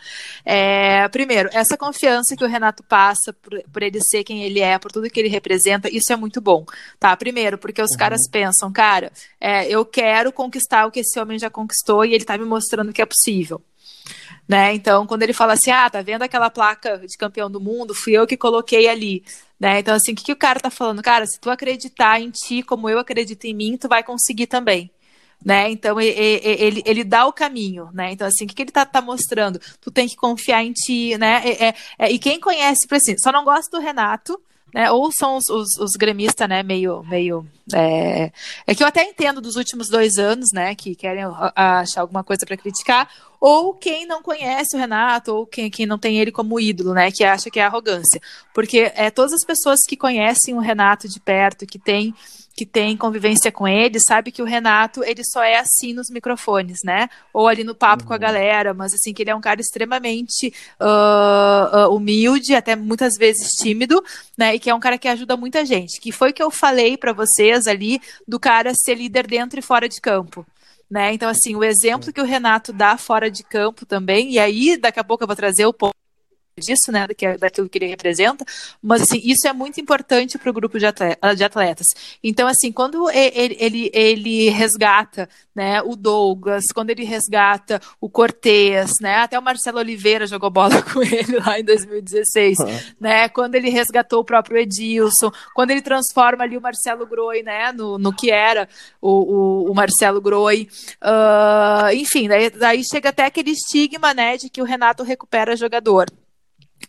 É, 0.45 1.07
primeiro, 1.07 1.49
essa 1.53 1.77
confiança 1.77 2.35
que 2.35 2.43
o 2.43 2.47
Renato 2.47 2.83
passa 2.83 3.31
por, 3.41 3.57
por, 3.71 3.83
ele 3.83 4.01
ser 4.01 4.25
quem 4.25 4.43
ele 4.43 4.59
é, 4.59 4.77
por 4.77 4.91
tudo 4.91 5.09
que 5.09 5.17
ele 5.17 5.29
representa, 5.29 5.87
isso 5.89 6.11
é 6.11 6.17
muito 6.17 6.41
bom, 6.41 6.65
tá? 6.99 7.15
Primeiro, 7.15 7.57
porque 7.57 7.81
os 7.81 7.91
uhum. 7.91 7.97
caras 7.97 8.27
pensam, 8.29 8.69
cara, 8.69 9.13
é, 9.39 9.65
eu 9.69 9.85
quero 9.85 10.33
conquistar 10.33 10.85
o 10.85 10.91
que 10.91 10.99
esse 10.99 11.17
homem 11.17 11.39
já 11.39 11.49
conquistou 11.49 12.03
e 12.03 12.13
ele 12.13 12.25
tá 12.25 12.37
me 12.37 12.43
mostrando 12.43 12.80
mostrando 12.82 12.93
que 12.93 13.01
é 13.01 13.05
possível. 13.05 13.61
Né? 14.47 14.73
Então, 14.73 15.05
quando 15.05 15.23
ele 15.23 15.34
fala 15.34 15.53
assim, 15.53 15.71
ah, 15.71 15.89
tá 15.89 16.01
vendo 16.01 16.23
aquela 16.23 16.49
placa 16.49 16.97
de 16.97 17.17
campeão 17.17 17.49
do 17.49 17.61
mundo? 17.61 17.95
Fui 17.95 18.13
eu 18.13 18.27
que 18.27 18.36
coloquei 18.36 18.89
ali. 18.89 19.23
Né? 19.59 19.79
Então, 19.79 19.95
assim, 19.95 20.11
o 20.11 20.15
que, 20.15 20.25
que 20.25 20.32
o 20.34 20.38
cara 20.38 20.59
tá 20.59 20.69
falando? 20.69 21.01
Cara, 21.01 21.25
se 21.25 21.39
tu 21.39 21.49
acreditar 21.49 22.19
em 22.19 22.29
ti 22.32 22.61
como 22.63 22.89
eu 22.89 22.99
acredito 22.99 23.45
em 23.45 23.53
mim, 23.53 23.77
tu 23.77 23.88
vai 23.88 24.03
conseguir 24.03 24.47
também. 24.47 24.91
Né? 25.43 25.71
Então 25.71 25.99
ele, 25.99 26.11
ele, 26.43 26.84
ele, 26.86 27.03
dá 27.03 27.25
o 27.25 27.34
caminho, 27.34 27.89
né? 27.93 28.11
Então 28.11 28.27
assim, 28.27 28.45
o 28.45 28.47
que, 28.47 28.53
que 28.53 28.61
ele 28.61 28.71
tá, 28.71 28.86
tá, 28.86 29.01
mostrando? 29.01 29.59
Tu 29.82 29.89
tem 29.89 30.07
que 30.07 30.15
confiar 30.15 30.63
em 30.63 30.71
ti, 30.71 31.17
né? 31.17 31.41
É, 31.43 31.65
é, 31.65 31.75
é, 31.97 32.11
e 32.11 32.19
quem 32.19 32.39
conhece, 32.39 32.88
por 32.88 32.97
assim, 32.97 33.17
só 33.17 33.32
não 33.32 33.43
gosta 33.43 33.75
do 33.75 33.82
Renato, 33.82 34.39
né? 34.74 34.91
Ou 34.91 35.11
são 35.11 35.38
os, 35.38 35.49
os, 35.49 35.78
os 35.78 35.91
gremistas, 35.91 36.47
né? 36.47 36.63
Meio, 36.63 37.03
meio 37.03 37.45
é... 37.74 38.32
é... 38.65 38.76
que 38.76 38.84
eu 38.84 38.88
até 38.88 39.03
entendo 39.03 39.41
dos 39.41 39.55
últimos 39.55 39.89
dois 39.89 40.17
anos, 40.17 40.49
né? 40.53 40.76
Que 40.76 40.95
querem 40.95 41.24
achar 41.55 42.01
alguma 42.01 42.24
coisa 42.24 42.45
para 42.45 42.57
criticar, 42.57 43.09
ou 43.39 43.74
quem 43.74 44.05
não 44.05 44.22
conhece 44.22 44.76
o 44.76 44.80
Renato, 44.80 45.34
ou 45.34 45.45
quem, 45.45 45.69
quem 45.69 45.86
não 45.86 45.97
tem 45.97 46.19
ele 46.19 46.32
como 46.32 46.59
ídolo, 46.59 46.93
né? 46.93 47.11
Que 47.11 47.24
acha 47.24 47.49
que 47.49 47.59
é 47.59 47.63
arrogância, 47.63 48.22
porque 48.53 48.91
é 48.95 49.09
todas 49.09 49.34
as 49.34 49.43
pessoas 49.45 49.80
que 49.88 49.97
conhecem 49.97 50.55
o 50.55 50.59
Renato 50.59 51.07
de 51.07 51.19
perto, 51.19 51.65
que 51.65 51.80
tem 51.80 52.13
que 52.62 52.66
tem 52.68 52.95
convivência 52.95 53.51
com 53.51 53.68
ele 53.68 53.99
sabe 53.99 54.32
que 54.32 54.39
o 54.39 54.45
Renato 54.45 55.03
ele 55.03 55.24
só 55.24 55.41
é 55.41 55.57
assim 55.57 55.93
nos 55.93 56.12
microfones, 56.12 56.82
né? 56.84 57.09
Ou 57.34 57.47
ali 57.47 57.64
no 57.64 57.74
papo 57.74 58.03
uhum. 58.03 58.07
com 58.09 58.14
a 58.14 58.18
uhum. 58.18 58.22
galera, 58.22 58.72
mas 58.72 58.93
assim 58.93 59.16
que 59.16 59.24
ele 59.24 59.32
é 59.32 59.36
um 59.36 59.41
cara 59.41 59.59
extremamente 59.59 60.53
uh, 60.80 61.88
uh, 61.88 61.95
humilde, 61.95 62.53
até 62.53 62.76
muitas 62.76 63.18
vezes 63.18 63.53
tímido, 63.53 63.99
né? 64.38 64.53
E 64.53 64.59
que 64.59 64.70
é 64.70 64.76
um 64.76 64.80
cara 64.80 64.95
que 64.99 65.07
ajuda 65.07 65.36
muita 65.36 65.66
gente. 65.66 65.99
Que 65.99 66.12
foi 66.12 66.32
que 66.32 66.43
eu 66.43 66.51
falei 66.51 66.97
para 66.97 67.14
vocês 67.14 67.66
ali 67.66 67.99
do 68.28 68.39
cara 68.39 68.76
ser 68.76 68.93
líder 68.93 69.26
dentro 69.26 69.57
e 69.57 69.64
fora 69.64 69.89
de 69.89 69.99
campo. 69.99 70.45
Né? 70.88 71.14
Então, 71.14 71.30
assim, 71.30 71.55
o 71.55 71.64
exemplo 71.64 72.14
que 72.14 72.22
o 72.22 72.26
Renato 72.26 72.72
dá 72.72 72.95
fora 72.95 73.32
de 73.32 73.43
campo 73.43 73.88
também, 73.88 74.34
e 74.34 74.38
aí 74.38 74.78
daqui 74.78 74.99
a 74.99 75.03
pouco 75.03 75.24
eu 75.24 75.28
vou 75.28 75.36
trazer 75.36 75.66
o 75.66 75.74
ponto 75.74 75.95
disso, 76.62 76.91
né, 76.91 77.07
que 77.07 77.38
daquilo 77.38 77.68
que 77.68 77.78
ele 77.78 77.88
representa, 77.88 78.45
mas 78.82 79.01
assim, 79.01 79.20
isso 79.24 79.47
é 79.47 79.53
muito 79.53 79.82
importante 79.82 80.38
para 80.38 80.49
o 80.49 80.53
grupo 80.53 80.78
de, 80.80 80.86
atletas. 80.86 81.88
Então, 82.24 82.47
assim, 82.47 82.72
quando 82.72 83.09
ele, 83.09 83.57
ele, 83.59 83.91
ele 83.93 84.49
resgata 84.49 85.28
né, 85.55 85.82
o 85.82 85.95
Douglas, 85.95 86.66
quando 86.74 86.91
ele 86.91 87.03
resgata 87.03 87.82
o 87.99 88.09
Cortez, 88.09 88.93
né, 89.01 89.18
até 89.18 89.38
o 89.38 89.41
Marcelo 89.41 89.80
Oliveira 89.80 90.26
jogou 90.26 90.49
bola 90.49 90.82
com 90.93 91.01
ele 91.01 91.39
lá 91.39 91.59
em 91.59 91.64
2016, 91.64 92.59
uhum. 92.59 92.80
né, 92.99 93.28
quando 93.30 93.55
ele 93.55 93.70
resgatou 93.70 94.22
o 94.22 94.26
próprio 94.26 94.57
Edilson, 94.57 95.32
quando 95.53 95.72
ele 95.72 95.82
transforma 95.82 96.43
ali 96.43 96.57
o 96.57 96.62
Marcelo 96.62 97.05
Groi, 97.05 97.43
né, 97.43 97.72
no, 97.72 97.97
no 97.97 98.14
que 98.16 98.32
era 98.32 98.68
o, 99.01 99.09
o, 99.09 99.72
o 99.72 99.76
Marcelo 99.76 100.22
Groi, 100.22 100.68
uh, 101.03 101.93
enfim, 101.93 102.28
daí, 102.28 102.49
daí 102.49 102.82
chega 102.84 103.09
até 103.09 103.26
aquele 103.26 103.51
estigma, 103.51 104.14
né, 104.14 104.38
de 104.38 104.49
que 104.49 104.62
o 104.62 104.66
Renato 104.66 105.03
recupera 105.03 105.55
jogador. 105.55 106.07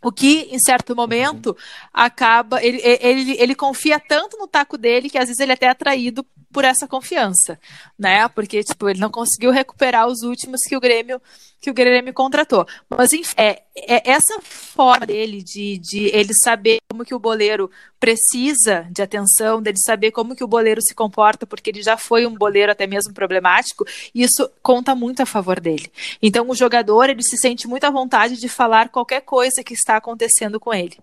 O 0.03 0.11
que, 0.11 0.48
em 0.50 0.59
certo 0.59 0.96
momento, 0.96 1.57
acaba. 1.92 2.62
Ele, 2.62 2.80
ele, 2.82 3.36
ele 3.38 3.55
confia 3.55 4.00
tanto 4.00 4.36
no 4.36 4.48
taco 4.48 4.76
dele 4.76 5.09
que 5.09 5.16
às 5.16 5.26
vezes 5.26 5.40
ele 5.40 5.53
é 5.53 5.55
até 5.55 5.68
atraído 5.68 6.26
por 6.53 6.64
essa 6.64 6.86
confiança, 6.86 7.59
né? 7.98 8.28
Porque, 8.28 8.62
tipo, 8.62 8.88
ele 8.88 9.00
não 9.00 9.11
conseguiu 9.11 9.50
recuperar 9.50 10.07
os 10.07 10.22
últimos 10.22 10.61
que 10.62 10.76
o 10.76 10.80
Grêmio 10.80 11.20
que 11.62 11.70
o 11.70 11.74
Grêmio 11.74 12.12
contratou. 12.12 12.66
Mas, 12.90 13.12
enfim, 13.12 13.32
é, 13.36 13.62
é 13.76 14.11
essa 14.11 14.40
forma 14.42 15.07
dele 15.07 15.44
de, 15.44 15.78
de 15.78 16.07
ele 16.07 16.34
saber 16.34 16.78
como 16.90 17.05
que 17.05 17.14
o 17.14 17.20
boleiro 17.20 17.70
precisa 18.00 18.84
de 18.90 19.00
atenção, 19.00 19.62
dele 19.62 19.78
saber 19.78 20.11
como 20.11 20.34
que 20.34 20.42
o 20.42 20.48
boleiro 20.48 20.82
se 20.82 20.92
comporta, 20.92 21.46
porque 21.46 21.70
ele 21.70 21.80
já 21.80 21.96
foi 21.96 22.26
um 22.26 22.34
boleiro 22.34 22.72
até 22.72 22.84
mesmo 22.84 23.14
problemático, 23.14 23.86
isso 24.12 24.50
conta 24.61 24.92
muito 24.96 25.22
a 25.22 25.26
favor 25.26 25.61
dele. 25.61 25.88
Então, 26.20 26.50
o 26.50 26.55
jogador, 26.55 27.09
ele 27.09 27.22
se 27.22 27.36
sente 27.36 27.68
muito 27.68 27.84
à 27.84 27.90
vontade 27.90 28.36
de 28.36 28.48
falar 28.48 28.88
qualquer 28.88 29.20
coisa 29.20 29.62
que 29.62 29.72
está 29.72 29.96
acontecendo 29.96 30.59
com 30.59 30.74
ele 30.74 30.98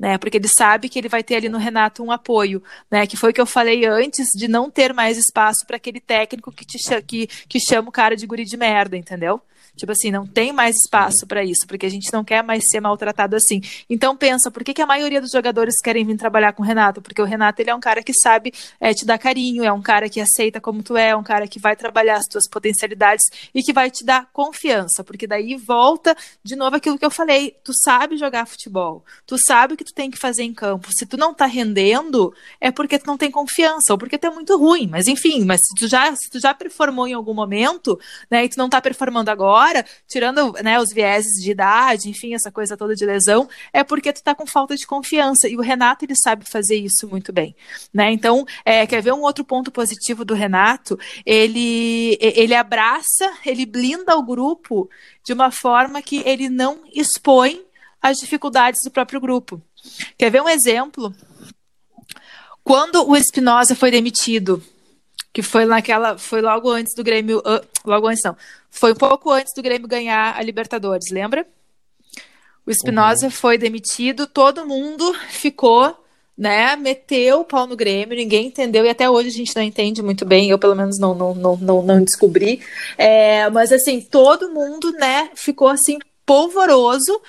né? 0.00 0.16
Porque 0.16 0.38
ele 0.38 0.48
sabe 0.48 0.88
que 0.88 0.98
ele 0.98 1.10
vai 1.10 1.22
ter 1.22 1.36
ali 1.36 1.50
no 1.50 1.58
Renato 1.58 2.02
um 2.02 2.10
apoio, 2.10 2.62
né? 2.90 3.06
Que 3.06 3.18
foi 3.18 3.30
o 3.30 3.34
que 3.34 3.40
eu 3.40 3.44
falei 3.44 3.84
antes 3.84 4.28
de 4.34 4.48
não 4.48 4.70
ter 4.70 4.94
mais 4.94 5.18
espaço 5.18 5.66
para 5.66 5.76
aquele 5.76 6.00
técnico 6.00 6.50
que 6.50 6.64
te 6.64 6.78
que, 7.02 7.26
que 7.26 7.60
chama 7.60 7.90
o 7.90 7.92
cara 7.92 8.16
de 8.16 8.26
guri 8.26 8.46
de 8.46 8.56
merda, 8.56 8.96
entendeu? 8.96 9.42
Tipo 9.76 9.92
assim, 9.92 10.10
não 10.10 10.26
tem 10.26 10.52
mais 10.52 10.76
espaço 10.76 11.26
para 11.26 11.44
isso, 11.44 11.66
porque 11.66 11.86
a 11.86 11.90
gente 11.90 12.12
não 12.12 12.24
quer 12.24 12.42
mais 12.42 12.64
ser 12.68 12.80
maltratado 12.80 13.36
assim. 13.36 13.60
Então 13.88 14.16
pensa, 14.16 14.50
por 14.50 14.62
que, 14.62 14.74
que 14.74 14.82
a 14.82 14.86
maioria 14.86 15.20
dos 15.20 15.30
jogadores 15.30 15.76
querem 15.82 16.04
vir 16.04 16.16
trabalhar 16.16 16.52
com 16.52 16.62
o 16.62 16.66
Renato? 16.66 17.00
Porque 17.00 17.20
o 17.20 17.24
Renato 17.24 17.62
ele 17.62 17.70
é 17.70 17.74
um 17.74 17.80
cara 17.80 18.02
que 18.02 18.12
sabe 18.14 18.52
é, 18.80 18.92
te 18.92 19.04
dar 19.04 19.18
carinho, 19.18 19.64
é 19.64 19.72
um 19.72 19.82
cara 19.82 20.08
que 20.08 20.20
aceita 20.20 20.60
como 20.60 20.82
tu 20.82 20.96
é, 20.96 21.10
é 21.10 21.16
um 21.16 21.22
cara 21.22 21.46
que 21.46 21.58
vai 21.58 21.76
trabalhar 21.76 22.16
as 22.16 22.26
tuas 22.26 22.48
potencialidades 22.48 23.24
e 23.54 23.62
que 23.62 23.72
vai 23.72 23.90
te 23.90 24.04
dar 24.04 24.28
confiança, 24.32 25.02
porque 25.04 25.26
daí 25.26 25.56
volta 25.56 26.16
de 26.42 26.56
novo 26.56 26.76
aquilo 26.76 26.98
que 26.98 27.04
eu 27.04 27.10
falei, 27.10 27.56
tu 27.64 27.72
sabe 27.72 28.16
jogar 28.16 28.46
futebol, 28.46 29.04
tu 29.26 29.36
sabe 29.38 29.74
o 29.74 29.76
que 29.76 29.84
tu 29.84 29.94
tem 29.94 30.10
que 30.10 30.18
fazer 30.18 30.42
em 30.42 30.52
campo. 30.52 30.88
Se 30.92 31.06
tu 31.06 31.16
não 31.16 31.32
tá 31.32 31.46
rendendo, 31.46 32.34
é 32.60 32.70
porque 32.70 32.98
tu 32.98 33.06
não 33.06 33.16
tem 33.16 33.30
confiança, 33.30 33.92
ou 33.92 33.98
porque 33.98 34.18
tu 34.18 34.26
é 34.26 34.30
muito 34.30 34.56
ruim, 34.56 34.86
mas 34.86 35.06
enfim, 35.06 35.44
mas 35.44 35.60
se 35.62 35.74
tu 35.74 35.88
já, 35.88 36.14
se 36.14 36.30
tu 36.30 36.38
já 36.38 36.54
performou 36.54 37.06
em 37.06 37.14
algum 37.14 37.34
momento, 37.34 37.98
né, 38.30 38.44
e 38.44 38.48
tu 38.48 38.58
não 38.58 38.68
tá 38.68 38.80
performando 38.80 39.30
agora, 39.30 39.59
agora, 39.60 39.84
tirando 40.08 40.52
né, 40.62 40.80
os 40.80 40.90
vieses 40.90 41.42
de 41.42 41.50
idade, 41.50 42.08
enfim, 42.08 42.34
essa 42.34 42.50
coisa 42.50 42.76
toda 42.76 42.94
de 42.94 43.04
lesão, 43.04 43.48
é 43.72 43.84
porque 43.84 44.12
tu 44.12 44.22
tá 44.22 44.34
com 44.34 44.46
falta 44.46 44.74
de 44.74 44.86
confiança. 44.86 45.48
E 45.48 45.56
o 45.56 45.60
Renato, 45.60 46.04
ele 46.04 46.16
sabe 46.16 46.44
fazer 46.48 46.76
isso 46.76 47.06
muito 47.06 47.32
bem. 47.32 47.54
Né? 47.92 48.10
Então, 48.10 48.46
é, 48.64 48.86
quer 48.86 49.02
ver 49.02 49.12
um 49.12 49.20
outro 49.20 49.44
ponto 49.44 49.70
positivo 49.70 50.24
do 50.24 50.34
Renato? 50.34 50.98
Ele, 51.26 52.16
ele 52.20 52.54
abraça, 52.54 53.30
ele 53.44 53.66
blinda 53.66 54.16
o 54.16 54.22
grupo 54.22 54.88
de 55.22 55.32
uma 55.32 55.50
forma 55.50 56.00
que 56.00 56.22
ele 56.24 56.48
não 56.48 56.80
expõe 56.94 57.62
as 58.00 58.16
dificuldades 58.16 58.80
do 58.82 58.90
próprio 58.90 59.20
grupo. 59.20 59.60
Quer 60.16 60.30
ver 60.30 60.40
um 60.40 60.48
exemplo? 60.48 61.14
Quando 62.64 63.06
o 63.06 63.14
Espinosa 63.14 63.74
foi 63.74 63.90
demitido 63.90 64.62
que 65.32 65.42
foi 65.42 65.64
naquela, 65.64 66.18
foi 66.18 66.40
logo 66.40 66.70
antes 66.70 66.94
do 66.94 67.04
Grêmio, 67.04 67.38
uh, 67.38 67.64
logo 67.84 68.08
antes 68.08 68.22
não, 68.24 68.36
foi 68.70 68.92
um 68.92 68.96
pouco 68.96 69.30
antes 69.30 69.52
do 69.54 69.62
Grêmio 69.62 69.88
ganhar 69.88 70.36
a 70.36 70.42
Libertadores, 70.42 71.10
lembra? 71.10 71.46
O 72.66 72.70
Espinosa 72.70 73.26
uhum. 73.26 73.30
foi 73.30 73.56
demitido, 73.56 74.26
todo 74.26 74.66
mundo 74.66 75.14
ficou, 75.28 75.96
né, 76.36 76.76
meteu 76.76 77.40
o 77.40 77.44
pau 77.44 77.66
no 77.66 77.76
Grêmio, 77.76 78.16
ninguém 78.16 78.46
entendeu, 78.46 78.84
e 78.84 78.88
até 78.88 79.08
hoje 79.08 79.28
a 79.28 79.32
gente 79.32 79.54
não 79.54 79.62
entende 79.62 80.02
muito 80.02 80.24
bem, 80.24 80.50
eu 80.50 80.58
pelo 80.58 80.74
menos 80.74 80.98
não, 80.98 81.14
não, 81.14 81.34
não, 81.34 81.56
não, 81.56 81.82
não 81.82 82.04
descobri, 82.04 82.60
é, 82.96 83.48
mas 83.50 83.72
assim, 83.72 84.00
todo 84.00 84.50
mundo, 84.50 84.92
né, 84.92 85.30
ficou 85.34 85.68
assim, 85.68 85.98
polvoroso 86.24 87.20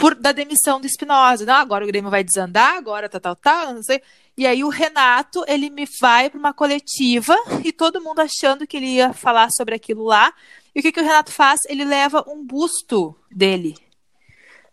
por, 0.00 0.14
da 0.14 0.32
demissão 0.32 0.80
do 0.80 0.86
Espinosa, 0.86 1.44
não, 1.44 1.54
agora 1.54 1.84
o 1.84 1.86
Grêmio 1.86 2.10
vai 2.10 2.24
desandar, 2.24 2.74
agora 2.74 3.06
tal, 3.06 3.20
tal, 3.20 3.36
tal, 3.36 3.74
não 3.74 3.82
sei, 3.82 4.00
e 4.36 4.46
aí 4.46 4.64
o 4.64 4.70
Renato, 4.70 5.44
ele 5.46 5.68
me 5.68 5.86
vai 6.00 6.30
para 6.30 6.38
uma 6.38 6.54
coletiva 6.54 7.36
e 7.62 7.70
todo 7.70 8.00
mundo 8.00 8.20
achando 8.20 8.66
que 8.66 8.78
ele 8.78 8.86
ia 8.86 9.12
falar 9.12 9.50
sobre 9.50 9.74
aquilo 9.74 10.04
lá. 10.04 10.32
E 10.74 10.80
o 10.80 10.82
que, 10.82 10.90
que 10.90 11.00
o 11.00 11.04
Renato 11.04 11.30
faz? 11.30 11.60
Ele 11.68 11.84
leva 11.84 12.24
um 12.26 12.42
busto 12.42 13.14
dele. 13.30 13.74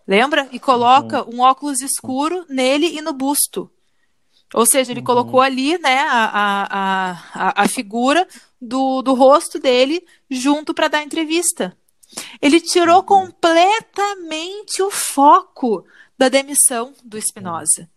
Lembra? 0.08 0.48
E 0.54 0.60
coloca 0.60 1.24
uhum. 1.24 1.36
um 1.36 1.42
óculos 1.42 1.82
escuro 1.82 2.46
nele 2.48 2.98
e 2.98 3.02
no 3.02 3.12
busto. 3.12 3.70
Ou 4.54 4.66
seja, 4.66 4.94
ele 4.94 5.02
uhum. 5.02 5.06
colocou 5.06 5.42
ali 5.42 5.78
né, 5.80 6.00
a, 6.00 6.32
a, 6.34 7.12
a, 7.34 7.64
a 7.64 7.68
figura 7.68 8.26
do, 8.62 9.02
do 9.02 9.14
rosto 9.14 9.60
dele 9.60 10.02
junto 10.30 10.74
para 10.74 10.88
dar 10.88 11.04
entrevista. 11.04 11.78
Ele 12.42 12.60
tirou 12.60 12.98
uhum. 12.98 13.04
completamente 13.04 14.82
o 14.82 14.92
foco 14.92 15.86
da 16.18 16.30
demissão 16.30 16.94
do 17.04 17.18
Espinosa 17.18 17.90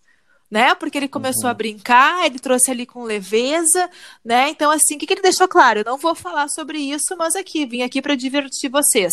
né? 0.51 0.75
Porque 0.75 0.99
ele 0.99 1.09
começou 1.09 1.45
uhum. 1.45 1.51
a 1.51 1.55
brincar, 1.55 2.27
ele 2.27 2.39
trouxe 2.39 2.71
ali 2.71 2.85
com 2.85 3.05
leveza, 3.05 3.89
né? 4.25 4.49
Então, 4.49 4.71
assim, 4.71 4.97
o 4.97 4.99
que, 4.99 5.07
que 5.07 5.15
ele 5.15 5.23
deixou 5.23 5.47
claro? 5.47 5.81
Eu 5.81 5.85
não 5.85 5.97
vou 5.97 6.15
falar 6.15 6.49
sobre 6.49 6.79
isso, 6.79 7.17
mas 7.17 7.37
aqui, 7.37 7.65
vim 7.65 7.83
aqui 7.83 8.03
para 8.03 8.17
divertir 8.17 8.69
vocês. 8.69 9.13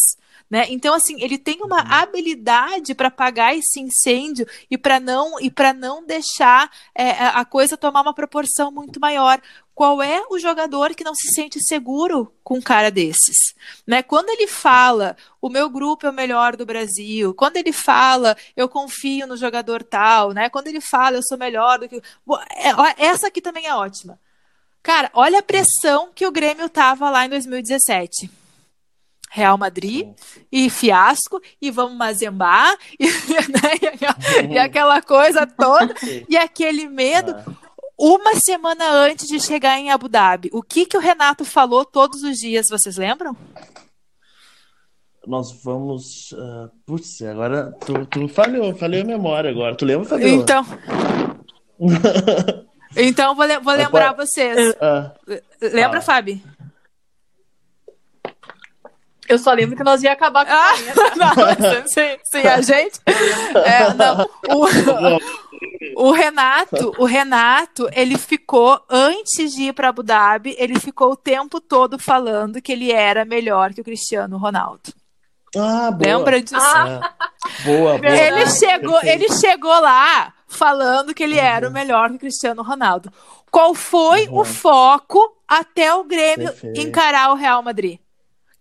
Né? 0.50 0.66
Então, 0.70 0.93
assim, 0.93 1.22
ele 1.22 1.38
tem 1.38 1.62
uma 1.62 1.82
uhum. 1.82 1.91
habilidade 1.91 2.95
para 2.95 3.10
apagar 3.10 3.56
esse 3.56 3.82
incêndio 3.82 4.48
e 4.72 4.78
para 4.78 5.00
não 5.00 5.39
e 5.41 5.52
para 5.52 5.74
não 5.74 6.06
deixar 6.06 6.72
é, 6.95 7.12
a 7.12 7.43
coisa 7.43 7.76
tomar 7.76 8.02
uma 8.02 8.14
proporção 8.14 8.72
muito 8.72 9.00
maior. 9.00 9.41
Qual 9.76 10.02
é 10.02 10.24
o 10.30 10.39
jogador 10.39 10.95
que 10.95 11.04
não 11.04 11.14
se 11.14 11.34
sente 11.34 11.60
seguro 11.62 12.34
com 12.43 12.56
um 12.56 12.62
cara 12.62 12.89
desses? 12.89 13.54
Né? 13.86 14.02
Quando 14.02 14.30
ele 14.30 14.48
fala, 14.48 15.16
o 15.41 15.50
meu 15.50 15.70
grupo 15.70 16.08
é 16.08 16.10
o 16.10 16.14
melhor 16.14 16.56
do 16.56 16.66
Brasil, 16.66 17.34
quando 17.34 17.58
ele 17.58 17.74
fala, 17.74 18.36
eu 18.56 18.70
confio 18.70 19.28
no 19.28 19.38
jogador 19.38 19.84
tal, 19.84 20.32
né? 20.32 20.50
Quando 20.50 20.68
ele 20.68 20.82
fala, 20.82 21.18
eu 21.18 21.24
sou 21.24 21.38
melhor 21.38 21.78
do 21.78 21.89
que. 21.89 22.02
É, 22.56 23.06
essa 23.06 23.28
aqui 23.28 23.41
também 23.41 23.68
é 23.68 23.76
ótima. 23.76 24.20
Cara, 24.82 25.12
olha 25.14 25.39
a 25.39 25.43
pressão 25.43 26.12
que 26.16 26.26
o 26.26 26.32
Grêmio 26.32 26.70
tava 26.70 27.10
lá 27.10 27.26
em 27.26 27.30
2017. 27.30 28.32
Real 29.38 29.57
Madrid 29.57 30.09
e 30.51 30.69
fiasco 30.69 31.39
e 31.61 31.69
vamos 31.69 31.95
mazembar 31.97 32.75
e, 32.99 33.05
né, 33.05 34.49
e, 34.49 34.57
aquela 34.57 35.01
coisa 35.01 35.45
toda 35.45 35.93
e 36.27 36.35
aquele 36.35 36.88
medo. 36.88 37.35
Ah 37.38 37.67
uma 37.99 38.35
semana 38.35 38.91
antes 38.91 39.27
de 39.27 39.39
chegar 39.39 39.79
em 39.79 39.89
Abu 39.89 40.07
Dhabi. 40.07 40.51
O 40.53 40.61
que, 40.61 40.85
que 40.85 40.95
o 40.95 40.99
Renato 40.99 41.43
falou 41.43 41.83
todos 41.83 42.21
os 42.21 42.38
dias, 42.38 42.67
vocês 42.69 42.95
lembram? 42.95 43.35
Nós 45.25 45.51
vamos. 45.63 46.31
Uh, 46.31 46.69
putz, 46.85 47.23
agora 47.23 47.71
tu, 47.83 48.05
tu 48.05 48.27
falhou, 48.27 48.73
falhou 48.75 49.01
a 49.01 49.03
memória 49.03 49.49
agora. 49.49 49.75
Tu 49.75 49.83
lembra, 49.83 50.07
Fabiola? 50.07 50.31
Então. 50.31 50.65
então, 52.95 53.35
vou, 53.35 53.45
vou 53.63 53.73
lembrar 53.73 54.13
vocês. 54.13 54.75
Uh, 54.75 55.41
Lembra, 55.59 55.99
uh, 55.99 56.03
Fábio? 56.03 56.39
Eu 59.28 59.38
só 59.38 59.51
lembro 59.51 59.75
que 59.75 59.84
nós 59.84 60.01
ia 60.03 60.13
acabar 60.13 60.45
com 60.45 60.53
ah, 60.53 60.73
não, 61.17 61.88
sim, 61.88 62.17
sim, 62.23 62.47
a 62.47 62.61
gente. 62.61 62.99
É, 63.65 63.93
não, 63.93 64.30
o, 65.95 66.07
o, 66.07 66.11
Renato, 66.11 66.93
o 66.97 67.05
Renato, 67.05 67.89
ele 67.91 68.17
ficou 68.17 68.82
antes 68.89 69.53
de 69.53 69.63
ir 69.63 69.73
para 69.73 69.89
Abu 69.89 70.01
Dhabi, 70.01 70.55
ele 70.57 70.80
ficou 70.80 71.11
o 71.11 71.17
tempo 71.17 71.59
todo 71.59 71.99
falando 71.99 72.61
que 72.61 72.71
ele 72.71 72.91
era 72.91 73.25
melhor 73.25 73.73
que 73.73 73.82
o 73.82 73.84
Cristiano 73.84 74.38
Ronaldo. 74.38 74.93
Ah, 75.55 75.91
boa. 75.91 76.17
Lembra 76.17 76.41
disso? 76.41 76.55
Ah. 76.57 77.13
Boa, 77.65 77.97
boa. 77.97 78.07
Ele 78.07 78.49
chegou, 78.49 78.99
ele 79.03 79.30
chegou 79.34 79.80
lá 79.80 80.34
falando 80.47 81.13
que 81.13 81.23
ele 81.23 81.38
uhum. 81.38 81.45
era 81.45 81.67
o 81.67 81.71
melhor 81.71 82.09
que 82.11 82.17
Cristiano 82.17 82.63
Ronaldo. 82.63 83.11
Qual 83.51 83.73
foi 83.73 84.28
uhum. 84.28 84.39
o 84.39 84.45
foco 84.45 85.19
até 85.47 85.93
o 85.93 86.03
Grêmio 86.03 86.47
Perfeito. 86.47 86.80
encarar 86.80 87.32
o 87.32 87.36
Real 87.36 87.61
Madrid? 87.61 87.99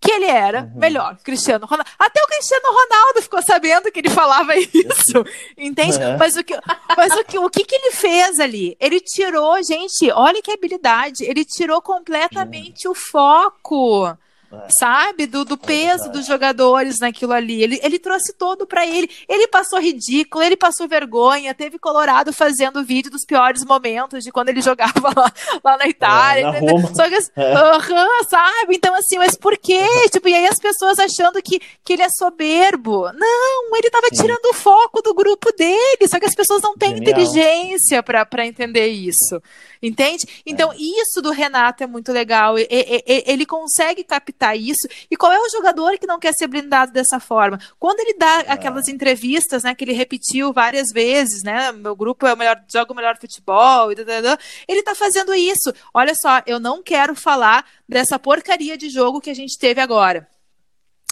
Que 0.06 0.12
ele 0.12 0.26
era 0.26 0.62
uhum. 0.62 0.78
melhor 0.78 1.16
Cristiano 1.24 1.66
Ronaldo. 1.66 1.90
Até 1.98 2.22
o 2.22 2.26
Cristiano 2.28 2.66
Ronaldo 2.68 3.22
ficou 3.22 3.42
sabendo 3.42 3.90
que 3.90 3.98
ele 3.98 4.10
falava 4.10 4.54
isso, 4.56 5.24
entende? 5.58 6.00
É. 6.00 6.16
Mas, 6.16 6.36
o 6.36 6.44
que, 6.44 6.56
mas 6.96 7.12
o, 7.12 7.24
que, 7.24 7.38
o 7.38 7.50
que, 7.50 7.64
que 7.64 7.74
ele 7.74 7.90
fez 7.90 8.38
ali? 8.38 8.76
Ele 8.78 9.00
tirou, 9.00 9.60
gente, 9.62 10.10
olha 10.12 10.40
que 10.40 10.52
habilidade, 10.52 11.24
ele 11.24 11.44
tirou 11.44 11.82
completamente 11.82 12.86
o 12.86 12.94
foco 12.94 14.16
é. 14.52 14.68
sabe? 14.78 15.26
Do, 15.26 15.44
do 15.44 15.54
é 15.54 15.66
peso 15.66 16.10
dos 16.10 16.26
jogadores 16.26 16.98
naquilo 17.00 17.32
ali. 17.32 17.62
Ele, 17.62 17.80
ele 17.82 17.98
trouxe 17.98 18.32
todo 18.32 18.66
para 18.66 18.86
ele. 18.86 19.10
Ele 19.28 19.48
passou 19.48 19.80
ridículo, 19.80 20.44
ele 20.44 20.56
passou 20.56 20.86
vergonha. 20.86 21.54
Teve 21.54 21.78
Colorado 21.78 22.32
fazendo 22.32 22.84
vídeo 22.84 23.10
dos 23.10 23.24
piores 23.24 23.64
momentos 23.64 24.22
de 24.22 24.30
quando 24.30 24.50
ele 24.50 24.62
jogava 24.62 25.12
lá, 25.16 25.32
lá 25.64 25.76
na 25.76 25.88
Itália. 25.88 26.46
É, 26.46 26.60
na 26.60 26.94
Só 26.94 27.08
que, 27.08 27.14
é. 27.14 28.24
sabe? 28.28 28.76
Então, 28.76 28.94
assim, 28.94 29.18
mas 29.18 29.36
por 29.36 29.56
quê? 29.58 29.84
Tipo, 30.10 30.28
e 30.28 30.34
aí 30.34 30.46
as 30.46 30.58
pessoas 30.58 30.98
achando 30.98 31.42
que, 31.42 31.60
que 31.84 31.92
ele 31.92 32.02
é 32.02 32.08
soberbo. 32.08 33.10
Não, 33.12 33.76
ele 33.76 33.90
tava 33.90 34.06
Sim. 34.12 34.22
tirando 34.22 34.46
o 34.46 34.54
foco 34.54 35.02
do 35.02 35.12
grupo 35.12 35.52
dele. 35.52 36.08
Só 36.08 36.18
que 36.18 36.26
as 36.26 36.34
pessoas 36.34 36.62
não 36.62 36.76
têm 36.76 36.96
Genial. 36.96 37.10
inteligência 37.10 38.02
para 38.02 38.46
entender 38.46 38.86
isso. 38.86 39.42
Entende? 39.82 40.26
Então, 40.46 40.72
isso 40.72 41.20
do 41.20 41.30
Renato 41.30 41.82
é 41.82 41.86
muito 41.86 42.12
legal. 42.12 42.54
Ele 42.58 43.44
consegue 43.44 44.04
captar 44.04 44.35
isso. 44.54 44.86
E 45.10 45.16
qual 45.16 45.32
é 45.32 45.38
o 45.38 45.50
jogador 45.50 45.98
que 45.98 46.06
não 46.06 46.18
quer 46.18 46.32
ser 46.32 46.46
blindado 46.46 46.92
dessa 46.92 47.18
forma? 47.18 47.58
Quando 47.78 48.00
ele 48.00 48.14
dá 48.18 48.42
é. 48.42 48.52
aquelas 48.52 48.88
entrevistas, 48.88 49.62
né, 49.62 49.74
que 49.74 49.84
ele 49.84 49.92
repetiu 49.92 50.52
várias 50.52 50.88
vezes, 50.92 51.42
né? 51.42 51.72
Meu 51.72 51.96
grupo 51.96 52.26
é 52.26 52.34
o 52.34 52.36
melhor, 52.36 52.62
joga 52.70 52.92
o 52.92 52.96
melhor 52.96 53.16
futebol, 53.18 53.90
ele 53.90 54.82
tá 54.82 54.94
fazendo 54.94 55.34
isso. 55.34 55.72
Olha 55.94 56.14
só, 56.14 56.42
eu 56.46 56.60
não 56.60 56.82
quero 56.82 57.14
falar 57.14 57.64
dessa 57.88 58.18
porcaria 58.18 58.76
de 58.76 58.88
jogo 58.88 59.20
que 59.20 59.30
a 59.30 59.34
gente 59.34 59.58
teve 59.58 59.80
agora. 59.80 60.28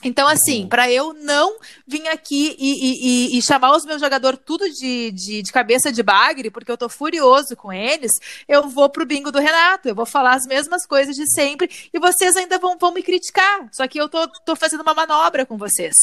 Então, 0.05 0.29
assim, 0.29 0.63
uhum. 0.63 0.69
para 0.69 0.91
eu 0.91 1.15
não 1.15 1.57
vir 1.87 2.07
aqui 2.09 2.55
e, 2.59 3.33
e, 3.35 3.39
e, 3.39 3.43
chamar 3.43 3.75
os 3.75 3.85
meus 3.85 4.01
jogadores 4.01 4.39
tudo 4.45 4.69
de, 4.71 5.11
de, 5.11 5.43
de, 5.43 5.53
cabeça 5.53 5.91
de 5.91 6.03
bagre, 6.03 6.51
porque 6.51 6.71
eu 6.71 6.77
tô 6.77 6.89
furioso 6.89 7.57
com 7.57 7.73
eles, 7.73 8.13
eu 8.47 8.69
vou 8.69 8.91
pro 8.91 9.07
bingo 9.07 9.33
do 9.33 9.41
Renato, 9.41 9.89
eu 9.89 9.95
vou 9.95 10.07
falar 10.07 10.35
as 10.35 10.47
mesmas 10.47 10.87
coisas 10.87 11.17
de 11.17 11.27
sempre 11.33 11.71
e 11.93 11.99
vocês 11.99 12.37
ainda 12.37 12.59
vão, 12.59 12.77
vão 12.79 12.93
me 12.93 13.03
criticar. 13.03 13.69
Só 13.73 13.89
que 13.89 13.99
eu 13.99 14.09
tô, 14.09 14.29
tô 14.45 14.55
fazendo 14.55 14.83
uma 14.83 14.95
manobra 14.95 15.47
com 15.47 15.57
vocês. 15.57 15.95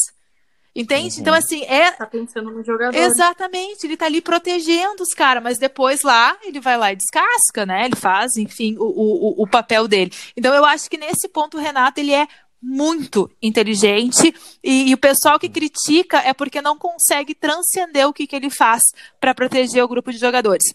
Entende? 0.74 1.16
Uhum. 1.16 1.20
Então, 1.20 1.34
assim, 1.34 1.64
é. 1.64 1.90
Tá 1.92 2.06
pensando 2.06 2.50
no 2.50 2.64
jogador. 2.64 2.96
Exatamente, 2.96 3.86
ele 3.86 3.96
tá 3.96 4.06
ali 4.06 4.22
protegendo 4.22 5.02
os 5.02 5.12
caras, 5.12 5.42
mas 5.42 5.58
depois 5.58 6.02
lá 6.02 6.36
ele 6.42 6.60
vai 6.60 6.78
lá 6.78 6.92
e 6.92 6.96
descasca, 6.96 7.66
né? 7.66 7.84
Ele 7.84 7.96
faz, 7.96 8.36
enfim, 8.38 8.76
o, 8.78 8.84
o, 8.84 9.42
o 9.42 9.46
papel 9.46 9.86
dele. 9.86 10.10
Então, 10.34 10.54
eu 10.54 10.64
acho 10.64 10.88
que 10.88 10.96
nesse 10.96 11.28
ponto 11.28 11.58
o 11.58 11.60
Renato 11.60 12.00
ele 12.00 12.12
é 12.12 12.26
muito 12.62 13.28
inteligente 13.42 14.32
e, 14.62 14.90
e, 14.90 14.94
o 14.94 14.98
pessoal 14.98 15.38
que 15.38 15.48
critica 15.48 16.18
é 16.18 16.32
porque 16.32 16.62
não 16.62 16.78
consegue 16.78 17.34
transcender 17.34 18.06
o 18.06 18.12
que, 18.12 18.26
que 18.26 18.36
ele 18.36 18.50
faz 18.50 18.82
para 19.20 19.34
proteger 19.34 19.82
o 19.82 19.88
grupo 19.88 20.12
de 20.12 20.18
jogadores. 20.18 20.72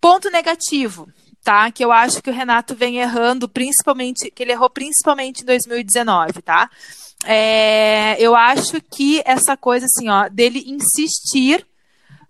Ponto 0.00 0.28
negativo, 0.30 1.08
tá? 1.44 1.70
Que 1.70 1.84
eu 1.84 1.92
acho 1.92 2.20
que 2.20 2.30
o 2.30 2.32
Renato 2.32 2.74
vem 2.74 2.98
errando, 2.98 3.48
principalmente, 3.48 4.30
que 4.30 4.42
ele 4.42 4.52
errou 4.52 4.68
principalmente 4.68 5.42
em 5.42 5.46
2019, 5.46 6.42
tá? 6.42 6.68
É, 7.24 8.16
eu 8.18 8.34
acho 8.34 8.80
que 8.80 9.22
essa 9.24 9.56
coisa 9.56 9.86
assim, 9.86 10.08
ó, 10.08 10.28
dele 10.28 10.64
insistir 10.66 11.66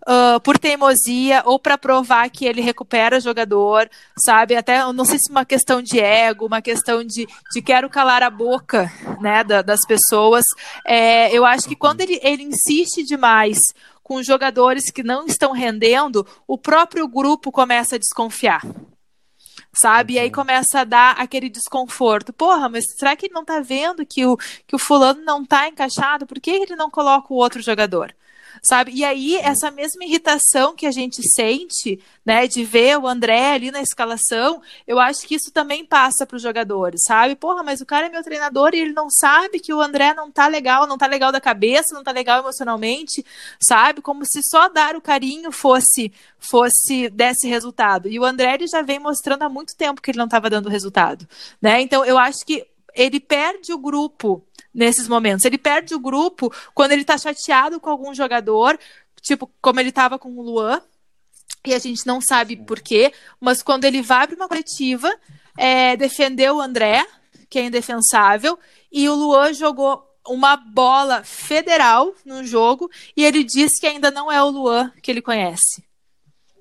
uh, 0.03 0.41
por 0.41 0.59
teimosia 0.59 1.43
ou 1.45 1.59
para 1.59 1.79
provar 1.79 2.29
que 2.31 2.45
ele 2.45 2.61
recupera 2.61 3.19
o 3.19 3.21
jogador, 3.21 3.89
sabe? 4.19 4.57
Até 4.57 4.81
não 4.93 5.05
sei 5.05 5.19
se 5.19 5.31
uma 5.31 5.45
questão 5.45 5.83
de 5.83 5.99
ego, 5.99 6.47
uma 6.47 6.63
questão 6.63 7.05
de, 7.05 7.27
de 7.53 7.63
quero 7.63 7.89
calar 7.89 8.23
a 8.23 8.31
boca 8.31 8.91
né, 9.21 9.45
da, 9.45 9.63
das 9.63 9.81
pessoas. 9.87 10.45
É, 10.87 11.33
eu 11.37 11.45
acho 11.45 11.69
que 11.69 11.77
quando 11.77 12.01
ele, 12.01 12.19
ele 12.23 12.43
insiste 12.43 13.03
demais 13.05 13.59
com 14.03 14.23
jogadores 14.23 14.91
que 14.91 15.03
não 15.03 15.27
estão 15.27 15.53
rendendo, 15.53 16.27
o 16.47 16.59
próprio 16.59 17.07
grupo 17.07 17.53
começa 17.53 17.97
a 17.97 17.99
desconfiar 17.99 18.63
sabe? 19.73 20.15
E 20.15 20.19
aí 20.19 20.31
começa 20.31 20.81
a 20.81 20.85
dar 20.85 21.13
aquele 21.13 21.49
desconforto. 21.49 22.33
Porra, 22.33 22.69
mas 22.69 22.85
será 22.99 23.15
que 23.15 23.27
ele 23.27 23.35
não 23.35 23.45
tá 23.45 23.61
vendo 23.61 24.05
que 24.05 24.27
o, 24.27 24.37
que 24.67 24.75
o 24.75 24.79
fulano 24.79 25.23
não 25.25 25.45
tá 25.45 25.69
encaixado? 25.69 26.27
Por 26.27 26.41
que 26.41 26.51
ele 26.51 26.75
não 26.77 26.91
coloca 26.91 27.33
o 27.33 27.37
outro 27.37 27.63
jogador? 27.63 28.13
Sabe? 28.63 28.93
E 28.93 29.05
aí, 29.05 29.37
essa 29.37 29.71
mesma 29.71 30.05
irritação 30.05 30.75
que 30.75 30.87
a 30.87 30.91
gente 30.91 31.23
sente, 31.35 32.01
né, 32.25 32.47
de 32.47 32.65
ver 32.65 32.99
o 32.99 33.07
André 33.07 33.53
ali 33.53 33.71
na 33.71 33.81
escalação, 33.81 34.61
eu 34.87 34.99
acho 34.99 35.27
que 35.27 35.35
isso 35.35 35.51
também 35.51 35.85
passa 35.85 36.27
para 36.27 36.37
os 36.37 36.43
jogadores, 36.43 37.03
sabe? 37.07 37.35
Porra, 37.35 37.63
mas 37.63 37.81
o 37.81 37.87
cara 37.87 38.07
é 38.07 38.11
meu 38.11 38.23
treinador 38.23 38.71
e 38.75 38.81
ele 38.81 38.93
não 38.93 39.09
sabe 39.11 39.61
que 39.61 39.73
o 39.73 39.81
André 39.81 40.15
não 40.15 40.31
tá 40.31 40.47
legal, 40.47 40.87
não 40.87 40.99
tá 40.99 41.07
legal 41.07 41.33
da 41.33 41.41
cabeça, 41.41 41.95
não 41.95 42.05
tá 42.05 42.13
legal 42.13 42.41
emocionalmente, 42.41 43.25
sabe? 43.61 44.01
Como 44.01 44.25
se 44.25 44.43
só 44.43 44.69
dar 44.69 44.97
o 44.97 45.01
carinho 45.01 45.51
fosse 45.53 46.13
fosse 46.39 47.11
desse 47.11 47.47
resultado. 47.47 48.09
E 48.09 48.19
o 48.19 48.25
André 48.25 48.55
ele 48.55 48.67
já 48.67 48.83
vem 48.83 48.99
mostrando 48.99 49.43
há 49.43 49.49
muito 49.49 49.77
tempo 49.77 50.01
que 50.01 50.11
ele 50.11 50.19
não 50.19 50.25
estava 50.25 50.49
dando 50.49 50.69
resultado, 50.69 51.29
né? 51.61 51.81
Então, 51.81 52.05
eu 52.05 52.19
acho 52.19 52.45
que 52.45 52.67
ele 52.95 53.21
perde 53.21 53.73
o 53.73 53.79
grupo 53.79 54.45
nesses 54.73 55.09
momentos. 55.09 55.45
Ele 55.45 55.59
perde 55.59 55.95
o 55.95 56.01
grupo 56.01 56.53
quando 56.75 56.93
ele 56.93 57.05
tá 57.05 57.19
chateado 57.19 57.81
com 57.81 57.91
algum 57.91 58.15
jogador, 58.15 58.79
tipo, 59.21 59.51
como 59.61 59.81
ele 59.81 59.93
tava 59.93 60.19
com 60.19 60.31
o 60.37 60.43
Luan, 60.43 60.81
e 61.67 61.75
a 61.75 61.79
gente 61.79 62.07
não 62.07 62.21
sabe 62.21 62.57
por 62.57 62.81
quê, 62.81 63.13
mas 63.39 63.63
quando 63.63 63.85
ele 63.85 64.01
vai 64.01 64.27
para 64.27 64.37
uma 64.37 64.49
coletiva, 64.49 65.13
é, 65.57 65.97
defendeu 65.97 66.57
o 66.57 66.61
André, 66.61 67.05
que 67.49 67.59
é 67.59 67.65
indefensável, 67.65 68.59
e 68.91 69.09
o 69.09 69.15
Luan 69.15 69.53
jogou 69.53 70.07
uma 70.27 70.57
bola 70.57 71.25
federal 71.25 72.15
no 72.25 72.45
jogo 72.45 72.91
e 73.17 73.25
ele 73.25 73.43
disse 73.43 73.81
que 73.81 73.87
ainda 73.87 74.11
não 74.11 74.31
é 74.31 74.43
o 74.43 74.51
Luan 74.51 74.93
que 75.03 75.11
ele 75.11 75.23
conhece. 75.23 75.85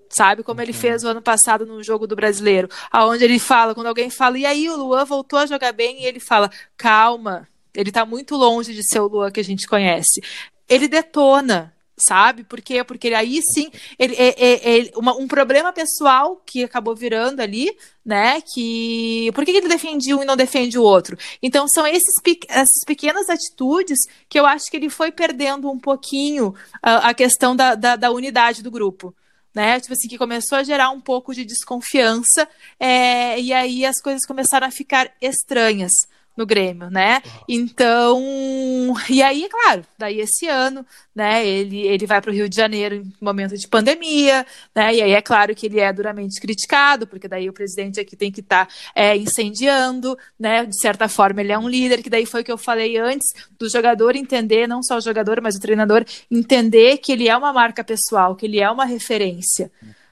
Sabe 0.10 0.42
como 0.42 0.60
ele 0.60 0.74
fez 0.74 1.04
o 1.04 1.08
ano 1.08 1.22
passado 1.22 1.68
no 1.68 1.84
jogo 1.84 2.08
do 2.08 2.16
brasileiro, 2.16 2.68
aonde 2.92 3.24
ele 3.24 3.38
fala, 3.38 3.76
quando 3.76 3.88
alguém 3.88 4.10
fala, 4.10 4.40
e 4.40 4.46
aí 4.46 4.68
o 4.68 4.76
Luan 4.76 5.06
voltou 5.06 5.38
a 5.38 5.46
jogar 5.46 5.72
bem, 5.72 6.02
e 6.02 6.06
ele 6.06 6.20
fala, 6.20 6.50
calma, 6.76 7.48
ele 7.80 7.92
está 7.92 8.06
muito 8.06 8.36
longe 8.36 8.74
de 8.74 8.84
ser 8.84 9.00
o 9.00 9.08
Luan 9.08 9.32
que 9.32 9.40
a 9.40 9.44
gente 9.44 9.66
conhece. 9.66 10.22
Ele 10.68 10.86
detona, 10.86 11.74
sabe? 11.98 12.44
Por 12.44 12.60
quê? 12.60 12.84
Porque 12.84 13.08
aí 13.14 13.40
sim, 13.42 13.72
ele, 13.98 14.16
é, 14.16 14.36
é, 14.38 14.80
é 14.80 14.92
uma, 14.98 15.16
um 15.16 15.30
problema 15.30 15.72
pessoal 15.72 16.42
que 16.46 16.62
acabou 16.62 16.94
virando 16.94 17.40
ali, 17.40 17.72
né? 18.06 18.42
Que 18.54 19.32
por 19.34 19.46
que 19.46 19.52
ele 19.52 19.70
defende 19.70 20.14
um 20.14 20.22
e 20.22 20.26
não 20.26 20.36
defende 20.36 20.78
o 20.78 20.84
outro? 20.84 21.18
Então 21.42 21.70
são 21.70 21.88
esses, 21.88 22.14
essas 22.50 22.84
pequenas 22.86 23.30
atitudes 23.30 24.00
que 24.28 24.38
eu 24.38 24.46
acho 24.46 24.66
que 24.70 24.76
ele 24.76 24.90
foi 24.90 25.10
perdendo 25.10 25.72
um 25.72 25.80
pouquinho 25.80 26.54
a, 26.84 27.10
a 27.10 27.14
questão 27.14 27.56
da, 27.56 27.76
da, 27.76 27.96
da, 27.96 28.12
unidade 28.12 28.62
do 28.62 28.70
grupo. 28.70 29.16
Né? 29.56 29.80
Tipo 29.80 29.94
assim, 29.94 30.10
que 30.10 30.18
começou 30.18 30.58
a 30.58 30.64
gerar 30.64 30.90
um 30.92 31.00
pouco 31.00 31.34
de 31.34 31.46
desconfiança, 31.46 32.48
é, 32.78 33.40
e 33.40 33.54
aí 33.54 33.86
as 33.86 34.02
coisas 34.02 34.26
começaram 34.26 34.68
a 34.68 34.72
ficar 34.72 35.12
estranhas 35.22 35.92
no 36.40 36.46
Grêmio, 36.46 36.90
né? 36.90 37.22
Então, 37.48 38.24
e 39.10 39.22
aí, 39.22 39.48
claro, 39.50 39.86
daí 39.98 40.22
esse 40.22 40.48
ano, 40.48 40.86
né, 41.14 41.46
ele, 41.46 41.82
ele 41.82 42.06
vai 42.06 42.22
para 42.22 42.32
o 42.32 42.34
Rio 42.34 42.48
de 42.48 42.56
Janeiro 42.56 42.96
em 42.96 43.14
momento 43.20 43.58
de 43.58 43.68
pandemia, 43.68 44.46
né? 44.74 44.96
E 44.96 45.02
aí 45.02 45.12
é 45.12 45.22
claro 45.22 45.54
que 45.54 45.66
ele 45.66 45.82
é 45.82 45.92
duramente 45.92 46.40
criticado, 46.40 47.06
porque 47.06 47.28
daí 47.28 47.50
o 47.50 47.54
presidente 47.54 48.00
aqui 48.00 48.16
tem 48.16 48.32
que 48.32 48.40
estar 48.40 48.68
tá, 48.68 48.74
é, 48.96 49.18
incendiando, 49.18 50.18
né? 50.40 50.66
De 50.66 50.80
certa 50.80 51.10
forma, 51.10 51.42
ele 51.42 51.52
é 51.52 51.60
um 51.60 51.68
líder, 51.68 52.02
que 52.02 52.10
daí 52.10 52.26
foi 52.26 52.42
o 52.42 52.44
que 52.44 52.52
eu 52.52 52.58
falei 52.58 52.98
antes, 52.98 53.28
do 53.60 53.70
jogador 53.70 54.16
entender, 54.16 54.66
não 54.66 54.82
só 54.82 54.98
o 54.98 55.02
jogador, 55.02 55.42
mas 55.42 55.58
o 55.58 55.60
treinador 55.60 56.06
entender 56.32 56.98
que 57.00 57.12
ele 57.12 57.28
é 57.28 57.36
uma 57.36 57.52
marca 57.52 57.84
pessoal, 57.84 58.34
que 58.36 58.46
ele 58.46 58.62
é 58.62 58.72
uma 58.72 58.86
referência 58.86 59.70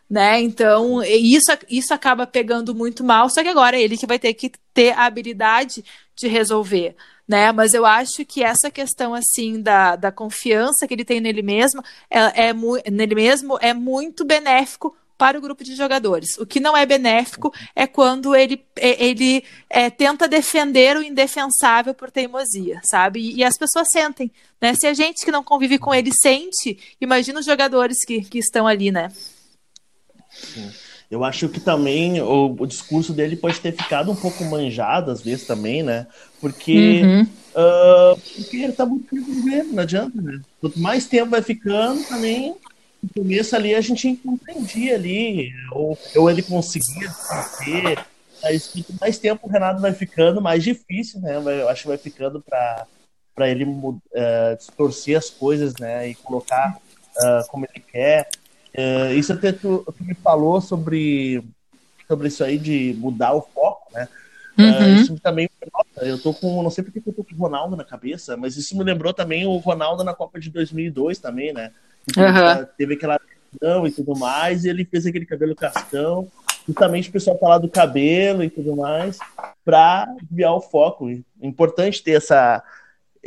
né? 0.09 0.39
Então, 0.41 1.03
isso, 1.03 1.51
isso 1.69 1.93
acaba 1.93 2.25
pegando 2.25 2.73
muito 2.73 3.03
mal, 3.03 3.29
só 3.29 3.43
que 3.43 3.49
agora 3.49 3.77
é 3.77 3.81
ele 3.81 3.97
que 3.97 4.07
vai 4.07 4.17
ter 4.17 4.33
que 4.33 4.51
ter 4.73 4.91
a 4.91 5.05
habilidade 5.05 5.83
de 6.15 6.27
resolver, 6.27 6.95
né? 7.27 7.51
Mas 7.51 7.73
eu 7.73 7.85
acho 7.85 8.25
que 8.25 8.43
essa 8.43 8.71
questão, 8.71 9.13
assim, 9.13 9.61
da, 9.61 9.95
da 9.95 10.11
confiança 10.11 10.87
que 10.87 10.93
ele 10.93 11.05
tem 11.05 11.19
nele 11.19 11.41
mesmo, 11.41 11.83
é, 12.09 12.49
é 12.49 12.53
nele 12.89 13.15
mesmo, 13.15 13.57
é 13.61 13.73
muito 13.73 14.23
benéfico 14.23 14.95
para 15.17 15.37
o 15.37 15.41
grupo 15.41 15.63
de 15.63 15.75
jogadores. 15.75 16.37
O 16.37 16.45
que 16.45 16.59
não 16.59 16.77
é 16.77 16.85
benéfico 16.85 17.51
é 17.75 17.87
quando 17.87 18.35
ele, 18.35 18.63
é, 18.75 19.03
ele 19.03 19.43
é, 19.69 19.89
tenta 19.89 20.27
defender 20.27 20.95
o 20.95 21.01
indefensável 21.01 21.93
por 21.93 22.11
teimosia, 22.11 22.79
sabe? 22.83 23.19
E, 23.19 23.37
e, 23.37 23.43
as 23.43 23.57
pessoas 23.57 23.89
sentem, 23.91 24.31
né? 24.61 24.75
Se 24.75 24.85
a 24.85 24.93
gente 24.93 25.25
que 25.25 25.31
não 25.31 25.43
convive 25.43 25.79
com 25.79 25.93
ele 25.93 26.11
sente, 26.13 26.77
imagina 27.01 27.39
os 27.39 27.45
jogadores 27.45 28.05
que, 28.05 28.21
que 28.21 28.37
estão 28.37 28.67
ali, 28.67 28.91
né? 28.91 29.11
Eu 31.09 31.23
acho 31.23 31.47
que 31.47 31.59
também 31.59 32.21
o, 32.21 32.55
o, 32.59 32.67
discurso 32.67 33.13
dele 33.13 33.37
pode 33.37 33.59
ter 33.61 33.71
ficado 33.71 34.11
um 34.11 34.15
pouco 34.15 34.43
manjado, 34.43 35.09
às 35.09 35.21
vezes, 35.21 35.47
também, 35.47 35.81
né? 35.81 36.05
Porque, 36.41 37.01
uhum. 37.01 37.21
uh, 37.21 38.19
porque 38.35 38.57
ele 38.57 38.73
tá 38.73 38.85
muito 38.85 39.15
governo, 39.15 39.73
não 39.73 39.83
adianta, 39.83 40.21
né? 40.21 40.41
Quanto 40.59 40.77
mais 40.79 41.05
tempo 41.05 41.31
vai 41.31 41.41
ficando, 41.41 42.03
também 42.03 42.55
no 43.01 43.09
começo 43.23 43.55
ali 43.55 43.73
a 43.73 43.81
gente 43.81 44.07
entendia 44.07 44.95
ali, 44.95 45.53
ou, 45.71 45.97
ou 46.15 46.29
ele 46.29 46.41
conseguia 46.41 47.09
fazer. 47.09 47.99
Mas 48.43 48.67
quanto 48.67 48.93
mais 48.99 49.17
tempo 49.17 49.47
o 49.47 49.49
Renato 49.49 49.81
vai 49.81 49.93
ficando, 49.93 50.41
mais 50.41 50.63
difícil, 50.63 51.21
né? 51.21 51.37
Eu 51.37 51.69
acho 51.69 51.83
que 51.83 51.87
vai 51.87 51.97
ficando 51.97 52.41
para 52.41 53.49
ele 53.49 53.63
uh, 53.63 54.01
distorcer 54.57 55.17
as 55.17 55.29
coisas, 55.29 55.73
né? 55.79 56.09
E 56.09 56.15
colocar 56.15 56.77
uh, 57.17 57.47
como 57.49 57.65
ele 57.65 57.83
quer. 57.91 58.29
Uh, 58.77 59.13
isso 59.13 59.33
até 59.33 59.51
tu, 59.51 59.83
tu, 59.97 60.03
me 60.03 60.13
falou 60.13 60.61
sobre, 60.61 61.43
sobre 62.07 62.27
isso 62.27 62.43
aí 62.43 62.57
de 62.57 62.95
mudar 62.99 63.33
o 63.33 63.41
foco, 63.41 63.91
né? 63.93 64.07
Uhum. 64.57 64.95
isso 64.95 65.19
também, 65.19 65.47
nossa, 65.71 66.07
eu 66.07 66.19
tô 66.19 66.33
com, 66.33 66.63
não 66.63 66.71
sei 66.71 66.83
porque 66.83 66.97
eu 67.05 67.13
tô 67.13 67.23
com 67.23 67.35
o 67.35 67.37
Ronaldo 67.37 67.75
na 67.75 67.83
cabeça, 67.83 68.35
mas 68.35 68.57
isso 68.57 68.75
me 68.75 68.83
lembrou 68.83 69.13
também 69.13 69.45
o 69.45 69.57
Ronaldo 69.57 70.03
na 70.03 70.15
Copa 70.15 70.39
de 70.39 70.49
2002 70.49 71.19
também, 71.19 71.53
né? 71.53 71.71
Uhum. 72.17 72.65
Teve 72.75 72.95
aquela 72.95 73.19
e 73.87 73.91
tudo 73.91 74.17
mais, 74.17 74.65
e 74.65 74.69
ele 74.69 74.85
fez 74.85 75.05
aquele 75.05 75.25
cabelo 75.25 75.55
castão, 75.55 76.27
justamente 76.67 77.09
o 77.09 77.11
pessoal 77.11 77.39
falar 77.39 77.57
do 77.57 77.69
cabelo 77.69 78.43
e 78.43 78.49
tudo 78.49 78.75
mais, 78.75 79.17
para 79.63 80.05
desviar 80.21 80.53
o 80.53 80.61
foco. 80.61 81.09
É 81.09 81.17
importante 81.41 82.03
ter 82.03 82.11
essa. 82.11 82.63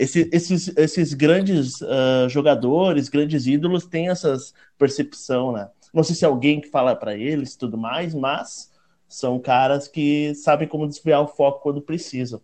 Esse, 0.00 0.30
esses, 0.32 0.74
esses 0.78 1.12
grandes 1.12 1.78
uh, 1.82 2.26
jogadores, 2.26 3.10
grandes 3.10 3.46
ídolos, 3.46 3.84
têm 3.84 4.08
essa 4.08 4.34
percepção, 4.78 5.52
né? 5.52 5.68
Não 5.92 6.02
sei 6.02 6.14
se 6.14 6.24
é 6.24 6.28
alguém 6.28 6.58
que 6.58 6.70
fala 6.70 6.96
para 6.96 7.14
eles 7.14 7.54
tudo 7.54 7.76
mais, 7.76 8.14
mas 8.14 8.72
são 9.06 9.38
caras 9.38 9.86
que 9.88 10.34
sabem 10.34 10.66
como 10.66 10.88
desviar 10.88 11.20
o 11.20 11.28
foco 11.28 11.60
quando 11.60 11.82
precisam. 11.82 12.40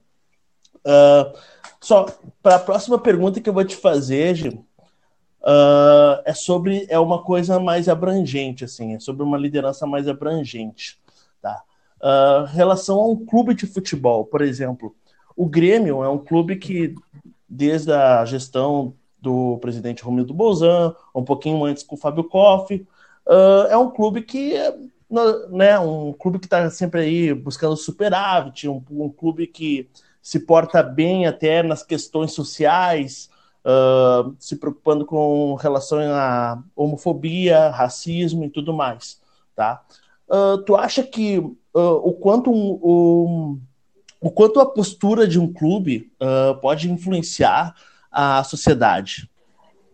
Uh, 0.85 1.35
só 1.81 2.05
para 2.43 2.57
a 2.57 2.61
próxima 2.61 2.99
pergunta 2.99 3.41
que 3.41 3.49
eu 3.49 3.55
vou 3.55 3.65
te 3.65 3.77
fazer, 3.77 4.35
Gil, 4.35 4.67
uh, 5.41 6.21
é 6.27 6.35
sobre 6.35 6.87
é 6.91 6.99
uma 6.99 7.23
coisa 7.23 7.59
mais 7.59 7.89
abrangente, 7.89 8.65
assim, 8.65 8.95
é 8.97 9.01
sobre 9.01 9.23
uma 9.23 9.39
liderança 9.39 9.87
mais 9.87 10.07
abrangente, 10.07 11.01
tá? 11.41 11.63
Relação 12.49 13.01
a 13.01 13.09
um 13.09 13.25
clube 13.25 13.55
de 13.55 13.67
futebol, 13.67 14.27
por 14.27 14.43
exemplo, 14.43 14.95
o 15.35 15.47
Grêmio 15.47 16.03
é 16.03 16.09
um 16.09 16.19
clube 16.19 16.57
que 16.57 16.95
desde 17.49 17.93
a 17.93 18.25
gestão 18.25 18.95
do 19.21 19.59
presidente 19.59 20.03
Romildo 20.03 20.35
Bolzan, 20.35 20.95
um 21.15 21.25
pouquinho 21.25 21.65
antes 21.65 21.83
com 21.83 21.97
o 21.97 21.99
Fábio 21.99 22.25
Koff, 22.25 22.75
uh, 23.27 23.67
é 23.69 23.77
um 23.77 23.91
clube 23.91 24.23
que 24.23 24.55
né, 25.51 25.79
um 25.79 26.13
clube 26.13 26.39
que 26.39 26.47
está 26.47 26.69
sempre 26.71 27.01
aí 27.01 27.35
buscando 27.35 27.77
superávit, 27.77 28.69
um, 28.69 28.83
um 28.91 29.09
clube 29.09 29.47
que 29.47 29.89
se 30.21 30.41
porta 30.41 30.83
bem 30.83 31.27
até 31.27 31.63
nas 31.63 31.83
questões 31.85 32.33
sociais, 32.33 33.31
uh, 33.65 34.35
se 34.39 34.57
preocupando 34.57 35.07
com 35.07 35.55
relação 35.55 35.99
à 36.01 36.61
homofobia, 36.75 37.71
racismo 37.71 38.45
e 38.45 38.51
tudo 38.51 38.73
mais, 38.73 39.21
tá? 39.55 39.85
Uh, 40.29 40.59
tu 40.65 40.75
acha 40.75 41.05
que 41.05 41.39
o 41.73 42.15
quanto 42.15 42.51
um, 42.51 42.81
um, 42.83 43.61
o 44.21 44.31
quanto 44.31 44.61
a 44.61 44.67
postura 44.67 45.27
de 45.27 45.39
um 45.39 45.53
clube 45.53 46.11
pode 46.61 46.91
influenciar 46.91 47.75
a 48.11 48.43
sociedade? 48.45 49.31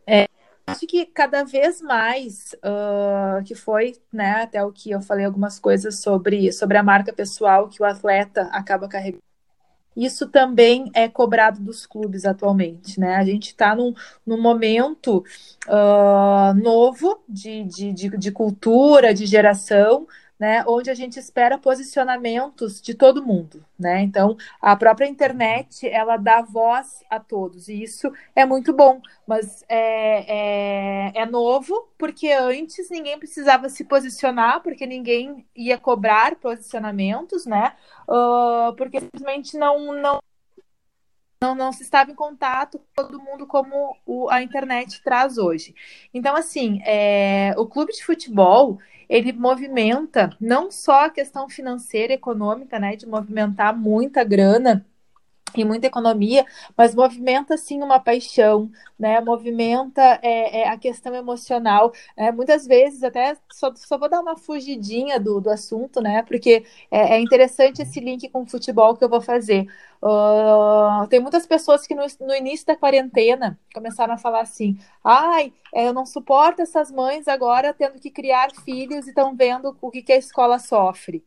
É, 0.07 0.29
acho 0.67 0.87
que 0.87 1.05
cada 1.07 1.45
vez 1.45 1.81
mais, 1.81 2.55
uh, 2.65 3.43
que 3.45 3.55
foi, 3.55 3.97
né, 4.13 4.43
até 4.43 4.65
o 4.65 4.73
que 4.73 4.91
eu 4.91 5.01
falei 5.01 5.25
algumas 5.25 5.59
coisas 5.59 5.99
sobre, 6.01 6.53
sobre 6.53 6.79
a 6.79 6.83
marca 6.83 7.13
pessoal 7.13 7.69
que 7.69 7.83
o 7.83 7.85
atleta 7.85 8.43
acaba 8.53 8.89
carregando 8.89 9.23
isso 9.97 10.27
também 10.27 10.91
é 10.95 11.09
cobrado 11.09 11.61
dos 11.61 11.87
clubes 11.87 12.25
atualmente, 12.25 12.99
né? 12.99 13.17
A 13.17 13.25
gente 13.25 13.49
está 13.49 13.75
num, 13.75 13.95
num 14.27 14.41
momento 14.41 15.23
uh, 15.69 16.55
novo 16.63 17.23
de, 17.29 17.65
de, 17.65 17.93
de, 17.93 18.09
de 18.17 18.33
cultura, 18.33 19.13
de 19.13 19.27
geração, 19.27 20.07
né, 20.43 20.65
onde 20.67 20.91
a 20.91 20.95
gente 20.95 21.21
espera 21.21 21.57
posicionamentos 21.57 22.83
de 22.83 22.95
todo 22.95 23.25
mundo, 23.25 23.65
né? 23.79 24.03
Então, 24.03 24.37
a 24.61 24.75
própria 24.75 25.07
internet 25.07 25.89
ela 25.89 26.17
dá 26.17 26.43
voz 26.43 27.05
a 27.09 27.21
todos 27.21 27.69
e 27.69 27.81
isso 27.81 28.13
é 28.35 28.45
muito 28.45 28.73
bom, 28.73 29.01
mas 29.25 29.65
é, 29.69 31.13
é, 31.15 31.23
é 31.23 31.27
novo 31.27 31.89
porque 31.97 32.33
antes 32.33 32.91
ninguém 32.91 33.21
precisava 33.21 33.69
se 33.69 33.85
posicionar, 33.85 34.65
porque 34.65 34.85
ninguém 34.85 35.47
ia 35.55 35.79
cobrar 35.79 36.35
posicionamentos, 36.35 37.47
né? 37.47 37.77
Uh, 38.09 38.75
porque 38.75 38.99
simplesmente 38.99 39.57
não, 39.57 39.93
não 39.93 40.21
não, 41.43 41.57
não 41.57 41.73
se 41.73 41.83
estava 41.83 42.11
em 42.11 42.15
contato 42.15 42.79
com 42.79 42.85
todo 42.95 43.21
mundo 43.21 43.47
como 43.47 43.97
o, 44.07 44.31
a 44.31 44.41
internet 44.43 45.03
traz 45.03 45.39
hoje. 45.39 45.75
Então, 46.15 46.37
assim, 46.37 46.81
é, 46.85 47.53
o 47.59 47.67
clube 47.67 47.93
de 47.93 48.05
futebol, 48.05 48.79
ele 49.13 49.31
movimenta 49.31 50.31
não 50.41 50.71
só 50.71 51.05
a 51.05 51.11
questão 51.11 51.47
financeira, 51.47 52.15
econômica, 52.15 52.79
né, 52.79 52.97
de 52.97 53.07
movimentar 53.07 53.77
muita 53.77 54.25
grana 54.25 54.87
e 55.61 55.65
muita 55.65 55.87
economia, 55.87 56.47
mas 56.77 56.95
movimenta 56.95 57.57
sim 57.57 57.83
uma 57.83 58.01
paixão, 58.01 58.71
né? 58.99 59.21
Movimenta 59.21 60.19
é, 60.23 60.63
é, 60.63 60.69
a 60.69 60.79
questão 60.79 61.15
emocional. 61.15 61.93
É, 62.17 62.31
muitas 62.33 62.67
vezes, 62.67 63.03
até 63.03 63.37
só, 63.53 63.73
só, 63.75 63.99
vou 63.99 64.09
dar 64.09 64.21
uma 64.21 64.37
fugidinha 64.37 65.19
do, 65.21 65.41
do 65.41 65.51
assunto, 65.51 66.01
né? 66.01 66.23
Porque 66.23 66.65
é, 66.91 67.17
é 67.17 67.21
interessante 67.21 67.83
esse 67.83 68.01
link 68.01 68.29
com 68.29 68.43
o 68.43 68.47
futebol 68.47 68.97
que 68.97 69.05
eu 69.05 69.09
vou 69.09 69.21
fazer. 69.21 69.67
Uh, 70.03 71.07
tem 71.09 71.21
muitas 71.21 71.47
pessoas 71.47 71.87
que 71.87 71.95
no, 71.95 72.05
no, 72.21 72.35
início 72.35 72.67
da 72.67 72.77
quarentena 72.77 73.59
começaram 73.73 74.15
a 74.15 74.19
falar 74.19 74.41
assim: 74.41 74.77
ai, 75.05 75.53
é, 75.73 75.89
eu 75.89 75.93
não 75.93 76.05
suporto 76.05 76.63
essas 76.63 76.91
mães 76.91 77.29
agora 77.29 77.73
tendo 77.73 78.01
que 78.01 78.11
criar 78.11 78.51
filhos 78.65 79.07
e 79.07 79.11
estão 79.11 79.37
vendo 79.37 79.77
o 79.81 79.91
que, 79.91 80.03
que 80.03 80.13
a 80.13 80.17
escola 80.17 80.59
sofre 80.59 81.25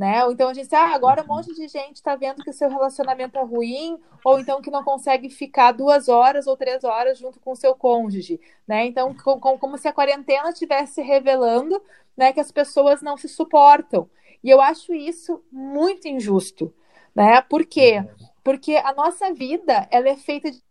né? 0.00 0.24
Ou 0.24 0.32
então 0.32 0.48
a 0.48 0.54
gente 0.54 0.74
ah, 0.74 0.94
agora 0.94 1.20
um 1.20 1.28
uhum. 1.28 1.36
monte 1.36 1.54
de 1.54 1.68
gente 1.68 1.96
está 1.96 2.16
vendo 2.16 2.42
que 2.42 2.48
o 2.48 2.54
seu 2.54 2.70
relacionamento 2.70 3.38
é 3.38 3.42
ruim, 3.44 4.00
ou 4.24 4.40
então 4.40 4.62
que 4.62 4.70
não 4.70 4.82
consegue 4.82 5.28
ficar 5.28 5.72
duas 5.72 6.08
horas 6.08 6.46
ou 6.46 6.56
três 6.56 6.84
horas 6.84 7.18
junto 7.18 7.38
com 7.38 7.52
o 7.52 7.54
seu 7.54 7.74
cônjuge, 7.74 8.40
né? 8.66 8.86
Então, 8.86 9.14
com, 9.14 9.38
com, 9.38 9.58
como 9.58 9.76
se 9.76 9.86
a 9.86 9.92
quarentena 9.92 10.48
estivesse 10.48 11.02
revelando, 11.02 11.82
né, 12.16 12.32
que 12.32 12.40
as 12.40 12.50
pessoas 12.50 13.02
não 13.02 13.18
se 13.18 13.28
suportam. 13.28 14.08
E 14.42 14.48
eu 14.48 14.58
acho 14.62 14.94
isso 14.94 15.44
muito 15.52 16.08
injusto, 16.08 16.72
né? 17.14 17.42
Por 17.42 17.66
quê? 17.66 17.98
Uhum. 17.98 18.28
Porque 18.42 18.76
a 18.76 18.94
nossa 18.94 19.34
vida, 19.34 19.86
ela 19.90 20.08
é 20.08 20.16
feita 20.16 20.50
de 20.50 20.64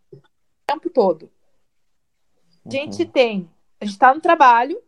tempo 0.66 0.90
todo. 0.90 1.30
A 2.66 2.72
gente 2.72 3.04
uhum. 3.04 3.10
tem, 3.12 3.52
a 3.80 3.86
gente 3.86 3.94
está 3.94 4.12
no 4.12 4.22
trabalho, 4.22 4.82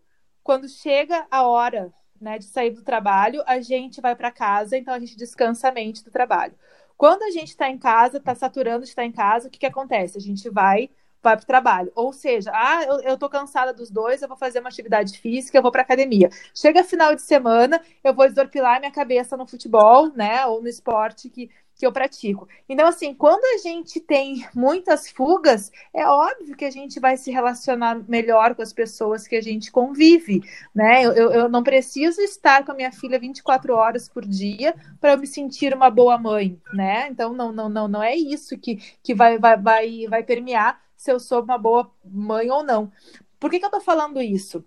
quando 0.43 0.68
chega 0.68 1.27
a 1.30 1.45
hora 1.45 1.93
né, 2.22 2.38
de 2.38 2.45
sair 2.45 2.72
do 2.72 2.84
trabalho, 2.84 3.43
a 3.48 3.60
gente 3.60 3.99
vai 3.99 4.15
para 4.15 4.31
casa, 4.31 4.77
então 4.77 4.93
a 4.93 4.99
gente 4.99 5.18
descansa 5.18 5.69
a 5.69 5.72
mente 5.72 6.03
do 6.03 6.11
trabalho. 6.11 6.53
Quando 6.98 7.23
a 7.23 7.31
gente 7.31 7.49
está 7.49 7.69
em 7.69 7.77
casa, 7.77 8.18
está 8.18 8.35
saturando 8.35 8.84
de 8.84 8.89
estar 8.89 9.03
em 9.03 9.11
casa, 9.11 9.48
o 9.48 9.52
que, 9.52 9.60
que 9.60 9.65
acontece? 9.65 10.18
A 10.18 10.22
gente 10.22 10.49
vai 10.49 10.89
vai 11.22 11.35
para 11.35 11.43
o 11.43 11.48
trabalho. 11.48 11.91
Ou 11.95 12.11
seja, 12.11 12.52
ah, 12.53 12.84
eu, 12.84 12.99
eu 13.02 13.30
cansada 13.30 13.73
dos 13.73 13.91
dois, 13.91 14.22
eu 14.22 14.27
vou 14.27 14.38
fazer 14.38 14.60
uma 14.60 14.69
atividade 14.69 15.18
física, 15.19 15.57
eu 15.57 15.61
vou 15.61 15.72
para 15.72 15.84
academia. 15.84 16.30
Chega 16.53 16.84
final 16.84 17.15
de 17.15 17.22
semana, 17.22 17.81
eu 18.03 18.14
vou 18.14 18.27
desorpilar 18.27 18.80
minha 18.80 18.91
cabeça 18.91 19.38
no 19.38 19.45
futebol, 19.45 20.11
né, 20.15 20.45
ou 20.48 20.61
no 20.61 20.68
esporte 20.68 21.30
que 21.30 21.49
que 21.82 21.88
eu 21.88 21.91
pratico. 21.91 22.48
Então, 22.70 22.88
assim, 22.88 23.12
quando 23.12 23.44
a 23.44 23.58
gente 23.58 23.99
tem 23.99 24.48
muitas 24.53 25.10
fugas, 25.10 25.72
é 25.91 26.06
óbvio 26.06 26.56
que 26.56 26.64
a 26.64 26.70
gente 26.70 26.99
vai 26.99 27.18
se 27.18 27.32
relacionar 27.32 28.08
melhor 28.08 28.53
com 28.53 28.62
as 28.62 28.72
pessoas 28.72 29.28
que 29.28 29.36
a 29.36 29.41
gente 29.41 29.72
convive, 29.72 30.44
né? 30.76 31.03
Eu, 31.03 31.32
eu 31.32 31.49
não 31.49 31.64
preciso 31.64 32.22
estar 32.22 32.64
com 32.64 32.72
a 32.72 32.76
minha 32.76 32.91
filha 32.91 33.18
24 33.18 33.74
horas 33.74 34.08
por 34.08 34.24
dia 34.24 34.76
para 34.99 35.14
eu 35.14 35.18
me 35.18 35.26
sentir 35.26 35.74
uma 35.74 35.90
boa 35.90 36.20
mãe, 36.20 36.56
né? 36.72 37.08
Então, 37.10 37.34
não, 37.34 37.52
não, 37.52 37.68
não, 37.68 37.88
não 37.88 38.03
é 38.03 38.16
isso 38.16 38.56
que, 38.60 38.76
que 39.02 39.16
vai, 39.16 39.40
vai, 39.40 39.58
vai, 39.58 40.06
vai 40.08 40.22
permear 40.22 40.80
se 40.95 41.12
eu 41.12 41.20
sou 41.20 41.41
uma 41.41 41.58
boa 41.58 41.91
mãe 42.06 42.52
ou 42.52 42.64
não. 42.64 42.91
Por 43.40 43.49
que, 43.49 43.58
que 43.58 43.66
eu 43.66 43.70
estou 43.70 43.82
falando 43.82 44.22
isso? 44.22 44.64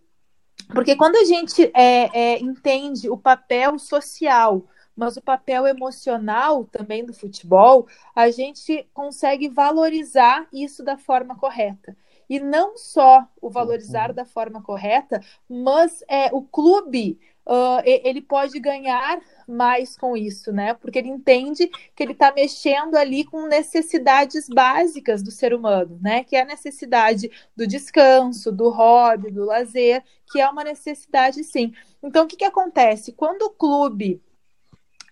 Porque 0.74 0.96
quando 0.96 1.14
a 1.14 1.24
gente 1.24 1.70
é, 1.72 2.10
é, 2.12 2.38
entende 2.40 3.08
o 3.08 3.16
papel 3.16 3.78
social 3.78 4.66
mas 4.96 5.16
o 5.16 5.22
papel 5.22 5.66
emocional 5.66 6.64
também 6.64 7.04
do 7.04 7.12
futebol, 7.12 7.86
a 8.14 8.30
gente 8.30 8.88
consegue 8.92 9.48
valorizar 9.48 10.46
isso 10.52 10.82
da 10.82 10.96
forma 10.96 11.36
correta. 11.36 11.96
E 12.28 12.40
não 12.40 12.76
só 12.76 13.28
o 13.40 13.50
valorizar 13.50 14.10
uhum. 14.10 14.16
da 14.16 14.24
forma 14.24 14.62
correta, 14.62 15.20
mas 15.48 16.02
é, 16.08 16.30
o 16.32 16.42
clube 16.42 17.18
uh, 17.46 17.82
ele 17.84 18.22
pode 18.22 18.58
ganhar 18.58 19.20
mais 19.46 19.96
com 19.96 20.16
isso, 20.16 20.50
né? 20.52 20.74
Porque 20.74 20.98
ele 20.98 21.08
entende 21.08 21.66
que 21.94 22.02
ele 22.02 22.12
está 22.12 22.32
mexendo 22.32 22.96
ali 22.96 23.24
com 23.24 23.46
necessidades 23.46 24.48
básicas 24.48 25.22
do 25.22 25.30
ser 25.30 25.52
humano, 25.52 25.98
né? 26.00 26.24
Que 26.24 26.36
é 26.36 26.42
a 26.42 26.46
necessidade 26.46 27.30
do 27.54 27.66
descanso, 27.66 28.50
do 28.50 28.70
hobby, 28.70 29.30
do 29.30 29.44
lazer, 29.44 30.02
que 30.32 30.40
é 30.40 30.48
uma 30.48 30.64
necessidade 30.64 31.44
sim. 31.44 31.72
Então, 32.02 32.24
o 32.24 32.26
que, 32.26 32.36
que 32.36 32.44
acontece? 32.44 33.12
Quando 33.12 33.42
o 33.42 33.50
clube 33.50 34.22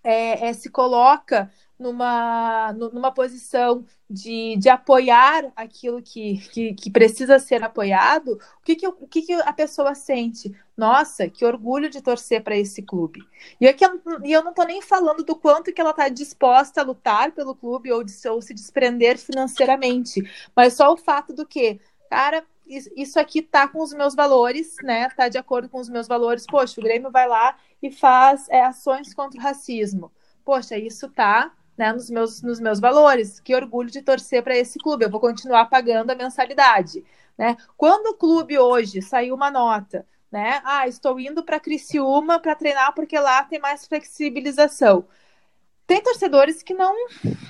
é, 0.02 0.48
é, 0.48 0.52
se 0.52 0.70
coloca 0.70 1.50
numa, 1.78 2.72
numa 2.72 3.12
posição 3.12 3.84
de, 4.08 4.56
de 4.56 4.68
apoiar 4.68 5.52
aquilo 5.56 6.00
que, 6.00 6.38
que, 6.48 6.74
que 6.74 6.90
precisa 6.90 7.38
ser 7.38 7.62
apoiado, 7.64 8.38
o 8.60 8.64
que, 8.64 8.76
que, 8.76 8.86
o 8.86 9.06
que, 9.08 9.22
que 9.22 9.32
a 9.32 9.52
pessoa 9.52 9.94
sente? 9.94 10.54
Nossa, 10.76 11.28
que 11.28 11.44
orgulho 11.44 11.90
de 11.90 12.00
torcer 12.00 12.42
para 12.42 12.56
esse 12.56 12.82
clube. 12.82 13.20
E, 13.60 13.66
aqui, 13.66 13.84
e 14.24 14.32
eu 14.32 14.42
não 14.42 14.50
estou 14.50 14.66
nem 14.66 14.80
falando 14.80 15.24
do 15.24 15.36
quanto 15.36 15.72
que 15.72 15.80
ela 15.80 15.90
está 15.90 16.08
disposta 16.08 16.80
a 16.80 16.84
lutar 16.84 17.32
pelo 17.32 17.54
clube 17.54 17.92
ou, 17.92 18.04
de, 18.04 18.12
ou 18.28 18.40
se 18.40 18.54
desprender 18.54 19.18
financeiramente, 19.18 20.22
mas 20.54 20.74
só 20.74 20.92
o 20.92 20.96
fato 20.96 21.32
do 21.32 21.46
que, 21.46 21.80
cara, 22.08 22.44
isso 22.96 23.18
aqui 23.18 23.42
tá 23.42 23.68
com 23.68 23.82
os 23.82 23.92
meus 23.92 24.14
valores, 24.14 24.76
né? 24.82 25.08
Tá 25.10 25.28
de 25.28 25.38
acordo 25.38 25.68
com 25.68 25.78
os 25.78 25.88
meus 25.88 26.08
valores. 26.08 26.46
Poxa, 26.46 26.80
o 26.80 26.84
Grêmio 26.84 27.10
vai 27.10 27.28
lá 27.28 27.56
e 27.82 27.90
faz 27.90 28.48
é, 28.48 28.64
ações 28.64 29.14
contra 29.14 29.38
o 29.38 29.42
racismo. 29.42 30.10
Poxa, 30.44 30.76
isso 30.76 31.08
tá 31.08 31.52
né, 31.76 31.92
nos, 31.92 32.10
meus, 32.10 32.42
nos 32.42 32.60
meus 32.60 32.80
valores. 32.80 33.40
Que 33.40 33.54
orgulho 33.54 33.90
de 33.90 34.02
torcer 34.02 34.42
para 34.42 34.56
esse 34.56 34.78
clube. 34.78 35.04
Eu 35.04 35.10
vou 35.10 35.20
continuar 35.20 35.66
pagando 35.66 36.10
a 36.10 36.14
mensalidade. 36.14 37.04
Né? 37.36 37.56
Quando 37.76 38.08
o 38.08 38.14
clube 38.14 38.58
hoje 38.58 39.02
saiu 39.02 39.34
uma 39.34 39.50
nota, 39.50 40.06
né? 40.30 40.62
Ah, 40.64 40.88
estou 40.88 41.20
indo 41.20 41.44
para 41.44 41.60
Criciúma 41.60 42.40
para 42.40 42.54
treinar 42.54 42.94
porque 42.94 43.18
lá 43.18 43.44
tem 43.44 43.58
mais 43.58 43.86
flexibilização. 43.86 45.06
Tem 45.92 46.02
torcedores 46.02 46.62
que 46.62 46.72
não 46.72 46.96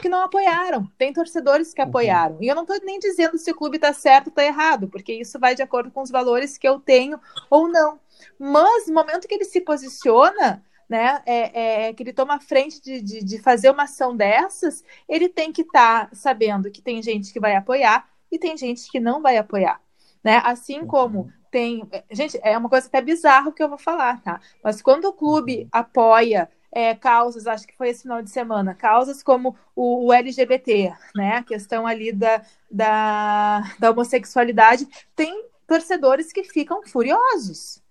que 0.00 0.08
não 0.08 0.20
apoiaram, 0.20 0.90
tem 0.98 1.12
torcedores 1.12 1.72
que 1.72 1.80
uhum. 1.80 1.86
apoiaram. 1.86 2.38
E 2.40 2.48
eu 2.48 2.56
não 2.56 2.62
estou 2.62 2.76
nem 2.82 2.98
dizendo 2.98 3.38
se 3.38 3.52
o 3.52 3.54
clube 3.54 3.76
está 3.76 3.92
certo 3.92 4.26
ou 4.26 4.30
está 4.30 4.44
errado, 4.44 4.88
porque 4.88 5.12
isso 5.12 5.38
vai 5.38 5.54
de 5.54 5.62
acordo 5.62 5.92
com 5.92 6.02
os 6.02 6.10
valores 6.10 6.58
que 6.58 6.66
eu 6.66 6.80
tenho 6.80 7.20
ou 7.48 7.68
não. 7.68 8.00
Mas 8.36 8.88
no 8.88 8.94
momento 8.94 9.28
que 9.28 9.34
ele 9.36 9.44
se 9.44 9.60
posiciona, 9.60 10.60
né, 10.88 11.22
é, 11.24 11.86
é, 11.86 11.92
que 11.92 12.02
ele 12.02 12.12
toma 12.12 12.34
a 12.34 12.40
frente 12.40 12.82
de, 12.82 13.00
de, 13.00 13.24
de, 13.24 13.38
fazer 13.38 13.70
uma 13.70 13.84
ação 13.84 14.16
dessas, 14.16 14.82
ele 15.08 15.28
tem 15.28 15.52
que 15.52 15.62
estar 15.62 16.10
tá 16.10 16.14
sabendo 16.16 16.68
que 16.68 16.82
tem 16.82 17.00
gente 17.00 17.32
que 17.32 17.38
vai 17.38 17.54
apoiar 17.54 18.08
e 18.28 18.40
tem 18.40 18.56
gente 18.56 18.90
que 18.90 18.98
não 18.98 19.22
vai 19.22 19.36
apoiar. 19.36 19.80
Né? 20.24 20.42
Assim 20.44 20.80
uhum. 20.80 20.86
como 20.88 21.32
tem. 21.48 21.88
Gente, 22.10 22.40
é 22.42 22.58
uma 22.58 22.68
coisa 22.68 22.88
até 22.88 23.00
bizarra 23.00 23.52
que 23.52 23.62
eu 23.62 23.68
vou 23.68 23.78
falar, 23.78 24.20
tá? 24.20 24.40
Mas 24.64 24.82
quando 24.82 25.04
o 25.04 25.12
clube 25.12 25.68
apoia 25.70 26.50
é, 26.72 26.94
causas, 26.94 27.46
acho 27.46 27.66
que 27.66 27.76
foi 27.76 27.90
esse 27.90 28.02
final 28.02 28.22
de 28.22 28.30
semana, 28.30 28.74
causas 28.74 29.22
como 29.22 29.54
o, 29.76 30.06
o 30.06 30.12
LGBT, 30.12 30.94
né? 31.14 31.36
A 31.36 31.42
questão 31.42 31.86
ali 31.86 32.10
da, 32.12 32.42
da, 32.70 33.62
da 33.78 33.90
homossexualidade, 33.90 34.88
tem 35.14 35.44
torcedores 35.66 36.32
que 36.32 36.42
ficam 36.44 36.82
furiosos. 36.82 37.82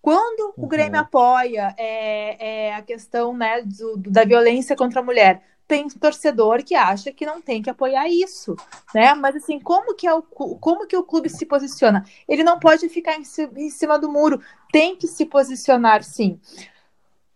Quando 0.00 0.54
o 0.56 0.62
uhum. 0.62 0.68
Grêmio 0.68 1.00
apoia 1.00 1.74
é, 1.76 2.68
é, 2.68 2.74
a 2.74 2.82
questão 2.82 3.36
né, 3.36 3.62
do, 3.62 3.96
da 3.96 4.24
violência 4.24 4.76
contra 4.76 5.00
a 5.00 5.04
mulher, 5.04 5.42
tem 5.66 5.86
torcedor 5.88 6.64
que 6.64 6.74
acha 6.74 7.12
que 7.12 7.26
não 7.26 7.42
tem 7.42 7.60
que 7.60 7.68
apoiar 7.68 8.08
isso, 8.08 8.56
né? 8.94 9.12
Mas 9.14 9.36
assim, 9.36 9.60
como 9.60 9.94
que 9.94 10.06
é 10.06 10.14
o 10.14 10.22
como 10.22 10.86
que 10.86 10.96
o 10.96 11.02
clube 11.02 11.28
se 11.28 11.44
posiciona? 11.44 12.06
Ele 12.26 12.42
não 12.42 12.58
pode 12.58 12.88
ficar 12.88 13.16
em, 13.16 13.22
em 13.56 13.68
cima 13.68 13.98
do 13.98 14.10
muro, 14.10 14.40
tem 14.72 14.96
que 14.96 15.06
se 15.06 15.26
posicionar 15.26 16.02
sim. 16.02 16.40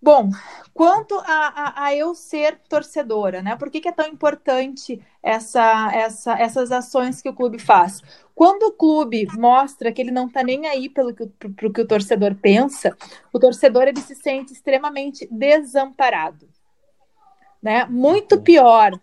Bom, 0.03 0.31
quanto 0.75 1.15
a, 1.21 1.25
a, 1.27 1.85
a, 1.85 1.95
eu 1.95 2.13
ser 2.13 2.59
torcedora, 2.69 3.41
né? 3.41 3.55
Por 3.55 3.71
que, 3.71 3.81
que 3.81 3.87
é 3.89 3.93
tão 3.93 4.09
importante 4.09 5.01
essa, 5.23 5.93
essa, 5.95 6.33
essas 6.33 6.73
ações 6.73 7.23
que 7.23 7.29
o 7.29 7.35
clube 7.35 7.61
faz? 7.61 8.03
Quando 8.35 8.65
o 8.65 8.73
clube 8.73 9.29
mostra 9.39 9.93
que 9.93 10.03
ele 10.03 10.11
não 10.11 10.27
está 10.27 10.43
nem 10.43 10.67
aí 10.67 10.89
pelo 10.89 11.15
que, 11.15 11.27
pro, 11.27 11.73
que 11.73 11.81
o 11.83 11.87
torcedor 11.87 12.35
pensa, 12.35 12.97
o 13.33 13.39
torcedor 13.39 13.85
ele 13.85 14.01
se 14.01 14.17
sente 14.17 14.53
extremamente 14.53 15.29
desamparado. 15.31 16.49
Né? 17.63 17.85
Muito 17.85 18.41
pior 18.43 18.99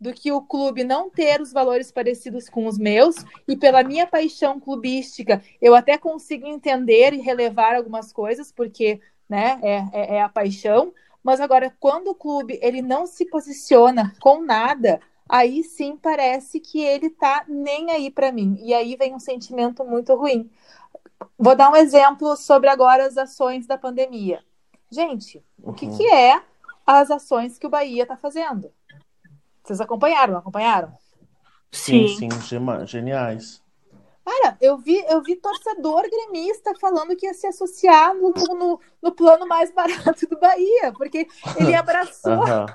do 0.00 0.12
que 0.12 0.30
o 0.30 0.42
clube 0.42 0.84
não 0.84 1.10
ter 1.10 1.40
os 1.40 1.52
valores 1.52 1.90
parecidos 1.90 2.48
com 2.48 2.66
os 2.66 2.78
meus, 2.78 3.16
e 3.48 3.56
pela 3.56 3.82
minha 3.82 4.06
paixão 4.06 4.60
clubística, 4.60 5.42
eu 5.60 5.74
até 5.74 5.96
consigo 5.96 6.46
entender 6.46 7.12
e 7.14 7.22
relevar 7.22 7.74
algumas 7.74 8.12
coisas, 8.12 8.52
porque 8.52 9.00
né? 9.28 9.58
É, 9.62 9.76
é, 9.92 10.14
é, 10.16 10.22
a 10.22 10.28
paixão. 10.28 10.92
Mas 11.22 11.40
agora, 11.40 11.74
quando 11.80 12.08
o 12.08 12.14
clube 12.14 12.58
ele 12.62 12.82
não 12.82 13.06
se 13.06 13.24
posiciona 13.24 14.12
com 14.20 14.42
nada, 14.42 15.00
aí 15.28 15.62
sim 15.62 15.96
parece 15.96 16.60
que 16.60 16.80
ele 16.80 17.10
tá 17.10 17.44
nem 17.48 17.90
aí 17.90 18.10
para 18.10 18.30
mim. 18.30 18.58
E 18.60 18.74
aí 18.74 18.94
vem 18.96 19.14
um 19.14 19.20
sentimento 19.20 19.84
muito 19.84 20.14
ruim. 20.14 20.50
Vou 21.38 21.56
dar 21.56 21.70
um 21.70 21.76
exemplo 21.76 22.36
sobre 22.36 22.68
agora 22.68 23.06
as 23.06 23.16
ações 23.16 23.66
da 23.66 23.78
pandemia. 23.78 24.44
Gente, 24.90 25.42
uhum. 25.58 25.70
o 25.70 25.72
que, 25.72 25.86
uhum. 25.86 25.96
que 25.96 26.06
é 26.06 26.42
as 26.86 27.10
ações 27.10 27.58
que 27.58 27.66
o 27.66 27.70
Bahia 27.70 28.02
está 28.02 28.16
fazendo? 28.16 28.70
Vocês 29.62 29.80
acompanharam, 29.80 30.36
acompanharam? 30.36 30.92
Sim, 31.72 32.06
sim, 32.08 32.30
sim 32.30 32.86
geniais. 32.86 33.63
Cara, 34.24 34.56
eu 34.60 34.78
vi, 34.78 35.04
eu 35.06 35.22
vi 35.22 35.36
torcedor 35.36 36.02
gremista 36.08 36.72
falando 36.80 37.14
que 37.14 37.26
ia 37.26 37.34
se 37.34 37.46
associar 37.46 38.14
no, 38.14 38.30
no, 38.30 38.80
no 39.02 39.12
plano 39.12 39.46
mais 39.46 39.70
barato 39.70 40.26
do 40.26 40.38
Bahia, 40.38 40.92
porque 40.96 41.28
ele 41.60 41.74
abraçou, 41.76 42.38
uhum. 42.38 42.66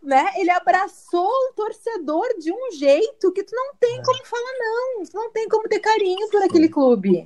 né? 0.00 0.32
Ele 0.36 0.50
abraçou 0.50 1.26
o 1.26 1.52
torcedor 1.54 2.28
de 2.38 2.52
um 2.52 2.70
jeito 2.72 3.32
que 3.32 3.42
tu 3.42 3.54
não 3.54 3.74
tem 3.80 4.00
como 4.00 4.24
falar 4.24 4.52
não, 4.58 5.04
tu 5.04 5.14
não 5.14 5.32
tem 5.32 5.48
como 5.48 5.68
ter 5.68 5.80
carinho 5.80 6.28
por 6.30 6.42
aquele 6.42 6.68
clube. 6.68 7.24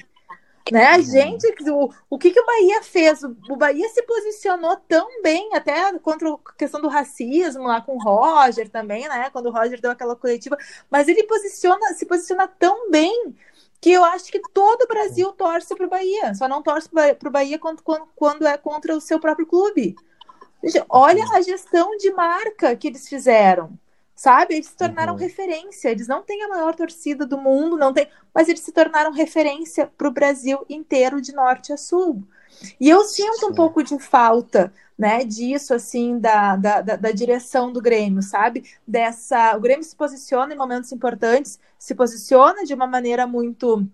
Né? 0.73 0.85
A 0.85 0.99
gente, 0.99 1.47
o, 1.71 1.91
o 2.11 2.19
que, 2.19 2.33
que 2.33 2.41
o 2.41 2.47
Bahia 2.47 2.83
fez? 2.83 3.23
O, 3.23 3.37
o 3.51 3.57
Bahia 3.57 3.89
se 3.89 4.03
posicionou 4.03 4.77
tão 4.89 5.23
bem, 5.23 5.55
até 5.55 5.97
contra 5.99 6.29
a 6.29 6.39
questão 6.59 6.81
do 6.81 6.89
racismo 6.89 7.65
lá 7.65 7.81
com 7.81 7.95
o 7.95 8.03
Roger 8.03 8.69
também, 8.69 9.09
né? 9.09 9.31
Quando 9.31 9.47
o 9.47 9.53
Roger 9.53 9.81
deu 9.81 9.93
aquela 9.93 10.17
coletiva, 10.17 10.59
mas 10.91 11.07
ele 11.07 11.23
posiciona, 11.23 11.95
se 11.95 12.05
posiciona 12.05 12.49
tão 12.49 12.91
bem 12.91 13.37
que 13.81 13.91
eu 13.91 14.05
acho 14.05 14.31
que 14.31 14.41
todo 14.53 14.83
o 14.83 14.89
Brasil 14.89 15.33
torce 15.33 15.75
para 15.75 15.87
o 15.87 15.91
Bahia, 15.91 16.35
só 16.35 16.49
não 16.49 16.63
torce 16.63 16.89
para 16.89 17.29
o 17.29 17.31
Bahia 17.31 17.59
quando, 17.59 17.83
quando, 17.83 18.07
quando, 18.17 18.47
é 18.47 18.57
contra 18.57 18.97
o 18.97 19.01
seu 19.01 19.21
próprio 19.21 19.47
clube. 19.47 19.95
Olha 20.89 21.25
a 21.33 21.41
gestão 21.41 21.97
de 21.97 22.11
marca 22.13 22.75
que 22.75 22.89
eles 22.89 23.09
fizeram, 23.09 23.79
sabe? 24.15 24.55
Eles 24.55 24.69
se 24.69 24.77
tornaram 24.77 25.13
uhum. 25.13 25.19
referência. 25.19 25.91
Eles 25.91 26.09
não 26.09 26.23
têm 26.23 26.43
a 26.43 26.49
maior 26.49 26.75
torcida 26.75 27.27
do 27.27 27.39
mundo, 27.39 27.77
não 27.77 27.93
tem, 27.93 28.09
mas 28.35 28.49
eles 28.49 28.61
se 28.61 28.73
tornaram 28.73 29.13
referência 29.13 29.87
para 29.87 30.09
o 30.09 30.13
Brasil 30.13 30.65
inteiro, 30.69 31.21
de 31.21 31.33
norte 31.33 31.73
a 31.73 31.77
sul. 31.77 32.27
E 32.81 32.89
eu 32.89 33.05
sinto 33.05 33.41
Sim. 33.41 33.47
um 33.47 33.55
pouco 33.55 33.83
de 33.83 33.99
falta 33.99 34.73
né, 34.99 35.25
disso, 35.25 35.75
assim, 35.75 36.19
da, 36.19 36.57
da, 36.57 36.81
da, 36.81 37.13
direção 37.13 37.71
do 37.73 37.83
Grêmio, 37.83 38.23
sabe? 38.23 38.65
Dessa, 38.87 39.57
o 39.57 39.61
Grêmio 39.61 39.85
se 39.85 39.95
posiciona 39.95 40.55
em 40.55 40.57
momentos 40.57 40.91
importantes, 40.91 41.61
se 41.79 41.95
posiciona 41.95 42.65
de 42.65 42.73
uma 42.73 42.87
maneira 42.87 43.27
muito, 43.27 43.87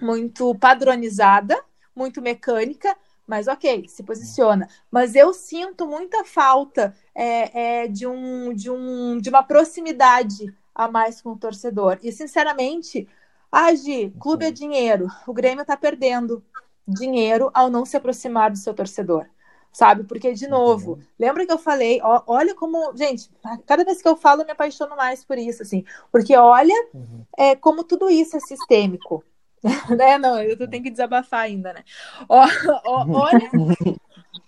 muito 0.00 0.54
padronizada, 0.56 1.56
muito 1.94 2.20
mecânica, 2.20 2.96
mas 3.26 3.46
ok, 3.46 3.88
se 3.88 4.02
posiciona. 4.02 4.68
Mas 4.90 5.14
eu 5.14 5.32
sinto 5.32 5.86
muita 5.86 6.24
falta 6.24 6.94
é, 7.14 7.82
é, 7.84 7.88
de, 7.88 8.06
um, 8.06 8.52
de, 8.52 8.70
um, 8.70 9.18
de 9.18 9.28
uma 9.30 9.42
proximidade 9.42 10.52
a 10.74 10.88
mais 10.88 11.22
com 11.22 11.30
o 11.30 11.38
torcedor. 11.38 11.98
E, 12.02 12.10
sinceramente, 12.10 13.08
Agi, 13.50 14.12
clube 14.18 14.46
é 14.46 14.50
dinheiro. 14.50 15.06
O 15.28 15.32
Grêmio 15.32 15.62
está 15.62 15.76
perdendo 15.76 16.42
dinheiro 16.86 17.50
ao 17.54 17.70
não 17.70 17.84
se 17.84 17.96
aproximar 17.96 18.50
do 18.50 18.58
seu 18.58 18.74
torcedor 18.74 19.26
sabe? 19.74 20.04
Porque, 20.04 20.32
de 20.32 20.46
novo, 20.46 20.92
uhum. 20.92 21.02
lembra 21.18 21.44
que 21.44 21.52
eu 21.52 21.58
falei, 21.58 22.00
ó, 22.00 22.22
olha 22.28 22.54
como, 22.54 22.96
gente, 22.96 23.28
cada 23.66 23.84
vez 23.84 24.00
que 24.00 24.06
eu 24.06 24.16
falo, 24.16 24.42
eu 24.42 24.46
me 24.46 24.52
apaixono 24.52 24.96
mais 24.96 25.24
por 25.24 25.36
isso, 25.36 25.62
assim, 25.62 25.84
porque 26.12 26.34
olha 26.36 26.74
uhum. 26.94 27.24
é, 27.36 27.56
como 27.56 27.82
tudo 27.82 28.08
isso 28.08 28.36
é 28.36 28.40
sistêmico. 28.40 29.24
né? 29.98 30.16
Não, 30.16 30.40
eu 30.40 30.56
tenho 30.68 30.82
que 30.82 30.90
desabafar 30.90 31.40
ainda, 31.40 31.72
né? 31.72 31.82
Ó, 32.28 32.46
ó, 32.84 33.06
olha, 33.08 33.50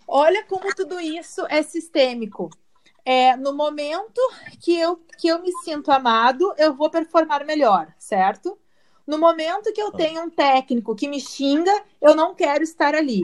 olha 0.07 0.45
como 0.45 0.73
tudo 0.75 1.01
isso 1.01 1.45
é 1.49 1.61
sistêmico. 1.63 2.49
É, 3.05 3.37
no 3.37 3.53
momento 3.53 4.21
que 4.61 4.77
eu, 4.77 4.97
que 5.19 5.29
eu 5.29 5.41
me 5.41 5.53
sinto 5.65 5.91
amado, 5.91 6.55
eu 6.57 6.75
vou 6.75 6.91
performar 6.91 7.45
melhor, 7.45 7.89
certo? 7.99 8.59
No 9.07 9.19
momento 9.19 9.73
que 9.73 9.81
eu 9.81 9.93
tenho 9.93 10.23
um 10.23 10.31
técnico 10.31 10.95
que 10.95 11.09
me 11.09 11.21
xinga, 11.21 11.73
eu 12.01 12.15
não 12.15 12.35
quero 12.35 12.65
estar 12.65 12.95
ali. 12.95 13.23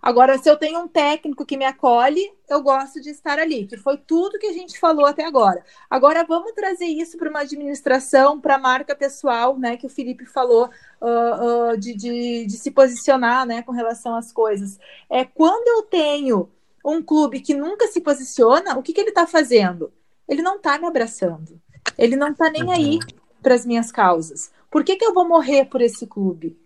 Agora, 0.00 0.38
se 0.38 0.48
eu 0.48 0.56
tenho 0.56 0.80
um 0.80 0.88
técnico 0.88 1.44
que 1.44 1.56
me 1.56 1.64
acolhe, 1.64 2.32
eu 2.48 2.62
gosto 2.62 3.00
de 3.00 3.10
estar 3.10 3.38
ali, 3.38 3.66
que 3.66 3.76
foi 3.76 3.96
tudo 3.96 4.38
que 4.38 4.46
a 4.46 4.52
gente 4.52 4.78
falou 4.78 5.04
até 5.04 5.24
agora. 5.24 5.64
Agora, 5.90 6.24
vamos 6.24 6.52
trazer 6.52 6.86
isso 6.86 7.18
para 7.18 7.28
uma 7.28 7.40
administração, 7.40 8.40
para 8.40 8.54
a 8.54 8.58
marca 8.58 8.94
pessoal, 8.94 9.58
né, 9.58 9.76
que 9.76 9.86
o 9.86 9.90
Felipe 9.90 10.24
falou, 10.24 10.70
uh, 11.00 11.72
uh, 11.72 11.76
de, 11.76 11.94
de, 11.94 12.46
de, 12.46 12.56
se 12.56 12.70
posicionar 12.70 13.44
né, 13.44 13.62
com 13.62 13.72
relação 13.72 14.14
às 14.14 14.32
coisas. 14.32 14.78
É 15.10 15.24
Quando 15.24 15.66
eu 15.66 15.82
tenho 15.82 16.48
um 16.84 17.02
clube 17.02 17.40
que 17.40 17.54
nunca 17.54 17.88
se 17.88 18.00
posiciona, 18.00 18.78
o 18.78 18.82
que, 18.82 18.92
que 18.92 19.00
ele 19.00 19.10
está 19.10 19.26
fazendo? 19.26 19.92
Ele 20.28 20.42
não 20.42 20.56
está 20.56 20.78
me 20.78 20.86
abraçando. 20.86 21.60
Ele 21.96 22.14
não 22.14 22.28
está 22.28 22.50
nem 22.50 22.64
uhum. 22.64 22.70
aí 22.70 22.98
para 23.42 23.54
as 23.54 23.66
minhas 23.66 23.90
causas. 23.90 24.52
Por 24.70 24.84
que, 24.84 24.96
que 24.96 25.04
eu 25.04 25.14
vou 25.14 25.26
morrer 25.26 25.66
por 25.66 25.80
esse 25.80 26.06
clube? 26.06 26.58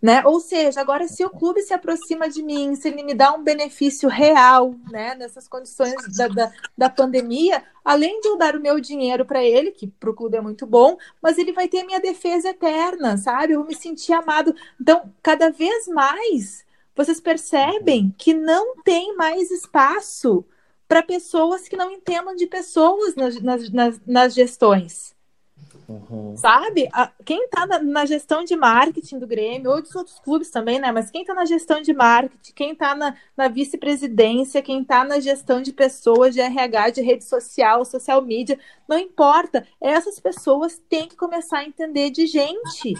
Né? 0.00 0.20
Ou 0.26 0.40
seja, 0.40 0.80
agora 0.80 1.06
se 1.06 1.24
o 1.24 1.30
clube 1.30 1.62
se 1.62 1.72
aproxima 1.72 2.28
de 2.28 2.42
mim, 2.42 2.74
se 2.74 2.88
ele 2.88 3.04
me 3.04 3.14
dá 3.14 3.32
um 3.32 3.42
benefício 3.42 4.08
real, 4.08 4.74
né, 4.90 5.14
nessas 5.14 5.46
condições 5.46 5.94
da, 6.16 6.26
da, 6.26 6.52
da 6.76 6.90
pandemia, 6.90 7.62
além 7.84 8.20
de 8.20 8.26
eu 8.26 8.36
dar 8.36 8.56
o 8.56 8.60
meu 8.60 8.80
dinheiro 8.80 9.24
para 9.24 9.44
ele, 9.44 9.70
que 9.70 9.86
para 9.86 10.10
o 10.10 10.14
clube 10.14 10.36
é 10.36 10.40
muito 10.40 10.66
bom, 10.66 10.96
mas 11.22 11.38
ele 11.38 11.52
vai 11.52 11.68
ter 11.68 11.82
a 11.82 11.86
minha 11.86 12.00
defesa 12.00 12.48
eterna, 12.48 13.16
sabe? 13.16 13.52
Eu 13.52 13.60
vou 13.60 13.68
me 13.68 13.76
sentir 13.76 14.12
amado. 14.12 14.52
Então, 14.80 15.14
cada 15.22 15.50
vez 15.50 15.86
mais 15.86 16.64
vocês 16.96 17.20
percebem 17.20 18.12
que 18.18 18.34
não 18.34 18.82
tem 18.82 19.16
mais 19.16 19.52
espaço 19.52 20.44
para 20.88 21.02
pessoas 21.02 21.68
que 21.68 21.76
não 21.76 21.90
entendam 21.90 22.34
de 22.34 22.46
pessoas 22.46 23.14
nas, 23.14 23.40
nas, 23.40 24.00
nas 24.04 24.34
gestões. 24.34 25.14
Uhum. 25.92 26.36
Sabe? 26.36 26.88
Quem 27.24 27.44
está 27.44 27.66
na, 27.66 27.78
na, 27.78 28.06
gestão 28.06 28.44
de 28.44 28.56
marketing 28.56 29.18
do 29.18 29.26
Grêmio, 29.26 29.70
ou 29.70 29.82
dos 29.82 29.94
outros 29.94 30.18
clubes 30.20 30.50
também, 30.50 30.78
né? 30.78 30.90
Mas 30.90 31.10
quem 31.10 31.20
está 31.20 31.34
na 31.34 31.44
gestão 31.44 31.82
de 31.82 31.92
marketing, 31.92 32.52
quem 32.54 32.72
está 32.72 32.94
na, 32.94 33.14
na 33.36 33.48
vice-presidência, 33.48 34.62
quem 34.62 34.82
está 34.82 35.04
na 35.04 35.20
gestão 35.20 35.60
de 35.60 35.72
pessoas, 35.72 36.34
de 36.34 36.40
RH, 36.40 36.90
de 36.90 37.02
rede 37.02 37.24
social, 37.24 37.84
social 37.84 38.22
media, 38.22 38.58
não 38.88 38.98
importa. 38.98 39.66
Essas 39.80 40.18
pessoas 40.18 40.80
têm 40.88 41.08
que 41.08 41.16
começar 41.16 41.58
a 41.58 41.64
entender 41.64 42.10
de 42.10 42.26
gente. 42.26 42.94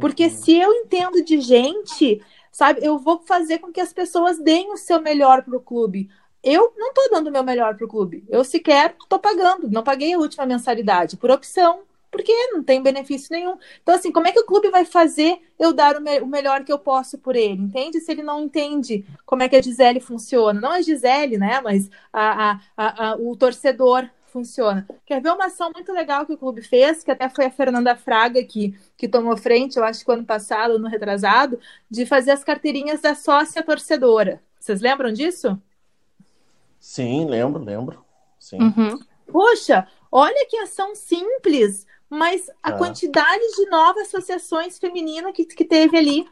Porque 0.00 0.24
uhum. 0.24 0.30
se 0.30 0.56
eu 0.56 0.72
entendo 0.72 1.22
de 1.22 1.40
gente, 1.40 2.20
sabe, 2.50 2.84
eu 2.84 2.98
vou 2.98 3.20
fazer 3.20 3.58
com 3.58 3.70
que 3.70 3.80
as 3.80 3.92
pessoas 3.92 4.38
deem 4.38 4.72
o 4.72 4.76
seu 4.76 5.00
melhor 5.00 5.42
para 5.42 5.56
o 5.56 5.60
clube 5.60 6.08
eu 6.42 6.74
não 6.76 6.88
estou 6.88 7.08
dando 7.10 7.28
o 7.28 7.30
meu 7.30 7.44
melhor 7.44 7.76
para 7.76 7.84
o 7.84 7.88
clube. 7.88 8.24
Eu 8.28 8.42
sequer 8.42 8.96
estou 9.00 9.18
pagando, 9.18 9.70
não 9.70 9.84
paguei 9.84 10.12
a 10.12 10.18
última 10.18 10.44
mensalidade, 10.44 11.16
por 11.16 11.30
opção, 11.30 11.82
porque 12.12 12.32
não 12.48 12.62
tem 12.62 12.82
benefício 12.82 13.28
nenhum. 13.32 13.56
Então, 13.82 13.94
assim, 13.94 14.12
como 14.12 14.28
é 14.28 14.32
que 14.32 14.38
o 14.38 14.44
clube 14.44 14.70
vai 14.70 14.84
fazer 14.84 15.40
eu 15.58 15.72
dar 15.72 15.96
o, 15.96 16.00
me 16.00 16.20
o 16.20 16.26
melhor 16.26 16.62
que 16.62 16.72
eu 16.72 16.78
posso 16.78 17.18
por 17.18 17.34
ele? 17.34 17.62
Entende? 17.62 17.98
Se 18.00 18.12
ele 18.12 18.22
não 18.22 18.42
entende 18.42 19.04
como 19.24 19.42
é 19.42 19.48
que 19.48 19.56
a 19.56 19.62
Gisele 19.62 19.98
funciona. 19.98 20.60
Não 20.60 20.72
a 20.72 20.82
Gisele, 20.82 21.38
né? 21.38 21.60
Mas 21.62 21.90
a, 22.12 22.60
a, 22.76 23.12
a, 23.12 23.16
o 23.16 23.34
torcedor 23.34 24.08
funciona. 24.26 24.86
Quer 25.06 25.20
ver 25.20 25.30
uma 25.30 25.46
ação 25.46 25.70
muito 25.74 25.92
legal 25.92 26.26
que 26.26 26.32
o 26.34 26.38
clube 26.38 26.62
fez, 26.62 27.02
que 27.02 27.10
até 27.10 27.28
foi 27.28 27.46
a 27.46 27.50
Fernanda 27.50 27.96
Fraga 27.96 28.42
que, 28.44 28.74
que 28.96 29.08
tomou 29.08 29.36
frente, 29.36 29.78
eu 29.78 29.84
acho 29.84 30.04
que 30.04 30.12
ano 30.12 30.24
passado, 30.24 30.78
no 30.78 30.88
retrasado, 30.88 31.58
de 31.90 32.06
fazer 32.06 32.30
as 32.30 32.44
carteirinhas 32.44 33.00
da 33.00 33.14
sócia 33.14 33.62
torcedora. 33.62 34.42
Vocês 34.58 34.80
lembram 34.80 35.12
disso? 35.12 35.60
Sim, 36.78 37.26
lembro, 37.26 37.62
lembro. 37.62 38.04
Sim. 38.38 38.58
Uhum. 38.60 38.98
Poxa, 39.26 39.86
olha 40.10 40.46
que 40.48 40.56
ação 40.58 40.94
simples, 40.94 41.86
mas 42.12 42.48
a 42.62 42.70
ah. 42.70 42.72
quantidade 42.72 43.42
de 43.56 43.66
novas 43.70 44.08
associações 44.08 44.78
femininas 44.78 45.32
que, 45.34 45.44
que 45.44 45.64
teve 45.64 45.96
ali. 45.96 46.28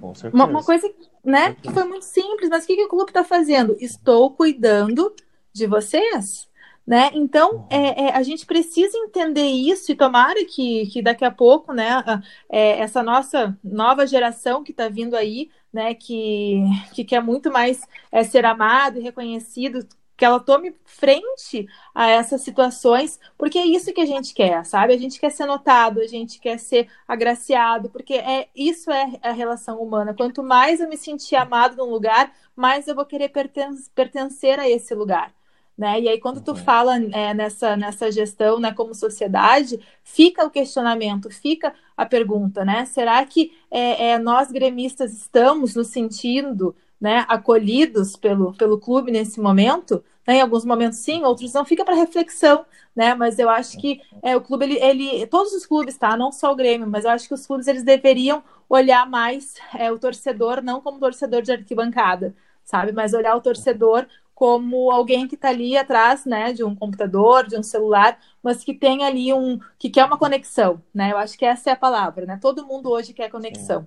Com 0.00 0.14
certeza. 0.14 0.34
Uma, 0.34 0.46
uma 0.46 0.64
coisa 0.64 0.92
né, 1.24 1.56
que 1.62 1.70
foi 1.70 1.84
muito 1.84 2.04
simples, 2.04 2.50
mas 2.50 2.64
o 2.64 2.66
que, 2.66 2.76
que 2.76 2.84
o 2.84 2.88
clube 2.88 3.10
está 3.10 3.24
fazendo? 3.24 3.76
Estou 3.80 4.32
cuidando 4.32 5.14
de 5.52 5.66
vocês. 5.66 6.48
Né? 6.86 7.10
Então, 7.14 7.52
uhum. 7.52 7.66
é, 7.70 8.08
é, 8.08 8.16
a 8.16 8.22
gente 8.22 8.44
precisa 8.44 8.98
entender 8.98 9.46
isso 9.46 9.90
e 9.90 9.94
tomara 9.94 10.44
que, 10.44 10.86
que 10.88 11.00
daqui 11.00 11.24
a 11.24 11.30
pouco, 11.30 11.72
né, 11.72 12.02
é, 12.50 12.80
essa 12.80 13.02
nossa 13.02 13.56
nova 13.64 14.06
geração 14.06 14.62
que 14.62 14.72
está 14.72 14.88
vindo 14.88 15.16
aí 15.16 15.48
né, 15.74 15.92
que, 15.92 16.62
que 16.94 17.04
quer 17.04 17.20
muito 17.20 17.50
mais 17.50 17.80
é, 18.12 18.22
ser 18.22 18.44
amado 18.44 18.98
e 18.98 19.02
reconhecido, 19.02 19.84
que 20.16 20.24
ela 20.24 20.38
tome 20.38 20.74
frente 20.84 21.66
a 21.94 22.08
essas 22.08 22.42
situações, 22.42 23.18
porque 23.36 23.58
é 23.58 23.66
isso 23.66 23.92
que 23.92 24.00
a 24.00 24.06
gente 24.06 24.32
quer, 24.32 24.64
sabe? 24.64 24.94
A 24.94 24.98
gente 24.98 25.18
quer 25.18 25.30
ser 25.30 25.46
notado, 25.46 26.00
a 26.00 26.06
gente 26.06 26.38
quer 26.38 26.58
ser 26.58 26.88
agraciado, 27.06 27.90
porque 27.90 28.14
é 28.14 28.48
isso 28.54 28.90
é 28.90 29.18
a 29.22 29.32
relação 29.32 29.80
humana. 29.82 30.14
Quanto 30.14 30.42
mais 30.42 30.80
eu 30.80 30.88
me 30.88 30.96
sentir 30.96 31.36
amado 31.36 31.76
num 31.76 31.90
lugar, 31.90 32.32
mais 32.54 32.86
eu 32.86 32.94
vou 32.94 33.04
querer 33.04 33.30
perten 33.30 33.74
pertencer 33.94 34.58
a 34.60 34.68
esse 34.68 34.94
lugar. 34.94 35.34
Né? 35.76 36.02
E 36.02 36.08
aí, 36.08 36.20
quando 36.20 36.40
tu 36.40 36.52
uhum. 36.52 36.56
fala 36.56 36.96
é, 36.96 37.34
nessa, 37.34 37.76
nessa 37.76 38.10
gestão 38.10 38.60
né, 38.60 38.72
como 38.72 38.94
sociedade, 38.94 39.80
fica 40.04 40.46
o 40.46 40.50
questionamento, 40.50 41.28
fica 41.30 41.74
a 41.96 42.06
pergunta, 42.06 42.64
né? 42.64 42.84
Será 42.84 43.24
que 43.24 43.52
é, 43.72 44.10
é, 44.10 44.18
nós 44.18 44.52
gremistas 44.52 45.12
estamos 45.12 45.74
no 45.74 45.82
sentido 45.82 46.76
né, 47.00 47.24
acolhidos 47.28 48.16
pelo, 48.16 48.54
pelo 48.54 48.78
clube 48.78 49.10
nesse 49.10 49.40
momento? 49.40 50.02
Né? 50.26 50.36
Em 50.36 50.40
alguns 50.40 50.64
momentos 50.64 50.98
sim, 50.98 51.22
outros 51.22 51.52
não, 51.52 51.64
fica 51.64 51.84
para 51.84 51.94
reflexão, 51.94 52.64
né? 52.94 53.14
Mas 53.14 53.38
eu 53.38 53.48
acho 53.50 53.78
que 53.78 54.00
é, 54.22 54.36
o 54.36 54.40
clube, 54.40 54.64
ele, 54.64 54.78
ele, 54.78 55.26
todos 55.26 55.52
os 55.52 55.66
clubes, 55.66 55.96
tá? 55.98 56.16
Não 56.16 56.32
só 56.32 56.52
o 56.52 56.56
Grêmio, 56.56 56.86
mas 56.86 57.04
eu 57.04 57.10
acho 57.10 57.28
que 57.28 57.34
os 57.34 57.46
clubes 57.46 57.66
eles 57.66 57.82
deveriam 57.82 58.42
olhar 58.68 59.08
mais 59.08 59.54
é, 59.74 59.92
o 59.92 59.98
torcedor, 59.98 60.62
não 60.62 60.80
como 60.80 60.98
torcedor 60.98 61.42
de 61.42 61.52
arquibancada, 61.52 62.34
sabe? 62.64 62.92
Mas 62.92 63.12
olhar 63.12 63.36
o 63.36 63.40
torcedor 63.40 64.06
como 64.34 64.90
alguém 64.90 65.28
que 65.28 65.36
está 65.36 65.50
ali 65.50 65.76
atrás, 65.76 66.24
né, 66.26 66.52
de 66.52 66.64
um 66.64 66.74
computador, 66.74 67.46
de 67.46 67.56
um 67.56 67.62
celular, 67.62 68.18
mas 68.42 68.64
que 68.64 68.74
tem 68.74 69.04
ali 69.04 69.32
um, 69.32 69.60
que 69.78 69.88
quer 69.88 70.04
uma 70.04 70.18
conexão, 70.18 70.82
né? 70.92 71.12
Eu 71.12 71.18
acho 71.18 71.38
que 71.38 71.44
essa 71.44 71.70
é 71.70 71.72
a 71.72 71.76
palavra, 71.76 72.26
né? 72.26 72.38
Todo 72.42 72.66
mundo 72.66 72.90
hoje 72.90 73.12
quer 73.12 73.30
conexão. 73.30 73.86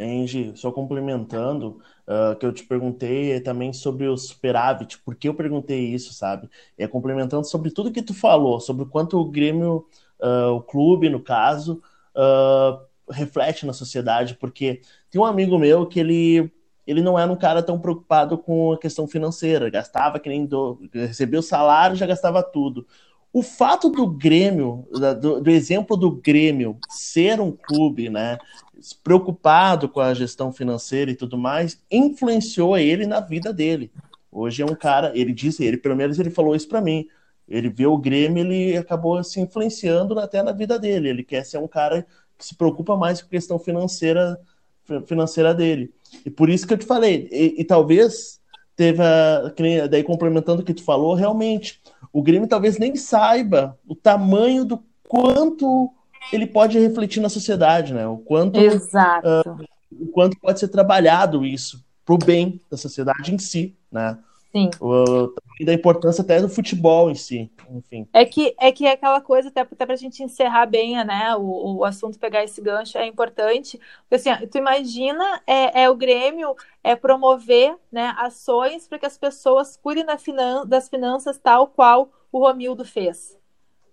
Angie, 0.00 0.52
só 0.56 0.70
complementando, 0.72 1.80
uh, 2.06 2.36
que 2.36 2.44
eu 2.44 2.52
te 2.52 2.64
perguntei 2.64 3.32
é 3.32 3.40
também 3.40 3.72
sobre 3.72 4.06
o 4.06 4.16
superávit, 4.16 4.98
por 4.98 5.14
que 5.14 5.28
eu 5.28 5.34
perguntei 5.34 5.80
isso, 5.80 6.12
sabe? 6.12 6.48
É 6.76 6.86
complementando 6.86 7.46
sobre 7.46 7.70
tudo 7.70 7.92
que 7.92 8.02
tu 8.02 8.14
falou, 8.14 8.60
sobre 8.60 8.82
o 8.82 8.86
quanto 8.86 9.18
o 9.18 9.24
Grêmio, 9.24 9.86
uh, 10.20 10.52
o 10.52 10.60
clube, 10.60 11.08
no 11.08 11.20
caso, 11.20 11.82
uh, 12.14 12.80
reflete 13.10 13.66
na 13.66 13.72
sociedade, 13.72 14.34
porque 14.34 14.80
tem 15.10 15.20
um 15.20 15.24
amigo 15.24 15.58
meu 15.58 15.86
que 15.86 16.00
ele 16.00 16.52
ele 16.86 17.02
não 17.02 17.18
era 17.18 17.30
um 17.30 17.36
cara 17.36 17.62
tão 17.62 17.78
preocupado 17.78 18.38
com 18.38 18.72
a 18.72 18.78
questão 18.78 19.06
financeira, 19.06 19.68
gastava 19.68 20.18
que 20.18 20.26
nem 20.26 20.46
do, 20.46 20.80
recebia 20.90 21.38
o 21.38 21.42
salário 21.42 21.94
já 21.94 22.06
gastava 22.06 22.42
tudo. 22.42 22.86
O 23.30 23.42
fato 23.42 23.90
do 23.90 24.06
Grêmio, 24.06 24.88
do, 25.20 25.42
do, 25.42 25.50
exemplo 25.50 25.98
do 25.98 26.10
Grêmio 26.10 26.78
ser 26.88 27.42
um 27.42 27.52
clube, 27.52 28.08
né, 28.08 28.38
preocupado 29.02 29.88
com 29.88 30.00
a 30.00 30.14
gestão 30.14 30.52
financeira 30.52 31.10
e 31.10 31.16
tudo 31.16 31.36
mais, 31.36 31.82
influenciou 31.90 32.76
ele 32.76 33.06
na 33.06 33.20
vida 33.20 33.52
dele. 33.52 33.90
Hoje 34.30 34.62
é 34.62 34.66
um 34.66 34.74
cara, 34.74 35.12
ele 35.14 35.32
disse, 35.32 35.64
ele 35.64 35.76
pelo 35.76 35.96
menos 35.96 36.18
ele 36.18 36.30
falou 36.30 36.54
isso 36.54 36.68
para 36.68 36.80
mim. 36.80 37.06
Ele 37.48 37.68
vê 37.68 37.86
o 37.86 37.96
Grêmio, 37.96 38.44
ele 38.44 38.76
acabou 38.76 39.22
se 39.24 39.40
influenciando 39.40 40.18
até 40.18 40.42
na 40.42 40.52
vida 40.52 40.78
dele. 40.78 41.08
Ele 41.08 41.24
quer 41.24 41.44
ser 41.44 41.58
um 41.58 41.66
cara 41.66 42.06
que 42.36 42.44
se 42.44 42.54
preocupa 42.54 42.96
mais 42.96 43.20
com 43.20 43.26
a 43.26 43.30
questão 43.30 43.58
financeira 43.58 44.38
financeira 45.06 45.52
dele. 45.52 45.92
E 46.24 46.30
por 46.30 46.48
isso 46.48 46.66
que 46.66 46.72
eu 46.72 46.78
te 46.78 46.86
falei, 46.86 47.28
e, 47.30 47.60
e 47.60 47.64
talvez 47.64 48.40
teve 48.74 49.02
a, 49.02 49.52
daí 49.90 50.02
complementando 50.02 50.62
o 50.62 50.64
que 50.64 50.72
tu 50.72 50.82
falou, 50.82 51.14
realmente, 51.14 51.80
o 52.12 52.22
Grêmio 52.22 52.48
talvez 52.48 52.78
nem 52.78 52.96
saiba 52.96 53.78
o 53.86 53.94
tamanho 53.94 54.64
do 54.64 54.82
quanto 55.06 55.92
ele 56.32 56.46
pode 56.46 56.78
refletir 56.78 57.20
na 57.20 57.28
sociedade, 57.28 57.94
né? 57.94 58.06
O 58.06 58.18
quanto. 58.18 58.58
Uh, 58.58 59.66
o 59.90 60.06
quanto 60.08 60.38
pode 60.38 60.60
ser 60.60 60.68
trabalhado 60.68 61.44
isso 61.44 61.84
para 62.04 62.14
o 62.14 62.18
bem 62.18 62.60
da 62.70 62.76
sociedade 62.76 63.34
em 63.34 63.38
si, 63.38 63.76
né? 63.90 64.18
Sim. 64.50 64.70
O, 64.80 65.34
da 65.64 65.74
importância 65.74 66.22
até 66.22 66.40
do 66.40 66.48
futebol 66.48 67.10
em 67.10 67.14
si, 67.14 67.50
enfim. 67.70 68.08
É 68.12 68.24
que 68.24 68.54
é 68.58 68.72
que 68.72 68.86
é 68.86 68.92
aquela 68.92 69.20
coisa, 69.20 69.48
até, 69.48 69.60
até 69.60 69.84
para 69.84 69.94
a 69.94 69.98
gente 69.98 70.22
encerrar 70.22 70.66
bem 70.66 71.04
né, 71.04 71.34
o, 71.36 71.76
o 71.76 71.84
assunto, 71.84 72.18
pegar 72.18 72.42
esse 72.42 72.60
gancho, 72.60 72.96
é 72.96 73.06
importante. 73.06 73.78
Porque 74.08 74.28
assim, 74.28 74.46
tu 74.46 74.56
imagina 74.56 75.42
é, 75.46 75.82
é 75.82 75.90
o 75.90 75.96
Grêmio 75.96 76.54
é 76.82 76.96
promover 76.96 77.76
né, 77.92 78.14
ações 78.16 78.88
para 78.88 78.98
que 78.98 79.06
as 79.06 79.18
pessoas 79.18 79.76
cuidem 79.76 80.04
da 80.04 80.16
finan 80.16 80.66
das 80.66 80.88
finanças 80.88 81.38
tal 81.38 81.66
qual 81.66 82.10
o 82.32 82.38
Romildo 82.38 82.84
fez 82.84 83.37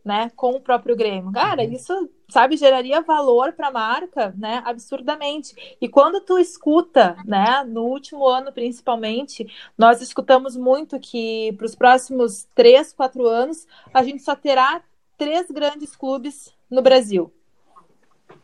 né, 0.05 0.31
com 0.35 0.51
o 0.51 0.61
próprio 0.61 0.95
Grêmio. 0.95 1.31
Cara, 1.31 1.63
uhum. 1.63 1.73
isso, 1.73 2.09
sabe, 2.29 2.55
geraria 2.55 3.01
valor 3.01 3.53
para 3.53 3.69
a 3.69 3.71
marca, 3.71 4.35
né, 4.37 4.61
absurdamente. 4.63 5.77
E 5.81 5.89
quando 5.89 6.21
tu 6.21 6.37
escuta, 6.37 7.17
né, 7.25 7.63
no 7.67 7.85
último 7.85 8.27
ano 8.27 8.53
principalmente, 8.53 9.47
nós 9.75 10.01
escutamos 10.01 10.55
muito 10.55 10.99
que 10.99 11.53
para 11.57 11.65
os 11.65 11.73
próximos 11.73 12.47
três, 12.53 12.93
quatro 12.93 13.25
anos, 13.25 13.65
a 13.91 14.03
gente 14.03 14.21
só 14.21 14.35
terá 14.35 14.83
três 15.17 15.49
grandes 15.49 15.95
clubes 15.95 16.53
no 16.69 16.83
Brasil. 16.83 17.33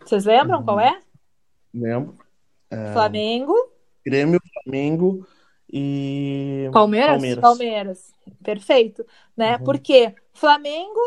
Vocês 0.03 0.25
lembram 0.25 0.59
uhum. 0.59 0.65
qual 0.65 0.79
é? 0.79 0.99
Lembro. 1.71 2.17
É... 2.71 2.91
Flamengo. 2.91 3.53
Grêmio, 4.03 4.41
Flamengo 4.63 5.27
e 5.71 6.69
Palmeiras. 6.73 7.11
Palmeiras. 7.11 7.41
Palmeiras. 7.41 8.13
Perfeito, 8.43 9.05
né? 9.37 9.57
Uhum. 9.57 9.63
Porque 9.63 10.15
Flamengo 10.33 10.99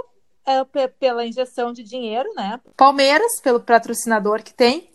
é, 0.46 0.88
pela 0.88 1.24
injeção 1.24 1.72
de 1.72 1.82
dinheiro, 1.82 2.32
né? 2.34 2.60
Palmeiras, 2.76 3.40
pelo 3.42 3.60
patrocinador 3.60 4.42
que 4.42 4.52
tem. 4.52 4.90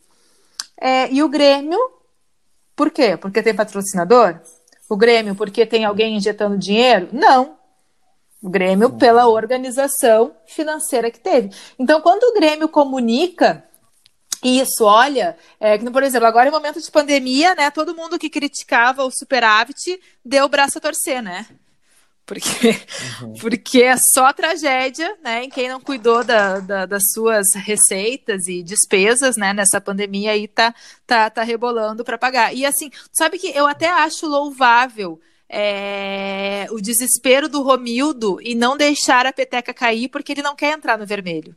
É, 0.79 1.11
e 1.11 1.21
o 1.23 1.29
Grêmio, 1.29 1.79
por 2.75 2.91
quê? 2.91 3.17
Porque 3.17 3.43
tem 3.43 3.53
patrocinador? 3.55 4.39
O 4.89 4.95
Grêmio, 4.95 5.35
porque 5.35 5.65
tem 5.65 5.85
alguém 5.85 6.15
injetando 6.15 6.57
dinheiro? 6.57 7.09
Não. 7.11 7.57
O 8.41 8.49
Grêmio, 8.49 8.91
pela 8.91 9.27
organização 9.27 10.33
financeira 10.47 11.11
que 11.11 11.19
teve. 11.19 11.49
Então, 11.77 11.99
quando 12.01 12.23
o 12.23 12.33
Grêmio 12.33 12.69
comunica 12.69 13.63
Isso, 14.41 14.85
olha, 14.85 15.35
é, 15.59 15.77
por 15.77 16.01
exemplo, 16.01 16.25
agora 16.25 16.47
em 16.47 16.51
momento 16.51 16.79
de 16.81 16.89
pandemia, 16.89 17.53
né, 17.55 17.69
todo 17.69 17.93
mundo 17.93 18.17
que 18.17 18.29
criticava 18.29 19.03
o 19.03 19.11
superávit 19.11 19.99
deu 20.23 20.45
o 20.45 20.49
braço 20.49 20.77
a 20.77 20.81
torcer, 20.81 21.21
né? 21.21 21.45
Porque, 22.29 22.79
uhum. 23.23 23.33
porque 23.41 23.81
é 23.81 23.95
só 24.13 24.31
tragédia, 24.31 25.17
né? 25.23 25.45
Em 25.45 25.49
quem 25.49 25.67
não 25.67 25.81
cuidou 25.81 26.23
da, 26.23 26.59
da, 26.59 26.85
das 26.85 27.01
suas 27.11 27.47
receitas 27.55 28.47
e 28.47 28.61
despesas, 28.61 29.35
né? 29.35 29.51
Nessa 29.51 29.81
pandemia 29.81 30.33
aí 30.33 30.47
tá, 30.47 30.75
tá, 31.07 31.27
tá 31.27 31.41
rebolando 31.41 32.03
para 32.03 32.19
pagar. 32.19 32.53
E 32.53 32.67
assim, 32.67 32.91
sabe 33.11 33.39
que 33.39 33.47
eu 33.47 33.65
até 33.65 33.89
acho 33.89 34.27
louvável 34.27 35.19
é, 35.49 36.67
o 36.69 36.79
desespero 36.79 37.49
do 37.49 37.63
Romildo 37.63 38.37
e 38.43 38.53
não 38.53 38.77
deixar 38.77 39.25
a 39.25 39.33
peteca 39.33 39.73
cair 39.73 40.07
porque 40.07 40.33
ele 40.33 40.43
não 40.43 40.55
quer 40.55 40.77
entrar 40.77 40.99
no 40.99 41.07
vermelho. 41.07 41.55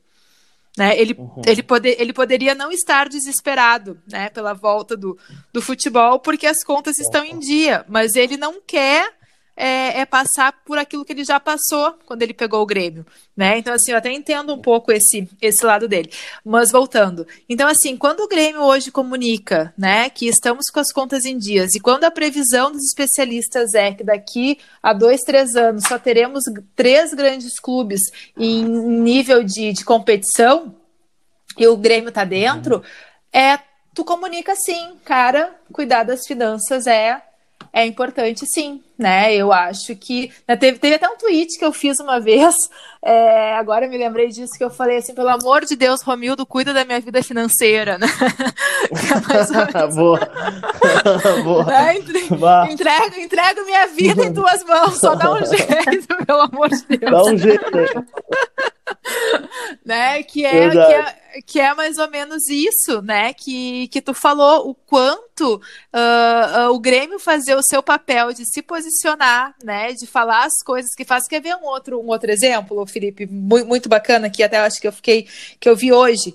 Né? 0.75 0.99
Ele, 0.99 1.13
uhum. 1.13 1.43
ele, 1.45 1.63
pode, 1.63 1.89
ele 1.99 2.15
poderia 2.15 2.55
não 2.55 2.73
estar 2.73 3.11
desesperado 3.11 4.01
né, 4.11 4.31
pela 4.31 4.55
volta 4.55 4.97
do, 4.97 5.19
do 5.53 5.61
futebol 5.61 6.19
porque 6.19 6.47
as 6.47 6.65
contas 6.65 6.99
estão 6.99 7.23
em 7.23 7.39
dia, 7.39 7.85
mas 7.91 8.17
ele 8.17 8.39
não 8.39 8.59
quer 8.59 9.21
é, 9.57 10.01
é, 10.01 10.07
passar 10.07 10.53
por 10.65 10.79
aquilo 10.79 11.05
que 11.05 11.13
ele 11.13 11.25
já 11.25 11.39
passou 11.39 11.95
quando 12.07 12.23
ele 12.23 12.33
pegou 12.33 12.63
o 12.63 12.67
Grêmio, 12.67 13.07
né? 13.37 13.59
Então, 13.59 13.75
assim, 13.75 13.93
eu 13.93 13.99
até 13.99 14.11
entendo 14.11 14.55
um 14.55 14.59
pouco 14.61 14.91
esse, 14.91 15.29
esse 15.41 15.65
lado 15.65 15.87
dele. 15.87 16.11
Mas 16.45 16.71
voltando. 16.71 17.27
Então, 17.49 17.69
assim, 17.69 17.97
quando 17.97 18.21
o 18.21 18.29
Grêmio 18.29 18.63
hoje 18.63 18.91
comunica, 18.91 19.73
né, 19.77 20.09
que 20.09 20.27
estamos 20.27 20.67
com 20.71 20.81
as 20.81 20.91
contas 20.91 21.25
em 21.25 21.37
dias, 21.37 21.75
e 21.75 21.81
quando 21.81 22.05
a 22.05 22.11
previsão 22.11 22.73
dos 22.73 22.83
especialistas 22.85 23.75
é 23.75 23.93
que 23.93 24.03
daqui 24.03 24.59
a 24.83 24.93
dois, 24.93 25.21
três 25.21 25.55
anos 25.55 25.85
só 25.85 25.99
teremos 25.99 26.45
três 26.75 27.13
grandes 27.13 27.61
clubes 27.61 28.01
em 28.37 28.65
nível 28.65 29.45
de, 29.45 29.73
de 29.73 29.85
competição, 29.85 30.75
e 31.59 31.67
o 31.67 31.77
Grêmio 31.77 32.11
tá 32.11 32.25
dentro, 32.25 32.77
uhum. 32.77 32.83
é 33.33 33.59
tu 33.95 34.05
comunica 34.05 34.53
assim, 34.53 34.95
cara, 35.05 35.55
cuidar 35.71 36.05
das 36.05 36.27
finanças 36.27 36.87
é 36.87 37.23
é 37.73 37.87
importante 37.87 38.45
sim, 38.47 38.83
né? 38.99 39.35
Eu 39.35 39.53
acho 39.53 39.97
que. 39.97 40.31
Né, 40.47 40.57
teve, 40.57 40.79
teve 40.79 40.97
até 40.97 41.09
um 41.09 41.17
tweet 41.17 41.59
que 41.59 41.65
eu 41.65 41.73
fiz 41.73 41.99
uma 42.01 42.21
vez, 42.21 42.55
é, 43.05 43.55
agora 43.57 43.89
me 43.89 43.99
lembrei 43.99 44.29
disso, 44.29 44.53
que 44.57 44.63
eu 44.63 44.71
falei 44.71 44.99
assim: 44.99 45.13
pelo 45.13 45.29
amor 45.29 45.65
de 45.65 45.75
Deus, 45.75 46.03
Romildo, 46.03 46.47
cuida 46.47 46.73
da 46.73 46.85
minha 46.85 47.01
vida 47.01 47.21
financeira, 47.21 47.99
né? 47.99 48.07
é 49.75 49.87
Boa. 49.93 50.21
Boa. 51.43 51.65
Né? 51.65 51.97
Entrega, 52.71 53.21
entrega 53.21 53.65
minha 53.65 53.89
vida 53.89 54.25
em 54.25 54.33
tuas 54.33 54.63
mãos, 54.63 54.99
só 54.99 55.17
dá 55.17 55.33
um 55.33 55.45
jeito, 55.45 56.25
pelo 56.25 56.43
amor 56.43 56.69
de 56.69 56.97
Deus. 56.97 57.11
Dá 57.11 57.23
um 57.25 57.37
jeito. 57.37 57.71
né? 59.85 60.23
Que 60.23 60.47
é, 60.47 60.71
que 60.71 60.79
é, 60.79 61.23
que 61.47 61.61
é 61.61 61.75
mais 61.75 61.99
ou 61.99 62.11
menos 62.11 62.49
isso, 62.49 63.01
né? 63.03 63.33
Que, 63.33 63.89
que 63.89 64.03
tu 64.03 64.13
falou 64.13 64.69
o 64.69 64.75
quanto 64.75 65.57
uh, 65.57 66.69
uh, 66.69 66.75
o 66.75 66.79
Grêmio 66.79 67.19
fazer 67.19 67.55
o 67.55 67.63
seu 67.63 67.83
papel 67.83 68.33
de 68.33 68.45
se 68.45 68.61
posicionar, 68.61 69.55
né? 69.63 69.93
De 69.93 70.07
falar 70.07 70.45
as 70.45 70.63
coisas 70.65 70.95
que 70.95 71.05
faz. 71.05 71.27
Quer 71.27 71.41
ver 71.41 71.57
um 71.57 71.65
outro, 71.65 72.01
um 72.01 72.09
outro 72.09 72.31
exemplo, 72.31 72.85
Felipe? 72.93 73.27
Muito, 73.27 73.89
bacana 73.89 74.31
que 74.31 74.43
até 74.43 74.59
acho 74.59 74.81
que 74.81 74.87
eu 74.87 74.93
fiquei 74.93 75.27
que 75.59 75.69
eu 75.69 75.75
vi 75.75 75.93
hoje. 75.93 76.35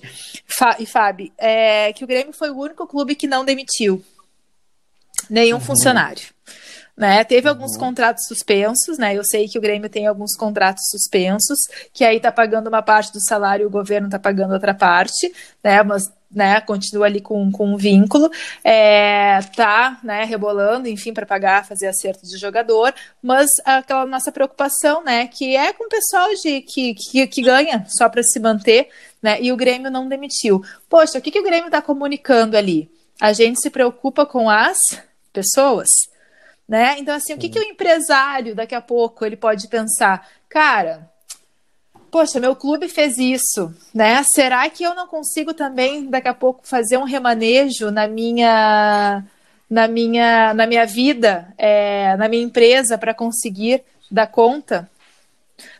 E 0.78 0.86
Fábio, 0.86 1.32
é 1.38 1.92
que 1.92 2.04
o 2.04 2.06
Grêmio 2.06 2.32
foi 2.32 2.50
o 2.50 2.58
único 2.58 2.86
clube 2.86 3.14
que 3.14 3.26
não 3.26 3.44
demitiu 3.44 4.04
nenhum 5.30 5.56
uhum. 5.56 5.62
funcionário. 5.62 6.26
Né? 6.96 7.22
Teve 7.22 7.48
alguns 7.48 7.74
uhum. 7.74 7.78
contratos 7.78 8.24
suspensos, 8.26 8.98
né? 8.98 9.16
Eu 9.16 9.22
sei 9.22 9.46
que 9.46 9.56
o 9.56 9.60
Grêmio 9.60 9.88
tem 9.88 10.08
alguns 10.08 10.34
contratos 10.36 10.82
suspensos, 10.90 11.58
que 11.92 12.04
aí 12.04 12.18
tá 12.18 12.32
pagando 12.32 12.66
uma 12.66 12.82
parte 12.82 13.12
do 13.12 13.24
salário 13.24 13.62
e 13.62 13.66
o 13.66 13.70
governo 13.70 14.10
tá 14.10 14.18
pagando 14.18 14.52
outra 14.52 14.74
parte, 14.74 15.32
né? 15.62 15.80
Mas 15.84 16.10
né, 16.30 16.60
continua 16.60 17.06
ali 17.06 17.20
com, 17.20 17.50
com 17.50 17.72
um 17.72 17.76
vínculo, 17.76 18.30
é, 18.62 19.40
tá, 19.56 19.98
né, 20.02 20.24
rebolando, 20.24 20.88
enfim, 20.88 21.12
para 21.12 21.24
pagar, 21.24 21.66
fazer 21.66 21.86
acerto 21.86 22.26
de 22.26 22.36
jogador, 22.36 22.94
mas 23.22 23.48
aquela 23.64 24.04
nossa 24.04 24.30
preocupação, 24.30 25.02
né, 25.02 25.26
que 25.26 25.56
é 25.56 25.72
com 25.72 25.84
o 25.84 25.88
pessoal 25.88 26.28
de, 26.42 26.60
que, 26.60 26.94
que, 26.94 27.26
que 27.26 27.42
ganha 27.42 27.84
só 27.88 28.08
para 28.08 28.22
se 28.22 28.38
manter, 28.38 28.88
né, 29.22 29.40
e 29.40 29.50
o 29.50 29.56
Grêmio 29.56 29.90
não 29.90 30.08
demitiu. 30.08 30.62
Poxa, 30.88 31.18
o 31.18 31.22
que, 31.22 31.30
que 31.30 31.40
o 31.40 31.44
Grêmio 31.44 31.66
está 31.66 31.80
comunicando 31.80 32.56
ali? 32.56 32.90
A 33.20 33.32
gente 33.32 33.60
se 33.60 33.70
preocupa 33.70 34.24
com 34.24 34.48
as 34.48 34.78
pessoas, 35.32 35.90
né? 36.68 36.96
Então, 36.98 37.14
assim, 37.14 37.32
o 37.32 37.38
que, 37.38 37.48
que 37.48 37.58
o 37.58 37.62
empresário 37.62 38.54
daqui 38.54 38.74
a 38.74 38.80
pouco 38.80 39.24
ele 39.24 39.36
pode 39.36 39.66
pensar? 39.66 40.28
Cara, 40.48 41.10
poxa, 42.10 42.40
meu 42.40 42.54
clube 42.56 42.88
fez 42.88 43.18
isso, 43.18 43.72
né? 43.94 44.22
Será 44.22 44.68
que 44.68 44.82
eu 44.82 44.94
não 44.94 45.06
consigo 45.06 45.54
também 45.54 46.06
daqui 46.06 46.28
a 46.28 46.34
pouco 46.34 46.66
fazer 46.66 46.96
um 46.96 47.04
remanejo 47.04 47.90
na 47.90 48.06
minha 48.06 49.24
na 49.70 49.86
minha 49.86 50.54
na 50.54 50.66
minha 50.66 50.86
vida, 50.86 51.52
é, 51.58 52.16
na 52.16 52.28
minha 52.28 52.42
empresa 52.42 52.98
para 52.98 53.14
conseguir 53.14 53.82
dar 54.10 54.26
conta? 54.26 54.88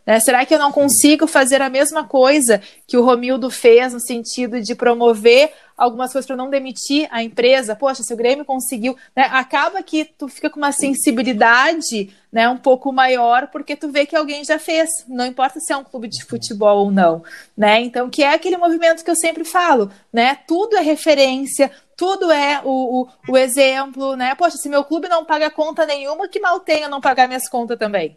Né? 0.08 0.18
Será 0.20 0.46
que 0.46 0.54
eu 0.54 0.58
não 0.58 0.72
consigo 0.72 1.26
fazer 1.26 1.60
a 1.60 1.68
mesma 1.68 2.02
coisa 2.02 2.62
que 2.86 2.96
o 2.96 3.04
Romildo 3.04 3.50
fez 3.50 3.92
no 3.92 4.00
sentido 4.00 4.58
de 4.58 4.74
promover 4.74 5.52
algumas 5.76 6.10
coisas 6.10 6.26
para 6.26 6.34
não 6.34 6.48
demitir 6.48 7.06
a 7.10 7.22
empresa? 7.22 7.76
Poxa, 7.76 8.02
se 8.02 8.14
o 8.14 8.16
Grêmio 8.16 8.42
conseguiu, 8.42 8.96
né? 9.14 9.24
acaba 9.30 9.82
que 9.82 10.06
tu 10.06 10.26
fica 10.26 10.48
com 10.48 10.56
uma 10.56 10.72
sensibilidade 10.72 12.10
né, 12.32 12.48
um 12.48 12.56
pouco 12.56 12.90
maior 12.90 13.48
porque 13.48 13.76
tu 13.76 13.90
vê 13.90 14.06
que 14.06 14.16
alguém 14.16 14.42
já 14.44 14.58
fez, 14.58 14.88
não 15.06 15.26
importa 15.26 15.60
se 15.60 15.74
é 15.74 15.76
um 15.76 15.84
clube 15.84 16.08
de 16.08 16.24
futebol 16.24 16.86
ou 16.86 16.90
não, 16.90 17.22
né? 17.54 17.78
Então, 17.82 18.08
que 18.08 18.22
é 18.22 18.32
aquele 18.32 18.56
movimento 18.56 19.04
que 19.04 19.10
eu 19.10 19.16
sempre 19.16 19.44
falo, 19.44 19.90
né? 20.10 20.38
Tudo 20.46 20.76
é 20.76 20.80
referência, 20.80 21.70
tudo 21.94 22.32
é 22.32 22.62
o, 22.64 23.02
o, 23.02 23.08
o 23.28 23.36
exemplo, 23.36 24.16
né? 24.16 24.34
Poxa, 24.34 24.56
se 24.56 24.70
meu 24.70 24.84
clube 24.84 25.06
não 25.06 25.26
paga 25.26 25.50
conta 25.50 25.84
nenhuma, 25.84 26.28
que 26.28 26.40
mal 26.40 26.60
tenha 26.60 26.88
não 26.88 26.98
pagar 26.98 27.26
minhas 27.26 27.46
contas 27.46 27.78
também 27.78 28.16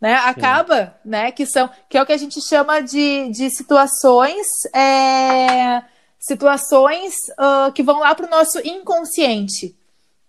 né? 0.00 0.14
Acaba, 0.14 0.86
Sim. 1.02 1.10
né? 1.10 1.32
Que 1.32 1.46
são 1.46 1.70
que 1.88 1.96
é 1.96 2.02
o 2.02 2.06
que 2.06 2.12
a 2.12 2.18
gente 2.18 2.40
chama 2.40 2.80
de, 2.80 3.28
de 3.30 3.50
situações 3.50 4.46
é, 4.74 5.82
situações 6.18 7.14
uh, 7.38 7.72
que 7.72 7.82
vão 7.82 8.00
lá 8.00 8.14
para 8.14 8.26
o 8.26 8.30
nosso 8.30 8.58
inconsciente. 8.66 9.76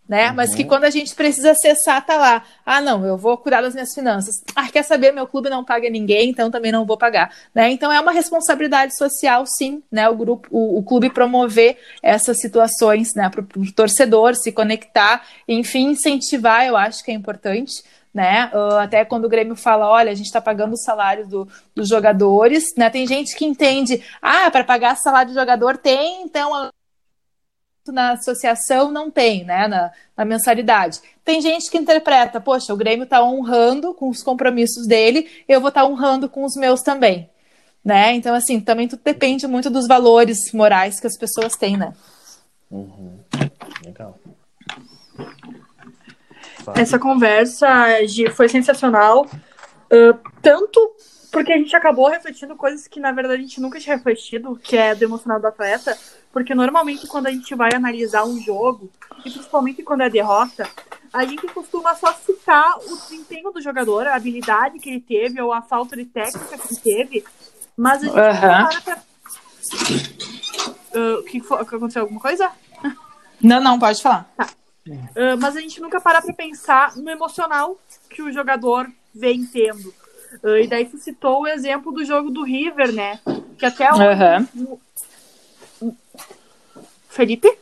Né? 0.08 0.30
Uhum. 0.30 0.36
Mas 0.36 0.56
que 0.56 0.64
quando 0.64 0.86
a 0.86 0.90
gente 0.90 1.14
precisa 1.14 1.52
acessar, 1.52 2.06
tá 2.06 2.16
lá. 2.16 2.44
Ah, 2.66 2.80
não, 2.80 3.06
eu 3.06 3.18
vou 3.18 3.38
cuidar 3.38 3.62
das 3.62 3.74
minhas 3.74 3.94
finanças. 3.94 4.36
Ah, 4.56 4.70
quer 4.70 4.84
saber? 4.84 5.12
Meu 5.12 5.28
clube 5.28 5.50
não 5.50 5.66
paga 5.66 5.90
ninguém, 5.90 6.30
então 6.30 6.50
também 6.50 6.72
não 6.72 6.86
vou 6.86 6.98
pagar. 6.98 7.34
Né? 7.54 7.72
Então 7.72 7.92
é 7.92 8.00
uma 8.00 8.14
responsabilidade 8.14 8.96
social, 8.96 9.44
sim, 9.46 9.84
né? 9.92 10.08
O 10.08 10.16
grupo, 10.16 10.48
o, 10.50 10.80
o 10.80 10.84
clube 10.84 11.10
promover 11.10 11.78
essas 12.02 12.40
situações, 12.40 13.14
né? 13.16 13.30
Para 13.30 13.42
o 13.42 13.72
torcedor 13.74 14.34
se 14.36 14.50
conectar, 14.50 15.26
enfim, 15.46 15.90
incentivar, 15.90 16.66
eu 16.66 16.78
acho 16.78 17.04
que 17.04 17.12
é 17.12 17.14
importante 17.14 17.84
né? 18.14 18.52
Uh, 18.54 18.76
até 18.78 19.06
quando 19.06 19.26
o 19.26 19.30
Grêmio 19.30 19.56
fala, 19.56 19.90
olha, 19.90 20.12
a 20.12 20.16
gente 20.16 20.26
está 20.26 20.42
pagando 20.42 20.74
o 20.74 20.78
salário 20.78 21.28
do, 21.28 21.48
dos 21.76 21.88
jogadores, 21.88 22.74
né? 22.76 22.90
Tem 22.90 23.06
gente 23.06 23.36
que 23.36 23.46
entende, 23.46 24.04
ah, 24.22 24.50
para 24.50 24.64
pagar 24.64 24.96
salário 24.98 25.32
do 25.32 25.40
jogador 25.40 25.78
tem, 25.78 26.24
então 26.24 26.72
na 27.92 28.14
associação 28.14 28.92
não 28.92 29.10
tem, 29.10 29.44
né? 29.44 29.68
Na, 29.68 29.92
na 30.16 30.26
mensalidade. 30.26 31.00
Tem 31.24 31.42
gente 31.42 31.70
que 31.70 31.78
interpreta, 31.78 32.42
poxa, 32.42 32.74
o 32.74 32.78
Grêmio 32.78 33.04
está 33.04 33.24
honrando 33.24 33.94
com 33.94 34.10
os 34.10 34.24
compromissos 34.24 34.88
dele, 34.88 35.30
eu 35.48 35.60
vou 35.60 35.70
estar 35.70 35.82
tá 35.82 35.88
honrando 35.88 36.30
com 36.30 36.44
os 36.44 36.56
meus 36.56 36.82
também. 36.82 37.30
Né? 37.84 38.14
Então, 38.16 38.36
assim, 38.36 38.60
também 38.60 38.88
tudo 38.88 39.02
depende 39.02 39.48
muito 39.48 39.70
dos 39.70 39.88
valores 39.88 40.52
morais 40.54 41.00
que 41.00 41.08
as 41.08 41.18
pessoas 41.18 41.54
têm, 41.56 41.78
né? 41.78 41.94
Uhum. 42.70 43.20
Legal. 43.86 44.20
Essa 46.76 47.00
conversa 47.00 47.68
foi 48.34 48.50
sensacional. 48.50 49.26
Uh, 49.92 50.18
tanto 50.42 50.96
porque 51.32 51.54
a 51.54 51.58
gente 51.58 51.76
acabou 51.76 52.10
refletindo 52.10 52.56
coisas 52.56 52.88
que, 52.88 53.00
na 53.00 53.12
verdade, 53.12 53.40
a 53.40 53.46
gente 53.46 53.62
nunca 53.62 53.80
tinha 53.80 53.96
refletido, 53.96 54.56
que 54.56 54.78
é 54.78 54.96
do 54.96 55.04
emocional 55.04 55.40
do 55.40 55.48
atleta. 55.48 55.98
Porque 56.32 56.56
normalmente, 56.56 57.08
quando 57.08 57.28
a 57.28 57.32
gente 57.32 57.54
vai 57.56 57.70
analisar 57.74 58.26
um 58.26 58.40
jogo, 58.40 58.90
e 59.26 59.30
principalmente 59.30 59.84
quando 59.84 60.02
é 60.02 60.10
derrota, 60.10 60.68
a 61.12 61.26
gente 61.26 61.48
costuma 61.48 61.96
só 61.96 62.14
citar 62.14 62.78
o 62.78 62.98
desempenho 62.98 63.52
do 63.52 63.62
jogador, 63.62 64.08
a 64.08 64.16
habilidade 64.16 64.80
que 64.80 64.90
ele 64.90 65.02
teve, 65.02 65.42
ou 65.42 65.52
a 65.52 65.62
falta 65.62 65.96
de 65.96 66.06
técnica 66.06 66.58
que 66.58 66.74
ele 66.74 66.82
teve. 66.82 67.26
Mas 67.76 68.04
a 68.04 68.06
gente 68.06 68.16
uhum. 68.16 68.24
não 68.24 68.70
para 68.70 68.82
pra. 68.82 68.98
Uh, 70.96 71.24
que, 71.24 71.42
que 71.42 71.54
aconteceu 71.54 72.02
alguma 72.04 72.20
coisa? 72.20 72.52
Não, 73.42 73.62
não, 73.62 73.78
pode 73.78 74.02
falar. 74.02 74.28
Tá. 74.36 74.48
Uh, 74.92 75.38
mas 75.40 75.56
a 75.56 75.62
gente 75.62 75.82
nunca 75.82 76.00
para 76.00 76.22
para 76.22 76.34
pensar 76.34 76.96
no 76.96 77.10
emocional 77.10 77.78
que 78.10 78.22
o 78.22 78.32
jogador 78.32 78.90
vem 79.14 79.46
tendo. 79.46 79.94
Uh, 80.44 80.58
e 80.58 80.68
daí 80.68 80.88
se 80.90 80.98
citou 81.00 81.42
o 81.42 81.48
exemplo 81.48 81.92
do 81.92 82.06
jogo 82.06 82.30
do 82.30 82.44
River, 82.44 82.92
né? 82.94 83.20
Que 83.58 83.66
até 83.66 83.90
o. 83.92 83.96
Uhum. 85.82 85.98
Felipe? 87.10 87.58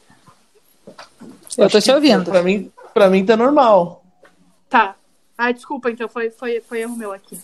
Eu 1.57 1.69
tô 1.69 1.79
te 1.79 1.91
ouvindo. 1.91 2.31
Pra 2.31 2.43
mim, 2.43 2.71
pra 2.93 3.09
mim 3.09 3.25
tá 3.25 3.37
normal. 3.37 4.03
Tá. 4.69 4.95
Ah, 5.37 5.51
desculpa, 5.51 5.91
então 5.91 6.07
foi, 6.07 6.29
foi, 6.29 6.61
foi 6.61 6.81
erro 6.81 6.95
meu 6.95 7.11
aqui. 7.11 7.39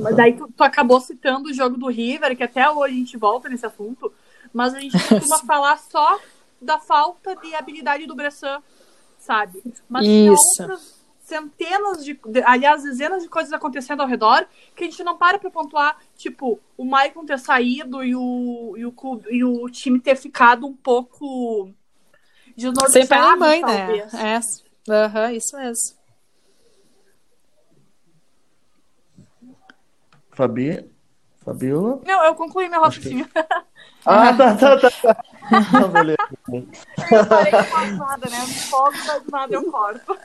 Mas 0.00 0.16
daí 0.16 0.32
tu, 0.34 0.48
tu, 0.56 0.62
acabou 0.62 1.00
citando 1.00 1.48
o 1.48 1.54
jogo 1.54 1.76
do 1.76 1.88
River, 1.88 2.36
que 2.36 2.42
até 2.42 2.70
hoje 2.70 2.94
a 2.94 2.98
gente 2.98 3.16
volta 3.16 3.48
nesse 3.48 3.66
assunto. 3.66 4.12
mas 4.52 4.74
a 4.74 4.80
gente 4.80 4.96
costuma 5.08 5.38
falar 5.44 5.78
só 5.78 6.18
da 6.60 6.78
falta 6.78 7.36
de 7.36 7.54
habilidade 7.54 8.06
do 8.06 8.14
Bressan, 8.14 8.62
sabe? 9.18 9.62
Mas 9.88 10.06
tem 10.06 10.32
Isso. 10.32 10.62
outras 10.62 11.06
centenas 11.20 12.04
de, 12.04 12.18
aliás, 12.44 12.84
dezenas 12.84 13.22
de 13.22 13.28
coisas 13.28 13.52
acontecendo 13.52 14.00
ao 14.00 14.06
redor 14.06 14.46
que 14.74 14.84
a 14.84 14.86
gente 14.86 15.02
não 15.02 15.18
para 15.18 15.38
pra 15.38 15.50
pontuar, 15.50 15.98
tipo, 16.14 16.60
o 16.76 16.84
Maicon 16.84 17.26
ter 17.26 17.38
saído 17.38 18.04
e 18.04 18.14
o, 18.14 18.74
e 18.76 18.86
o, 18.86 18.94
e 19.30 19.44
o 19.44 19.68
time 19.68 19.98
ter 19.98 20.14
ficado 20.14 20.66
um 20.66 20.74
pouco 20.74 21.68
desnorteado, 22.56 22.92
Sem 22.92 23.06
pai 23.06 23.20
nem 23.20 23.36
mãe, 23.36 23.60
talvez. 23.60 24.12
né? 24.12 24.40
É. 24.88 24.92
Aham, 24.92 25.32
isso 25.32 25.56
mesmo. 25.56 25.96
Fabi? 30.30 30.88
Fabiola? 31.44 32.00
Não, 32.04 32.24
eu 32.24 32.34
concluí 32.34 32.68
meu 32.68 32.80
raciocínio. 32.80 33.28
Ah, 34.04 34.32
tá, 34.36 34.54
tá, 34.56 34.78
tá. 34.78 34.90
tá. 34.90 35.24
Eu 37.10 37.26
parei 37.26 37.52
nada, 37.92 38.30
né? 38.30 38.46
Do 39.24 39.30
nada 39.30 39.54
eu 39.54 39.70
corto. 39.70 40.16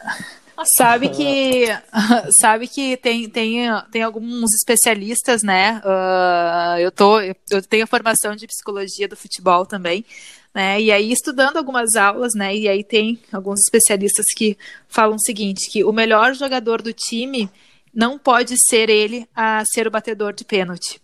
Sabe 0.77 1.09
que 1.09 1.65
sabe 2.39 2.67
que 2.67 2.97
tem, 2.97 3.29
tem, 3.29 3.67
tem 3.91 4.03
alguns 4.03 4.53
especialistas, 4.53 5.41
né? 5.43 5.81
ah, 5.83 6.75
eu 6.79 6.91
tô 6.91 7.19
eu 7.21 7.61
tenho 7.67 7.83
a 7.83 7.87
formação 7.87 8.35
de 8.35 8.47
psicologia 8.47 9.07
do 9.07 9.15
futebol 9.15 9.65
também, 9.65 10.05
né? 10.53 10.81
E 10.81 10.91
aí 10.91 11.11
estudando 11.11 11.57
algumas 11.57 11.95
aulas, 11.95 12.33
né? 12.35 12.55
E 12.55 12.67
aí 12.67 12.83
tem 12.83 13.19
alguns 13.31 13.61
especialistas 13.61 14.27
que 14.35 14.57
falam 14.87 15.15
o 15.15 15.21
seguinte, 15.21 15.69
que 15.69 15.83
o 15.83 15.91
melhor 15.91 16.33
jogador 16.33 16.81
do 16.81 16.93
time 16.93 17.49
não 17.93 18.17
pode 18.17 18.55
ser 18.69 18.89
ele 18.89 19.27
a 19.35 19.63
ser 19.65 19.87
o 19.87 19.91
batedor 19.91 20.33
de 20.33 20.45
pênalti. 20.45 21.01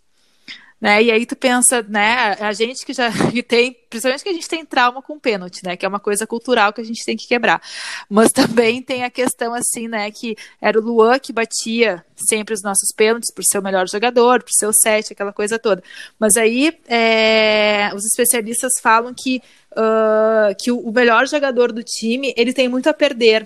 Né? 0.80 1.04
E 1.04 1.12
aí 1.12 1.26
tu 1.26 1.36
pensa, 1.36 1.82
né, 1.90 2.38
a 2.40 2.54
gente 2.54 2.86
que 2.86 2.94
já 2.94 3.12
que 3.32 3.42
tem, 3.42 3.76
principalmente 3.90 4.24
que 4.24 4.30
a 4.30 4.34
gente 4.34 4.48
tem 4.48 4.66
trauma 4.66 5.02
com 5.02 5.20
pênalti, 5.20 5.64
né, 5.64 5.76
que 5.76 5.86
é 5.86 5.90
uma 5.90 6.00
coisa 6.00 6.28
cultural 6.28 6.72
que 6.72 6.82
a 6.82 6.84
gente 6.84 7.04
tem 7.04 7.18
que 7.18 7.28
quebrar. 7.28 7.62
Mas 8.10 8.32
também 8.32 8.82
tem 8.82 9.04
a 9.04 9.10
questão 9.10 9.54
assim, 9.54 9.88
né, 9.88 10.10
que 10.12 10.36
era 10.62 10.80
o 10.80 10.84
Luan 10.84 11.20
que 11.20 11.34
batia 11.34 12.06
sempre 12.16 12.54
os 12.54 12.62
nossos 12.62 12.92
pênaltis 12.96 13.34
por 13.34 13.44
ser 13.44 13.60
o 13.60 13.64
melhor 13.64 13.88
jogador, 13.88 14.44
por 14.44 14.52
ser 14.52 14.68
o 14.68 14.74
sete, 14.74 15.14
aquela 15.14 15.34
coisa 15.34 15.58
toda. 15.58 15.84
Mas 16.20 16.38
aí 16.38 16.72
é, 16.88 17.92
os 17.96 18.06
especialistas 18.06 18.74
falam 18.82 19.14
que, 19.14 19.42
ah, 19.76 20.54
que 20.60 20.72
o 20.72 20.78
o 20.88 20.92
melhor 20.92 21.28
jogador 21.28 21.74
do 21.74 21.84
time 21.84 22.34
ele 22.38 22.54
tem 22.54 22.70
muito 22.70 22.88
a 22.88 22.94
perder 22.94 23.46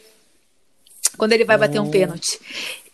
quando 1.18 1.34
ele 1.34 1.44
vai 1.44 1.58
bater 1.58 1.82
um 1.82 1.90
pênalti. 1.90 2.40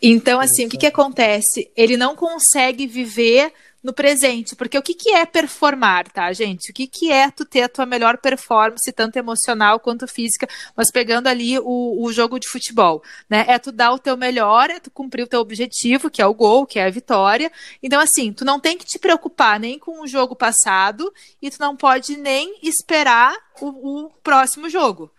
Então, 0.00 0.40
assim, 0.40 0.66
o 0.66 0.68
que, 0.68 0.78
que 0.78 0.86
acontece? 0.86 1.70
Ele 1.76 1.96
não 1.96 2.16
consegue 2.16 2.86
viver 2.86 3.52
no 3.82 3.92
presente, 3.92 4.56
porque 4.56 4.76
o 4.76 4.82
que, 4.82 4.94
que 4.94 5.10
é 5.10 5.24
performar, 5.24 6.10
tá, 6.10 6.32
gente? 6.32 6.70
O 6.70 6.74
que, 6.74 6.86
que 6.86 7.12
é 7.12 7.30
tu 7.30 7.44
ter 7.44 7.62
a 7.62 7.68
tua 7.68 7.86
melhor 7.86 8.18
performance, 8.18 8.92
tanto 8.92 9.16
emocional 9.16 9.78
quanto 9.78 10.06
física, 10.08 10.48
mas 10.76 10.90
pegando 10.90 11.28
ali 11.28 11.58
o, 11.58 12.02
o 12.02 12.12
jogo 12.12 12.38
de 12.38 12.48
futebol, 12.48 13.02
né? 13.30 13.44
É 13.48 13.58
tu 13.58 13.70
dar 13.70 13.92
o 13.92 13.98
teu 13.98 14.16
melhor, 14.16 14.70
é 14.70 14.80
tu 14.80 14.90
cumprir 14.90 15.22
o 15.22 15.28
teu 15.28 15.40
objetivo, 15.40 16.10
que 16.10 16.20
é 16.20 16.26
o 16.26 16.34
gol, 16.34 16.66
que 16.66 16.78
é 16.78 16.86
a 16.86 16.90
vitória. 16.90 17.52
Então, 17.82 18.00
assim, 18.00 18.32
tu 18.32 18.44
não 18.44 18.58
tem 18.58 18.76
que 18.76 18.84
te 18.84 18.98
preocupar 18.98 19.60
nem 19.60 19.78
com 19.78 20.02
o 20.02 20.06
jogo 20.06 20.34
passado 20.34 21.12
e 21.40 21.50
tu 21.50 21.58
não 21.60 21.76
pode 21.76 22.16
nem 22.16 22.58
esperar 22.62 23.36
o, 23.60 24.06
o 24.06 24.10
próximo 24.22 24.68
jogo 24.68 25.12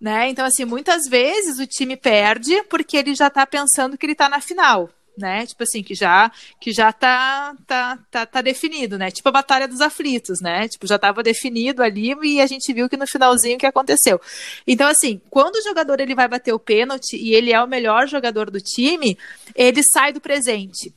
né? 0.00 0.30
Então, 0.30 0.46
assim, 0.46 0.64
muitas 0.64 1.06
vezes 1.06 1.58
o 1.58 1.66
time 1.66 1.96
perde 1.96 2.62
porque 2.64 2.96
ele 2.96 3.14
já 3.14 3.28
tá 3.28 3.46
pensando 3.46 3.98
que 3.98 4.06
ele 4.06 4.14
tá 4.14 4.28
na 4.28 4.40
final, 4.40 4.88
né? 5.16 5.46
Tipo 5.46 5.62
assim, 5.62 5.82
que 5.82 5.94
já 5.94 6.30
que 6.60 6.72
já 6.72 6.92
tá, 6.92 7.54
tá, 7.66 7.98
tá, 8.10 8.26
tá 8.26 8.40
definido, 8.40 8.98
né? 8.98 9.10
Tipo 9.10 9.28
a 9.28 9.32
Batalha 9.32 9.68
dos 9.68 9.80
Aflitos, 9.80 10.40
né? 10.40 10.68
Tipo, 10.68 10.86
já 10.86 10.98
tava 10.98 11.22
definido 11.22 11.82
ali 11.82 12.14
e 12.22 12.40
a 12.40 12.46
gente 12.46 12.72
viu 12.72 12.88
que 12.88 12.96
no 12.96 13.06
finalzinho 13.06 13.56
o 13.56 13.58
que 13.58 13.66
aconteceu. 13.66 14.20
Então, 14.66 14.88
assim, 14.88 15.20
quando 15.30 15.56
o 15.56 15.62
jogador 15.62 16.00
ele 16.00 16.14
vai 16.14 16.28
bater 16.28 16.52
o 16.52 16.58
pênalti 16.58 17.16
e 17.16 17.34
ele 17.34 17.52
é 17.52 17.62
o 17.62 17.68
melhor 17.68 18.06
jogador 18.08 18.50
do 18.50 18.60
time, 18.60 19.18
ele 19.54 19.82
sai 19.82 20.12
do 20.12 20.20
presente. 20.20 20.94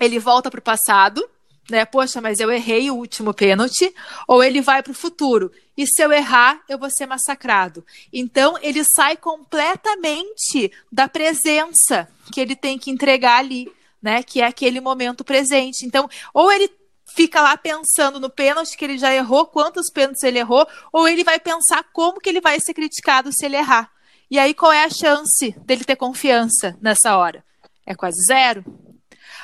Ele 0.00 0.18
volta 0.18 0.50
pro 0.50 0.60
passado, 0.60 1.24
né? 1.70 1.84
Poxa, 1.84 2.20
mas 2.20 2.40
eu 2.40 2.50
errei 2.50 2.90
o 2.90 2.96
último 2.96 3.32
pênalti, 3.32 3.94
ou 4.26 4.42
ele 4.42 4.60
vai 4.60 4.82
para 4.82 4.92
o 4.92 4.94
futuro. 4.94 5.50
E 5.76 5.86
se 5.86 6.02
eu 6.02 6.12
errar, 6.12 6.62
eu 6.68 6.78
vou 6.78 6.90
ser 6.90 7.06
massacrado. 7.06 7.84
Então, 8.12 8.58
ele 8.60 8.84
sai 8.84 9.16
completamente 9.16 10.70
da 10.90 11.08
presença 11.08 12.08
que 12.32 12.40
ele 12.40 12.54
tem 12.54 12.78
que 12.78 12.90
entregar 12.90 13.38
ali, 13.38 13.72
né? 14.02 14.22
Que 14.22 14.42
é 14.42 14.46
aquele 14.46 14.80
momento 14.80 15.24
presente. 15.24 15.86
Então, 15.86 16.08
ou 16.34 16.52
ele 16.52 16.70
fica 17.14 17.40
lá 17.40 17.56
pensando 17.56 18.18
no 18.18 18.30
pênalti 18.30 18.76
que 18.76 18.84
ele 18.84 18.98
já 18.98 19.14
errou, 19.14 19.46
quantos 19.46 19.90
pênaltis 19.90 20.22
ele 20.22 20.38
errou, 20.38 20.66
ou 20.92 21.06
ele 21.06 21.24
vai 21.24 21.38
pensar 21.38 21.84
como 21.92 22.20
que 22.20 22.28
ele 22.28 22.40
vai 22.40 22.58
ser 22.60 22.74
criticado 22.74 23.32
se 23.32 23.44
ele 23.46 23.56
errar. 23.56 23.90
E 24.30 24.38
aí, 24.38 24.54
qual 24.54 24.72
é 24.72 24.84
a 24.84 24.90
chance 24.90 25.54
dele 25.64 25.84
ter 25.84 25.96
confiança 25.96 26.76
nessa 26.80 27.16
hora? 27.16 27.44
É 27.86 27.94
quase 27.94 28.18
zero. 28.26 28.64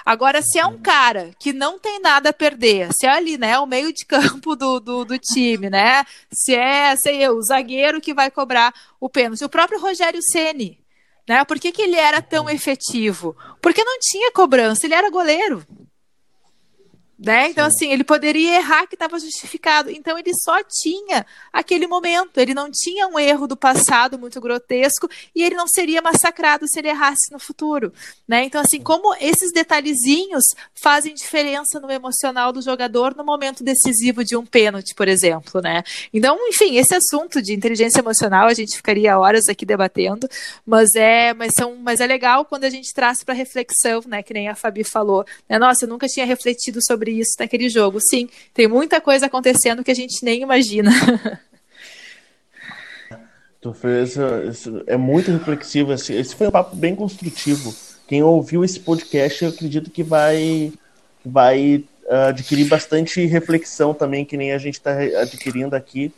Agora, 0.09 0.41
se 0.41 0.59
é 0.59 0.65
um 0.65 0.79
cara 0.79 1.33
que 1.39 1.53
não 1.53 1.79
tem 1.79 2.01
nada 2.01 2.31
a 2.31 2.33
perder, 2.33 2.89
se 2.99 3.05
é 3.05 3.11
ali, 3.11 3.37
né, 3.37 3.59
o 3.59 3.67
meio 3.67 3.93
de 3.93 4.07
campo 4.09 4.57
do, 4.57 4.81
do, 4.81 5.05
do 5.05 5.19
time, 5.19 5.69
né, 5.69 6.03
se 6.33 6.55
é, 6.55 6.97
sei 6.97 7.23
eu, 7.23 7.37
o 7.37 7.43
zagueiro 7.43 8.01
que 8.01 8.15
vai 8.15 8.31
cobrar 8.31 8.73
o 8.99 9.11
pênalti, 9.11 9.45
o 9.45 9.51
próprio 9.51 9.79
Rogério 9.79 10.23
Ceni, 10.23 10.81
né, 11.29 11.45
por 11.45 11.59
que, 11.59 11.71
que 11.71 11.83
ele 11.83 11.97
era 11.97 12.23
tão 12.23 12.49
efetivo? 12.49 13.37
Porque 13.61 13.85
não 13.85 13.99
tinha 14.01 14.33
cobrança, 14.33 14.87
ele 14.87 14.95
era 14.95 15.11
goleiro. 15.11 15.63
Né? 17.19 17.49
Então, 17.49 17.67
assim, 17.67 17.91
ele 17.91 18.05
poderia 18.05 18.57
errar 18.57 18.87
que 18.87 18.95
estava 18.95 19.19
justificado. 19.19 19.91
Então, 19.91 20.17
ele 20.17 20.33
só 20.35 20.63
tinha 20.63 21.27
aquele 21.53 21.87
momento. 21.89 22.39
Ele 22.39 22.55
não 22.55 22.71
tinha 22.71 23.09
um 23.09 23.19
erro 23.19 23.49
do 23.49 23.57
passado 23.57 24.17
muito 24.17 24.41
grotesco 24.41 25.09
e 25.35 25.43
ele 25.43 25.57
não 25.57 25.67
seria 25.67 26.01
massacrado 26.01 26.69
se 26.69 26.79
ele 26.79 26.89
errasse 26.89 27.33
no 27.33 27.41
futuro. 27.41 27.93
Né? 28.27 28.45
Então, 28.45 28.61
assim, 28.61 28.81
como 28.81 29.17
esses 29.21 29.53
detalhezinhos 29.53 30.45
fazem 30.75 31.13
diferença 31.13 31.81
no 31.81 31.91
emocional 31.91 32.53
do 32.53 32.63
jogador 32.63 33.17
no 33.17 33.25
momento 33.25 33.65
decisivo 33.65 34.23
de 34.23 34.37
um 34.37 34.47
pênalti, 34.47 34.95
por 34.95 35.09
exemplo. 35.09 35.61
Né? 35.61 35.83
Então, 36.15 36.39
enfim, 36.49 36.77
esse 36.77 36.95
assunto 36.95 37.43
de 37.43 37.53
inteligência 37.53 37.99
emocional 37.99 38.47
a 38.47 38.55
gente 38.55 38.77
ficaria 38.77 39.19
horas 39.19 39.49
aqui 39.49 39.67
debatendo, 39.67 40.29
mas 40.65 40.95
é, 40.95 41.35
mas 41.35 41.53
são, 41.57 41.75
mas 41.77 42.01
é 42.01 42.07
legal 42.07 42.45
quando 42.45 42.63
a 42.63 42.71
gente 42.71 42.95
traz 42.95 43.25
para 43.25 43.35
reflexão, 43.35 44.03
né? 44.07 44.23
Que 44.23 44.33
nem 44.33 44.49
a 44.49 44.55
Fabi 44.55 44.85
falou. 44.85 45.25
Né? 45.49 45.59
Nossa, 45.59 45.85
eu 45.85 45.89
nunca 45.89 46.07
tinha 46.07 46.25
refletido 46.25 46.79
sobre 46.81 47.08
isso 47.11 47.33
naquele 47.39 47.69
jogo. 47.69 48.01
Sim, 48.01 48.29
tem 48.55 48.67
muita 48.67 49.01
coisa 49.01 49.27
acontecendo 49.27 49.85
que 49.85 49.91
a 49.91 49.95
gente 49.95 50.25
nem 50.25 50.43
imagina. 50.43 50.91
Tu 53.61 53.75
fez, 53.75 54.17
é 54.87 54.97
muito 54.97 55.33
reflexivo. 55.33 55.93
Esse, 55.93 56.13
esse 56.15 56.35
foi 56.35 56.47
um 56.47 56.51
papo 56.51 56.77
bem 56.77 56.95
construtivo. 56.95 57.75
Quem 58.07 58.23
ouviu 58.23 58.65
esse 58.65 58.79
podcast, 58.79 59.43
eu 59.43 59.51
acredito 59.51 59.91
que 59.91 60.03
vai, 60.03 60.73
vai 61.25 61.85
uh, 62.05 62.29
adquirir 62.29 62.69
bastante 62.69 63.27
reflexão 63.27 63.93
também, 63.93 64.25
que 64.25 64.37
nem 64.37 64.53
a 64.53 64.59
gente 64.59 64.75
está 64.75 64.93
adquirindo 65.21 65.75
aqui 65.75 66.13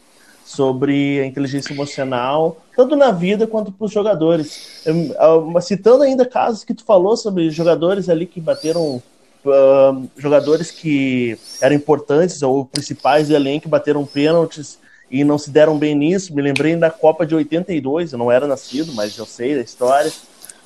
sobre 0.45 1.21
a 1.21 1.27
inteligência 1.27 1.73
emocional, 1.73 2.61
tanto 2.77 2.97
na 2.97 3.11
vida 3.11 3.47
quanto 3.47 3.73
para 3.73 3.85
os 3.85 3.93
jogadores. 3.93 4.83
Eu, 4.85 5.61
citando 5.61 6.03
ainda 6.03 6.27
casos 6.27 6.65
que 6.65 6.75
tu 6.75 6.85
falou 6.85 7.17
sobre 7.17 7.51
jogadores 7.51 8.09
ali 8.09 8.27
que 8.27 8.41
bateram 8.41 9.03
Uh, 9.45 10.09
jogadores 10.19 10.71
que 10.71 11.39
eram 11.63 11.75
importantes 11.75 12.43
ou 12.43 12.67
principais 12.67 13.29
do 13.29 13.35
elenco 13.35 13.69
bateram 13.69 14.05
pênaltis 14.05 14.79
e 15.11 15.25
não 15.25 15.39
se 15.39 15.51
deram 15.51 15.79
bem 15.79 15.95
nisso. 15.95 16.35
Me 16.35 16.43
lembrei 16.43 16.77
da 16.77 16.91
Copa 16.91 17.27
de 17.27 17.35
82, 17.35 18.13
eu 18.13 18.19
não 18.19 18.31
era 18.31 18.47
nascido, 18.47 18.93
mas 18.93 19.17
eu 19.17 19.27
sei 19.27 19.55
da 19.55 19.63
história. 19.63 20.13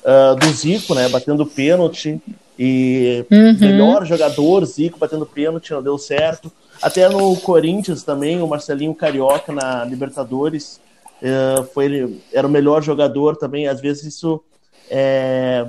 Uh, 0.03 0.35
do 0.35 0.45
Zico, 0.47 0.93
né, 0.93 1.09
batendo 1.09 1.45
pênalti 1.45 2.21
e 2.59 3.25
uhum. 3.31 3.57
melhor 3.59 4.05
jogador, 4.05 4.63
Zico 4.65 4.99
batendo 4.99 5.25
pênalti, 5.25 5.71
não 5.71 5.81
deu 5.81 5.97
certo. 5.97 6.51
Até 6.81 7.09
no 7.09 7.35
Corinthians 7.37 8.03
também, 8.03 8.41
o 8.41 8.47
Marcelinho 8.47 8.93
Carioca 8.93 9.51
na 9.51 9.83
Libertadores 9.83 10.79
uh, 11.21 11.63
foi, 11.73 12.21
era 12.31 12.45
o 12.45 12.49
melhor 12.49 12.83
jogador 12.83 13.35
também. 13.35 13.67
Às 13.67 13.81
vezes 13.81 14.03
isso 14.15 14.43
é, 14.89 15.65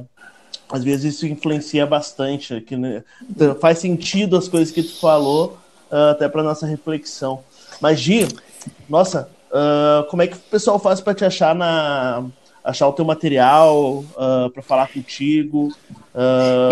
às 0.71 0.83
vezes 0.83 1.15
isso 1.15 1.27
influencia 1.27 1.87
bastante, 1.87 2.61
que 2.61 2.77
né, 2.77 3.03
faz 3.61 3.79
sentido 3.79 4.37
as 4.37 4.49
coisas 4.49 4.73
que 4.73 4.83
tu 4.83 4.99
falou, 4.99 5.59
uh, 5.91 6.11
até 6.11 6.29
para 6.29 6.43
nossa 6.43 6.67
reflexão. 6.67 7.41
Mas 7.81 8.01
Gi, 8.01 8.27
nossa, 8.89 9.31
uh, 9.51 10.09
como 10.11 10.23
é 10.23 10.27
que 10.27 10.37
o 10.37 10.41
pessoal 10.41 10.79
faz 10.79 11.01
para 11.01 11.15
te 11.15 11.25
achar 11.25 11.55
na 11.55 12.25
achar 12.65 12.89
o 12.89 12.93
teu 12.93 13.05
material, 13.05 13.99
uh, 13.99 14.51
para 14.53 14.63
falar 14.63 14.89
contigo? 14.93 15.73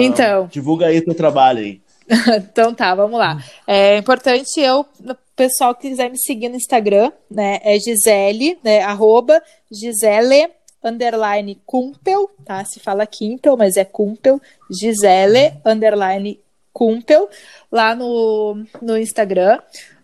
então, 0.01 0.49
divulga 0.51 0.87
aí 0.87 1.01
teu 1.01 1.15
trabalho 1.15 1.61
aí. 1.61 1.81
então 2.37 2.75
tá, 2.75 2.95
vamos 2.95 3.19
lá. 3.19 3.39
É 3.67 3.97
importante 3.97 4.61
eu, 4.61 4.81
o 4.81 5.17
pessoal 5.37 5.75
que 5.75 5.89
quiser 5.89 6.11
me 6.11 6.19
seguir 6.19 6.49
no 6.49 6.57
Instagram, 6.57 7.13
né, 7.31 7.61
é 7.63 7.79
Gisele, 7.79 8.59
né, 8.65 8.83
arroba 8.83 9.41
Gisele 9.71 10.51
underline 10.85 11.61
Kumpel, 11.65 12.31
tá? 12.45 12.65
Se 12.65 12.79
fala 12.79 13.07
Kimpel, 13.07 13.57
mas 13.57 13.77
é 13.77 13.85
Kumpel, 13.85 14.41
Gisele, 14.71 15.55
underline 15.65 16.39
Kumpel, 16.73 17.29
lá 17.73 17.95
no, 17.95 18.65
no 18.83 18.99
Instagram. 18.99 19.59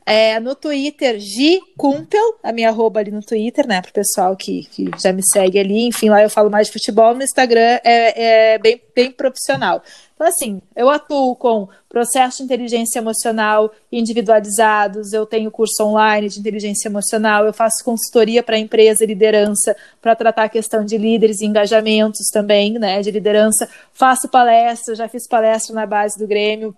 É, 0.07 0.40
no 0.40 0.57
Twitter, 0.57 1.20
G 1.20 1.61
Kumpel, 1.77 2.39
a 2.43 2.52
minha 2.52 2.70
arroba 2.70 2.98
ali 2.98 3.12
no 3.12 3.20
Twitter, 3.20 3.66
né? 3.69 3.81
Pro 3.81 3.93
pessoal 3.93 4.35
que, 4.35 4.65
que 4.65 4.90
já 5.01 5.12
me 5.12 5.23
segue 5.23 5.59
ali. 5.59 5.86
Enfim, 5.86 6.09
lá 6.09 6.23
eu 6.23 6.31
falo 6.31 6.51
mais 6.51 6.66
de 6.66 6.73
futebol. 6.73 7.15
No 7.15 7.23
Instagram 7.23 7.78
é, 7.85 8.55
é 8.55 8.59
bem, 8.59 8.81
bem 8.94 9.12
profissional. 9.12 9.82
Então, 10.21 10.29
assim, 10.29 10.61
eu 10.77 10.91
atuo 10.91 11.35
com 11.35 11.67
processos 11.89 12.37
de 12.37 12.45
inteligência 12.45 12.99
emocional 12.99 13.73
individualizados, 13.91 15.15
eu 15.15 15.25
tenho 15.25 15.51
curso 15.51 15.83
online 15.83 16.29
de 16.29 16.39
inteligência 16.39 16.91
emocional, 16.91 17.47
eu 17.47 17.55
faço 17.55 17.83
consultoria 17.83 18.43
para 18.43 18.59
empresa 18.59 19.03
e 19.03 19.07
liderança 19.07 19.75
para 19.99 20.15
tratar 20.15 20.45
a 20.45 20.49
questão 20.51 20.85
de 20.85 20.99
líderes 20.99 21.41
e 21.41 21.47
engajamentos 21.47 22.29
também, 22.31 22.75
né, 22.75 23.01
de 23.01 23.11
liderança. 23.11 23.67
Faço 23.95 24.29
palestra, 24.29 24.95
já 24.95 25.09
fiz 25.09 25.27
palestra 25.27 25.75
na 25.75 25.87
base 25.87 26.19
do 26.19 26.27
Grêmio 26.27 26.77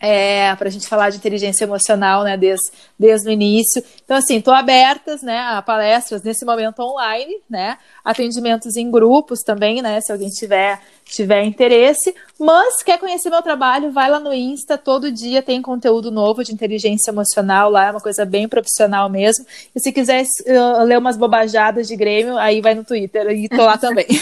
é, 0.00 0.54
para 0.54 0.68
a 0.68 0.70
gente 0.70 0.86
falar 0.86 1.10
de 1.10 1.16
inteligência 1.16 1.64
emocional, 1.64 2.22
né, 2.22 2.36
desde, 2.36 2.70
desde 2.98 3.28
o 3.28 3.32
início. 3.32 3.82
Então, 4.04 4.16
assim, 4.16 4.36
estou 4.36 4.54
abertas, 4.54 5.22
né, 5.22 5.38
a 5.38 5.60
palestras 5.60 6.22
nesse 6.22 6.44
momento 6.44 6.80
online, 6.80 7.38
né, 7.48 7.78
atendimentos 8.04 8.76
em 8.76 8.90
grupos 8.90 9.40
também, 9.40 9.82
né, 9.82 10.00
se 10.00 10.12
alguém 10.12 10.28
tiver, 10.28 10.80
tiver 11.04 11.44
interesse. 11.44 12.14
Mas 12.38 12.82
quer 12.82 12.98
conhecer 12.98 13.30
meu 13.30 13.42
trabalho, 13.42 13.90
vai 13.90 14.08
lá 14.08 14.20
no 14.20 14.32
Insta, 14.32 14.78
todo 14.78 15.10
dia 15.10 15.42
tem 15.42 15.60
conteúdo 15.60 16.10
novo 16.10 16.44
de 16.44 16.52
inteligência 16.52 17.10
emocional 17.10 17.68
lá, 17.68 17.86
é 17.86 17.90
uma 17.90 18.00
coisa 18.00 18.24
bem 18.24 18.48
profissional 18.48 19.08
mesmo. 19.08 19.44
E 19.74 19.80
se 19.80 19.90
quiser 19.90 20.22
uh, 20.22 20.84
ler 20.84 20.98
umas 20.98 21.16
bobajadas 21.16 21.88
de 21.88 21.96
Grêmio, 21.96 22.38
aí 22.38 22.60
vai 22.60 22.74
no 22.74 22.84
Twitter 22.84 23.28
e 23.30 23.48
tô 23.48 23.64
lá 23.64 23.76
também. 23.76 24.06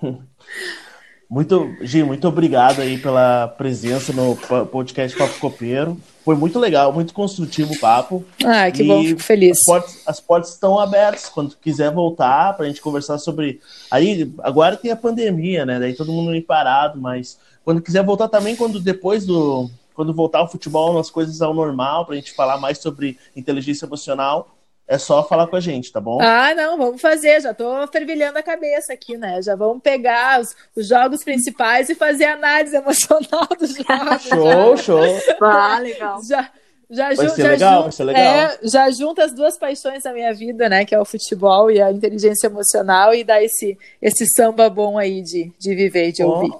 Muito, 1.30 1.76
Gi, 1.82 2.02
muito 2.02 2.26
obrigado 2.26 2.80
aí 2.80 2.96
pela 2.96 3.48
presença 3.48 4.14
no 4.14 4.34
podcast 4.66 5.16
Papo 5.16 5.38
Copeiro. 5.38 6.00
Foi 6.24 6.34
muito 6.34 6.58
legal, 6.58 6.90
muito 6.90 7.12
construtivo 7.12 7.74
o 7.74 7.78
papo. 7.78 8.24
Ah, 8.42 8.70
que 8.70 8.82
e 8.82 8.86
bom, 8.86 9.04
fico 9.04 9.22
feliz. 9.22 9.58
As 9.58 9.64
portas, 9.64 10.02
as 10.06 10.20
portas, 10.20 10.50
estão 10.54 10.78
abertas 10.78 11.28
quando 11.28 11.54
quiser 11.56 11.92
voltar 11.92 12.54
para 12.54 12.64
a 12.64 12.68
gente 12.68 12.80
conversar 12.80 13.18
sobre. 13.18 13.60
Aí, 13.90 14.32
agora 14.42 14.76
tem 14.76 14.90
a 14.90 14.96
pandemia, 14.96 15.66
né? 15.66 15.78
Daí 15.78 15.92
todo 15.92 16.12
mundo 16.12 16.30
parado, 16.42 16.98
mas 16.98 17.38
quando 17.62 17.82
quiser 17.82 18.02
voltar 18.02 18.28
também, 18.28 18.56
quando 18.56 18.80
depois 18.80 19.26
do. 19.26 19.70
Quando 19.94 20.14
voltar 20.14 20.42
o 20.42 20.48
futebol, 20.48 20.98
as 20.98 21.10
coisas 21.10 21.42
ao 21.42 21.52
normal, 21.52 22.06
para 22.06 22.14
a 22.14 22.16
gente 22.16 22.32
falar 22.32 22.56
mais 22.56 22.78
sobre 22.78 23.18
inteligência 23.34 23.84
emocional, 23.84 24.56
é 24.88 24.96
só 24.96 25.22
falar 25.22 25.46
com 25.48 25.56
a 25.56 25.60
gente, 25.60 25.92
tá 25.92 26.00
bom? 26.00 26.18
Ah, 26.18 26.54
não, 26.54 26.78
vamos 26.78 27.00
fazer. 27.00 27.42
Já 27.42 27.52
tô 27.52 27.86
fervilhando 27.88 28.38
a 28.38 28.42
cabeça 28.42 28.94
aqui, 28.94 29.18
né? 29.18 29.42
Já 29.42 29.54
vamos 29.54 29.82
pegar 29.82 30.40
os, 30.40 30.56
os 30.74 30.88
jogos 30.88 31.22
principais 31.22 31.90
e 31.90 31.94
fazer 31.94 32.24
análise 32.24 32.74
emocional 32.74 33.46
dos 33.60 33.74
jogos. 33.74 34.22
show, 34.22 34.76
show. 34.78 35.20
Ah, 35.42 35.78
legal. 35.78 36.20
Já, 36.26 36.50
já 36.90 37.12
vai, 37.12 37.28
ser 37.28 37.42
legal, 37.42 37.82
vai 37.82 37.92
ser 37.92 38.04
legal. 38.04 38.22
É, 38.22 38.58
já 38.62 38.90
junta 38.90 39.24
as 39.24 39.34
duas 39.34 39.58
paixões 39.58 40.04
da 40.04 40.12
minha 40.14 40.32
vida, 40.32 40.70
né? 40.70 40.86
Que 40.86 40.94
é 40.94 40.98
o 40.98 41.04
futebol 41.04 41.70
e 41.70 41.82
a 41.82 41.92
inteligência 41.92 42.46
emocional, 42.46 43.14
e 43.14 43.22
dá 43.22 43.42
esse, 43.42 43.76
esse 44.00 44.26
samba 44.34 44.70
bom 44.70 44.96
aí 44.96 45.20
de, 45.20 45.52
de 45.58 45.74
viver, 45.74 46.12
de 46.12 46.22
ouvir. 46.22 46.50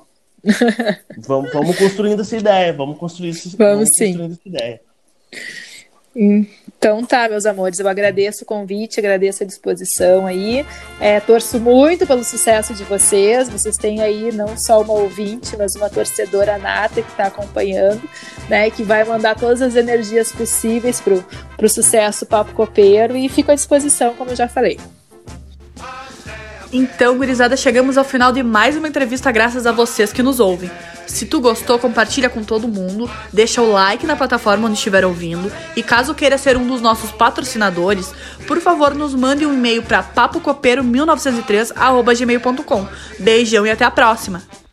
vamos, 1.17 1.51
vamos 1.51 1.79
construindo 1.79 2.21
essa 2.21 2.37
ideia, 2.37 2.75
vamos 2.75 2.99
construir 2.99 3.33
vamos, 3.33 3.55
vamos 3.55 3.89
sim. 3.97 4.19
construindo 4.19 4.33
essa 4.33 4.49
ideia. 4.49 4.81
Então 6.19 7.05
tá, 7.05 7.29
meus 7.29 7.47
amores, 7.47 7.79
eu 7.79 7.89
agradeço 7.89 8.43
o 8.43 8.47
convite, 8.47 8.99
agradeço 8.99 9.45
a 9.45 9.47
disposição 9.47 10.27
aí. 10.27 10.67
É, 11.01 11.21
torço 11.21 11.61
muito 11.61 12.07
pelo 12.07 12.25
sucesso 12.25 12.75
de 12.75 12.83
vocês. 12.85 13.49
Vocês 13.49 13.77
têm 13.77 14.01
aí 14.01 14.33
não 14.33 14.57
só 14.57 14.83
uma 14.83 14.95
ouvinte, 14.95 15.57
mas 15.57 15.77
uma 15.77 15.89
torcedora 15.89 16.59
nata 16.59 17.03
que 17.03 17.11
está 17.11 17.27
acompanhando, 17.27 18.03
né? 18.49 18.69
Que 18.71 18.83
vai 18.83 19.05
mandar 19.05 19.37
todas 19.37 19.63
as 19.63 19.77
energias 19.77 20.33
possíveis 20.33 21.01
pro, 21.01 21.25
pro 21.57 21.69
sucesso 21.69 22.27
Papo 22.27 22.53
Copeiro 22.53 23.17
e 23.17 23.29
fico 23.29 23.53
à 23.53 23.55
disposição, 23.55 24.15
como 24.15 24.31
eu 24.31 24.37
já 24.37 24.49
falei. 24.49 24.79
Então, 26.73 27.17
gurizada, 27.17 27.57
chegamos 27.57 27.97
ao 27.97 28.05
final 28.05 28.31
de 28.31 28.43
mais 28.43 28.77
uma 28.77 28.89
entrevista 28.89 29.33
graças 29.33 29.67
a 29.67 29.73
vocês 29.73 30.13
que 30.13 30.23
nos 30.23 30.39
ouvem. 30.39 30.71
Se 31.07 31.25
tu 31.25 31.41
gostou, 31.41 31.79
compartilha 31.79 32.29
com 32.29 32.45
todo 32.45 32.69
mundo, 32.69 33.11
deixa 33.33 33.63
o 33.63 33.73
like 33.73 34.07
na 34.07 34.15
plataforma 34.15 34.67
onde 34.67 34.77
estiver 34.77 35.07
ouvindo 35.07 35.51
e 35.75 35.83
caso 35.83 36.15
queira 36.15 36.37
ser 36.37 36.59
um 36.59 36.67
dos 36.67 36.83
nossos 36.83 37.11
patrocinadores, 37.11 38.13
por 38.47 38.61
favor, 38.61 38.95
nos 38.95 39.15
mande 39.15 39.47
um 39.47 39.55
e-mail 39.55 39.83
para 39.83 40.03
papocopeiro1903@gmail.com. 40.03 42.87
Beijão 43.19 43.67
e 43.67 43.71
até 43.71 43.87
a 43.87 43.91
próxima. 43.91 44.43